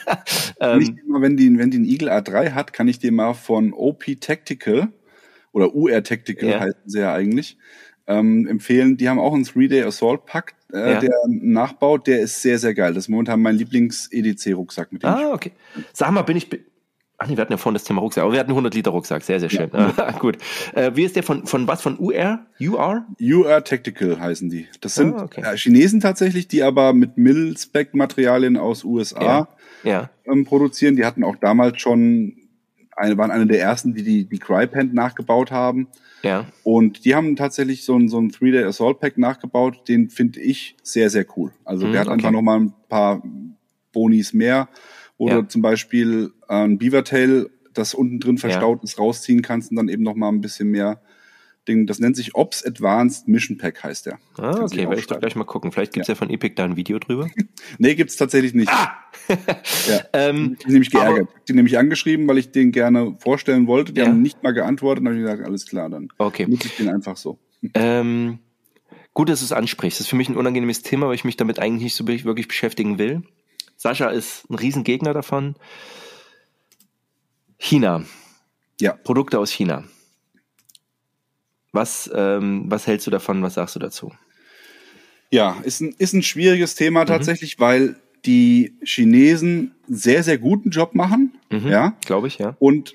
ähm, 0.61 0.99
mal, 1.07 1.23
wenn 1.23 1.37
die, 1.37 1.57
wenn 1.59 1.71
die 1.71 1.79
einen 1.79 1.87
Eagle 1.87 2.11
A3 2.11 2.53
hat, 2.53 2.73
kann 2.73 2.89
ich 2.89 2.99
dir 2.99 3.11
mal 3.11 3.33
von 3.33 3.73
OP 3.73 4.05
Tactical 4.21 4.89
oder 5.53 5.75
UR 5.75 6.03
Tactical 6.03 6.49
ja. 6.49 6.61
heißen 6.61 6.83
sie 6.85 7.01
ja 7.01 7.15
eigentlich, 7.15 7.57
ähm, 8.07 8.47
empfehlen. 8.47 8.97
Die 8.97 9.09
haben 9.09 9.19
auch 9.19 9.35
einen 9.35 9.45
Three-Day 9.45 9.83
Assault 9.85 10.27
Pack, 10.27 10.55
äh, 10.73 10.93
ja. 10.93 11.01
der 11.01 11.13
nachbaut. 11.29 12.07
Der 12.07 12.21
ist 12.21 12.43
sehr, 12.43 12.59
sehr 12.59 12.75
geil. 12.75 12.95
Das 12.95 13.05
ist 13.05 13.09
momentan 13.09 13.41
mein 13.41 13.57
Lieblings-EDC-Rucksack 13.57 14.93
mit 14.93 15.03
dem. 15.03 15.11
Ah, 15.11 15.33
okay. 15.33 15.53
Sag 15.93 16.11
mal, 16.11 16.23
bin 16.23 16.37
ich. 16.37 16.49
Ach 17.19 17.29
nee, 17.29 17.37
wir 17.37 17.43
hatten 17.43 17.53
ja 17.53 17.57
vorhin 17.57 17.75
das 17.75 17.85
Thema 17.85 18.01
Rucksack, 18.01 18.25
aber 18.25 18.33
wir 18.33 18.41
hatten 18.41 18.51
100 18.51 18.75
Liter 18.75 18.91
Rucksack, 18.91 19.23
sehr, 19.23 19.39
sehr 19.39 19.49
schön. 19.49 19.71
Ja. 19.73 20.11
Gut. 20.19 20.39
Äh, 20.75 20.91
wie 20.95 21.05
ist 21.05 21.15
der 21.15 21.23
von, 21.23 21.47
von 21.47 21.69
was? 21.69 21.81
Von 21.81 21.97
UR? 22.01 22.41
UR? 22.59 23.07
UR 23.21 23.63
Tactical 23.63 24.19
heißen 24.19 24.51
die. 24.51 24.67
Das 24.81 24.97
sind 24.97 25.15
ah, 25.15 25.23
okay. 25.23 25.43
äh, 25.43 25.57
Chinesen 25.57 26.01
tatsächlich, 26.01 26.49
die 26.49 26.65
aber 26.65 26.93
mit 26.93 27.19
Mil-Spec-Materialien 27.19 28.57
aus 28.57 28.83
USA 28.83 29.23
ja. 29.23 29.49
Ja. 29.85 30.11
Ähm, 30.25 30.45
produzieren. 30.45 30.97
Die 30.97 31.05
hatten 31.05 31.23
auch 31.23 31.37
damals 31.37 31.81
schon, 31.81 32.35
eine, 32.97 33.17
waren 33.19 33.31
eine 33.31 33.47
der 33.47 33.61
ersten, 33.61 33.95
die 33.95 34.03
die, 34.03 34.25
die 34.25 34.39
Crypant 34.39 34.93
nachgebaut 34.93 35.53
haben. 35.53 35.87
Ja. 36.23 36.47
Und 36.63 37.05
die 37.05 37.15
haben 37.15 37.37
tatsächlich 37.37 37.85
so 37.85 37.97
ein, 37.97 38.09
so 38.09 38.19
ein 38.19 38.31
Three-Day 38.31 38.65
Assault 38.65 39.01
Pack 39.01 39.19
nachgebaut, 39.19 39.89
den 39.89 40.11
finde 40.11 40.41
ich 40.41 40.77
sehr, 40.83 41.11
sehr 41.11 41.27
cool. 41.37 41.53
Also 41.65 41.87
mhm, 41.87 41.93
der 41.93 42.01
hat 42.01 42.09
okay. 42.09 42.15
einfach 42.15 42.31
nochmal 42.31 42.61
ein 42.61 42.75
paar 42.89 43.23
Bonis 43.93 44.33
mehr, 44.33 44.69
wo 45.19 45.29
ja. 45.29 45.41
du 45.41 45.49
zum 45.49 45.63
Beispiel 45.63 46.31
ein 46.49 46.79
Beavertail, 46.79 47.51
das 47.75 47.95
unten 47.95 48.21
drin 48.21 48.39
verstaut 48.39 48.79
ja. 48.81 48.85
ist, 48.85 48.99
rausziehen 48.99 49.43
kannst 49.43 49.71
und 49.71 49.77
dann 49.77 49.89
eben 49.89 50.03
nochmal 50.03 50.33
ein 50.33 50.41
bisschen 50.41 50.69
mehr 50.69 51.01
Ding, 51.69 51.87
das 51.87 52.01
nennt 52.01 52.17
sich 52.17 52.35
Ops 52.35 52.65
Advanced 52.65 53.29
Mission 53.29 53.57
Pack, 53.57 53.85
heißt 53.85 54.07
der. 54.07 54.19
Ah, 54.37 54.63
okay, 54.63 54.89
werde 54.89 54.99
ich 54.99 55.07
doch 55.07 55.21
gleich 55.21 55.37
mal 55.37 55.45
gucken. 55.45 55.71
Vielleicht 55.71 55.93
gibt's 55.93 56.09
ja. 56.09 56.15
ja 56.15 56.19
von 56.19 56.29
Epic 56.29 56.55
da 56.57 56.65
ein 56.65 56.77
Video 56.77 56.99
drüber. 56.99 57.29
nee, 57.79 57.95
gibt's 57.95 58.17
tatsächlich 58.17 58.53
nicht. 58.55 58.69
Ah! 58.69 58.97
ja. 59.89 60.01
ähm, 60.13 60.57
ich 60.59 60.67
nämlich 60.67 60.91
geärgert. 60.91 61.29
Aber, 61.29 61.41
die 61.49 61.53
nämlich 61.53 61.79
angeschrieben, 61.79 62.27
weil 62.27 62.39
ich 62.39 62.51
den 62.51 62.73
gerne 62.73 63.17
vorstellen 63.21 63.69
wollte. 63.69 63.93
Die 63.93 64.01
ja. 64.01 64.09
haben 64.09 64.23
nicht 64.23 64.43
mal 64.43 64.53
geantwortet. 64.53 65.05
Dann 65.05 65.13
habe 65.13 65.21
ich 65.21 65.25
gesagt, 65.25 65.47
alles 65.47 65.67
klar, 65.67 65.89
dann 65.89 66.09
okay. 66.19 66.47
nutze 66.49 66.67
ich 66.67 66.77
den 66.77 66.89
einfach 66.89 67.17
so. 67.17 67.39
Ähm, 67.75 68.41
gut, 69.15 69.29
dass 69.29 69.39
du 69.39 69.45
es 69.45 69.53
ansprichst. 69.53 70.01
Das 70.01 70.07
ist 70.07 70.11
für 70.11 70.17
mich 70.17 70.29
ein 70.29 70.37
unangenehmes 70.37 70.83
Thema, 70.83 71.07
weil 71.07 71.15
ich 71.15 71.25
mich 71.25 71.37
damit 71.37 71.61
eigentlich 71.61 71.85
nicht 71.85 71.95
so 71.95 72.09
wirklich 72.09 72.49
beschäftigen 72.49 72.99
will. 72.99 73.23
Sascha 73.77 74.09
ist 74.09 74.51
ein 74.51 74.57
Riesengegner 74.57 75.13
davon. 75.13 75.55
China. 77.59 78.05
Ja. 78.81 78.95
Produkte 78.95 79.39
aus 79.39 79.53
China. 79.53 79.85
Was, 81.73 82.11
ähm, 82.15 82.65
was 82.69 82.87
hältst 82.87 83.07
du 83.07 83.11
davon? 83.11 83.43
Was 83.43 83.55
sagst 83.55 83.75
du 83.75 83.81
dazu? 83.81 84.13
Ja, 85.31 85.57
ist 85.65 85.81
ein, 85.81 85.95
ist 85.99 86.13
ein 86.13 86.23
schwieriges 86.23 86.75
Thema 86.75 87.03
mhm. 87.03 87.07
tatsächlich, 87.07 87.59
weil 87.59 87.97
die 88.25 88.77
Chinesen 88.85 89.75
sehr, 89.89 90.23
sehr 90.23 90.39
guten 90.39 90.71
Job 90.71 90.95
machen. 90.95 91.33
Mhm, 91.51 91.69
ja. 91.69 91.97
Glaube 92.05 92.29
ich, 92.29 92.39
ja. 92.39 92.55
Und 92.59 92.95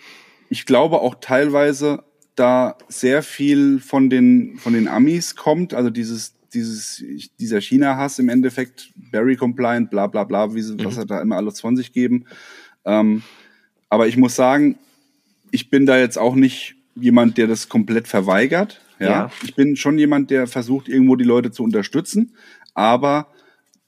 ich 0.49 0.65
glaube 0.65 1.01
auch 1.01 1.15
teilweise, 1.19 2.03
da 2.35 2.77
sehr 2.87 3.23
viel 3.23 3.79
von 3.79 4.09
den, 4.09 4.57
von 4.57 4.73
den 4.73 4.87
Amis 4.87 5.35
kommt, 5.35 5.73
also 5.73 5.89
dieses, 5.89 6.35
dieses, 6.53 7.03
dieser 7.39 7.59
China-Hass 7.59 8.19
im 8.19 8.29
Endeffekt, 8.29 8.91
Berry 8.95 9.35
Compliant, 9.35 9.89
bla, 9.89 10.07
bla, 10.07 10.23
bla, 10.23 10.53
wie 10.53 10.61
sie, 10.61 10.75
mhm. 10.75 10.85
was 10.85 10.97
er 10.97 11.05
da 11.05 11.19
immer 11.19 11.35
alles 11.35 11.59
von 11.59 11.75
sich 11.75 11.91
geben. 11.91 12.25
Ähm, 12.85 13.23
aber 13.89 14.07
ich 14.07 14.17
muss 14.17 14.35
sagen, 14.35 14.77
ich 15.51 15.69
bin 15.69 15.85
da 15.85 15.97
jetzt 15.97 16.17
auch 16.17 16.35
nicht 16.35 16.76
jemand, 16.99 17.37
der 17.37 17.47
das 17.47 17.69
komplett 17.69 18.07
verweigert. 18.07 18.81
Ja? 18.99 19.07
ja. 19.07 19.31
Ich 19.43 19.55
bin 19.55 19.75
schon 19.75 19.97
jemand, 19.97 20.31
der 20.31 20.47
versucht, 20.47 20.89
irgendwo 20.89 21.15
die 21.15 21.25
Leute 21.25 21.51
zu 21.51 21.63
unterstützen. 21.63 22.33
Aber 22.73 23.27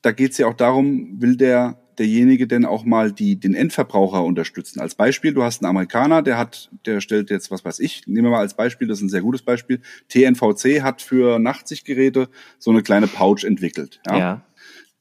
da 0.01 0.11
geht 0.11 0.31
es 0.31 0.37
ja 0.37 0.47
auch 0.47 0.53
darum, 0.53 1.21
will 1.21 1.35
der 1.35 1.77
derjenige 1.99 2.47
denn 2.47 2.65
auch 2.65 2.85
mal 2.85 3.11
die, 3.11 3.37
den 3.37 3.53
Endverbraucher 3.53 4.23
unterstützen. 4.23 4.79
Als 4.79 4.95
Beispiel, 4.95 5.33
du 5.33 5.43
hast 5.43 5.61
einen 5.61 5.69
Amerikaner, 5.69 6.21
der 6.21 6.37
hat, 6.37 6.69
der 6.85 7.01
stellt 7.01 7.29
jetzt, 7.29 7.51
was 7.51 7.65
weiß 7.65 7.79
ich, 7.79 8.07
nehmen 8.07 8.27
wir 8.27 8.31
mal 8.31 8.39
als 8.39 8.55
Beispiel, 8.55 8.87
das 8.87 8.99
ist 8.99 9.03
ein 9.03 9.09
sehr 9.09 9.21
gutes 9.21 9.41
Beispiel. 9.41 9.81
TNVC 10.07 10.81
hat 10.81 11.01
für 11.01 11.39
Nachtsichtgeräte 11.39 12.29
so 12.57 12.71
eine 12.71 12.81
kleine 12.81 13.07
Pouch 13.07 13.43
entwickelt. 13.43 13.99
Ja. 14.07 14.17
ja. 14.17 14.45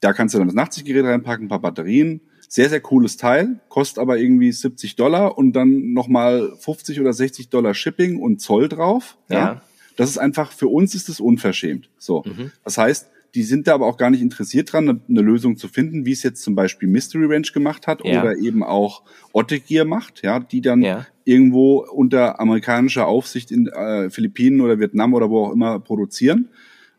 Da 0.01 0.13
kannst 0.13 0.35
du 0.35 0.39
dann 0.39 0.49
das 0.49 0.55
Nachtsichtgerät 0.55 1.05
reinpacken, 1.05 1.47
ein 1.47 1.49
paar 1.49 1.61
Batterien, 1.61 2.21
sehr, 2.49 2.71
sehr 2.71 2.81
cooles 2.81 3.19
Teil, 3.19 3.61
kostet 3.69 3.99
aber 3.99 4.19
irgendwie 4.19 4.51
70 4.51 4.97
Dollar 4.97 5.37
und 5.37 5.53
dann 5.53 5.93
nochmal 5.93 6.53
50 6.59 7.01
oder 7.01 7.13
60 7.13 7.51
Dollar 7.51 7.75
Shipping 7.75 8.19
und 8.19 8.41
Zoll 8.41 8.69
drauf. 8.69 9.19
Ja. 9.29 9.39
ja. 9.39 9.63
Das 9.97 10.09
ist 10.09 10.19
einfach, 10.19 10.53
für 10.53 10.69
uns 10.69 10.95
ist 10.95 11.09
es 11.09 11.21
unverschämt. 11.21 11.91
So. 11.99 12.25
Mhm. 12.25 12.53
Das 12.65 12.79
heißt, 12.79 13.11
die 13.35 13.43
sind 13.43 13.67
da 13.67 13.75
aber 13.75 13.87
auch 13.87 13.99
gar 13.99 14.11
nicht 14.11 14.23
interessiert 14.23 14.73
dran, 14.73 14.89
eine, 14.89 15.01
eine, 15.09 15.21
Lösung 15.21 15.57
zu 15.59 15.69
finden, 15.69 16.07
wie 16.07 16.13
es 16.13 16.23
jetzt 16.23 16.43
zum 16.43 16.55
Beispiel 16.55 16.89
Mystery 16.89 17.27
Ranch 17.27 17.53
gemacht 17.53 17.87
hat 17.87 18.05
ja. 18.05 18.23
oder 18.23 18.37
eben 18.39 18.63
auch 18.63 19.03
Ottegear 19.33 19.85
macht, 19.85 20.23
ja, 20.23 20.41
die 20.41 20.63
dann 20.63 20.83
ja. 20.83 21.07
irgendwo 21.25 21.85
unter 21.85 22.41
amerikanischer 22.41 23.07
Aufsicht 23.07 23.51
in 23.51 23.67
äh, 23.67 24.09
Philippinen 24.09 24.61
oder 24.63 24.79
Vietnam 24.79 25.13
oder 25.13 25.29
wo 25.29 25.47
auch 25.47 25.53
immer 25.53 25.79
produzieren. 25.79 26.49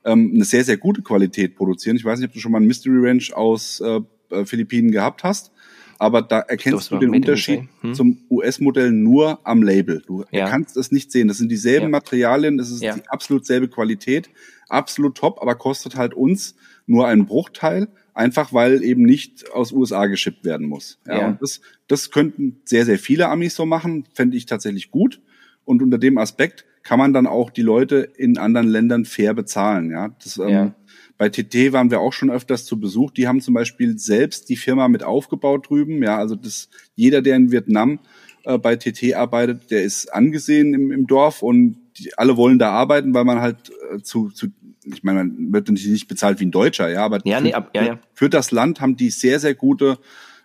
Ähm, 0.06 0.32
eine 0.36 0.44
sehr, 0.44 0.64
sehr 0.64 0.78
gute 0.78 1.02
Qualität 1.02 1.56
produzieren. 1.56 1.98
Ich 1.98 2.06
weiß 2.06 2.20
nicht, 2.20 2.30
ob 2.30 2.34
du 2.34 2.40
schon 2.40 2.52
mal 2.52 2.62
ein 2.62 2.68
Mystery 2.68 3.08
Ranch 3.08 3.34
aus 3.34 3.82
äh, 3.82 4.02
äh, 4.30 4.46
Philippinen 4.46 4.92
gehabt 4.92 5.24
hast. 5.24 5.52
Aber 6.02 6.22
da 6.22 6.40
erkennst 6.40 6.92
du 6.92 6.98
den 6.98 7.10
Unterschied 7.10 7.64
hm? 7.82 7.94
zum 7.94 8.20
US-Modell 8.30 8.92
nur 8.92 9.46
am 9.46 9.62
Label. 9.62 10.02
Du 10.08 10.24
ja. 10.32 10.48
kannst 10.48 10.78
es 10.78 10.94
nicht 10.94 11.12
sehen. 11.12 11.28
Das 11.28 11.38
sind 11.38 11.50
dieselben 11.50 11.88
ja. 11.88 11.90
Materialien, 11.90 12.58
das 12.58 12.72
ist 12.72 12.82
ja. 12.82 12.96
die 12.96 13.06
absolut 13.10 13.46
selbe 13.46 13.68
Qualität, 13.68 14.30
absolut 14.70 15.18
top, 15.18 15.42
aber 15.42 15.56
kostet 15.56 15.98
halt 15.98 16.14
uns 16.14 16.56
nur 16.88 17.06
einen 17.06 17.26
Bruchteil, 17.26 17.90
einfach 18.14 18.54
weil 18.54 18.82
eben 18.82 19.04
nicht 19.04 19.52
aus 19.52 19.74
USA 19.74 20.06
geschippt 20.06 20.46
werden 20.46 20.68
muss. 20.68 21.00
Ja, 21.06 21.28
Und 21.28 21.42
das, 21.42 21.60
das 21.88 22.12
könnten 22.12 22.62
sehr, 22.64 22.86
sehr 22.86 22.98
viele 22.98 23.28
Amis 23.28 23.56
so 23.56 23.66
machen, 23.66 24.06
fände 24.14 24.38
ich 24.38 24.46
tatsächlich 24.46 24.92
gut. 24.92 25.22
Und 25.66 25.82
unter 25.82 25.98
dem 25.98 26.18
Aspekt 26.18 26.66
kann 26.84 26.98
man 26.98 27.12
dann 27.12 27.28
auch 27.28 27.50
die 27.50 27.62
Leute 27.62 28.10
in 28.16 28.38
anderen 28.38 28.68
Ländern 28.68 29.04
fair 29.04 29.34
bezahlen. 29.34 29.92
Ja, 29.92 30.16
das, 30.24 30.38
ähm, 30.38 30.74
bei 31.20 31.28
TT 31.28 31.74
waren 31.74 31.92
wir 31.92 32.00
auch 32.00 32.14
schon 32.14 32.32
öfters 32.32 32.64
zu 32.64 32.80
Besuch. 32.80 33.12
Die 33.12 33.28
haben 33.28 33.42
zum 33.42 33.54
Beispiel 33.54 34.00
selbst 34.00 34.48
die 34.48 34.56
Firma 34.56 34.88
mit 34.88 35.04
aufgebaut 35.04 35.70
drüben. 35.70 36.02
Ja, 36.02 36.18
also 36.18 36.34
das, 36.34 36.70
jeder, 36.96 37.22
der 37.22 37.36
in 37.36 37.52
Vietnam 37.52 38.00
äh, 38.46 38.58
bei 38.58 38.78
TT 38.78 39.16
arbeitet, 39.16 39.70
der 39.70 39.84
ist 39.84 40.14
angesehen 40.14 40.74
im, 40.74 40.94
im 40.94 41.08
Dorf 41.08 41.44
und 41.44 41.76
die, 41.98 42.18
alle 42.18 42.38
wollen 42.38 42.58
da 42.58 42.72
arbeiten, 42.72 43.14
weil 43.14 43.26
man 43.26 43.42
halt 43.42 43.70
äh, 43.92 44.00
zu, 44.02 44.30
zu, 44.30 44.48
ich 44.86 45.04
meine, 45.04 45.26
man 45.26 45.52
wird 45.52 45.68
natürlich 45.68 45.92
nicht 45.92 46.08
bezahlt 46.08 46.40
wie 46.40 46.46
ein 46.46 46.52
Deutscher, 46.52 46.90
ja, 46.90 47.04
aber 47.04 47.20
ja, 47.26 47.42
nee, 47.42 47.54
ab, 47.54 47.72
ja, 47.76 47.84
ja. 47.84 48.00
für 48.14 48.30
das 48.30 48.52
Land 48.52 48.80
haben 48.80 48.96
die 48.96 49.10
sehr, 49.10 49.42
sehr 49.42 49.56
gute 49.56 49.98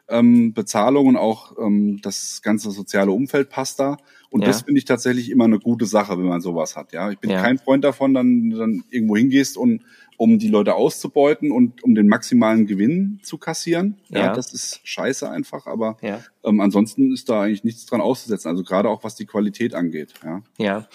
ähm, 0.09 0.55
Bezahlung 0.55 1.07
und 1.07 1.17
auch 1.17 1.57
ähm, 1.57 2.01
das 2.03 2.43
ganze 2.43 2.73
soziale 2.73 3.13
Umfeld 3.13 3.49
passt 3.49 3.79
da. 3.79 3.97
Und 4.35 4.41
ja. 4.41 4.49
das 4.49 4.63
finde 4.63 4.81
ich 4.81 4.85
tatsächlich 4.85 5.31
immer 5.31 5.45
eine 5.45 5.61
gute 5.61 5.87
Sache, 5.87 6.19
wenn 6.19 6.25
man 6.25 6.41
sowas 6.41 6.75
hat. 6.75 6.93
Ja, 6.93 7.09
ich 7.09 7.21
bin 7.21 7.31
ja. 7.31 7.41
kein 7.41 7.57
Freund 7.57 7.85
davon, 7.85 8.15
dann, 8.15 8.51
dann 8.51 8.83
irgendwo 8.91 9.17
hingehst 9.17 9.57
und 9.57 9.83
um 10.17 10.41
die 10.41 10.49
Leute 10.49 10.75
auszubeuten 10.75 11.53
und 11.53 11.85
um 11.85 11.95
den 11.95 12.09
maximalen 12.09 12.67
Gewinn 12.67 13.21
zu 13.23 13.39
kassieren. 13.39 13.97
Ja, 14.09 14.23
ja 14.23 14.35
das 14.35 14.53
ist 14.53 14.81
scheiße 14.83 15.31
einfach, 15.31 15.69
aber 15.69 15.99
ja. 16.03 16.19
ähm, 16.43 16.61
ansonsten 16.61 17.13
ist 17.13 17.29
da 17.29 17.43
eigentlich 17.43 17.63
nichts 17.63 17.87
dran 17.87 18.01
auszusetzen. 18.01 18.49
Also 18.49 18.65
gerade 18.65 18.89
auch 18.89 19.05
was 19.05 19.15
die 19.15 19.25
Qualität 19.25 19.73
angeht. 19.73 20.15
Ja. 20.25 20.43
Ja. 20.59 20.89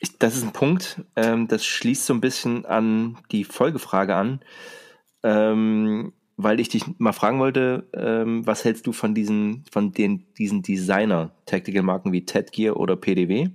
Ich, 0.00 0.18
das 0.18 0.34
ist 0.34 0.42
ein 0.42 0.52
Punkt, 0.52 1.02
ähm, 1.14 1.46
das 1.46 1.64
schließt 1.64 2.04
so 2.04 2.14
ein 2.14 2.20
bisschen 2.20 2.66
an 2.66 3.16
die 3.30 3.44
Folgefrage 3.44 4.16
an. 4.16 4.40
Ähm, 5.22 6.14
weil 6.42 6.60
ich 6.60 6.68
dich 6.68 6.84
mal 6.98 7.12
fragen 7.12 7.38
wollte, 7.38 7.88
ähm, 7.94 8.46
was 8.46 8.64
hältst 8.64 8.86
du 8.86 8.92
von 8.92 9.14
diesen, 9.14 9.64
von 9.70 9.92
den, 9.92 10.26
diesen 10.38 10.62
Designer-Tactical-Marken 10.62 12.12
wie 12.12 12.24
Ted 12.24 12.52
Gear 12.52 12.76
oder 12.76 12.96
PDW? 12.96 13.48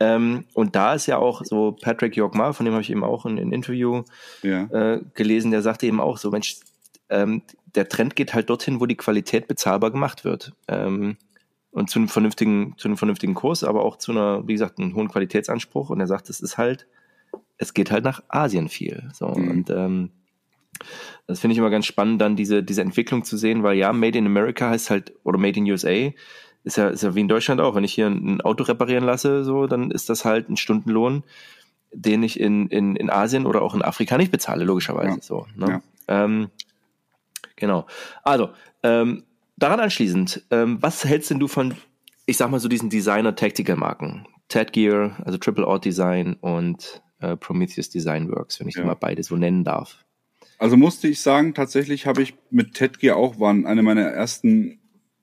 Ähm, 0.00 0.44
und 0.54 0.76
da 0.76 0.94
ist 0.94 1.06
ja 1.06 1.18
auch 1.18 1.44
so 1.44 1.76
Patrick 1.80 2.16
Yorkmar, 2.16 2.54
von 2.54 2.66
dem 2.66 2.72
habe 2.72 2.82
ich 2.82 2.90
eben 2.90 3.04
auch 3.04 3.24
ein, 3.24 3.38
ein 3.38 3.52
Interview 3.52 4.02
ja. 4.42 4.64
äh, 4.64 5.00
gelesen, 5.14 5.50
der 5.50 5.62
sagte 5.62 5.86
eben 5.86 6.00
auch 6.00 6.18
so, 6.18 6.30
Mensch, 6.30 6.56
ähm, 7.10 7.42
der 7.74 7.88
Trend 7.88 8.16
geht 8.16 8.34
halt 8.34 8.50
dorthin, 8.50 8.80
wo 8.80 8.86
die 8.86 8.96
Qualität 8.96 9.48
bezahlbar 9.48 9.90
gemacht 9.90 10.24
wird. 10.24 10.52
Ähm, 10.68 11.16
und 11.70 11.90
zu 11.90 11.98
einem 11.98 12.08
vernünftigen, 12.08 12.74
zu 12.78 12.86
einem 12.86 12.96
vernünftigen 12.96 13.34
Kurs, 13.34 13.64
aber 13.64 13.84
auch 13.84 13.96
zu 13.96 14.12
einer, 14.12 14.46
wie 14.46 14.52
gesagt, 14.52 14.78
einem 14.78 14.94
hohen 14.94 15.08
Qualitätsanspruch. 15.08 15.90
Und 15.90 15.98
er 15.98 16.06
sagt, 16.06 16.30
es 16.30 16.40
ist 16.40 16.56
halt, 16.56 16.86
es 17.58 17.74
geht 17.74 17.90
halt 17.90 18.04
nach 18.04 18.22
Asien 18.28 18.68
viel. 18.68 19.10
So 19.12 19.28
mhm. 19.28 19.50
und 19.50 19.70
ähm, 19.70 20.10
das 21.26 21.40
finde 21.40 21.52
ich 21.52 21.58
immer 21.58 21.70
ganz 21.70 21.86
spannend, 21.86 22.20
dann 22.20 22.36
diese, 22.36 22.62
diese 22.62 22.82
Entwicklung 22.82 23.24
zu 23.24 23.36
sehen, 23.36 23.62
weil 23.62 23.76
ja, 23.76 23.92
Made 23.92 24.18
in 24.18 24.26
America 24.26 24.70
heißt 24.70 24.90
halt, 24.90 25.12
oder 25.24 25.38
Made 25.38 25.58
in 25.58 25.70
USA, 25.70 26.10
ist 26.64 26.76
ja, 26.76 26.88
ist 26.88 27.02
ja 27.02 27.14
wie 27.14 27.20
in 27.20 27.28
Deutschland 27.28 27.60
auch. 27.60 27.74
Wenn 27.74 27.84
ich 27.84 27.94
hier 27.94 28.06
ein 28.06 28.40
Auto 28.40 28.64
reparieren 28.64 29.04
lasse, 29.04 29.44
so, 29.44 29.66
dann 29.66 29.90
ist 29.90 30.08
das 30.08 30.24
halt 30.24 30.48
ein 30.48 30.56
Stundenlohn, 30.56 31.22
den 31.92 32.22
ich 32.22 32.40
in, 32.40 32.68
in, 32.68 32.96
in 32.96 33.10
Asien 33.10 33.46
oder 33.46 33.62
auch 33.62 33.74
in 33.74 33.82
Afrika 33.82 34.16
nicht 34.16 34.32
bezahle, 34.32 34.64
logischerweise. 34.64 35.16
Ja. 35.16 35.22
So, 35.22 35.46
ne? 35.54 35.82
ja. 36.08 36.24
ähm, 36.24 36.48
genau. 37.56 37.86
Also, 38.22 38.50
ähm, 38.82 39.24
daran 39.56 39.80
anschließend, 39.80 40.42
ähm, 40.50 40.78
was 40.80 41.04
hältst 41.04 41.30
denn 41.30 41.38
du 41.38 41.48
von, 41.48 41.74
ich 42.26 42.36
sag 42.36 42.50
mal 42.50 42.60
so 42.60 42.68
diesen 42.68 42.90
Designer-Tactical-Marken? 42.90 44.26
Ted 44.48 44.72
Gear, 44.72 45.16
also 45.24 45.38
Triple 45.38 45.66
Out 45.66 45.84
Design 45.84 46.34
und 46.40 47.02
äh, 47.20 47.36
Prometheus 47.36 47.90
Design 47.90 48.30
Works, 48.30 48.60
wenn 48.60 48.68
ich 48.68 48.74
ja. 48.74 48.82
die 48.82 48.86
mal 48.86 48.94
beide 48.94 49.22
so 49.22 49.36
nennen 49.36 49.64
darf. 49.64 50.03
Also 50.58 50.76
musste 50.76 51.08
ich 51.08 51.20
sagen, 51.20 51.54
tatsächlich 51.54 52.06
habe 52.06 52.22
ich 52.22 52.34
mit 52.50 52.74
Ted 52.74 52.98
Gear 52.98 53.16
auch, 53.16 53.40
waren 53.40 53.66
eine 53.66 53.82
meiner 53.82 54.02
ersten 54.02 54.78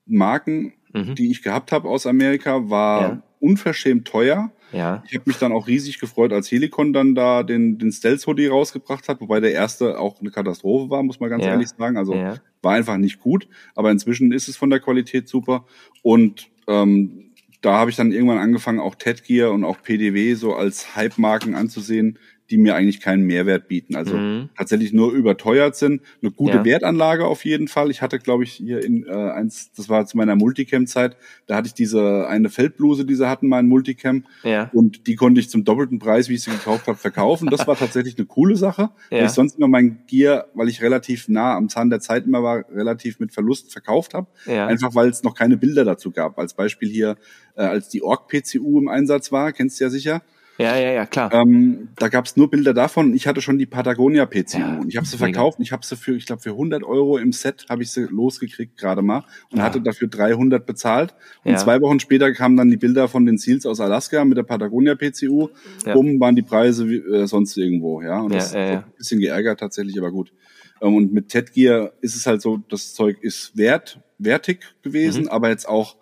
Marken, 0.06 0.74
mhm. 0.92 1.14
die 1.14 1.30
ich 1.30 1.42
gehabt 1.42 1.72
habe 1.72 1.88
aus 1.88 2.06
Amerika, 2.06 2.70
war 2.70 3.00
ja. 3.02 3.22
unverschämt 3.40 4.06
teuer. 4.06 4.52
Ja. 4.72 5.02
Ich 5.06 5.14
habe 5.14 5.24
mich 5.26 5.38
dann 5.38 5.52
auch 5.52 5.66
riesig 5.66 6.00
gefreut, 6.00 6.32
als 6.32 6.50
Helicon 6.50 6.92
dann 6.92 7.14
da 7.14 7.42
den, 7.42 7.78
den 7.78 7.92
Stealth 7.92 8.26
Hoodie 8.26 8.46
rausgebracht 8.46 9.08
hat, 9.08 9.20
wobei 9.20 9.40
der 9.40 9.52
erste 9.52 9.98
auch 9.98 10.20
eine 10.20 10.30
Katastrophe 10.30 10.90
war, 10.90 11.02
muss 11.02 11.20
man 11.20 11.30
ganz 11.30 11.44
ja. 11.44 11.50
ehrlich 11.50 11.68
sagen. 11.68 11.96
Also 11.96 12.14
ja. 12.14 12.36
war 12.62 12.72
einfach 12.72 12.96
nicht 12.96 13.20
gut, 13.20 13.48
aber 13.74 13.90
inzwischen 13.90 14.32
ist 14.32 14.48
es 14.48 14.56
von 14.56 14.70
der 14.70 14.80
Qualität 14.80 15.28
super. 15.28 15.66
Und 16.02 16.48
ähm, 16.68 17.32
da 17.60 17.74
habe 17.74 17.90
ich 17.90 17.96
dann 17.96 18.12
irgendwann 18.12 18.38
angefangen, 18.38 18.80
auch 18.80 18.96
Ted 18.96 19.24
Gear 19.24 19.52
und 19.52 19.64
auch 19.64 19.80
PDW 19.82 20.34
so 20.34 20.54
als 20.54 20.96
Hype-Marken 20.96 21.54
anzusehen, 21.54 22.18
die 22.52 22.58
mir 22.58 22.74
eigentlich 22.74 23.00
keinen 23.00 23.24
Mehrwert 23.24 23.66
bieten. 23.66 23.96
Also 23.96 24.14
mhm. 24.14 24.50
tatsächlich 24.58 24.92
nur 24.92 25.10
überteuert 25.12 25.74
sind. 25.74 26.02
Eine 26.20 26.30
gute 26.30 26.58
ja. 26.58 26.64
Wertanlage 26.66 27.26
auf 27.26 27.46
jeden 27.46 27.66
Fall. 27.66 27.90
Ich 27.90 28.02
hatte, 28.02 28.18
glaube 28.18 28.44
ich, 28.44 28.52
hier 28.52 28.84
in 28.84 29.06
äh, 29.06 29.10
eins, 29.10 29.72
das 29.72 29.88
war 29.88 30.04
zu 30.04 30.18
meiner 30.18 30.36
Multicam-Zeit, 30.36 31.16
da 31.46 31.56
hatte 31.56 31.68
ich 31.68 31.74
diese 31.74 32.28
eine 32.28 32.50
Feldbluse, 32.50 33.06
die 33.06 33.14
sie 33.14 33.26
hatten, 33.26 33.48
mein 33.48 33.68
Multicam. 33.68 34.26
Ja. 34.42 34.68
Und 34.74 35.06
die 35.06 35.16
konnte 35.16 35.40
ich 35.40 35.48
zum 35.48 35.64
doppelten 35.64 35.98
Preis, 35.98 36.28
wie 36.28 36.34
ich 36.34 36.42
sie 36.42 36.50
gekauft 36.50 36.88
habe, 36.88 36.98
verkaufen. 36.98 37.48
Das 37.48 37.66
war 37.66 37.74
tatsächlich 37.76 38.18
eine 38.18 38.26
coole 38.26 38.56
Sache. 38.56 38.90
Ja. 39.10 39.18
Weil 39.18 39.24
ich 39.24 39.32
sonst 39.32 39.56
immer 39.56 39.68
mein 39.68 40.02
Gear, 40.06 40.48
weil 40.52 40.68
ich 40.68 40.82
relativ 40.82 41.28
nah 41.28 41.56
am 41.56 41.70
Zahn 41.70 41.88
der 41.88 42.00
Zeit 42.00 42.26
immer 42.26 42.42
war, 42.42 42.68
relativ 42.70 43.18
mit 43.18 43.32
Verlust 43.32 43.72
verkauft 43.72 44.12
habe. 44.12 44.26
Ja. 44.44 44.66
Einfach 44.66 44.94
weil 44.94 45.08
es 45.08 45.22
noch 45.22 45.34
keine 45.34 45.56
Bilder 45.56 45.86
dazu 45.86 46.10
gab. 46.10 46.38
Als 46.38 46.52
Beispiel 46.52 46.90
hier, 46.90 47.16
äh, 47.56 47.62
als 47.62 47.88
die 47.88 48.02
Org 48.02 48.28
PCU 48.28 48.78
im 48.78 48.88
Einsatz 48.88 49.32
war, 49.32 49.52
kennst 49.52 49.80
du 49.80 49.84
ja 49.84 49.90
sicher. 49.90 50.20
Ja, 50.62 50.76
ja, 50.76 50.92
ja, 50.92 51.06
klar. 51.06 51.32
Ähm, 51.32 51.88
da 51.96 52.08
gab 52.08 52.26
es 52.26 52.36
nur 52.36 52.50
Bilder 52.50 52.72
davon. 52.72 53.14
Ich 53.14 53.26
hatte 53.26 53.40
schon 53.40 53.58
die 53.58 53.66
Patagonia 53.66 54.26
PCU. 54.26 54.58
Ja, 54.58 54.80
ich 54.86 54.96
habe 54.96 55.06
sie 55.06 55.16
verkauft. 55.16 55.58
Ich 55.60 55.72
habe 55.72 55.84
sie 55.84 55.96
für, 55.96 56.14
ich 56.14 56.26
glaube, 56.26 56.42
für 56.42 56.50
100 56.50 56.82
Euro 56.84 57.18
im 57.18 57.32
Set 57.32 57.66
habe 57.68 57.82
ich 57.82 57.90
sie 57.90 58.02
losgekriegt 58.02 58.76
gerade 58.76 59.02
mal 59.02 59.24
und 59.50 59.58
ja. 59.58 59.64
hatte 59.64 59.80
dafür 59.80 60.08
300 60.08 60.64
bezahlt. 60.64 61.14
Und 61.44 61.52
ja. 61.52 61.58
zwei 61.58 61.80
Wochen 61.80 62.00
später 62.00 62.32
kamen 62.32 62.56
dann 62.56 62.70
die 62.70 62.76
Bilder 62.76 63.08
von 63.08 63.26
den 63.26 63.38
Seals 63.38 63.66
aus 63.66 63.80
Alaska 63.80 64.24
mit 64.24 64.38
der 64.38 64.44
Patagonia 64.44 64.94
PCU. 64.94 65.48
Ja. 65.84 65.94
Bumm, 65.94 66.20
waren 66.20 66.36
die 66.36 66.42
Preise 66.42 66.88
wie, 66.88 66.96
äh, 66.96 67.26
sonst 67.26 67.56
irgendwo. 67.56 68.02
Ja, 68.02 68.20
und 68.20 68.34
das 68.34 68.54
hat 68.54 68.60
ein 68.60 68.84
bisschen 68.96 69.20
geärgert 69.20 69.60
tatsächlich, 69.60 69.98
aber 69.98 70.12
gut. 70.12 70.32
Ähm, 70.80 70.94
und 70.94 71.12
mit 71.12 71.28
Ted 71.28 71.52
Gear 71.52 71.92
ist 72.00 72.16
es 72.16 72.26
halt 72.26 72.42
so, 72.42 72.58
das 72.68 72.94
Zeug 72.94 73.18
ist 73.22 73.56
wert, 73.56 74.00
wertig 74.18 74.60
gewesen, 74.82 75.24
mhm. 75.24 75.28
aber 75.28 75.48
jetzt 75.48 75.68
auch 75.68 75.96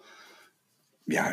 ja, 1.13 1.33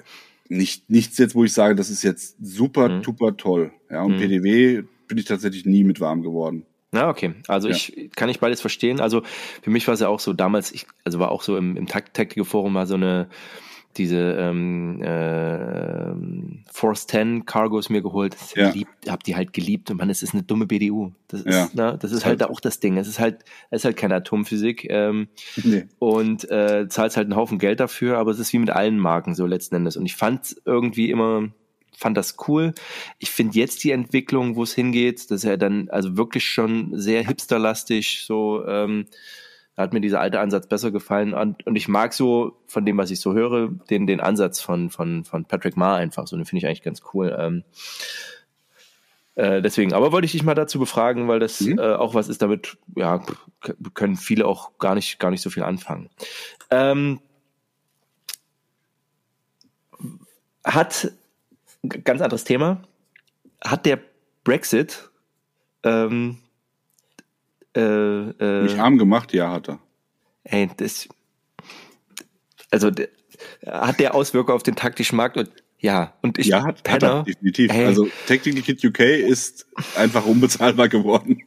nicht, 0.50 0.89
nichts 0.89 1.18
jetzt, 1.18 1.36
wo 1.36 1.43
ich 1.43 1.54
sage, 1.54 1.76
das 1.76 1.89
ist 1.89 2.04
jetzt 2.04 2.38
super, 2.41 2.89
mhm. 2.89 3.04
super 3.04 3.38
toll. 3.38 3.72
Ja, 3.89 4.04
und 4.04 4.16
mhm. 4.16 4.20
PDW 4.20 4.84
bin 5.08 5.18
ich 5.18 5.26
tatsächlich 5.26 5.66
nie 5.66 5.84
mit 5.84 6.00
warm 6.00 6.22
geworden. 6.22 6.66
Na, 6.91 7.10
okay. 7.10 7.34
Also 7.48 7.68
ja. 7.68 7.76
ich 7.76 8.12
kann 8.16 8.30
ich 8.30 8.39
beides 8.39 8.62
verstehen. 8.62 9.02
Also 9.02 9.24
für 9.62 9.70
mich 9.70 9.88
war 9.88 9.93
es 9.93 10.00
ja 10.00 10.08
auch 10.08 10.20
so 10.20 10.34
damals, 10.34 10.72
ich, 10.72 10.88
also 11.04 11.20
war 11.20 11.32
auch 11.32 11.43
so 11.43 11.58
im, 11.58 11.76
im 11.76 11.88
Tactical 11.88 12.45
Forum 12.45 12.74
mal 12.74 12.88
so 12.88 12.95
eine, 12.95 13.30
diese 13.98 14.38
ähm, 14.39 15.02
äh, 15.02 16.72
Force 16.72 17.08
10 17.08 17.45
Cargos 17.45 17.89
mir 17.89 18.02
geholt. 18.02 18.36
Ja. 18.56 18.70
Geliebt, 18.72 18.91
hab 19.10 19.24
die 19.24 19.36
halt 19.36 19.54
geliebt 19.54 19.89
und 19.91 19.98
man, 19.98 20.10
es 20.10 20.24
ist 20.24 20.34
eine 20.34 20.43
dumme 20.43 20.68
BDU. 20.68 21.12
Das 21.28 21.41
ist, 21.41 21.54
ja. 21.54 21.70
ne, 21.74 21.98
das 22.00 22.12
ist 22.12 22.26
halt, 22.26 22.41
halt 22.41 22.52
auch 22.52 22.60
das 22.60 22.80
Ding. 22.80 22.98
Es 22.98 23.08
ist 23.08 23.20
halt, 23.20 23.43
es 23.70 23.82
ist 23.82 23.86
halt 23.86 23.98
keine 23.98 24.16
Atomphysik 24.16 24.88
ähm, 24.89 25.28
nee. 25.64 25.86
und 26.00 26.50
äh, 26.50 26.88
zahlst 26.88 27.18
halt 27.18 27.26
einen 27.26 27.36
Haufen 27.36 27.60
Geld 27.60 27.80
dafür, 27.80 28.18
aber 28.18 28.32
es 28.32 28.39
ist 28.39 28.54
wie 28.54 28.60
mit 28.60 28.70
allen 28.70 29.00
Marken 29.00 29.36
so 29.36 29.45
letzten 29.45 29.76
Endes. 29.76 29.98
Und 29.98 30.06
ich 30.06 30.16
fand 30.16 30.56
irgendwie 30.66 31.10
immer, 31.10 31.50
fand 31.98 32.16
das 32.16 32.36
cool. 32.48 32.74
Ich 33.20 33.32
finde 33.32 33.58
jetzt 33.58 33.84
die 33.84 33.91
Entwicklung, 33.91 34.56
wo 34.56 34.64
es 34.64 34.74
hingeht, 34.74 35.32
dass 35.32 35.43
er 35.43 35.58
dann 35.58 35.89
also 35.89 36.16
wirklich 36.16 36.45
schon 36.45 36.91
sehr 36.93 37.26
hipsterlastig 37.26 38.24
so 38.26 38.66
ähm, 38.68 39.08
da 39.78 39.84
hat 39.84 39.94
mir 39.94 40.02
dieser 40.02 40.20
alte 40.20 40.40
Ansatz 40.40 40.68
besser 40.68 40.90
gefallen 40.90 41.36
und, 41.36 41.66
und 41.68 41.76
ich 41.76 41.88
mag 41.88 42.12
so 42.12 42.60
von 42.66 42.84
dem, 42.84 42.98
was 42.98 43.12
ich 43.12 43.20
so 43.20 43.36
höre, 43.36 43.70
den, 43.92 44.08
den 44.08 44.20
Ansatz 44.20 44.60
von, 44.60 44.90
von, 44.90 45.24
von 45.24 45.46
Patrick 45.46 45.78
Ma 45.78 45.96
einfach 45.96 46.26
so, 46.26 46.36
den 46.36 46.46
finde 46.46 46.58
ich 46.60 46.66
eigentlich 46.66 46.82
ganz 46.82 47.04
cool. 47.14 47.36
Ähm, 47.38 47.64
äh, 49.36 49.62
deswegen, 49.62 49.94
aber 49.94 50.12
wollte 50.12 50.26
ich 50.26 50.32
dich 50.32 50.42
mal 50.42 50.56
dazu 50.56 50.80
befragen, 50.80 51.28
weil 51.28 51.40
das 51.40 51.62
mhm. 51.62 51.78
äh, 51.78 51.94
auch 51.94 52.16
was 52.16 52.28
ist, 52.28 52.42
damit 52.42 52.80
ja 52.96 53.24
können 53.94 54.16
viele 54.16 54.48
auch 54.48 54.80
gar 54.80 54.96
nicht 54.96 55.20
gar 55.20 55.30
nicht 55.30 55.42
so 55.42 55.52
viel 55.52 55.62
anfangen. 55.62 56.10
Ähm, 56.72 57.20
hat 60.64 61.12
ganz 62.04 62.20
anderes 62.20 62.46
Thema. 62.46 62.82
Hat 63.64 63.86
der 63.86 64.00
Brexit 64.44 65.12
ähm, 65.84 66.40
äh, 67.78 68.30
äh, 68.40 68.64
Mich 68.64 68.80
arm 68.80 68.98
gemacht, 68.98 69.34
ja, 69.34 69.52
hat 69.52 69.70
er. 69.70 69.80
Ey, 70.44 70.70
das. 70.78 71.08
Also 72.72 72.92
hat 73.66 74.00
der 74.00 74.16
Auswirkungen 74.16 74.56
auf 74.56 74.64
den 74.64 74.76
taktischen 74.76 75.16
Markt 75.16 75.38
und 75.38 75.52
ja, 75.80 76.14
und 76.22 76.40
ich 76.40 76.48
ja, 76.48 76.64
hat, 76.64 76.84
Penner, 76.84 76.96
hat 76.96 77.04
er, 77.04 77.24
definitiv. 77.24 77.72
Ey, 77.72 77.86
also 77.86 78.08
Tactical 78.28 78.62
Kit 78.62 78.84
UK 78.84 79.00
ist 79.00 79.68
einfach 79.96 80.26
unbezahlbar 80.26 80.90
geworden. 80.90 81.42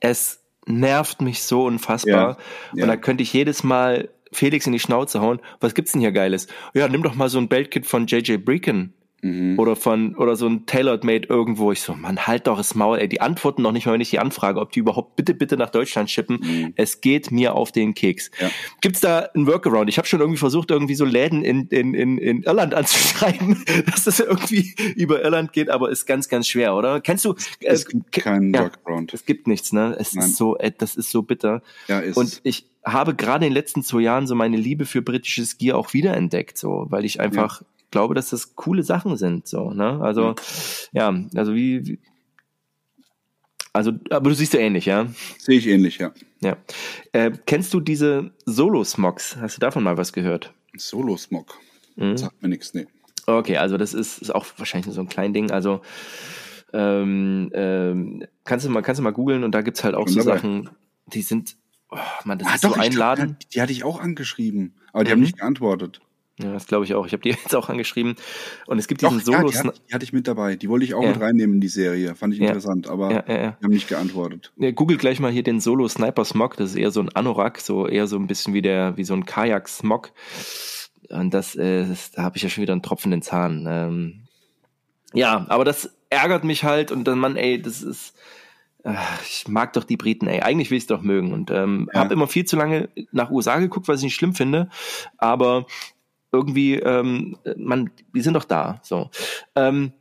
Es 0.00 0.40
nervt 0.66 1.22
mich 1.22 1.42
so 1.42 1.64
unfassbar. 1.64 2.12
Ja, 2.12 2.36
und 2.72 2.78
ja. 2.80 2.86
da 2.86 2.96
könnte 2.96 3.22
ich 3.22 3.32
jedes 3.32 3.62
Mal 3.62 4.08
Felix 4.32 4.66
in 4.66 4.72
die 4.72 4.80
Schnauze 4.80 5.20
hauen. 5.20 5.40
Was 5.60 5.74
gibt's 5.74 5.92
denn 5.92 6.00
hier 6.00 6.12
Geiles? 6.12 6.48
Ja, 6.74 6.88
nimm 6.88 7.02
doch 7.02 7.14
mal 7.14 7.28
so 7.28 7.38
ein 7.38 7.48
Beltkit 7.48 7.86
von 7.86 8.06
JJ 8.06 8.38
Breakin. 8.38 8.92
Mhm. 9.26 9.58
Oder 9.58 9.76
von, 9.76 10.14
oder 10.14 10.36
so 10.36 10.46
ein 10.46 10.66
Tailored 10.66 11.04
Made 11.04 11.26
irgendwo. 11.28 11.72
Ich 11.72 11.82
so, 11.82 11.94
man, 11.94 12.26
halt 12.26 12.46
doch 12.46 12.56
das 12.56 12.74
Maul, 12.74 12.98
ey. 12.98 13.08
Die 13.08 13.20
antworten 13.20 13.62
noch 13.62 13.72
nicht 13.72 13.86
mal, 13.86 13.92
wenn 13.92 14.00
ich 14.00 14.10
die 14.10 14.18
anfrage, 14.18 14.60
ob 14.60 14.72
die 14.72 14.80
überhaupt 14.80 15.16
bitte, 15.16 15.34
bitte 15.34 15.56
nach 15.56 15.70
Deutschland 15.70 16.10
schippen. 16.10 16.40
Mhm. 16.40 16.72
Es 16.76 17.00
geht 17.00 17.30
mir 17.30 17.54
auf 17.54 17.72
den 17.72 17.94
Keks. 17.94 18.30
Ja. 18.40 18.50
Gibt's 18.80 19.00
da 19.00 19.28
ein 19.34 19.46
Workaround? 19.46 19.88
Ich 19.88 19.98
habe 19.98 20.06
schon 20.06 20.20
irgendwie 20.20 20.38
versucht, 20.38 20.70
irgendwie 20.70 20.94
so 20.94 21.04
Läden 21.04 21.42
in, 21.42 21.66
in, 21.68 21.94
in, 21.94 22.18
in 22.18 22.42
Irland 22.42 22.74
anzuschreiben, 22.74 23.64
dass 23.86 24.04
das 24.04 24.20
irgendwie 24.20 24.74
über 24.94 25.22
Irland 25.22 25.52
geht, 25.52 25.70
aber 25.70 25.90
ist 25.90 26.06
ganz, 26.06 26.28
ganz 26.28 26.46
schwer, 26.48 26.74
oder? 26.74 27.00
Kennst 27.00 27.24
du? 27.24 27.32
Äh, 27.60 27.72
es 27.72 27.86
gibt 27.86 28.12
keinen 28.12 28.54
ja, 28.54 28.62
Workaround. 28.62 29.12
Es 29.14 29.24
gibt 29.24 29.46
nichts, 29.48 29.72
ne? 29.72 29.96
Es 29.98 30.14
Nein. 30.14 30.26
ist 30.26 30.36
so, 30.36 30.56
äh, 30.58 30.70
das 30.76 30.96
ist 30.96 31.10
so 31.10 31.22
bitter. 31.22 31.62
Ja, 31.88 32.00
ist. 32.00 32.16
Und 32.16 32.40
ich 32.44 32.66
habe 32.84 33.14
gerade 33.14 33.46
in 33.46 33.50
den 33.50 33.54
letzten 33.54 33.82
zwei 33.82 34.00
Jahren 34.02 34.26
so 34.28 34.36
meine 34.36 34.56
Liebe 34.56 34.86
für 34.86 35.02
britisches 35.02 35.58
Gear 35.58 35.76
auch 35.76 35.92
wiederentdeckt, 35.92 36.56
so, 36.56 36.86
weil 36.88 37.04
ich 37.04 37.18
einfach 37.20 37.62
ja 37.62 37.66
glaube, 37.96 38.14
dass 38.14 38.28
das 38.28 38.54
coole 38.56 38.82
Sachen 38.82 39.16
sind. 39.16 39.48
So, 39.48 39.70
ne? 39.70 39.98
Also, 40.02 40.34
ja, 40.92 41.14
also 41.34 41.54
wie, 41.54 41.86
wie 41.86 41.98
also, 43.72 43.92
aber 44.10 44.30
du 44.30 44.34
siehst 44.34 44.52
ja 44.52 44.60
ähnlich, 44.60 44.84
ja? 44.84 45.06
Sehe 45.38 45.58
ich 45.58 45.66
ähnlich, 45.66 45.98
ja. 45.98 46.12
Ja. 46.42 46.56
Äh, 47.12 47.32
kennst 47.46 47.72
du 47.72 47.80
diese 47.80 48.32
Solo-Smogs? 48.44 49.36
Hast 49.38 49.56
du 49.56 49.60
davon 49.60 49.82
mal 49.82 49.96
was 49.96 50.12
gehört? 50.12 50.52
Solo-Smog? 50.76 51.58
Mhm. 51.96 52.18
Sagt 52.18 52.42
mir 52.42 52.48
nichts, 52.48 52.74
nee. 52.74 52.86
Okay, 53.26 53.56
also 53.56 53.78
das 53.78 53.94
ist, 53.94 54.18
ist 54.18 54.34
auch 54.34 54.46
wahrscheinlich 54.56 54.94
so 54.94 55.00
ein 55.00 55.08
klein 55.08 55.32
Ding. 55.32 55.50
Also 55.50 55.80
ähm, 56.74 57.50
ähm, 57.54 58.24
kannst 58.44 58.66
du 58.66 58.70
mal, 58.70 58.82
kannst 58.82 58.98
du 58.98 59.02
mal 59.02 59.12
googeln 59.12 59.42
und 59.42 59.52
da 59.52 59.62
gibt's 59.62 59.84
halt 59.84 59.94
auch 59.94 60.06
Schon 60.06 60.14
so 60.14 60.20
dabei. 60.20 60.36
Sachen, 60.36 60.70
die 61.06 61.22
sind, 61.22 61.56
oh, 61.90 61.96
man, 62.24 62.38
das 62.38 62.48
ah, 62.48 62.54
ist 62.54 62.64
doch, 62.64 62.74
so 62.76 62.80
einladen. 62.80 63.36
Die, 63.42 63.48
die 63.48 63.62
hatte 63.62 63.72
ich 63.72 63.84
auch 63.84 64.00
angeschrieben, 64.00 64.74
aber 64.92 65.04
die 65.04 65.10
mhm. 65.10 65.12
haben 65.12 65.20
nicht 65.20 65.38
geantwortet. 65.38 66.00
Ja, 66.38 66.52
das 66.52 66.66
glaube 66.66 66.84
ich 66.84 66.94
auch. 66.94 67.06
Ich 67.06 67.12
habe 67.12 67.22
die 67.22 67.30
jetzt 67.44 67.54
auch 67.54 67.68
angeschrieben. 67.68 68.16
Und 68.66 68.78
es 68.78 68.88
gibt 68.88 69.00
diesen 69.00 69.20
Solo. 69.20 69.50
Ja, 69.50 69.62
die, 69.62 69.68
hat, 69.68 69.82
die, 69.88 69.94
hatte 69.94 70.04
ich 70.04 70.12
mit 70.12 70.28
dabei. 70.28 70.56
Die 70.56 70.68
wollte 70.68 70.84
ich 70.84 70.94
auch 70.94 71.02
ja. 71.02 71.10
mit 71.10 71.20
reinnehmen 71.20 71.56
in 71.56 71.60
die 71.60 71.68
Serie. 71.68 72.14
Fand 72.14 72.34
ich 72.34 72.40
ja. 72.40 72.48
interessant, 72.48 72.88
aber 72.88 73.12
ja, 73.12 73.22
die 73.22 73.64
haben 73.64 73.72
nicht 73.72 73.88
geantwortet. 73.88 74.52
Ja, 74.56 74.70
Google 74.70 74.98
gleich 74.98 75.20
mal 75.20 75.32
hier 75.32 75.42
den 75.42 75.60
Solo 75.60 75.88
Sniper 75.88 76.24
Smog. 76.24 76.56
Das 76.56 76.70
ist 76.70 76.76
eher 76.76 76.90
so 76.90 77.00
ein 77.00 77.08
Anorak, 77.10 77.60
so 77.60 77.86
eher 77.86 78.06
so 78.06 78.16
ein 78.16 78.26
bisschen 78.26 78.52
wie 78.52 78.62
der, 78.62 78.96
wie 78.96 79.04
so 79.04 79.14
ein 79.14 79.24
Kajak 79.24 79.68
Smog. 79.68 80.12
Und 81.08 81.32
das, 81.32 81.54
äh, 81.54 81.86
das 81.86 82.10
da 82.12 82.22
habe 82.22 82.36
ich 82.36 82.42
ja 82.42 82.48
schon 82.48 82.62
wieder 82.62 82.72
einen 82.72 82.82
Tropfen 82.82 83.12
in 83.12 83.18
den 83.18 83.22
Zahn. 83.22 83.66
Ähm, 83.68 84.22
ja, 85.14 85.46
aber 85.48 85.64
das 85.64 85.96
ärgert 86.10 86.44
mich 86.44 86.64
halt 86.64 86.92
und 86.92 87.04
dann, 87.04 87.18
Mann, 87.18 87.36
ey, 87.36 87.60
das 87.60 87.82
ist. 87.82 88.14
Ich 89.28 89.48
mag 89.48 89.72
doch 89.72 89.82
die 89.82 89.96
Briten, 89.96 90.28
ey. 90.28 90.42
Eigentlich 90.42 90.70
will 90.70 90.78
ich 90.78 90.84
es 90.84 90.86
doch 90.86 91.02
mögen. 91.02 91.32
Und 91.32 91.50
ähm, 91.50 91.90
ja. 91.92 91.98
habe 91.98 92.14
immer 92.14 92.28
viel 92.28 92.44
zu 92.44 92.54
lange 92.54 92.88
nach 93.10 93.32
USA 93.32 93.58
geguckt, 93.58 93.88
was 93.88 93.98
ich 93.98 94.04
nicht 94.04 94.14
schlimm 94.14 94.32
finde. 94.32 94.68
Aber 95.18 95.66
irgendwie, 96.36 96.74
ähm, 96.74 97.36
man, 97.56 97.90
die 98.14 98.20
sind 98.20 98.34
doch 98.34 98.44
da. 98.44 98.78
So. 98.82 99.10
Ähm, 99.54 99.92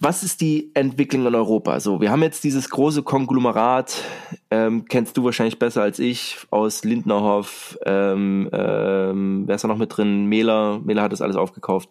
was 0.00 0.22
ist 0.22 0.40
die 0.40 0.70
Entwicklung 0.74 1.26
in 1.26 1.34
Europa? 1.34 1.78
So, 1.80 2.00
wir 2.00 2.10
haben 2.10 2.22
jetzt 2.22 2.44
dieses 2.44 2.68
große 2.68 3.02
Konglomerat, 3.02 4.02
ähm, 4.50 4.86
kennst 4.86 5.16
du 5.16 5.24
wahrscheinlich 5.24 5.58
besser 5.58 5.82
als 5.82 5.98
ich, 5.98 6.38
aus 6.50 6.84
Lindnerhoff, 6.84 7.78
ähm, 7.86 8.48
ähm, 8.52 9.44
wer 9.46 9.54
ist 9.54 9.62
da 9.62 9.68
noch 9.68 9.78
mit 9.78 9.96
drin? 9.96 10.26
Mehler, 10.26 10.80
Mehler 10.84 11.02
hat 11.02 11.12
das 11.12 11.22
alles 11.22 11.36
aufgekauft. 11.36 11.88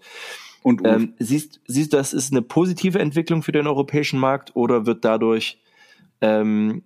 Und 0.63 0.85
ähm, 0.85 1.13
siehst, 1.19 1.59
siehst 1.67 1.93
du, 1.93 1.97
das 1.97 2.13
ist 2.13 2.31
eine 2.31 2.41
positive 2.41 2.99
Entwicklung 2.99 3.43
für 3.43 3.51
den 3.51 3.67
europäischen 3.67 4.19
Markt 4.19 4.55
oder 4.55 4.85
wird 4.85 5.03
dadurch 5.03 5.61
ähm, 6.21 6.83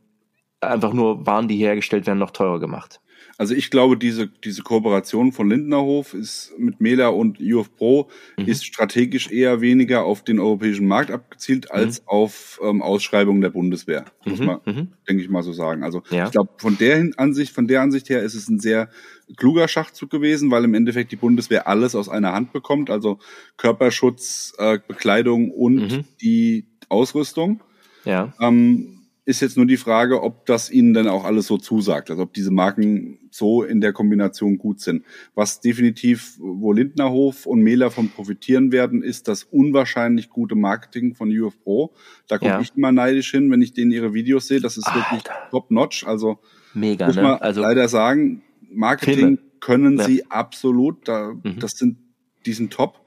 einfach 0.62 0.94
nur 0.94 1.26
Waren, 1.28 1.48
die 1.48 1.58
hergestellt 1.58 2.08
werden, 2.08 2.20
noch 2.20 2.32
teurer 2.32 2.60
gemacht? 2.60 3.02
Also 3.38 3.54
ich 3.54 3.70
glaube, 3.70 3.98
diese, 3.98 4.28
diese 4.28 4.64
Kooperation 4.64 5.32
von 5.32 5.50
Lindnerhof 5.50 6.16
ist 6.16 6.54
mit 6.58 6.82
Mela 6.82 7.10
und 7.10 7.40
UF 7.40 7.76
Pro 7.76 8.10
mhm. 8.36 8.46
ist 8.46 8.66
strategisch 8.66 9.30
eher 9.30 9.62
weniger 9.62 10.06
auf 10.06 10.24
den 10.24 10.40
europäischen 10.40 10.88
Markt 10.88 11.12
abgezielt 11.12 11.72
als 11.72 12.02
mhm. 12.02 12.08
auf 12.08 12.60
ähm, 12.64 12.82
Ausschreibungen 12.82 13.42
der 13.42 13.52
Bundeswehr. 13.52 14.06
Muss 14.26 14.40
mhm. 14.40 14.46
man, 14.46 14.60
mhm. 14.66 14.88
denke 15.08 15.22
ich 15.22 15.30
mal 15.30 15.44
so 15.44 15.54
sagen. 15.54 15.84
Also 15.84 16.02
ja. 16.10 16.26
ich 16.26 16.32
glaube, 16.32 16.50
von 16.58 16.80
der 16.80 17.12
Ansicht, 17.18 17.54
von 17.54 17.68
der 17.68 17.82
Ansicht 17.82 18.10
her 18.10 18.24
ist 18.24 18.34
es 18.34 18.50
ein 18.50 18.60
sehr 18.60 18.90
kluger 19.36 19.68
Schachzug 19.68 20.10
gewesen, 20.10 20.50
weil 20.50 20.64
im 20.64 20.74
Endeffekt 20.74 21.12
die 21.12 21.18
Bundeswehr 21.18 21.68
alles 21.68 21.94
aus 21.94 22.10
einer 22.10 22.34
Hand 22.34 22.54
bekommt, 22.54 22.90
also 22.90 23.20
Körperschutz, 23.58 24.56
äh, 24.58 24.80
Bekleidung 24.88 25.52
und 25.52 25.76
mhm. 25.76 26.04
die 26.22 26.66
Ausrüstung. 26.90 27.62
Ja. 28.04 28.34
Ähm, 28.40 28.97
ist 29.28 29.42
jetzt 29.42 29.58
nur 29.58 29.66
die 29.66 29.76
Frage, 29.76 30.24
ob 30.24 30.46
das 30.46 30.72
ihnen 30.72 30.94
dann 30.94 31.10
auch 31.10 31.26
alles 31.26 31.48
so 31.48 31.58
zusagt, 31.58 32.10
also 32.10 32.24
ob 32.24 32.34
diese 32.34 32.50
Marken 32.50 33.20
so 33.30 33.62
in 33.62 33.82
der 33.82 33.92
Kombination 33.92 34.58
gut 34.58 34.80
sind. 34.80 35.04
Was 35.36 35.60
definitiv, 35.60 36.38
wo 36.40 36.72
Lindnerhof 36.72 37.46
und 37.46 37.60
Mehler 37.60 37.92
von 37.92 38.08
profitieren 38.08 38.72
werden, 38.72 39.04
ist 39.04 39.28
das 39.28 39.44
unwahrscheinlich 39.44 40.30
gute 40.30 40.56
Marketing 40.56 41.14
von 41.14 41.30
UF 41.30 41.62
Pro. 41.62 41.94
Da 42.30 42.38
komme 42.38 42.52
ja. 42.52 42.62
ich 42.62 42.72
immer 42.78 42.94
neidisch 42.94 43.30
hin, 43.30 43.52
wenn 43.52 43.62
ich 43.62 43.74
denen 43.74 43.92
ihre 43.92 44.14
Videos 44.14 44.48
sehe. 44.48 44.62
Das 44.62 44.78
ist 44.78 44.88
Alter. 44.88 45.00
wirklich 45.00 45.24
top 45.52 45.72
notch. 45.72 46.08
Also 46.08 46.40
Mega, 46.74 47.08
muss 47.08 47.18
man 47.18 47.26
ne? 47.26 47.42
also, 47.42 47.60
leider 47.60 47.90
sagen, 47.90 48.44
Marketing 48.72 49.16
Filme. 49.16 49.40
können 49.60 49.98
ja. 49.98 50.06
sie 50.06 50.32
absolut. 50.32 51.06
Da, 51.06 51.34
mhm. 51.34 51.60
Das 51.60 51.74
sind, 51.74 51.98
die 52.46 52.54
sind 52.54 52.72
top. 52.72 53.02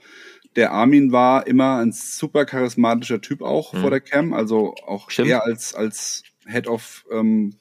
Der 0.56 0.72
Armin 0.72 1.12
war 1.12 1.46
immer 1.46 1.78
ein 1.78 1.92
super 1.92 2.44
charismatischer 2.44 3.20
Typ 3.20 3.42
auch 3.42 3.72
mhm. 3.72 3.78
vor 3.78 3.90
der 3.90 4.00
Cam, 4.00 4.32
also 4.32 4.74
auch 4.86 5.10
Stimmt. 5.10 5.28
er 5.28 5.44
als, 5.44 5.74
als 5.74 6.24
Head 6.46 6.66
of 6.66 7.04
ähm, 7.12 7.54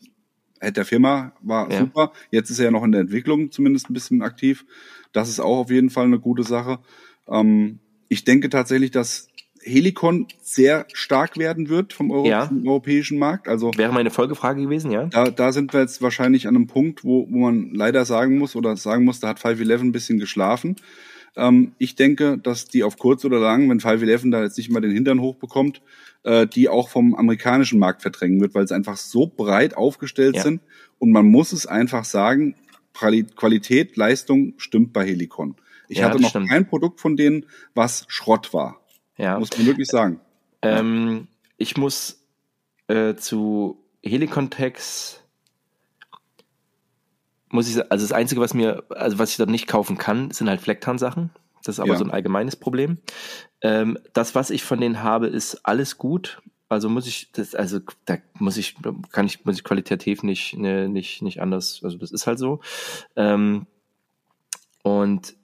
Head 0.61 0.77
der 0.77 0.85
Firma 0.85 1.33
war 1.41 1.71
ja. 1.71 1.79
super. 1.79 2.11
Jetzt 2.31 2.49
ist 2.49 2.59
er 2.59 2.65
ja 2.65 2.71
noch 2.71 2.83
in 2.83 2.91
der 2.91 3.01
Entwicklung 3.01 3.51
zumindest 3.51 3.89
ein 3.89 3.93
bisschen 3.93 4.21
aktiv. 4.21 4.65
Das 5.11 5.29
ist 5.29 5.39
auch 5.39 5.59
auf 5.59 5.71
jeden 5.71 5.89
Fall 5.89 6.05
eine 6.05 6.19
gute 6.19 6.43
Sache. 6.43 6.79
Ähm, 7.27 7.79
ich 8.09 8.23
denke 8.23 8.49
tatsächlich, 8.49 8.91
dass 8.91 9.29
Helikon 9.61 10.27
sehr 10.41 10.85
stark 10.93 11.37
werden 11.37 11.69
wird 11.69 11.93
vom 11.93 12.11
Euro 12.11 12.27
ja. 12.27 12.49
europäischen 12.65 13.19
Markt. 13.19 13.47
Also 13.47 13.71
wäre 13.75 13.93
meine 13.93 14.09
Folgefrage 14.09 14.61
gewesen, 14.61 14.91
ja. 14.91 15.05
Da, 15.05 15.29
da 15.29 15.51
sind 15.51 15.73
wir 15.73 15.81
jetzt 15.81 16.01
wahrscheinlich 16.01 16.47
an 16.47 16.55
einem 16.55 16.67
Punkt, 16.67 17.03
wo, 17.03 17.27
wo 17.29 17.37
man 17.39 17.71
leider 17.73 18.05
sagen 18.05 18.37
muss 18.37 18.55
oder 18.55 18.75
sagen 18.77 19.03
muss, 19.03 19.19
da 19.19 19.29
hat 19.29 19.39
511 19.39 19.81
ein 19.81 19.91
bisschen 19.91 20.19
geschlafen. 20.19 20.75
Ähm, 21.39 21.73
ich 21.77 21.95
denke, 21.95 22.37
dass 22.37 22.65
die 22.65 22.83
auf 22.83 22.97
kurz 22.97 23.23
oder 23.25 23.39
lang, 23.39 23.69
wenn 23.69 23.79
511 23.79 24.31
da 24.31 24.43
jetzt 24.43 24.57
nicht 24.57 24.69
mal 24.69 24.81
den 24.81 24.91
Hintern 24.91 25.21
hochbekommt, 25.21 25.81
äh, 26.23 26.45
die 26.45 26.69
auch 26.69 26.89
vom 26.89 27.15
amerikanischen 27.15 27.79
Markt 27.79 28.01
verdrängen 28.01 28.41
wird, 28.41 28.53
weil 28.53 28.67
sie 28.67 28.75
einfach 28.75 28.97
so 28.97 29.25
breit 29.27 29.75
aufgestellt 29.75 30.35
ja. 30.35 30.43
sind. 30.43 30.61
Und 30.97 31.11
man 31.11 31.25
muss 31.25 31.53
es 31.53 31.65
einfach 31.65 32.03
sagen, 32.03 32.55
Qualität, 32.93 33.95
Leistung 33.95 34.53
stimmt 34.57 34.91
bei 34.91 35.05
Helicon. 35.05 35.55
Ich 35.87 35.99
ja, 35.99 36.09
hatte 36.09 36.21
noch 36.21 36.29
stimmt. 36.29 36.49
kein 36.49 36.67
Produkt 36.67 36.99
von 36.99 37.15
denen, 37.15 37.45
was 37.73 38.05
Schrott 38.09 38.53
war. 38.53 38.81
Ja. 39.17 39.39
Muss 39.39 39.57
man 39.57 39.65
wirklich 39.65 39.87
sagen. 39.87 40.19
Ähm, 40.61 41.27
ich 41.57 41.77
muss 41.77 42.21
äh, 42.87 43.15
zu 43.15 43.77
Helicontex 44.03 45.23
muss 47.49 47.67
ich 47.67 47.75
sagen, 47.75 47.89
also 47.89 48.05
das 48.05 48.13
Einzige, 48.13 48.41
was 48.41 48.53
mir, 48.53 48.83
also 48.89 49.19
was 49.19 49.31
ich 49.31 49.37
dort 49.37 49.49
nicht 49.49 49.67
kaufen 49.67 49.97
kann, 49.97 50.31
sind 50.31 50.49
halt 50.49 50.61
Flecktarn-Sachen. 50.61 51.31
Das 51.63 51.75
ist 51.75 51.79
aber 51.79 51.93
ja. 51.93 51.97
so 51.97 52.05
ein 52.05 52.11
allgemeines 52.11 52.55
Problem. 52.55 52.97
Ähm, 53.61 53.97
das, 54.13 54.35
was 54.35 54.49
ich 54.49 54.63
von 54.63 54.79
denen 54.79 55.03
habe, 55.03 55.27
ist 55.27 55.65
alles 55.65 55.97
gut. 55.97 56.41
Also 56.69 56.87
muss 56.87 57.07
ich, 57.07 57.31
das, 57.31 57.55
also 57.55 57.79
da 58.05 58.17
muss 58.35 58.57
ich, 58.57 58.75
kann 59.11 59.25
ich, 59.25 59.43
muss 59.43 59.57
ich 59.57 59.63
qualitativ 59.63 60.23
nicht, 60.23 60.55
ne, 60.55 60.87
nicht, 60.87 61.21
nicht 61.21 61.41
anders. 61.41 61.81
Also 61.83 61.97
das 61.97 62.11
ist 62.11 62.27
halt 62.27 62.39
so. 62.39 62.61
Ähm, 63.15 63.65
und 64.83 65.35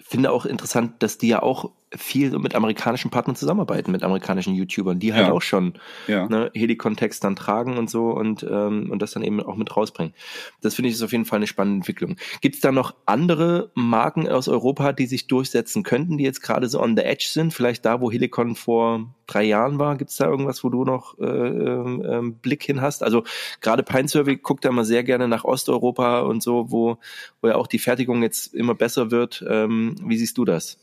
finde 0.00 0.30
auch 0.32 0.46
interessant, 0.46 1.02
dass 1.02 1.18
die 1.18 1.28
ja 1.28 1.42
auch 1.42 1.70
viel 1.96 2.38
mit 2.38 2.54
amerikanischen 2.54 3.10
Partnern 3.10 3.36
zusammenarbeiten, 3.36 3.90
mit 3.90 4.02
amerikanischen 4.02 4.54
YouTubern, 4.54 4.98
die 4.98 5.14
halt 5.14 5.28
ja. 5.28 5.32
auch 5.32 5.42
schon 5.42 5.74
ja. 6.06 6.28
ne, 6.28 6.50
Heli-Kontext 6.54 7.24
dann 7.24 7.36
tragen 7.36 7.78
und 7.78 7.88
so 7.88 8.10
und, 8.10 8.46
ähm, 8.48 8.90
und 8.90 9.00
das 9.00 9.12
dann 9.12 9.22
eben 9.22 9.42
auch 9.42 9.56
mit 9.56 9.74
rausbringen. 9.76 10.14
Das 10.60 10.74
finde 10.74 10.90
ich 10.90 10.96
ist 10.96 11.02
auf 11.02 11.12
jeden 11.12 11.24
Fall 11.24 11.38
eine 11.38 11.46
spannende 11.46 11.78
Entwicklung. 11.78 12.16
Gibt 12.40 12.56
es 12.56 12.60
da 12.60 12.72
noch 12.72 12.94
andere 13.06 13.70
Marken 13.74 14.28
aus 14.28 14.48
Europa, 14.48 14.92
die 14.92 15.06
sich 15.06 15.26
durchsetzen 15.26 15.82
könnten, 15.82 16.18
die 16.18 16.24
jetzt 16.24 16.42
gerade 16.42 16.68
so 16.68 16.80
on 16.80 16.96
the 16.96 17.02
edge 17.02 17.26
sind? 17.28 17.54
Vielleicht 17.54 17.84
da, 17.84 18.00
wo 18.00 18.10
Helicon 18.10 18.54
vor 18.54 19.06
drei 19.26 19.44
Jahren 19.44 19.78
war, 19.78 19.96
gibt 19.96 20.10
es 20.10 20.16
da 20.16 20.26
irgendwas, 20.26 20.62
wo 20.64 20.68
du 20.68 20.84
noch 20.84 21.18
äh, 21.18 21.24
ähm, 21.24 22.04
ähm, 22.06 22.34
Blick 22.34 22.62
hin 22.62 22.80
hast? 22.80 23.02
Also 23.02 23.24
gerade 23.60 23.82
Pine 23.82 24.08
Survey 24.08 24.36
guckt 24.36 24.64
da 24.64 24.72
mal 24.72 24.84
sehr 24.84 25.04
gerne 25.04 25.28
nach 25.28 25.44
Osteuropa 25.44 26.20
und 26.20 26.42
so, 26.42 26.70
wo, 26.70 26.98
wo 27.40 27.48
ja 27.48 27.54
auch 27.54 27.66
die 27.66 27.78
Fertigung 27.78 28.22
jetzt 28.22 28.54
immer 28.54 28.74
besser 28.74 29.10
wird. 29.10 29.44
Ähm, 29.48 29.94
wie 30.04 30.18
siehst 30.18 30.36
du 30.38 30.44
das? 30.44 30.78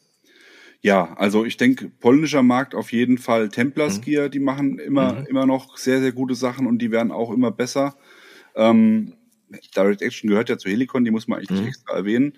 Ja, 0.81 1.13
also 1.17 1.45
ich 1.45 1.57
denke, 1.57 1.89
polnischer 1.89 2.43
Markt 2.43 2.75
auf 2.75 2.91
jeden 2.91 3.17
Fall. 3.17 3.49
Templars 3.49 4.01
mhm. 4.05 4.31
die 4.31 4.39
machen 4.39 4.79
immer, 4.79 5.13
mhm. 5.13 5.25
immer 5.27 5.45
noch 5.45 5.77
sehr, 5.77 5.99
sehr 5.99 6.11
gute 6.11 6.35
Sachen 6.35 6.67
und 6.67 6.79
die 6.79 6.91
werden 6.91 7.11
auch 7.11 7.31
immer 7.31 7.51
besser. 7.51 7.95
Ähm, 8.55 9.13
Direct 9.75 10.01
Action 10.01 10.29
gehört 10.29 10.49
ja 10.49 10.57
zu 10.57 10.69
Helicon, 10.69 11.05
die 11.05 11.11
muss 11.11 11.27
man 11.27 11.39
eigentlich 11.39 11.61
mhm. 11.61 11.67
extra 11.67 11.95
erwähnen. 11.95 12.33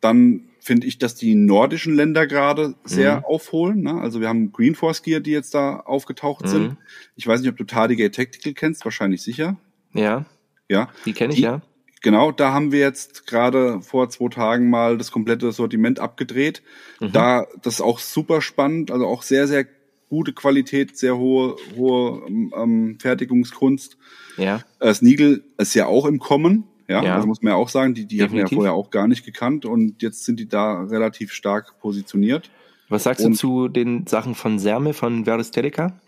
Dann 0.00 0.48
finde 0.60 0.86
ich, 0.86 0.98
dass 0.98 1.14
die 1.14 1.34
nordischen 1.34 1.94
Länder 1.94 2.26
gerade 2.26 2.74
sehr 2.84 3.18
mhm. 3.18 3.24
aufholen. 3.24 3.82
Ne? 3.82 4.00
Also 4.00 4.20
wir 4.20 4.28
haben 4.28 4.52
Green 4.52 4.74
Force 4.74 5.02
Gear, 5.02 5.20
die 5.20 5.30
jetzt 5.30 5.54
da 5.54 5.80
aufgetaucht 5.80 6.44
mhm. 6.44 6.48
sind. 6.48 6.76
Ich 7.16 7.26
weiß 7.26 7.40
nicht, 7.40 7.50
ob 7.50 7.56
du 7.56 7.64
Tardigate 7.64 8.10
Tactical 8.10 8.52
kennst, 8.52 8.84
wahrscheinlich 8.84 9.22
sicher. 9.22 9.56
Ja. 9.94 10.26
Ja. 10.68 10.90
Die 11.06 11.12
kenne 11.12 11.32
ich, 11.32 11.38
die, 11.38 11.44
ja. 11.44 11.62
Genau, 12.02 12.30
da 12.30 12.52
haben 12.52 12.70
wir 12.70 12.80
jetzt 12.80 13.26
gerade 13.26 13.80
vor 13.82 14.08
zwei 14.08 14.28
Tagen 14.28 14.70
mal 14.70 14.98
das 14.98 15.10
komplette 15.10 15.50
Sortiment 15.52 15.98
abgedreht. 15.98 16.62
Mhm. 17.00 17.12
Da, 17.12 17.46
das 17.62 17.74
ist 17.74 17.80
auch 17.80 17.98
super 17.98 18.40
spannend, 18.40 18.90
also 18.90 19.06
auch 19.06 19.22
sehr, 19.22 19.48
sehr 19.48 19.66
gute 20.08 20.32
Qualität, 20.32 20.96
sehr 20.96 21.18
hohe, 21.18 21.56
hohe 21.76 22.22
ähm, 22.28 22.98
Fertigungskunst. 23.00 23.96
Ja. 24.36 24.62
Äh, 24.80 24.94
Sneagle 24.94 25.42
ist 25.58 25.74
ja 25.74 25.86
auch 25.86 26.06
im 26.06 26.18
Kommen, 26.18 26.64
ja, 26.88 27.02
ja. 27.02 27.14
also 27.14 27.26
muss 27.26 27.42
man 27.42 27.52
ja 27.52 27.56
auch 27.56 27.68
sagen, 27.68 27.94
die, 27.94 28.06
die 28.06 28.22
haben 28.22 28.32
wir 28.32 28.40
ja 28.40 28.48
vorher 28.48 28.72
auch 28.72 28.90
gar 28.90 29.08
nicht 29.08 29.24
gekannt 29.24 29.66
und 29.66 30.00
jetzt 30.02 30.24
sind 30.24 30.40
die 30.40 30.48
da 30.48 30.82
relativ 30.84 31.32
stark 31.32 31.78
positioniert. 31.80 32.50
Was 32.88 33.02
sagst 33.02 33.24
und 33.24 33.32
du 33.32 33.36
zu 33.36 33.68
den 33.68 34.06
Sachen 34.06 34.34
von 34.34 34.58
Serme, 34.58 34.94
von 34.94 35.26
Verdes 35.26 35.50
Teleca? 35.50 36.00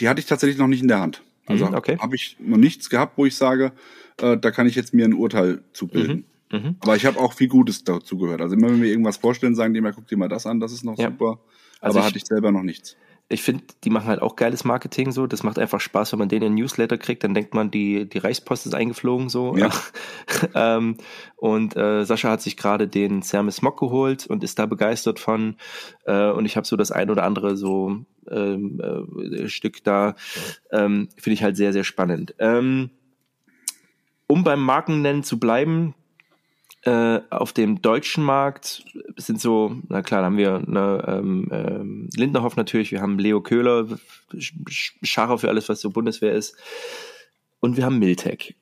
Die 0.00 0.08
hatte 0.08 0.18
ich 0.18 0.26
tatsächlich 0.26 0.58
noch 0.58 0.66
nicht 0.66 0.82
in 0.82 0.88
der 0.88 1.00
Hand. 1.00 1.22
Also 1.46 1.66
mhm, 1.66 1.74
okay. 1.74 1.98
habe 1.98 2.16
ich 2.16 2.36
noch 2.40 2.56
nichts 2.56 2.88
gehabt, 2.88 3.18
wo 3.18 3.26
ich 3.26 3.36
sage, 3.36 3.72
äh, 4.20 4.36
da 4.36 4.50
kann 4.50 4.66
ich 4.66 4.74
jetzt 4.74 4.94
mir 4.94 5.04
ein 5.04 5.12
Urteil 5.12 5.62
zu 5.72 5.86
bilden. 5.86 6.24
Mhm, 6.50 6.58
mh. 6.58 6.74
Aber 6.80 6.96
ich 6.96 7.06
habe 7.06 7.18
auch 7.20 7.32
viel 7.32 7.48
Gutes 7.48 7.84
dazu 7.84 8.16
gehört. 8.18 8.40
Also 8.40 8.56
immer 8.56 8.68
wenn 8.70 8.82
wir 8.82 8.88
irgendwas 8.88 9.16
vorstellen, 9.16 9.54
sagen 9.54 9.74
die 9.74 9.78
immer, 9.78 9.92
guck 9.92 10.06
dir 10.08 10.16
mal 10.16 10.28
das 10.28 10.46
an, 10.46 10.60
das 10.60 10.72
ist 10.72 10.84
noch 10.84 10.98
ja. 10.98 11.10
super. 11.10 11.38
Also 11.80 11.98
Aber 11.98 12.06
ich, 12.06 12.06
hatte 12.06 12.18
ich 12.18 12.26
selber 12.26 12.50
noch 12.50 12.62
nichts. 12.62 12.96
Ich 13.28 13.42
finde, 13.42 13.64
die 13.82 13.90
machen 13.90 14.06
halt 14.06 14.20
auch 14.20 14.36
geiles 14.36 14.64
Marketing 14.64 15.10
so. 15.10 15.26
Das 15.26 15.42
macht 15.42 15.58
einfach 15.58 15.80
Spaß, 15.80 16.12
wenn 16.12 16.18
man 16.18 16.28
den 16.28 16.42
in 16.42 16.52
den 16.52 16.62
Newsletter 16.62 16.98
kriegt, 16.98 17.24
dann 17.24 17.32
denkt 17.32 17.54
man, 17.54 17.70
die, 17.70 18.08
die 18.08 18.18
Reichspost 18.18 18.66
ist 18.66 18.74
eingeflogen 18.74 19.30
so. 19.30 19.56
Ja. 19.56 19.70
ähm, 20.54 20.98
und 21.36 21.74
äh, 21.76 22.04
Sascha 22.04 22.30
hat 22.30 22.42
sich 22.42 22.56
gerade 22.56 22.86
den 22.86 23.22
Sermes 23.22 23.62
Mock 23.62 23.80
geholt 23.80 24.26
und 24.26 24.44
ist 24.44 24.58
da 24.58 24.66
begeistert 24.66 25.20
von. 25.20 25.56
Äh, 26.04 26.30
und 26.30 26.44
ich 26.44 26.56
habe 26.56 26.66
so 26.66 26.76
das 26.76 26.92
ein 26.92 27.10
oder 27.10 27.24
andere 27.24 27.56
so 27.56 28.04
ähm, 28.30 28.80
äh, 28.80 29.48
Stück 29.48 29.82
da. 29.84 30.16
Ähm, 30.70 31.08
finde 31.16 31.34
ich 31.34 31.42
halt 31.42 31.56
sehr, 31.56 31.72
sehr 31.72 31.84
spannend. 31.84 32.34
Ähm, 32.38 32.90
um 34.26 34.44
beim 34.44 34.62
Markennennen 34.62 35.22
zu 35.22 35.38
bleiben, 35.38 35.94
äh, 36.84 37.20
auf 37.30 37.52
dem 37.52 37.80
deutschen 37.80 38.22
Markt 38.22 38.84
sind 39.16 39.40
so, 39.40 39.76
na 39.88 40.02
klar, 40.02 40.20
da 40.20 40.26
haben 40.26 40.36
wir 40.36 40.62
ne, 40.66 41.04
ähm, 41.06 41.48
ähm, 41.50 42.08
Lindenhoff 42.14 42.56
natürlich, 42.56 42.92
wir 42.92 43.00
haben 43.00 43.18
Leo 43.18 43.40
Köhler, 43.40 43.86
Schacher 44.68 45.38
für 45.38 45.48
alles, 45.48 45.68
was 45.68 45.80
so 45.80 45.90
Bundeswehr 45.90 46.32
ist. 46.32 46.56
Und 47.60 47.78
wir 47.78 47.86
haben 47.86 47.98
Miltech. 47.98 48.54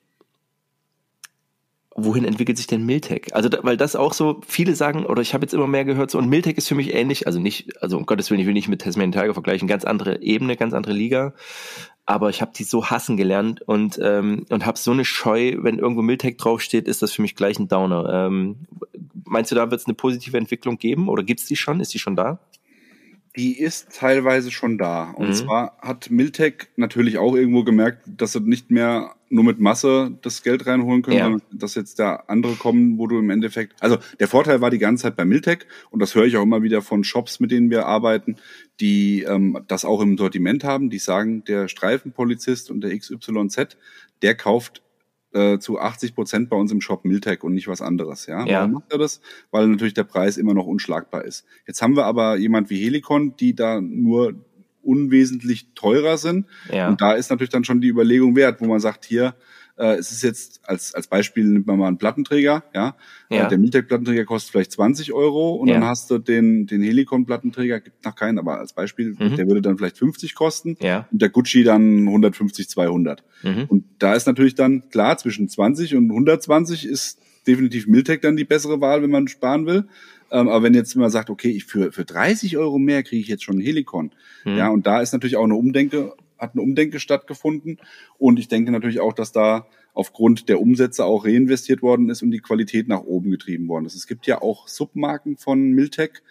Wohin 1.95 2.23
entwickelt 2.23 2.57
sich 2.57 2.67
denn 2.67 2.85
Miltech? 2.85 3.35
Also, 3.35 3.49
da, 3.49 3.59
weil 3.63 3.77
das 3.77 3.95
auch 3.95 4.13
so, 4.13 4.39
viele 4.47 4.75
sagen, 4.75 5.05
oder 5.05 5.21
ich 5.21 5.33
habe 5.33 5.43
jetzt 5.43 5.53
immer 5.53 5.67
mehr 5.67 5.83
gehört, 5.83 6.09
so, 6.09 6.17
und 6.17 6.29
Miltech 6.29 6.57
ist 6.57 6.69
für 6.69 6.75
mich 6.75 6.93
ähnlich, 6.93 7.27
also 7.27 7.39
nicht, 7.39 7.83
also 7.83 7.97
um 7.97 8.05
Gottes 8.05 8.31
Willen, 8.31 8.39
ich 8.39 8.47
will 8.47 8.53
nicht 8.53 8.69
mit 8.69 8.81
Tasmanian 8.81 9.11
Tiger 9.11 9.33
vergleichen, 9.33 9.67
ganz 9.67 9.83
andere 9.83 10.21
Ebene, 10.21 10.55
ganz 10.55 10.73
andere 10.73 10.93
Liga 10.93 11.33
aber 12.05 12.29
ich 12.29 12.41
habe 12.41 12.51
die 12.55 12.63
so 12.63 12.87
hassen 12.87 13.15
gelernt 13.15 13.61
und 13.61 13.99
ähm, 14.01 14.45
und 14.49 14.65
habe 14.65 14.77
so 14.77 14.91
eine 14.91 15.05
Scheu, 15.05 15.55
wenn 15.59 15.79
irgendwo 15.79 16.01
Miltech 16.01 16.37
draufsteht, 16.37 16.87
ist 16.87 17.01
das 17.01 17.13
für 17.13 17.21
mich 17.21 17.35
gleich 17.35 17.59
ein 17.59 17.69
Downer. 17.69 18.27
Ähm, 18.27 18.67
meinst 19.25 19.51
du, 19.51 19.55
da 19.55 19.71
wird 19.71 19.79
es 19.79 19.87
eine 19.87 19.95
positive 19.95 20.37
Entwicklung 20.37 20.77
geben 20.77 21.07
oder 21.07 21.23
gibt 21.23 21.39
es 21.39 21.45
die 21.45 21.55
schon? 21.55 21.79
Ist 21.79 21.93
die 21.93 21.99
schon 21.99 22.15
da? 22.15 22.39
Die 23.35 23.57
ist 23.57 23.97
teilweise 23.97 24.51
schon 24.51 24.77
da. 24.77 25.11
Und 25.11 25.29
mhm. 25.29 25.33
zwar 25.33 25.77
hat 25.81 26.11
Miltech 26.11 26.67
natürlich 26.75 27.17
auch 27.17 27.35
irgendwo 27.35 27.63
gemerkt, 27.63 28.03
dass 28.05 28.33
sie 28.33 28.41
nicht 28.41 28.69
mehr 28.69 29.15
nur 29.33 29.43
mit 29.43 29.59
Masse 29.59 30.15
das 30.21 30.43
Geld 30.43 30.67
reinholen 30.67 31.01
können, 31.01 31.17
ja. 31.17 31.37
dass 31.51 31.73
jetzt 31.73 31.97
da 31.97 32.23
andere 32.27 32.53
kommen, 32.53 32.99
wo 32.99 33.07
du 33.07 33.17
im 33.17 33.31
Endeffekt, 33.31 33.81
also 33.81 33.97
der 34.19 34.27
Vorteil 34.27 34.61
war 34.61 34.69
die 34.69 34.77
ganze 34.77 35.03
Zeit 35.03 35.15
bei 35.15 35.25
Miltech 35.25 35.65
und 35.89 35.99
das 35.99 36.13
höre 36.13 36.25
ich 36.25 36.37
auch 36.37 36.43
immer 36.43 36.61
wieder 36.61 36.83
von 36.83 37.03
Shops, 37.03 37.39
mit 37.39 37.49
denen 37.49 37.71
wir 37.71 37.87
arbeiten, 37.87 38.35
die 38.79 39.23
ähm, 39.23 39.57
das 39.67 39.85
auch 39.85 40.01
im 40.01 40.17
Sortiment 40.17 40.63
haben, 40.63 40.91
die 40.91 40.99
sagen, 40.99 41.43
der 41.45 41.67
Streifenpolizist 41.67 42.69
und 42.69 42.81
der 42.81 42.97
XYZ, 42.97 43.75
der 44.21 44.35
kauft 44.35 44.83
äh, 45.33 45.57
zu 45.57 45.79
80 45.79 46.13
Prozent 46.13 46.49
bei 46.49 46.55
uns 46.55 46.71
im 46.71 46.79
Shop 46.79 47.03
Miltech 47.03 47.43
und 47.43 47.55
nicht 47.55 47.67
was 47.67 47.81
anderes. 47.81 48.27
Ja? 48.27 48.45
ja. 48.45 48.59
Warum 48.59 48.73
macht 48.73 48.91
er 48.91 48.99
das? 48.99 49.19
Weil 49.49 49.67
natürlich 49.67 49.95
der 49.95 50.03
Preis 50.03 50.37
immer 50.37 50.53
noch 50.53 50.67
unschlagbar 50.67 51.25
ist. 51.25 51.43
Jetzt 51.65 51.81
haben 51.81 51.95
wir 51.95 52.05
aber 52.05 52.37
jemand 52.37 52.69
wie 52.69 52.83
Helicon, 52.83 53.35
die 53.35 53.55
da 53.55 53.81
nur 53.81 54.35
unwesentlich 54.83 55.73
teurer 55.75 56.17
sind. 56.17 56.45
Ja. 56.71 56.89
Und 56.89 57.01
da 57.01 57.13
ist 57.13 57.29
natürlich 57.29 57.51
dann 57.51 57.63
schon 57.63 57.81
die 57.81 57.87
Überlegung 57.89 58.35
wert, 58.35 58.61
wo 58.61 58.65
man 58.65 58.79
sagt, 58.79 59.05
hier, 59.05 59.35
äh, 59.77 59.95
es 59.95 60.11
ist 60.11 60.21
jetzt 60.23 60.61
als, 60.63 60.93
als 60.93 61.07
Beispiel 61.07 61.45
nimmt 61.45 61.65
man 61.65 61.79
mal 61.79 61.87
einen 61.87 61.97
Plattenträger, 61.97 62.63
ja. 62.75 62.95
ja. 63.29 63.45
Äh, 63.45 63.49
der 63.49 63.57
Miltec-Plattenträger 63.57 64.25
kostet 64.25 64.51
vielleicht 64.51 64.71
20 64.73 65.13
Euro 65.13 65.53
und 65.53 65.67
ja. 65.67 65.75
dann 65.75 65.85
hast 65.85 66.11
du 66.11 66.19
den, 66.19 66.67
den 66.67 66.83
Helicon-Plattenträger, 66.83 67.79
gibt 67.79 68.05
noch 68.05 68.15
keinen, 68.15 68.37
aber 68.37 68.59
als 68.59 68.73
Beispiel, 68.73 69.15
mhm. 69.17 69.35
der 69.35 69.47
würde 69.47 69.61
dann 69.61 69.77
vielleicht 69.77 69.97
50 69.97 70.35
kosten 70.35 70.77
ja. 70.79 71.07
und 71.11 71.21
der 71.21 71.29
Gucci 71.29 71.63
dann 71.63 72.07
150, 72.07 72.69
200. 72.69 73.23
Mhm. 73.41 73.65
Und 73.67 73.85
da 73.99 74.13
ist 74.13 74.27
natürlich 74.27 74.55
dann 74.55 74.89
klar, 74.89 75.17
zwischen 75.17 75.49
20 75.49 75.95
und 75.95 76.11
120 76.11 76.85
ist 76.85 77.19
definitiv 77.47 77.87
Miltec 77.87 78.21
dann 78.21 78.37
die 78.37 78.45
bessere 78.45 78.79
Wahl, 78.79 79.01
wenn 79.01 79.11
man 79.11 79.27
sparen 79.27 79.65
will. 79.65 79.85
Ähm, 80.33 80.49
aber 80.49 80.63
wenn 80.63 80.73
jetzt 80.73 80.95
mal 80.95 81.11
sagt, 81.11 81.29
okay, 81.29 81.51
ich 81.51 81.65
für, 81.65 81.91
für 81.91 82.05
30 82.05 82.57
Euro 82.57 82.79
mehr 82.79 83.03
kriege 83.03 83.21
ich 83.21 83.27
jetzt 83.27 83.43
schon 83.43 83.55
einen 83.55 83.63
Helikon. 83.63 84.11
Mhm. 84.43 84.57
Ja, 84.57 84.69
und 84.69 84.87
da 84.87 84.99
ist 84.99 85.13
natürlich 85.13 85.37
auch 85.37 85.43
eine 85.43 85.55
Umdenke, 85.55 86.13
hat 86.39 86.53
eine 86.53 86.63
Umdenke 86.63 86.99
stattgefunden. 86.99 87.77
Und 88.17 88.39
ich 88.39 88.47
denke 88.47 88.71
natürlich 88.71 88.99
auch, 88.99 89.13
dass 89.13 89.31
da 89.31 89.67
aufgrund 89.93 90.49
der 90.49 90.59
Umsätze 90.59 91.05
auch 91.05 91.25
reinvestiert 91.25 91.83
worden 91.83 92.09
ist 92.09 92.23
und 92.23 92.31
die 92.31 92.39
Qualität 92.39 92.87
nach 92.87 93.03
oben 93.03 93.29
getrieben 93.29 93.67
worden 93.67 93.85
ist. 93.85 93.93
Es 93.93 94.07
gibt 94.07 94.25
ja 94.25 94.41
auch 94.41 94.67
Submarken 94.67 95.37
von 95.37 95.69
Miltec, 95.69 96.23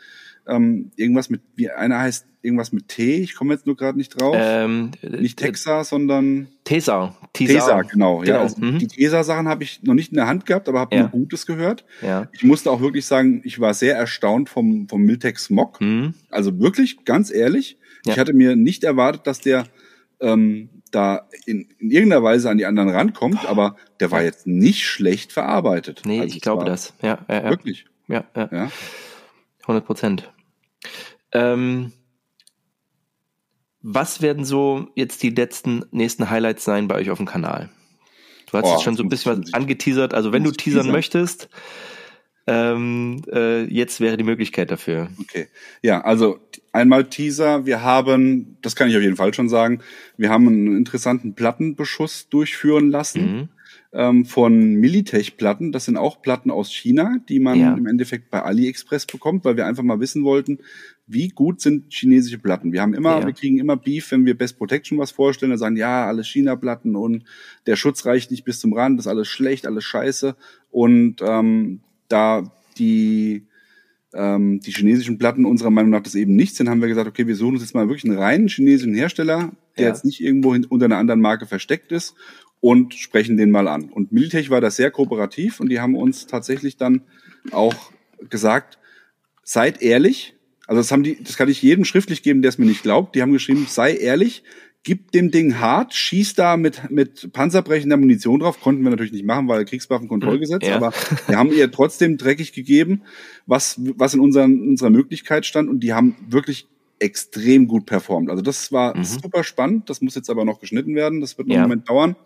ähm, 0.47 0.91
irgendwas 0.97 1.31
mit, 1.31 1.41
wie 1.55 1.71
einer 1.71 1.99
heißt 1.99 2.27
irgendwas 2.43 2.73
mit 2.73 2.89
T, 2.89 3.17
ich 3.17 3.35
komme 3.35 3.55
jetzt 3.55 3.67
nur 3.67 3.77
gerade 3.77 3.97
nicht 3.97 4.21
drauf. 4.21 4.35
Ähm, 4.37 4.91
nicht 5.03 5.39
Texa, 5.39 5.85
sondern 5.85 6.49
Tesa. 6.65 7.17
Tesa, 7.33 7.53
Tesa 7.53 7.83
genau. 7.83 8.19
genau. 8.19 8.25
Ja, 8.25 8.41
also 8.41 8.61
mhm. 8.61 8.79
die 8.79 8.89
Tesa-Sachen 8.89 9.49
habe 9.49 9.63
ich 9.63 9.83
noch 9.85 9.95
nicht 9.95 10.11
in 10.11 10.17
der 10.17 10.27
Hand 10.27 10.45
gehabt, 10.45 10.69
aber 10.69 10.81
habe 10.81 10.95
ja. 10.95 11.03
nur 11.03 11.11
Gutes 11.11 11.47
gehört. 11.47 11.85
Ja. 12.03 12.29
Ich 12.33 12.43
musste 12.43 12.71
auch 12.71 12.81
wirklich 12.81 13.07
sagen, 13.07 13.43
ich 13.45 13.61
war 13.61 13.75
sehr 13.75 13.97
erstaunt 13.97 14.49
vom, 14.49 14.89
vom 14.89 15.03
Miltex 15.03 15.45
Smog. 15.45 15.81
Mhm. 15.81 16.15
Also 16.31 16.59
wirklich, 16.59 17.05
ganz 17.05 17.31
ehrlich, 17.33 17.79
ja. 18.05 18.13
ich 18.13 18.19
hatte 18.19 18.33
mir 18.33 18.57
nicht 18.57 18.83
erwartet, 18.83 19.27
dass 19.27 19.41
der 19.41 19.65
ähm, 20.21 20.69
da 20.91 21.29
in, 21.47 21.69
in 21.79 21.91
irgendeiner 21.91 22.23
Weise 22.23 22.51
an 22.51 22.59
die 22.59 22.67
anderen 22.67 22.91
rankommt, 22.91 23.47
aber 23.47 23.77
der 24.01 24.11
war 24.11 24.23
jetzt 24.23 24.47
nicht 24.47 24.85
schlecht 24.85 25.33
verarbeitet. 25.33 26.03
Nee, 26.05 26.21
also 26.21 26.35
ich 26.35 26.43
glaube 26.43 26.65
das. 26.65 26.93
Ja, 27.03 27.25
ja, 27.29 27.43
ja. 27.43 27.51
Wirklich. 27.51 27.87
Ja, 28.09 28.25
ja. 28.37 28.49
ja. 28.53 28.71
100 29.63 29.85
Prozent. 29.85 30.33
Ähm, 31.33 31.93
was 33.81 34.23
werden 34.23 34.45
so 34.45 34.89
jetzt 34.95 35.23
die 35.23 35.31
letzten 35.31 35.85
nächsten 35.91 36.31
Highlights 36.31 36.65
sein 36.65 36.89
bei 36.89 36.97
euch 36.97 37.11
auf 37.11 37.19
dem 37.19 37.27
Kanal? 37.27 37.71
Du 38.51 38.59
hast 38.59 38.65
oh, 38.65 38.73
jetzt 38.73 38.83
schon 38.83 38.97
so 38.97 39.03
ein 39.03 39.09
bisschen 39.09 39.43
was 39.43 39.55
angeteasert. 39.55 40.15
Also 40.15 40.33
wenn 40.33 40.45
du 40.45 40.51
teasern, 40.51 40.83
teasern 40.83 40.93
möchtest, 40.93 41.49
ähm, 42.47 43.23
äh, 43.33 43.65
jetzt 43.65 44.01
wäre 44.01 44.17
die 44.17 44.25
Möglichkeit 44.25 44.71
dafür. 44.71 45.09
Okay. 45.21 45.49
Ja, 45.81 46.03
also 46.03 46.39
einmal 46.73 47.05
Teaser. 47.05 47.67
Wir 47.67 47.83
haben, 47.83 48.59
das 48.63 48.77
kann 48.77 48.89
ich 48.89 48.97
auf 48.97 49.03
jeden 49.03 49.17
Fall 49.17 49.33
schon 49.33 49.49
sagen, 49.49 49.81
wir 50.17 50.29
haben 50.29 50.47
einen 50.49 50.77
interessanten 50.77 51.35
Plattenbeschuss 51.35 52.29
durchführen 52.29 52.91
lassen. 52.91 53.37
Mhm 53.37 53.49
ähm, 53.93 54.25
von 54.25 54.75
Militech-Platten. 54.75 55.71
Das 55.71 55.85
sind 55.85 55.97
auch 55.97 56.23
Platten 56.23 56.51
aus 56.51 56.73
China, 56.73 57.17
die 57.29 57.41
man 57.41 57.59
ja. 57.59 57.75
im 57.75 57.87
Endeffekt 57.87 58.31
bei 58.31 58.43
AliExpress 58.43 59.07
bekommt, 59.07 59.45
weil 59.45 59.57
wir 59.57 59.67
einfach 59.67 59.83
mal 59.83 60.01
wissen 60.01 60.25
wollten, 60.25 60.59
wie 61.07 61.29
gut 61.29 61.61
sind 61.61 61.93
chinesische 61.93 62.39
Platten. 62.39 62.73
Wir 62.73 62.81
haben 62.81 62.95
immer, 62.95 63.21
ja. 63.21 63.27
wir 63.27 63.35
kriegen 63.35 63.59
immer 63.59 63.77
Beef, 63.77 64.11
wenn 64.11 64.25
wir 64.25 64.37
Best 64.37 64.57
Protection 64.57 64.99
was 64.99 65.11
vorstellen, 65.11 65.51
da 65.51 65.59
sagen, 65.59 65.77
ja, 65.77 66.07
alles 66.07 66.27
China-Platten 66.29 66.97
und 66.97 67.25
der 67.67 67.77
Schutz 67.77 68.07
reicht 68.07 68.31
nicht 68.31 68.45
bis 68.45 68.61
zum 68.61 68.73
Rand, 68.73 68.99
das 68.99 69.07
ist 69.07 69.11
alles 69.11 69.29
schlecht, 69.29 69.67
alles 69.67 69.85
scheiße. 69.85 70.37
Und 70.71 71.17
ähm, 71.21 71.81
da 72.09 72.51
die 72.79 73.47
ähm, 74.15 74.61
die 74.61 74.73
chinesischen 74.73 75.17
Platten 75.17 75.47
unserer 75.47 75.71
Meinung 75.71 75.91
nach 75.91 76.03
das 76.03 76.15
eben 76.15 76.37
nicht 76.37 76.55
sind, 76.55 76.69
haben 76.69 76.83
wir 76.83 76.89
gesagt, 76.89 77.09
okay, 77.09 77.27
wir 77.27 77.37
suchen 77.37 77.55
uns 77.55 77.63
jetzt 77.63 77.75
mal 77.75 77.89
wirklich 77.89 78.05
einen 78.05 78.19
reinen 78.19 78.49
chinesischen 78.49 78.95
Hersteller, 78.95 79.53
der 79.79 79.85
ja. 79.85 79.89
jetzt 79.89 80.05
nicht 80.05 80.23
irgendwo 80.23 80.51
unter 80.51 80.85
einer 80.85 80.99
anderen 80.99 81.21
Marke 81.21 81.47
versteckt 81.47 81.93
ist 81.93 82.15
und 82.63 82.95
sprechen 82.95 83.37
den 83.37 83.51
mal 83.51 83.67
an. 83.67 83.91
Und 83.91 84.13
Militech 84.13 84.49
war 84.49 84.61
da 84.61 84.71
sehr 84.71 84.93
kooperativ 84.93 85.59
und 85.59 85.69
die 85.69 85.81
haben 85.81 85.97
uns 85.97 86.29
tatsächlich 86.29 86.77
dann 86.77 87.03
auch 87.51 87.75
gesagt, 88.31 88.79
seid 89.43 89.83
ehrlich. 89.83 90.37
Also 90.69 90.81
das 90.81 90.93
haben 90.93 91.03
die, 91.03 91.21
das 91.21 91.37
kann 91.37 91.49
ich 91.49 91.61
jedem 91.61 91.85
schriftlich 91.85 92.23
geben, 92.23 92.41
der 92.41 92.51
es 92.51 92.59
mir 92.59 92.67
nicht 92.67 92.85
glaubt. 92.85 93.17
Die 93.17 93.21
haben 93.21 93.33
geschrieben, 93.33 93.67
sei 93.69 93.97
ehrlich, 93.97 94.45
gib 94.85 95.11
dem 95.11 95.33
Ding 95.33 95.59
hart, 95.59 95.93
schieß 95.93 96.35
da 96.35 96.57
mit, 96.57 96.89
mit 96.89 97.33
panzerbrechender 97.33 97.97
Munition 97.97 98.39
drauf. 98.39 98.61
Konnten 98.61 98.85
wir 98.85 98.91
natürlich 98.91 99.13
nicht 99.13 99.27
machen, 99.27 99.49
weil 99.49 99.65
Kriegswaffenkontrollgesetz, 99.65 100.65
ja. 100.65 100.77
aber 100.77 100.93
wir 101.27 101.39
haben 101.39 101.53
ihr 101.53 101.69
trotzdem 101.69 102.17
dreckig 102.17 102.53
gegeben, 102.53 103.03
was, 103.45 103.81
was 103.97 104.15
in, 104.15 104.21
unseren, 104.21 104.53
in 104.53 104.69
unserer 104.69 104.91
Möglichkeit 104.91 105.47
stand. 105.47 105.69
Und 105.69 105.81
die 105.81 105.95
haben 105.95 106.15
wirklich 106.29 106.69
extrem 107.03 107.67
gut 107.67 107.85
performt. 107.85 108.31
Also 108.31 108.43
das 108.43 108.73
war 108.73 108.97
mhm. 108.97 109.05
super 109.05 109.45
spannend. 109.45 109.91
Das 109.91 110.01
muss 110.01 110.15
jetzt 110.15 110.31
aber 110.31 110.45
noch 110.45 110.61
geschnitten 110.61 110.95
werden. 110.95 111.21
Das 111.21 111.37
wird 111.37 111.49
noch 111.49 111.55
ja. 111.55 111.63
einen 111.63 111.71
Moment 111.71 111.89
dauern. 111.89 112.17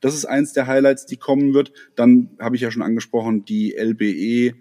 Das 0.00 0.14
ist 0.14 0.24
eins 0.24 0.52
der 0.52 0.66
Highlights, 0.66 1.06
die 1.06 1.16
kommen 1.16 1.54
wird. 1.54 1.72
Dann 1.94 2.30
habe 2.40 2.56
ich 2.56 2.62
ja 2.62 2.70
schon 2.70 2.82
angesprochen, 2.82 3.44
die 3.44 3.76
LBE 3.76 4.54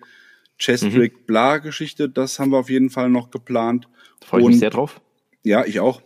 Chestrick 0.57 1.13
mhm. 1.13 1.25
Bla 1.25 1.57
Geschichte. 1.57 2.09
Das 2.09 2.39
haben 2.39 2.51
wir 2.51 2.57
auf 2.57 2.69
jeden 2.69 2.89
Fall 2.89 3.09
noch 3.09 3.31
geplant. 3.31 3.87
Freue 4.25 4.41
ich 4.41 4.47
mich 4.47 4.59
sehr 4.59 4.69
drauf. 4.69 5.01
Ja, 5.43 5.65
ich 5.65 5.79
auch. 5.79 6.01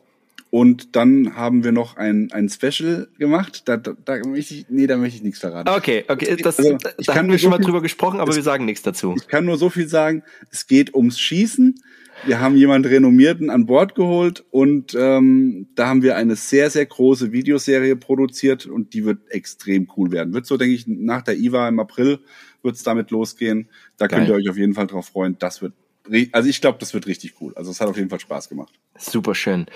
Und 0.49 0.95
dann 0.95 1.35
haben 1.35 1.63
wir 1.63 1.71
noch 1.71 1.97
ein, 1.97 2.31
ein 2.31 2.47
Special 2.47 3.09
gemacht. 3.17 3.63
Da, 3.65 3.77
da, 3.77 3.93
da 4.05 4.19
möchte 4.25 4.53
ich, 4.53 4.65
nee, 4.69 4.87
da 4.87 4.97
möchte 4.97 5.17
ich 5.17 5.23
nichts 5.23 5.39
verraten. 5.39 5.69
Okay, 5.69 6.05
okay, 6.07 6.37
das, 6.37 6.57
also, 6.57 6.77
da 7.05 7.15
haben 7.15 7.29
wir 7.29 7.37
schon 7.37 7.49
mal 7.49 7.57
drüber 7.57 7.81
gesprochen, 7.81 8.19
aber 8.19 8.29
es, 8.29 8.37
wir 8.37 8.43
sagen 8.43 8.65
nichts 8.65 8.81
dazu. 8.81 9.13
Ich 9.17 9.27
kann 9.27 9.45
nur 9.45 9.57
so 9.57 9.69
viel 9.69 9.87
sagen. 9.87 10.23
Es 10.49 10.67
geht 10.67 10.95
ums 10.95 11.19
Schießen. 11.19 11.75
Wir 12.25 12.39
haben 12.39 12.57
jemand 12.57 12.85
Renommierten 12.85 13.49
an 13.49 13.65
Bord 13.65 13.95
geholt 13.95 14.43
und 14.51 14.95
ähm, 14.95 15.67
da 15.75 15.87
haben 15.87 16.01
wir 16.01 16.15
eine 16.15 16.35
sehr, 16.35 16.69
sehr 16.69 16.85
große 16.85 17.31
Videoserie 17.31 17.95
produziert 17.95 18.65
und 18.65 18.93
die 18.93 19.05
wird 19.05 19.29
extrem 19.29 19.87
cool 19.95 20.11
werden. 20.11 20.33
Wird 20.33 20.45
so, 20.45 20.57
denke 20.57 20.73
ich, 20.73 20.87
nach 20.87 21.21
der 21.21 21.37
IWA 21.37 21.67
im 21.67 21.79
April 21.79 22.19
wird's 22.63 22.83
damit 22.83 23.11
losgehen. 23.11 23.69
Da 23.97 24.07
Geil. 24.07 24.19
könnt 24.19 24.29
ihr 24.29 24.35
euch 24.35 24.49
auf 24.49 24.57
jeden 24.57 24.73
Fall 24.73 24.87
drauf 24.87 25.07
freuen. 25.07 25.37
Das 25.39 25.61
wird, 25.61 25.73
also 26.31 26.49
ich 26.49 26.59
glaube, 26.59 26.79
das 26.79 26.93
wird 26.93 27.07
richtig 27.07 27.35
cool. 27.39 27.53
Also 27.55 27.71
es 27.71 27.79
hat 27.79 27.87
auf 27.87 27.97
jeden 27.97 28.09
Fall 28.09 28.19
Spaß 28.19 28.49
gemacht. 28.49 28.73
Super 28.97 29.35
schön. 29.35 29.67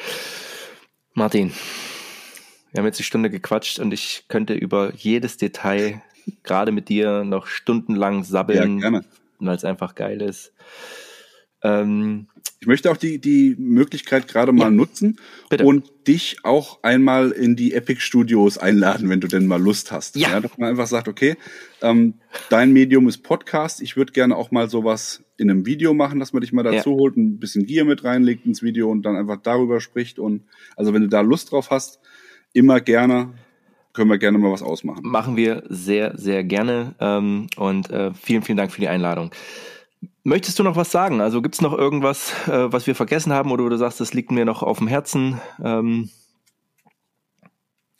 Martin, 1.13 1.51
wir 2.71 2.79
haben 2.79 2.85
jetzt 2.85 2.99
die 2.99 3.03
Stunde 3.03 3.29
gequatscht 3.29 3.79
und 3.79 3.93
ich 3.93 4.25
könnte 4.29 4.53
über 4.53 4.93
jedes 4.95 5.37
Detail 5.37 6.01
gerade 6.43 6.71
mit 6.71 6.89
dir 6.89 7.23
noch 7.23 7.47
stundenlang 7.47 8.23
sabbeln, 8.23 8.79
ja, 8.79 9.01
weil 9.39 9.55
es 9.55 9.65
einfach 9.65 9.95
geil 9.95 10.21
ist. 10.21 10.53
Ähm, 11.63 12.27
ich 12.59 12.67
möchte 12.67 12.91
auch 12.91 12.97
die, 12.97 13.19
die 13.19 13.55
Möglichkeit 13.57 14.27
gerade 14.27 14.51
mal 14.51 14.65
ja, 14.65 14.69
nutzen 14.69 15.17
bitte. 15.49 15.65
und 15.65 15.89
dich 16.07 16.37
auch 16.43 16.83
einmal 16.83 17.31
in 17.31 17.55
die 17.55 17.73
Epic 17.73 18.01
Studios 18.01 18.59
einladen, 18.59 19.09
wenn 19.09 19.19
du 19.19 19.27
denn 19.27 19.47
mal 19.47 19.59
Lust 19.61 19.91
hast. 19.91 20.15
Ja. 20.15 20.29
ja 20.29 20.39
dass 20.39 20.57
man 20.57 20.69
einfach 20.69 20.87
sagt, 20.87 21.07
okay, 21.07 21.37
ähm, 21.81 22.15
dein 22.49 22.71
Medium 22.71 23.07
ist 23.07 23.23
Podcast. 23.23 23.81
Ich 23.81 23.97
würde 23.97 24.11
gerne 24.13 24.35
auch 24.35 24.51
mal 24.51 24.69
sowas 24.69 25.23
in 25.37 25.49
einem 25.49 25.65
Video 25.65 25.95
machen, 25.95 26.19
dass 26.19 26.33
man 26.33 26.41
dich 26.41 26.53
mal 26.53 26.63
dazu 26.63 26.91
ja. 26.91 26.95
holt, 26.97 27.17
ein 27.17 27.39
bisschen 27.39 27.65
Gear 27.65 27.85
mit 27.85 28.03
reinlegt 28.03 28.45
ins 28.45 28.61
Video 28.61 28.91
und 28.91 29.03
dann 29.03 29.15
einfach 29.15 29.37
darüber 29.41 29.81
spricht. 29.81 30.19
Und 30.19 30.43
also 30.75 30.93
wenn 30.93 31.01
du 31.01 31.09
da 31.09 31.21
Lust 31.21 31.51
drauf 31.51 31.71
hast, 31.71 31.99
immer 32.53 32.79
gerne 32.79 33.33
können 33.93 34.09
wir 34.09 34.17
gerne 34.17 34.37
mal 34.37 34.51
was 34.51 34.61
ausmachen. 34.61 35.01
Machen 35.03 35.35
wir 35.35 35.63
sehr, 35.67 36.17
sehr 36.17 36.43
gerne. 36.43 36.95
Ähm, 36.99 37.47
und 37.57 37.89
äh, 37.89 38.13
vielen, 38.13 38.41
vielen 38.41 38.57
Dank 38.57 38.71
für 38.71 38.81
die 38.81 38.87
Einladung. 38.87 39.31
Möchtest 40.23 40.59
du 40.59 40.63
noch 40.63 40.75
was 40.75 40.91
sagen? 40.91 41.21
Also 41.21 41.41
gibt 41.41 41.55
es 41.55 41.61
noch 41.61 41.77
irgendwas, 41.77 42.33
äh, 42.47 42.71
was 42.71 42.87
wir 42.87 42.95
vergessen 42.95 43.33
haben 43.33 43.51
oder 43.51 43.69
du 43.69 43.77
sagst, 43.77 43.99
das 43.99 44.13
liegt 44.13 44.31
mir 44.31 44.45
noch 44.45 44.63
auf 44.63 44.77
dem 44.77 44.87
Herzen? 44.87 45.39
Ähm 45.63 46.09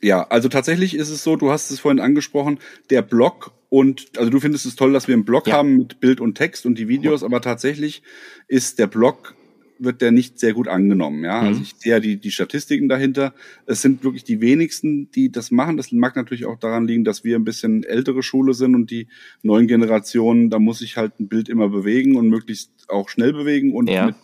ja, 0.02 0.24
also 0.30 0.50
tatsächlich 0.50 0.96
ist 0.96 1.10
es 1.10 1.24
so, 1.24 1.36
du 1.36 1.52
hast 1.52 1.70
es 1.70 1.80
vorhin 1.80 2.00
angesprochen, 2.00 2.60
der 2.90 3.02
Blog 3.04 3.52
und, 3.70 4.18
also 4.18 4.30
du 4.30 4.40
findest 4.40 4.66
es 4.66 4.76
toll, 4.76 4.94
dass 4.94 5.08
wir 5.08 5.14
einen 5.14 5.26
Blog 5.26 5.48
ja. 5.48 5.54
haben 5.56 5.78
mit 5.78 6.00
Bild 6.00 6.20
und 6.20 6.36
Text 6.36 6.66
und 6.66 6.78
die 6.78 6.88
Videos, 6.88 7.24
aber 7.24 7.42
tatsächlich 7.42 8.02
ist 8.48 8.80
der 8.80 8.88
Blog 8.88 9.36
wird 9.84 10.02
der 10.02 10.12
nicht 10.12 10.40
sehr 10.40 10.54
gut 10.54 10.68
angenommen. 10.68 11.24
Ja, 11.24 11.42
also 11.42 11.60
mhm. 11.60 11.64
ich 11.64 11.76
sehe 11.78 11.94
ja 11.94 12.00
die, 12.00 12.18
die 12.18 12.32
Statistiken 12.32 12.90
dahinter. 12.90 13.34
Es 13.66 13.82
sind 13.82 14.04
wirklich 14.04 14.24
die 14.24 14.42
wenigsten, 14.42 15.12
die 15.12 15.32
das 15.32 15.52
machen. 15.52 15.78
Das 15.78 15.92
mag 15.92 16.16
natürlich 16.16 16.46
auch 16.46 16.58
daran 16.58 16.88
liegen, 16.88 17.04
dass 17.04 17.24
wir 17.24 17.38
ein 17.38 17.44
bisschen 17.44 17.84
ältere 17.84 18.24
Schule 18.24 18.54
sind 18.54 18.76
und 18.76 18.92
die 18.92 19.08
neuen 19.42 19.68
Generationen, 19.68 20.50
da 20.50 20.60
muss 20.60 20.82
ich 20.82 20.98
halt 20.98 21.20
ein 21.20 21.28
Bild 21.28 21.50
immer 21.50 21.70
bewegen 21.70 22.16
und 22.16 22.30
möglichst 22.30 22.72
auch 22.88 23.10
schnell 23.10 23.34
bewegen 23.34 23.74
und 23.74 23.90
ja. 23.90 24.08
mit 24.08 24.16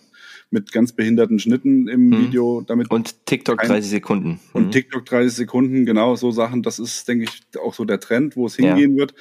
mit 0.49 0.71
ganz 0.71 0.93
behinderten 0.93 1.39
Schnitten 1.39 1.88
im 1.88 2.07
mhm. 2.07 2.19
Video. 2.19 2.63
Damit 2.65 2.89
und 2.89 3.25
TikTok 3.25 3.61
30 3.61 3.89
Sekunden. 3.89 4.29
Mhm. 4.29 4.39
Und 4.53 4.71
TikTok 4.71 5.05
30 5.05 5.34
Sekunden, 5.34 5.85
genau 5.85 6.15
so 6.15 6.31
Sachen. 6.31 6.63
Das 6.63 6.79
ist, 6.79 7.07
denke 7.07 7.25
ich, 7.25 7.59
auch 7.59 7.73
so 7.73 7.85
der 7.85 7.99
Trend, 7.99 8.35
wo 8.35 8.45
es 8.45 8.55
hingehen 8.55 8.93
ja. 8.93 8.97
wird. 8.97 9.13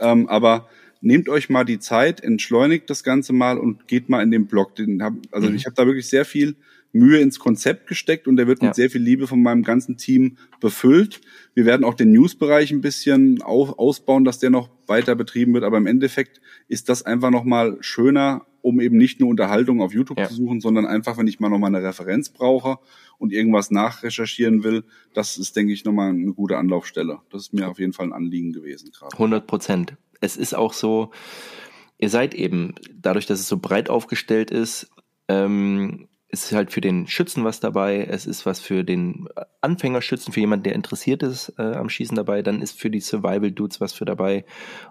Ähm, 0.00 0.28
aber 0.28 0.68
nehmt 1.02 1.28
euch 1.28 1.50
mal 1.50 1.64
die 1.64 1.78
Zeit, 1.78 2.22
entschleunigt 2.22 2.88
das 2.88 3.04
Ganze 3.04 3.32
mal 3.32 3.58
und 3.58 3.86
geht 3.88 4.08
mal 4.08 4.22
in 4.22 4.30
den 4.30 4.46
Blog. 4.46 4.74
Den 4.76 5.02
hab, 5.02 5.14
also 5.30 5.48
mhm. 5.48 5.56
ich 5.56 5.66
habe 5.66 5.74
da 5.74 5.86
wirklich 5.86 6.08
sehr 6.08 6.24
viel 6.24 6.56
Mühe 6.92 7.20
ins 7.20 7.38
Konzept 7.38 7.86
gesteckt 7.86 8.28
und 8.28 8.36
der 8.36 8.46
wird 8.46 8.62
ja. 8.62 8.68
mit 8.68 8.74
sehr 8.74 8.90
viel 8.90 9.02
Liebe 9.02 9.26
von 9.26 9.42
meinem 9.42 9.62
ganzen 9.62 9.96
Team 9.96 10.36
befüllt. 10.60 11.20
Wir 11.54 11.64
werden 11.64 11.84
auch 11.84 11.94
den 11.94 12.12
News-Bereich 12.12 12.70
ein 12.70 12.80
bisschen 12.80 13.42
auf, 13.42 13.78
ausbauen, 13.78 14.24
dass 14.24 14.38
der 14.38 14.50
noch 14.50 14.70
weiter 14.86 15.14
betrieben 15.14 15.54
wird. 15.54 15.64
Aber 15.64 15.78
im 15.78 15.86
Endeffekt 15.86 16.40
ist 16.68 16.88
das 16.88 17.02
einfach 17.02 17.30
nochmal 17.30 17.78
schöner 17.80 18.46
um 18.62 18.80
eben 18.80 18.96
nicht 18.96 19.20
nur 19.20 19.28
Unterhaltung 19.28 19.82
auf 19.82 19.92
YouTube 19.92 20.18
ja. 20.18 20.28
zu 20.28 20.34
suchen, 20.34 20.60
sondern 20.60 20.86
einfach, 20.86 21.18
wenn 21.18 21.26
ich 21.26 21.40
mal 21.40 21.48
nochmal 21.48 21.74
eine 21.74 21.84
Referenz 21.84 22.30
brauche 22.30 22.78
und 23.18 23.32
irgendwas 23.32 23.70
nachrecherchieren 23.70 24.62
will, 24.62 24.84
das 25.12 25.36
ist, 25.36 25.56
denke 25.56 25.72
ich, 25.72 25.84
nochmal 25.84 26.10
eine 26.10 26.32
gute 26.32 26.56
Anlaufstelle. 26.56 27.18
Das 27.30 27.42
ist 27.42 27.52
mir 27.52 27.68
auf 27.68 27.78
jeden 27.78 27.92
Fall 27.92 28.06
ein 28.06 28.12
Anliegen 28.12 28.52
gewesen 28.52 28.90
gerade. 28.92 29.12
100 29.12 29.46
Prozent. 29.46 29.96
Es 30.22 30.38
ist 30.38 30.54
auch 30.54 30.72
so, 30.72 31.10
ihr 31.98 32.08
seid 32.08 32.34
eben, 32.34 32.74
dadurch, 32.94 33.26
dass 33.26 33.40
es 33.40 33.48
so 33.48 33.58
breit 33.58 33.90
aufgestellt 33.90 34.50
ist, 34.50 34.90
ähm, 35.28 36.08
es 36.34 36.46
ist 36.46 36.52
halt 36.52 36.72
für 36.72 36.80
den 36.80 37.06
Schützen 37.06 37.44
was 37.44 37.60
dabei, 37.60 38.06
es 38.08 38.24
ist 38.24 38.46
was 38.46 38.58
für 38.58 38.84
den 38.84 39.28
Anfängerschützen, 39.60 40.32
für 40.32 40.40
jemanden, 40.40 40.62
der 40.62 40.74
interessiert 40.74 41.22
ist 41.22 41.52
äh, 41.58 41.74
am 41.74 41.90
Schießen 41.90 42.16
dabei, 42.16 42.40
dann 42.40 42.62
ist 42.62 42.80
für 42.80 42.88
die 42.88 43.00
Survival-Dudes 43.00 43.82
was 43.82 43.92
für 43.92 44.06
dabei 44.06 44.46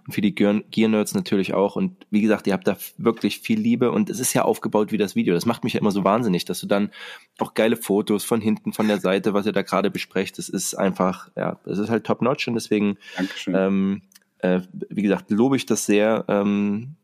und 0.05 0.13
für 0.13 0.21
die 0.21 0.35
Gear-Nerds 0.35 1.15
natürlich 1.15 1.55
auch. 1.55 1.75
Und 1.75 2.05
wie 2.11 2.21
gesagt, 2.21 2.45
ihr 2.45 2.53
habt 2.53 2.67
da 2.67 2.77
wirklich 2.99 3.39
viel 3.39 3.59
Liebe 3.59 3.89
und 3.89 4.11
es 4.11 4.19
ist 4.19 4.33
ja 4.33 4.43
aufgebaut 4.43 4.91
wie 4.91 4.99
das 4.99 5.15
Video. 5.15 5.33
Das 5.33 5.47
macht 5.47 5.63
mich 5.63 5.73
ja 5.73 5.79
immer 5.79 5.89
so 5.89 6.03
wahnsinnig, 6.03 6.45
dass 6.45 6.59
du 6.59 6.67
dann 6.67 6.91
auch 7.39 7.55
geile 7.55 7.75
Fotos 7.75 8.23
von 8.23 8.39
hinten, 8.39 8.71
von 8.71 8.87
der 8.87 8.99
Seite, 8.99 9.33
was 9.33 9.47
ihr 9.47 9.51
da 9.51 9.63
gerade 9.63 9.89
besprecht, 9.89 10.37
das 10.37 10.47
ist 10.47 10.75
einfach, 10.75 11.31
ja, 11.35 11.59
das 11.65 11.79
ist 11.79 11.89
halt 11.89 12.05
top-notch 12.05 12.47
und 12.49 12.53
deswegen, 12.53 12.99
ähm, 13.47 14.03
äh, 14.41 14.61
wie 14.89 15.01
gesagt, 15.01 15.29
lobe 15.31 15.55
ich 15.55 15.65
das 15.65 15.85
sehr. 15.85 16.25
Ähm, 16.27 16.95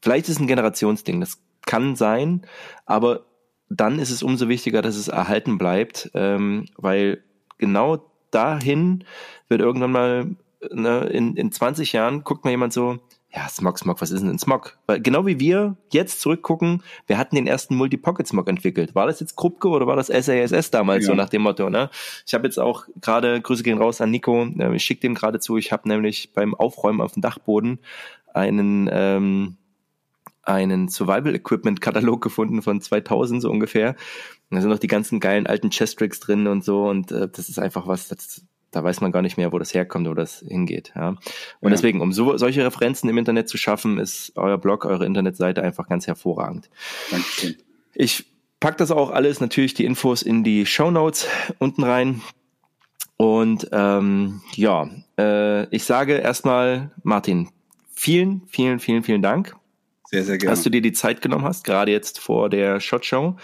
vielleicht 0.00 0.28
ist 0.28 0.36
es 0.36 0.40
ein 0.40 0.46
Generationsding, 0.46 1.20
das 1.20 1.40
kann 1.66 1.96
sein, 1.96 2.42
aber 2.84 3.26
dann 3.68 3.98
ist 3.98 4.10
es 4.10 4.22
umso 4.22 4.48
wichtiger, 4.48 4.82
dass 4.82 4.96
es 4.96 5.08
erhalten 5.08 5.58
bleibt, 5.58 6.10
ähm, 6.14 6.66
weil 6.76 7.24
genau 7.58 8.10
dahin 8.30 9.04
wird 9.48 9.60
irgendwann 9.60 9.92
mal, 9.92 10.36
ne, 10.70 11.00
in, 11.06 11.36
in 11.36 11.50
20 11.50 11.92
Jahren 11.92 12.22
guckt 12.22 12.44
mal 12.44 12.50
jemand 12.50 12.72
so, 12.72 12.98
ja, 13.34 13.48
Smog, 13.48 13.78
Smog, 13.78 14.00
was 14.00 14.10
ist 14.10 14.22
denn 14.22 14.30
ein 14.30 14.38
Smog? 14.38 14.78
Weil 14.86 15.00
genau 15.00 15.26
wie 15.26 15.38
wir 15.38 15.76
jetzt 15.92 16.20
zurückgucken, 16.20 16.82
wir 17.06 17.18
hatten 17.18 17.36
den 17.36 17.46
ersten 17.46 17.76
Multi-Pocket-Smog 17.76 18.48
entwickelt. 18.48 18.94
War 18.94 19.06
das 19.06 19.20
jetzt 19.20 19.36
Krupke 19.36 19.68
oder 19.68 19.86
war 19.86 19.96
das 19.96 20.06
SASS 20.06 20.70
damals 20.70 21.04
ja. 21.04 21.12
so 21.12 21.14
nach 21.14 21.28
dem 21.28 21.42
Motto? 21.42 21.68
Ne? 21.68 21.90
Ich 22.26 22.32
habe 22.32 22.46
jetzt 22.46 22.58
auch 22.58 22.86
gerade, 23.00 23.40
Grüße 23.40 23.62
gehen 23.62 23.78
raus 23.78 24.00
an 24.00 24.10
Nico, 24.10 24.46
äh, 24.58 24.74
ich 24.74 24.84
schicke 24.84 25.02
dem 25.02 25.14
gerade 25.14 25.38
zu, 25.38 25.58
ich 25.58 25.70
habe 25.70 25.88
nämlich 25.88 26.32
beim 26.32 26.54
Aufräumen 26.54 27.00
auf 27.00 27.12
dem 27.12 27.22
Dachboden 27.22 27.78
einen 28.32 28.88
ähm, 28.90 29.56
einen 30.42 30.88
Survival-Equipment-Katalog 30.88 32.22
gefunden 32.22 32.62
von 32.62 32.80
2000 32.80 33.42
so 33.42 33.50
ungefähr. 33.50 33.96
da 34.50 34.60
sind 34.60 34.70
noch 34.70 34.78
die 34.78 34.86
ganzen 34.86 35.18
geilen 35.18 35.46
alten 35.46 35.70
Chess-Tricks 35.70 36.20
drin 36.20 36.46
und 36.46 36.64
so 36.64 36.88
und 36.88 37.10
äh, 37.10 37.28
das 37.28 37.48
ist 37.48 37.58
einfach 37.58 37.86
was, 37.86 38.08
das, 38.08 38.42
da 38.76 38.84
weiß 38.84 39.00
man 39.00 39.10
gar 39.10 39.22
nicht 39.22 39.38
mehr, 39.38 39.52
wo 39.52 39.58
das 39.58 39.72
herkommt, 39.72 40.06
wo 40.06 40.12
das 40.12 40.44
hingeht. 40.46 40.92
Ja. 40.94 41.08
Und 41.08 41.18
ja. 41.62 41.70
deswegen, 41.70 42.02
um 42.02 42.12
so, 42.12 42.36
solche 42.36 42.62
Referenzen 42.62 43.08
im 43.08 43.16
Internet 43.16 43.48
zu 43.48 43.56
schaffen, 43.56 43.98
ist 43.98 44.32
euer 44.36 44.58
Blog, 44.58 44.84
eure 44.84 45.06
Internetseite 45.06 45.62
einfach 45.62 45.88
ganz 45.88 46.06
hervorragend. 46.06 46.68
Dankeschön. 47.10 47.56
Ich 47.94 48.26
pack 48.60 48.76
das 48.76 48.90
auch 48.90 49.10
alles, 49.10 49.40
natürlich 49.40 49.72
die 49.72 49.86
Infos 49.86 50.20
in 50.20 50.44
die 50.44 50.66
Show 50.66 50.90
Notes 50.90 51.26
unten 51.58 51.84
rein. 51.84 52.20
Und 53.16 53.66
ähm, 53.72 54.42
ja, 54.54 54.90
äh, 55.18 55.74
ich 55.74 55.84
sage 55.84 56.18
erstmal, 56.18 56.90
Martin, 57.02 57.48
vielen, 57.94 58.42
vielen, 58.48 58.78
vielen, 58.78 59.02
vielen 59.02 59.22
Dank 59.22 59.56
sehr, 60.10 60.22
sehr 60.22 60.36
gerne. 60.36 60.52
Dass 60.52 60.62
du 60.62 60.70
dir 60.70 60.82
die 60.82 60.92
Zeit 60.92 61.22
genommen 61.22 61.44
hast, 61.44 61.64
gerade 61.64 61.92
jetzt 61.92 62.20
vor 62.20 62.50
der 62.50 62.80
Shot 62.80 63.06
Show. 63.06 63.36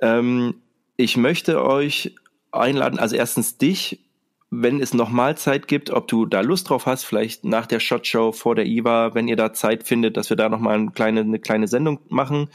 Ähm, 0.00 0.56
ich 0.96 1.16
möchte 1.16 1.64
euch 1.64 2.16
einladen, 2.50 2.98
also 2.98 3.14
erstens 3.14 3.56
dich, 3.56 4.03
wenn 4.50 4.80
es 4.80 4.94
nochmal 4.94 5.36
Zeit 5.36 5.68
gibt, 5.68 5.90
ob 5.90 6.06
du 6.08 6.26
da 6.26 6.40
Lust 6.40 6.68
drauf 6.70 6.86
hast, 6.86 7.04
vielleicht 7.04 7.44
nach 7.44 7.66
der 7.66 7.80
Shot 7.80 8.06
Show 8.06 8.32
vor 8.32 8.54
der 8.54 8.66
IWA, 8.66 9.14
wenn 9.14 9.28
ihr 9.28 9.36
da 9.36 9.52
Zeit 9.52 9.84
findet, 9.84 10.16
dass 10.16 10.30
wir 10.30 10.36
da 10.36 10.48
nochmal 10.48 10.74
eine 10.74 10.90
kleine, 10.90 11.20
eine 11.20 11.38
kleine 11.38 11.66
Sendung 11.66 12.00
machen. 12.08 12.48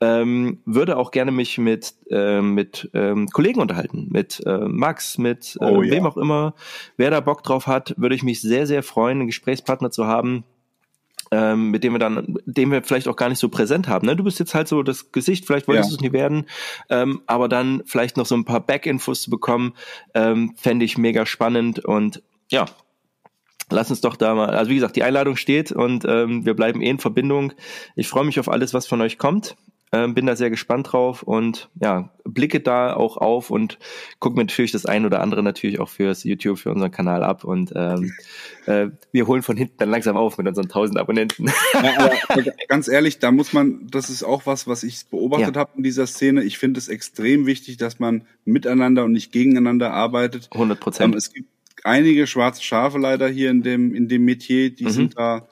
Ähm, 0.00 0.60
würde 0.64 0.96
auch 0.96 1.10
gerne 1.10 1.32
mich 1.32 1.58
mit, 1.58 1.94
äh, 2.10 2.40
mit 2.40 2.90
ähm, 2.94 3.28
Kollegen 3.28 3.60
unterhalten, 3.60 4.08
mit 4.10 4.42
äh, 4.46 4.58
Max, 4.58 5.18
mit 5.18 5.58
äh, 5.60 5.64
oh, 5.64 5.82
ja. 5.82 5.92
wem 5.92 6.06
auch 6.06 6.16
immer. 6.16 6.54
Wer 6.96 7.10
da 7.10 7.20
Bock 7.20 7.42
drauf 7.42 7.66
hat, 7.66 7.94
würde 7.98 8.14
ich 8.14 8.22
mich 8.22 8.40
sehr, 8.40 8.66
sehr 8.66 8.82
freuen, 8.82 9.18
einen 9.18 9.26
Gesprächspartner 9.26 9.90
zu 9.90 10.06
haben 10.06 10.44
ähm, 11.34 11.70
mit 11.70 11.82
dem 11.82 11.92
wir 11.92 11.98
dann, 11.98 12.38
den 12.46 12.70
wir 12.70 12.82
vielleicht 12.82 13.08
auch 13.08 13.16
gar 13.16 13.28
nicht 13.28 13.40
so 13.40 13.48
präsent 13.48 13.88
haben. 13.88 14.06
Ne? 14.06 14.14
Du 14.14 14.22
bist 14.22 14.38
jetzt 14.38 14.54
halt 14.54 14.68
so 14.68 14.82
das 14.82 15.10
Gesicht, 15.10 15.46
vielleicht 15.46 15.66
wolltest 15.66 15.90
ja. 15.90 15.96
du 15.96 15.96
es 15.96 16.02
nie 16.02 16.12
werden, 16.12 16.46
ähm, 16.90 17.22
aber 17.26 17.48
dann 17.48 17.82
vielleicht 17.86 18.16
noch 18.16 18.26
so 18.26 18.36
ein 18.36 18.44
paar 18.44 18.60
Back-Infos 18.60 19.22
zu 19.22 19.30
bekommen, 19.30 19.74
ähm, 20.14 20.54
fände 20.56 20.84
ich 20.84 20.96
mega 20.96 21.26
spannend 21.26 21.84
und 21.84 22.22
ja, 22.50 22.66
lass 23.70 23.90
uns 23.90 24.00
doch 24.00 24.16
da 24.16 24.34
mal, 24.34 24.50
also 24.50 24.70
wie 24.70 24.76
gesagt, 24.76 24.94
die 24.94 25.02
Einladung 25.02 25.36
steht 25.36 25.72
und 25.72 26.04
ähm, 26.04 26.46
wir 26.46 26.54
bleiben 26.54 26.80
eh 26.80 26.90
in 26.90 26.98
Verbindung. 26.98 27.52
Ich 27.96 28.08
freue 28.08 28.24
mich 28.24 28.38
auf 28.38 28.48
alles, 28.48 28.74
was 28.74 28.86
von 28.86 29.00
euch 29.00 29.18
kommt. 29.18 29.56
Ähm, 29.92 30.12
bin 30.14 30.26
da 30.26 30.34
sehr 30.34 30.50
gespannt 30.50 30.92
drauf 30.92 31.22
und 31.22 31.70
ja, 31.80 32.10
blicke 32.24 32.58
da 32.58 32.94
auch 32.94 33.16
auf 33.16 33.50
und 33.50 33.78
gucke 34.18 34.36
mir 34.36 34.42
natürlich 34.42 34.72
das 34.72 34.86
ein 34.86 35.06
oder 35.06 35.20
andere 35.20 35.42
natürlich 35.44 35.78
auch 35.78 35.88
fürs 35.88 36.24
YouTube, 36.24 36.58
für 36.58 36.72
unseren 36.72 36.90
Kanal 36.90 37.22
ab 37.22 37.44
und 37.44 37.72
ähm, 37.76 38.12
äh, 38.66 38.88
wir 39.12 39.26
holen 39.28 39.42
von 39.42 39.56
hinten 39.56 39.76
dann 39.78 39.90
langsam 39.90 40.16
auf 40.16 40.36
mit 40.36 40.48
unseren 40.48 40.64
1000 40.64 40.98
Abonnenten. 40.98 41.46
Ja, 41.74 41.98
aber 41.98 42.12
ganz 42.68 42.88
ehrlich, 42.88 43.20
da 43.20 43.30
muss 43.30 43.52
man, 43.52 43.86
das 43.88 44.10
ist 44.10 44.24
auch 44.24 44.46
was, 44.46 44.66
was 44.66 44.82
ich 44.82 45.06
beobachtet 45.06 45.54
ja. 45.54 45.60
habe 45.60 45.70
in 45.76 45.84
dieser 45.84 46.08
Szene. 46.08 46.42
Ich 46.42 46.58
finde 46.58 46.78
es 46.78 46.88
extrem 46.88 47.46
wichtig, 47.46 47.76
dass 47.76 48.00
man 48.00 48.26
miteinander 48.44 49.04
und 49.04 49.12
nicht 49.12 49.30
gegeneinander 49.30 49.92
arbeitet. 49.92 50.48
100 50.50 50.80
Prozent. 50.80 51.12
Ähm, 51.12 51.18
es 51.18 51.32
gibt 51.32 51.48
einige 51.84 52.26
schwarze 52.26 52.64
Schafe 52.64 52.98
leider 52.98 53.28
hier 53.28 53.50
in 53.50 53.62
dem 53.62 53.94
in 53.94 54.08
dem 54.08 54.24
Metier, 54.24 54.70
die 54.70 54.86
mhm. 54.86 54.90
sind 54.90 55.18
da 55.18 55.46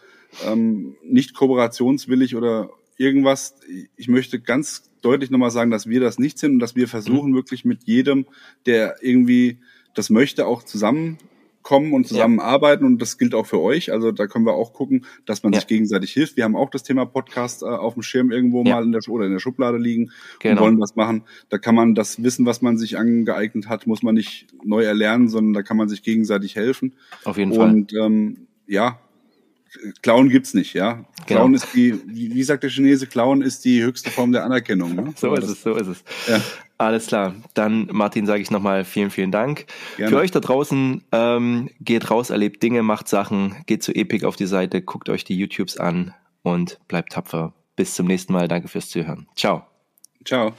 ähm, 0.47 0.97
nicht 1.05 1.35
kooperationswillig 1.35 2.35
oder 2.35 2.71
irgendwas, 2.97 3.57
ich 3.97 4.09
möchte 4.09 4.41
ganz 4.41 4.91
deutlich 5.03 5.31
nochmal 5.31 5.51
sagen, 5.51 5.71
dass 5.71 5.87
wir 5.87 6.01
das 6.01 6.19
nicht 6.19 6.39
sind 6.39 6.53
und 6.53 6.59
dass 6.59 6.77
wir 6.77 6.89
versuchen 6.89 7.33
mhm. 7.33 7.35
wirklich 7.35 7.65
mit 7.65 7.85
jedem, 7.85 8.27
der 8.67 8.97
irgendwie 9.01 9.59
das 9.95 10.11
möchte, 10.11 10.47
auch 10.47 10.63
zusammenkommen 10.63 11.93
und 11.93 12.07
zusammenarbeiten 12.07 12.85
ja. 12.85 12.87
und 12.87 13.03
das 13.03 13.19
gilt 13.19 13.35
auch 13.35 13.47
für 13.47 13.61
euch. 13.61 13.93
Also 13.93 14.13
da 14.13 14.27
können 14.27 14.47
wir 14.47 14.55
auch 14.55 14.73
gucken, 14.73 15.05
dass 15.27 15.43
man 15.43 15.53
ja. 15.53 15.59
sich 15.59 15.67
gegenseitig 15.67 16.13
hilft. 16.13 16.37
Wir 16.37 16.45
haben 16.45 16.57
auch 16.57 16.71
das 16.71 16.83
Thema 16.83 17.05
Podcast 17.05 17.63
äh, 17.63 17.67
auf 17.67 17.95
dem 17.95 18.03
Schirm 18.03 18.31
irgendwo 18.31 18.63
ja. 18.65 18.77
mal 18.77 18.85
in 18.85 18.93
der 18.93 19.03
oder 19.09 19.27
in 19.27 19.33
der 19.33 19.41
Schublade 19.41 19.77
liegen 19.77 20.13
genau. 20.39 20.61
und 20.61 20.67
wollen 20.67 20.81
was 20.81 20.97
machen. 20.97 21.25
Da 21.49 21.59
kann 21.59 21.75
man 21.75 21.95
das 21.95 22.23
Wissen, 22.23 22.47
was 22.47 22.63
man 22.63 22.79
sich 22.79 22.97
angeeignet 22.97 23.69
hat, 23.69 23.87
muss 23.87 24.03
man 24.03 24.15
nicht 24.15 24.47
neu 24.65 24.85
erlernen, 24.85 25.29
sondern 25.29 25.53
da 25.53 25.63
kann 25.63 25.77
man 25.77 25.89
sich 25.89 26.03
gegenseitig 26.03 26.57
helfen. 26.57 26.95
Auf 27.25 27.37
jeden 27.37 27.53
und, 27.53 27.57
Fall. 27.59 27.71
Und 27.71 27.93
ähm, 27.95 28.47
ja, 28.67 28.99
Clown 30.03 30.29
gibt's 30.29 30.55
nicht, 30.55 30.75
ja. 30.75 31.05
Genau. 31.27 31.41
Clown 31.41 31.55
ist 31.55 31.69
die, 31.75 31.99
wie, 32.07 32.35
wie, 32.35 32.43
sagt 32.43 32.63
der 32.63 32.71
Chinese, 32.71 33.07
Clown 33.07 33.43
ist 33.43 33.65
die 33.65 33.83
höchste 33.83 34.11
Form 34.11 34.33
der 34.33 34.45
Anerkennung. 34.45 34.95
Ne? 34.95 35.13
so 35.17 35.35
ist 35.35 35.49
es, 35.49 35.63
so 35.63 35.75
ist 35.75 35.87
es. 35.87 36.05
Ja. 36.29 36.41
Alles 36.79 37.07
klar. 37.07 37.35
Dann, 37.55 37.89
Martin, 37.93 38.27
sage 38.27 38.43
ich 38.43 38.51
nochmal 38.51 38.85
vielen, 38.85 39.11
vielen 39.11 39.31
Dank. 39.31 39.67
Gerne. 39.97 40.11
Für 40.11 40.19
euch 40.19 40.31
da 40.31 40.41
draußen, 40.41 41.05
ähm, 41.13 41.71
geht 41.81 42.11
raus, 42.11 42.31
erlebt 42.31 42.63
Dinge, 42.63 42.83
macht 42.83 43.09
Sachen, 43.09 43.55
geht 43.67 43.83
zu 43.83 43.95
Epic 43.95 44.27
auf 44.27 44.37
die 44.37 44.47
Seite, 44.47 44.83
guckt 44.83 45.09
euch 45.09 45.25
die 45.25 45.37
YouTubes 45.37 45.77
an 45.77 46.13
und 46.43 46.79
bleibt 46.89 47.13
tapfer. 47.13 47.55
Bis 47.77 47.95
zum 47.95 48.07
nächsten 48.07 48.33
Mal. 48.33 48.49
Danke 48.49 48.69
fürs 48.69 48.91
Zuhören. 48.91 49.29
Ciao. 49.37 49.65
Ciao. 50.25 50.55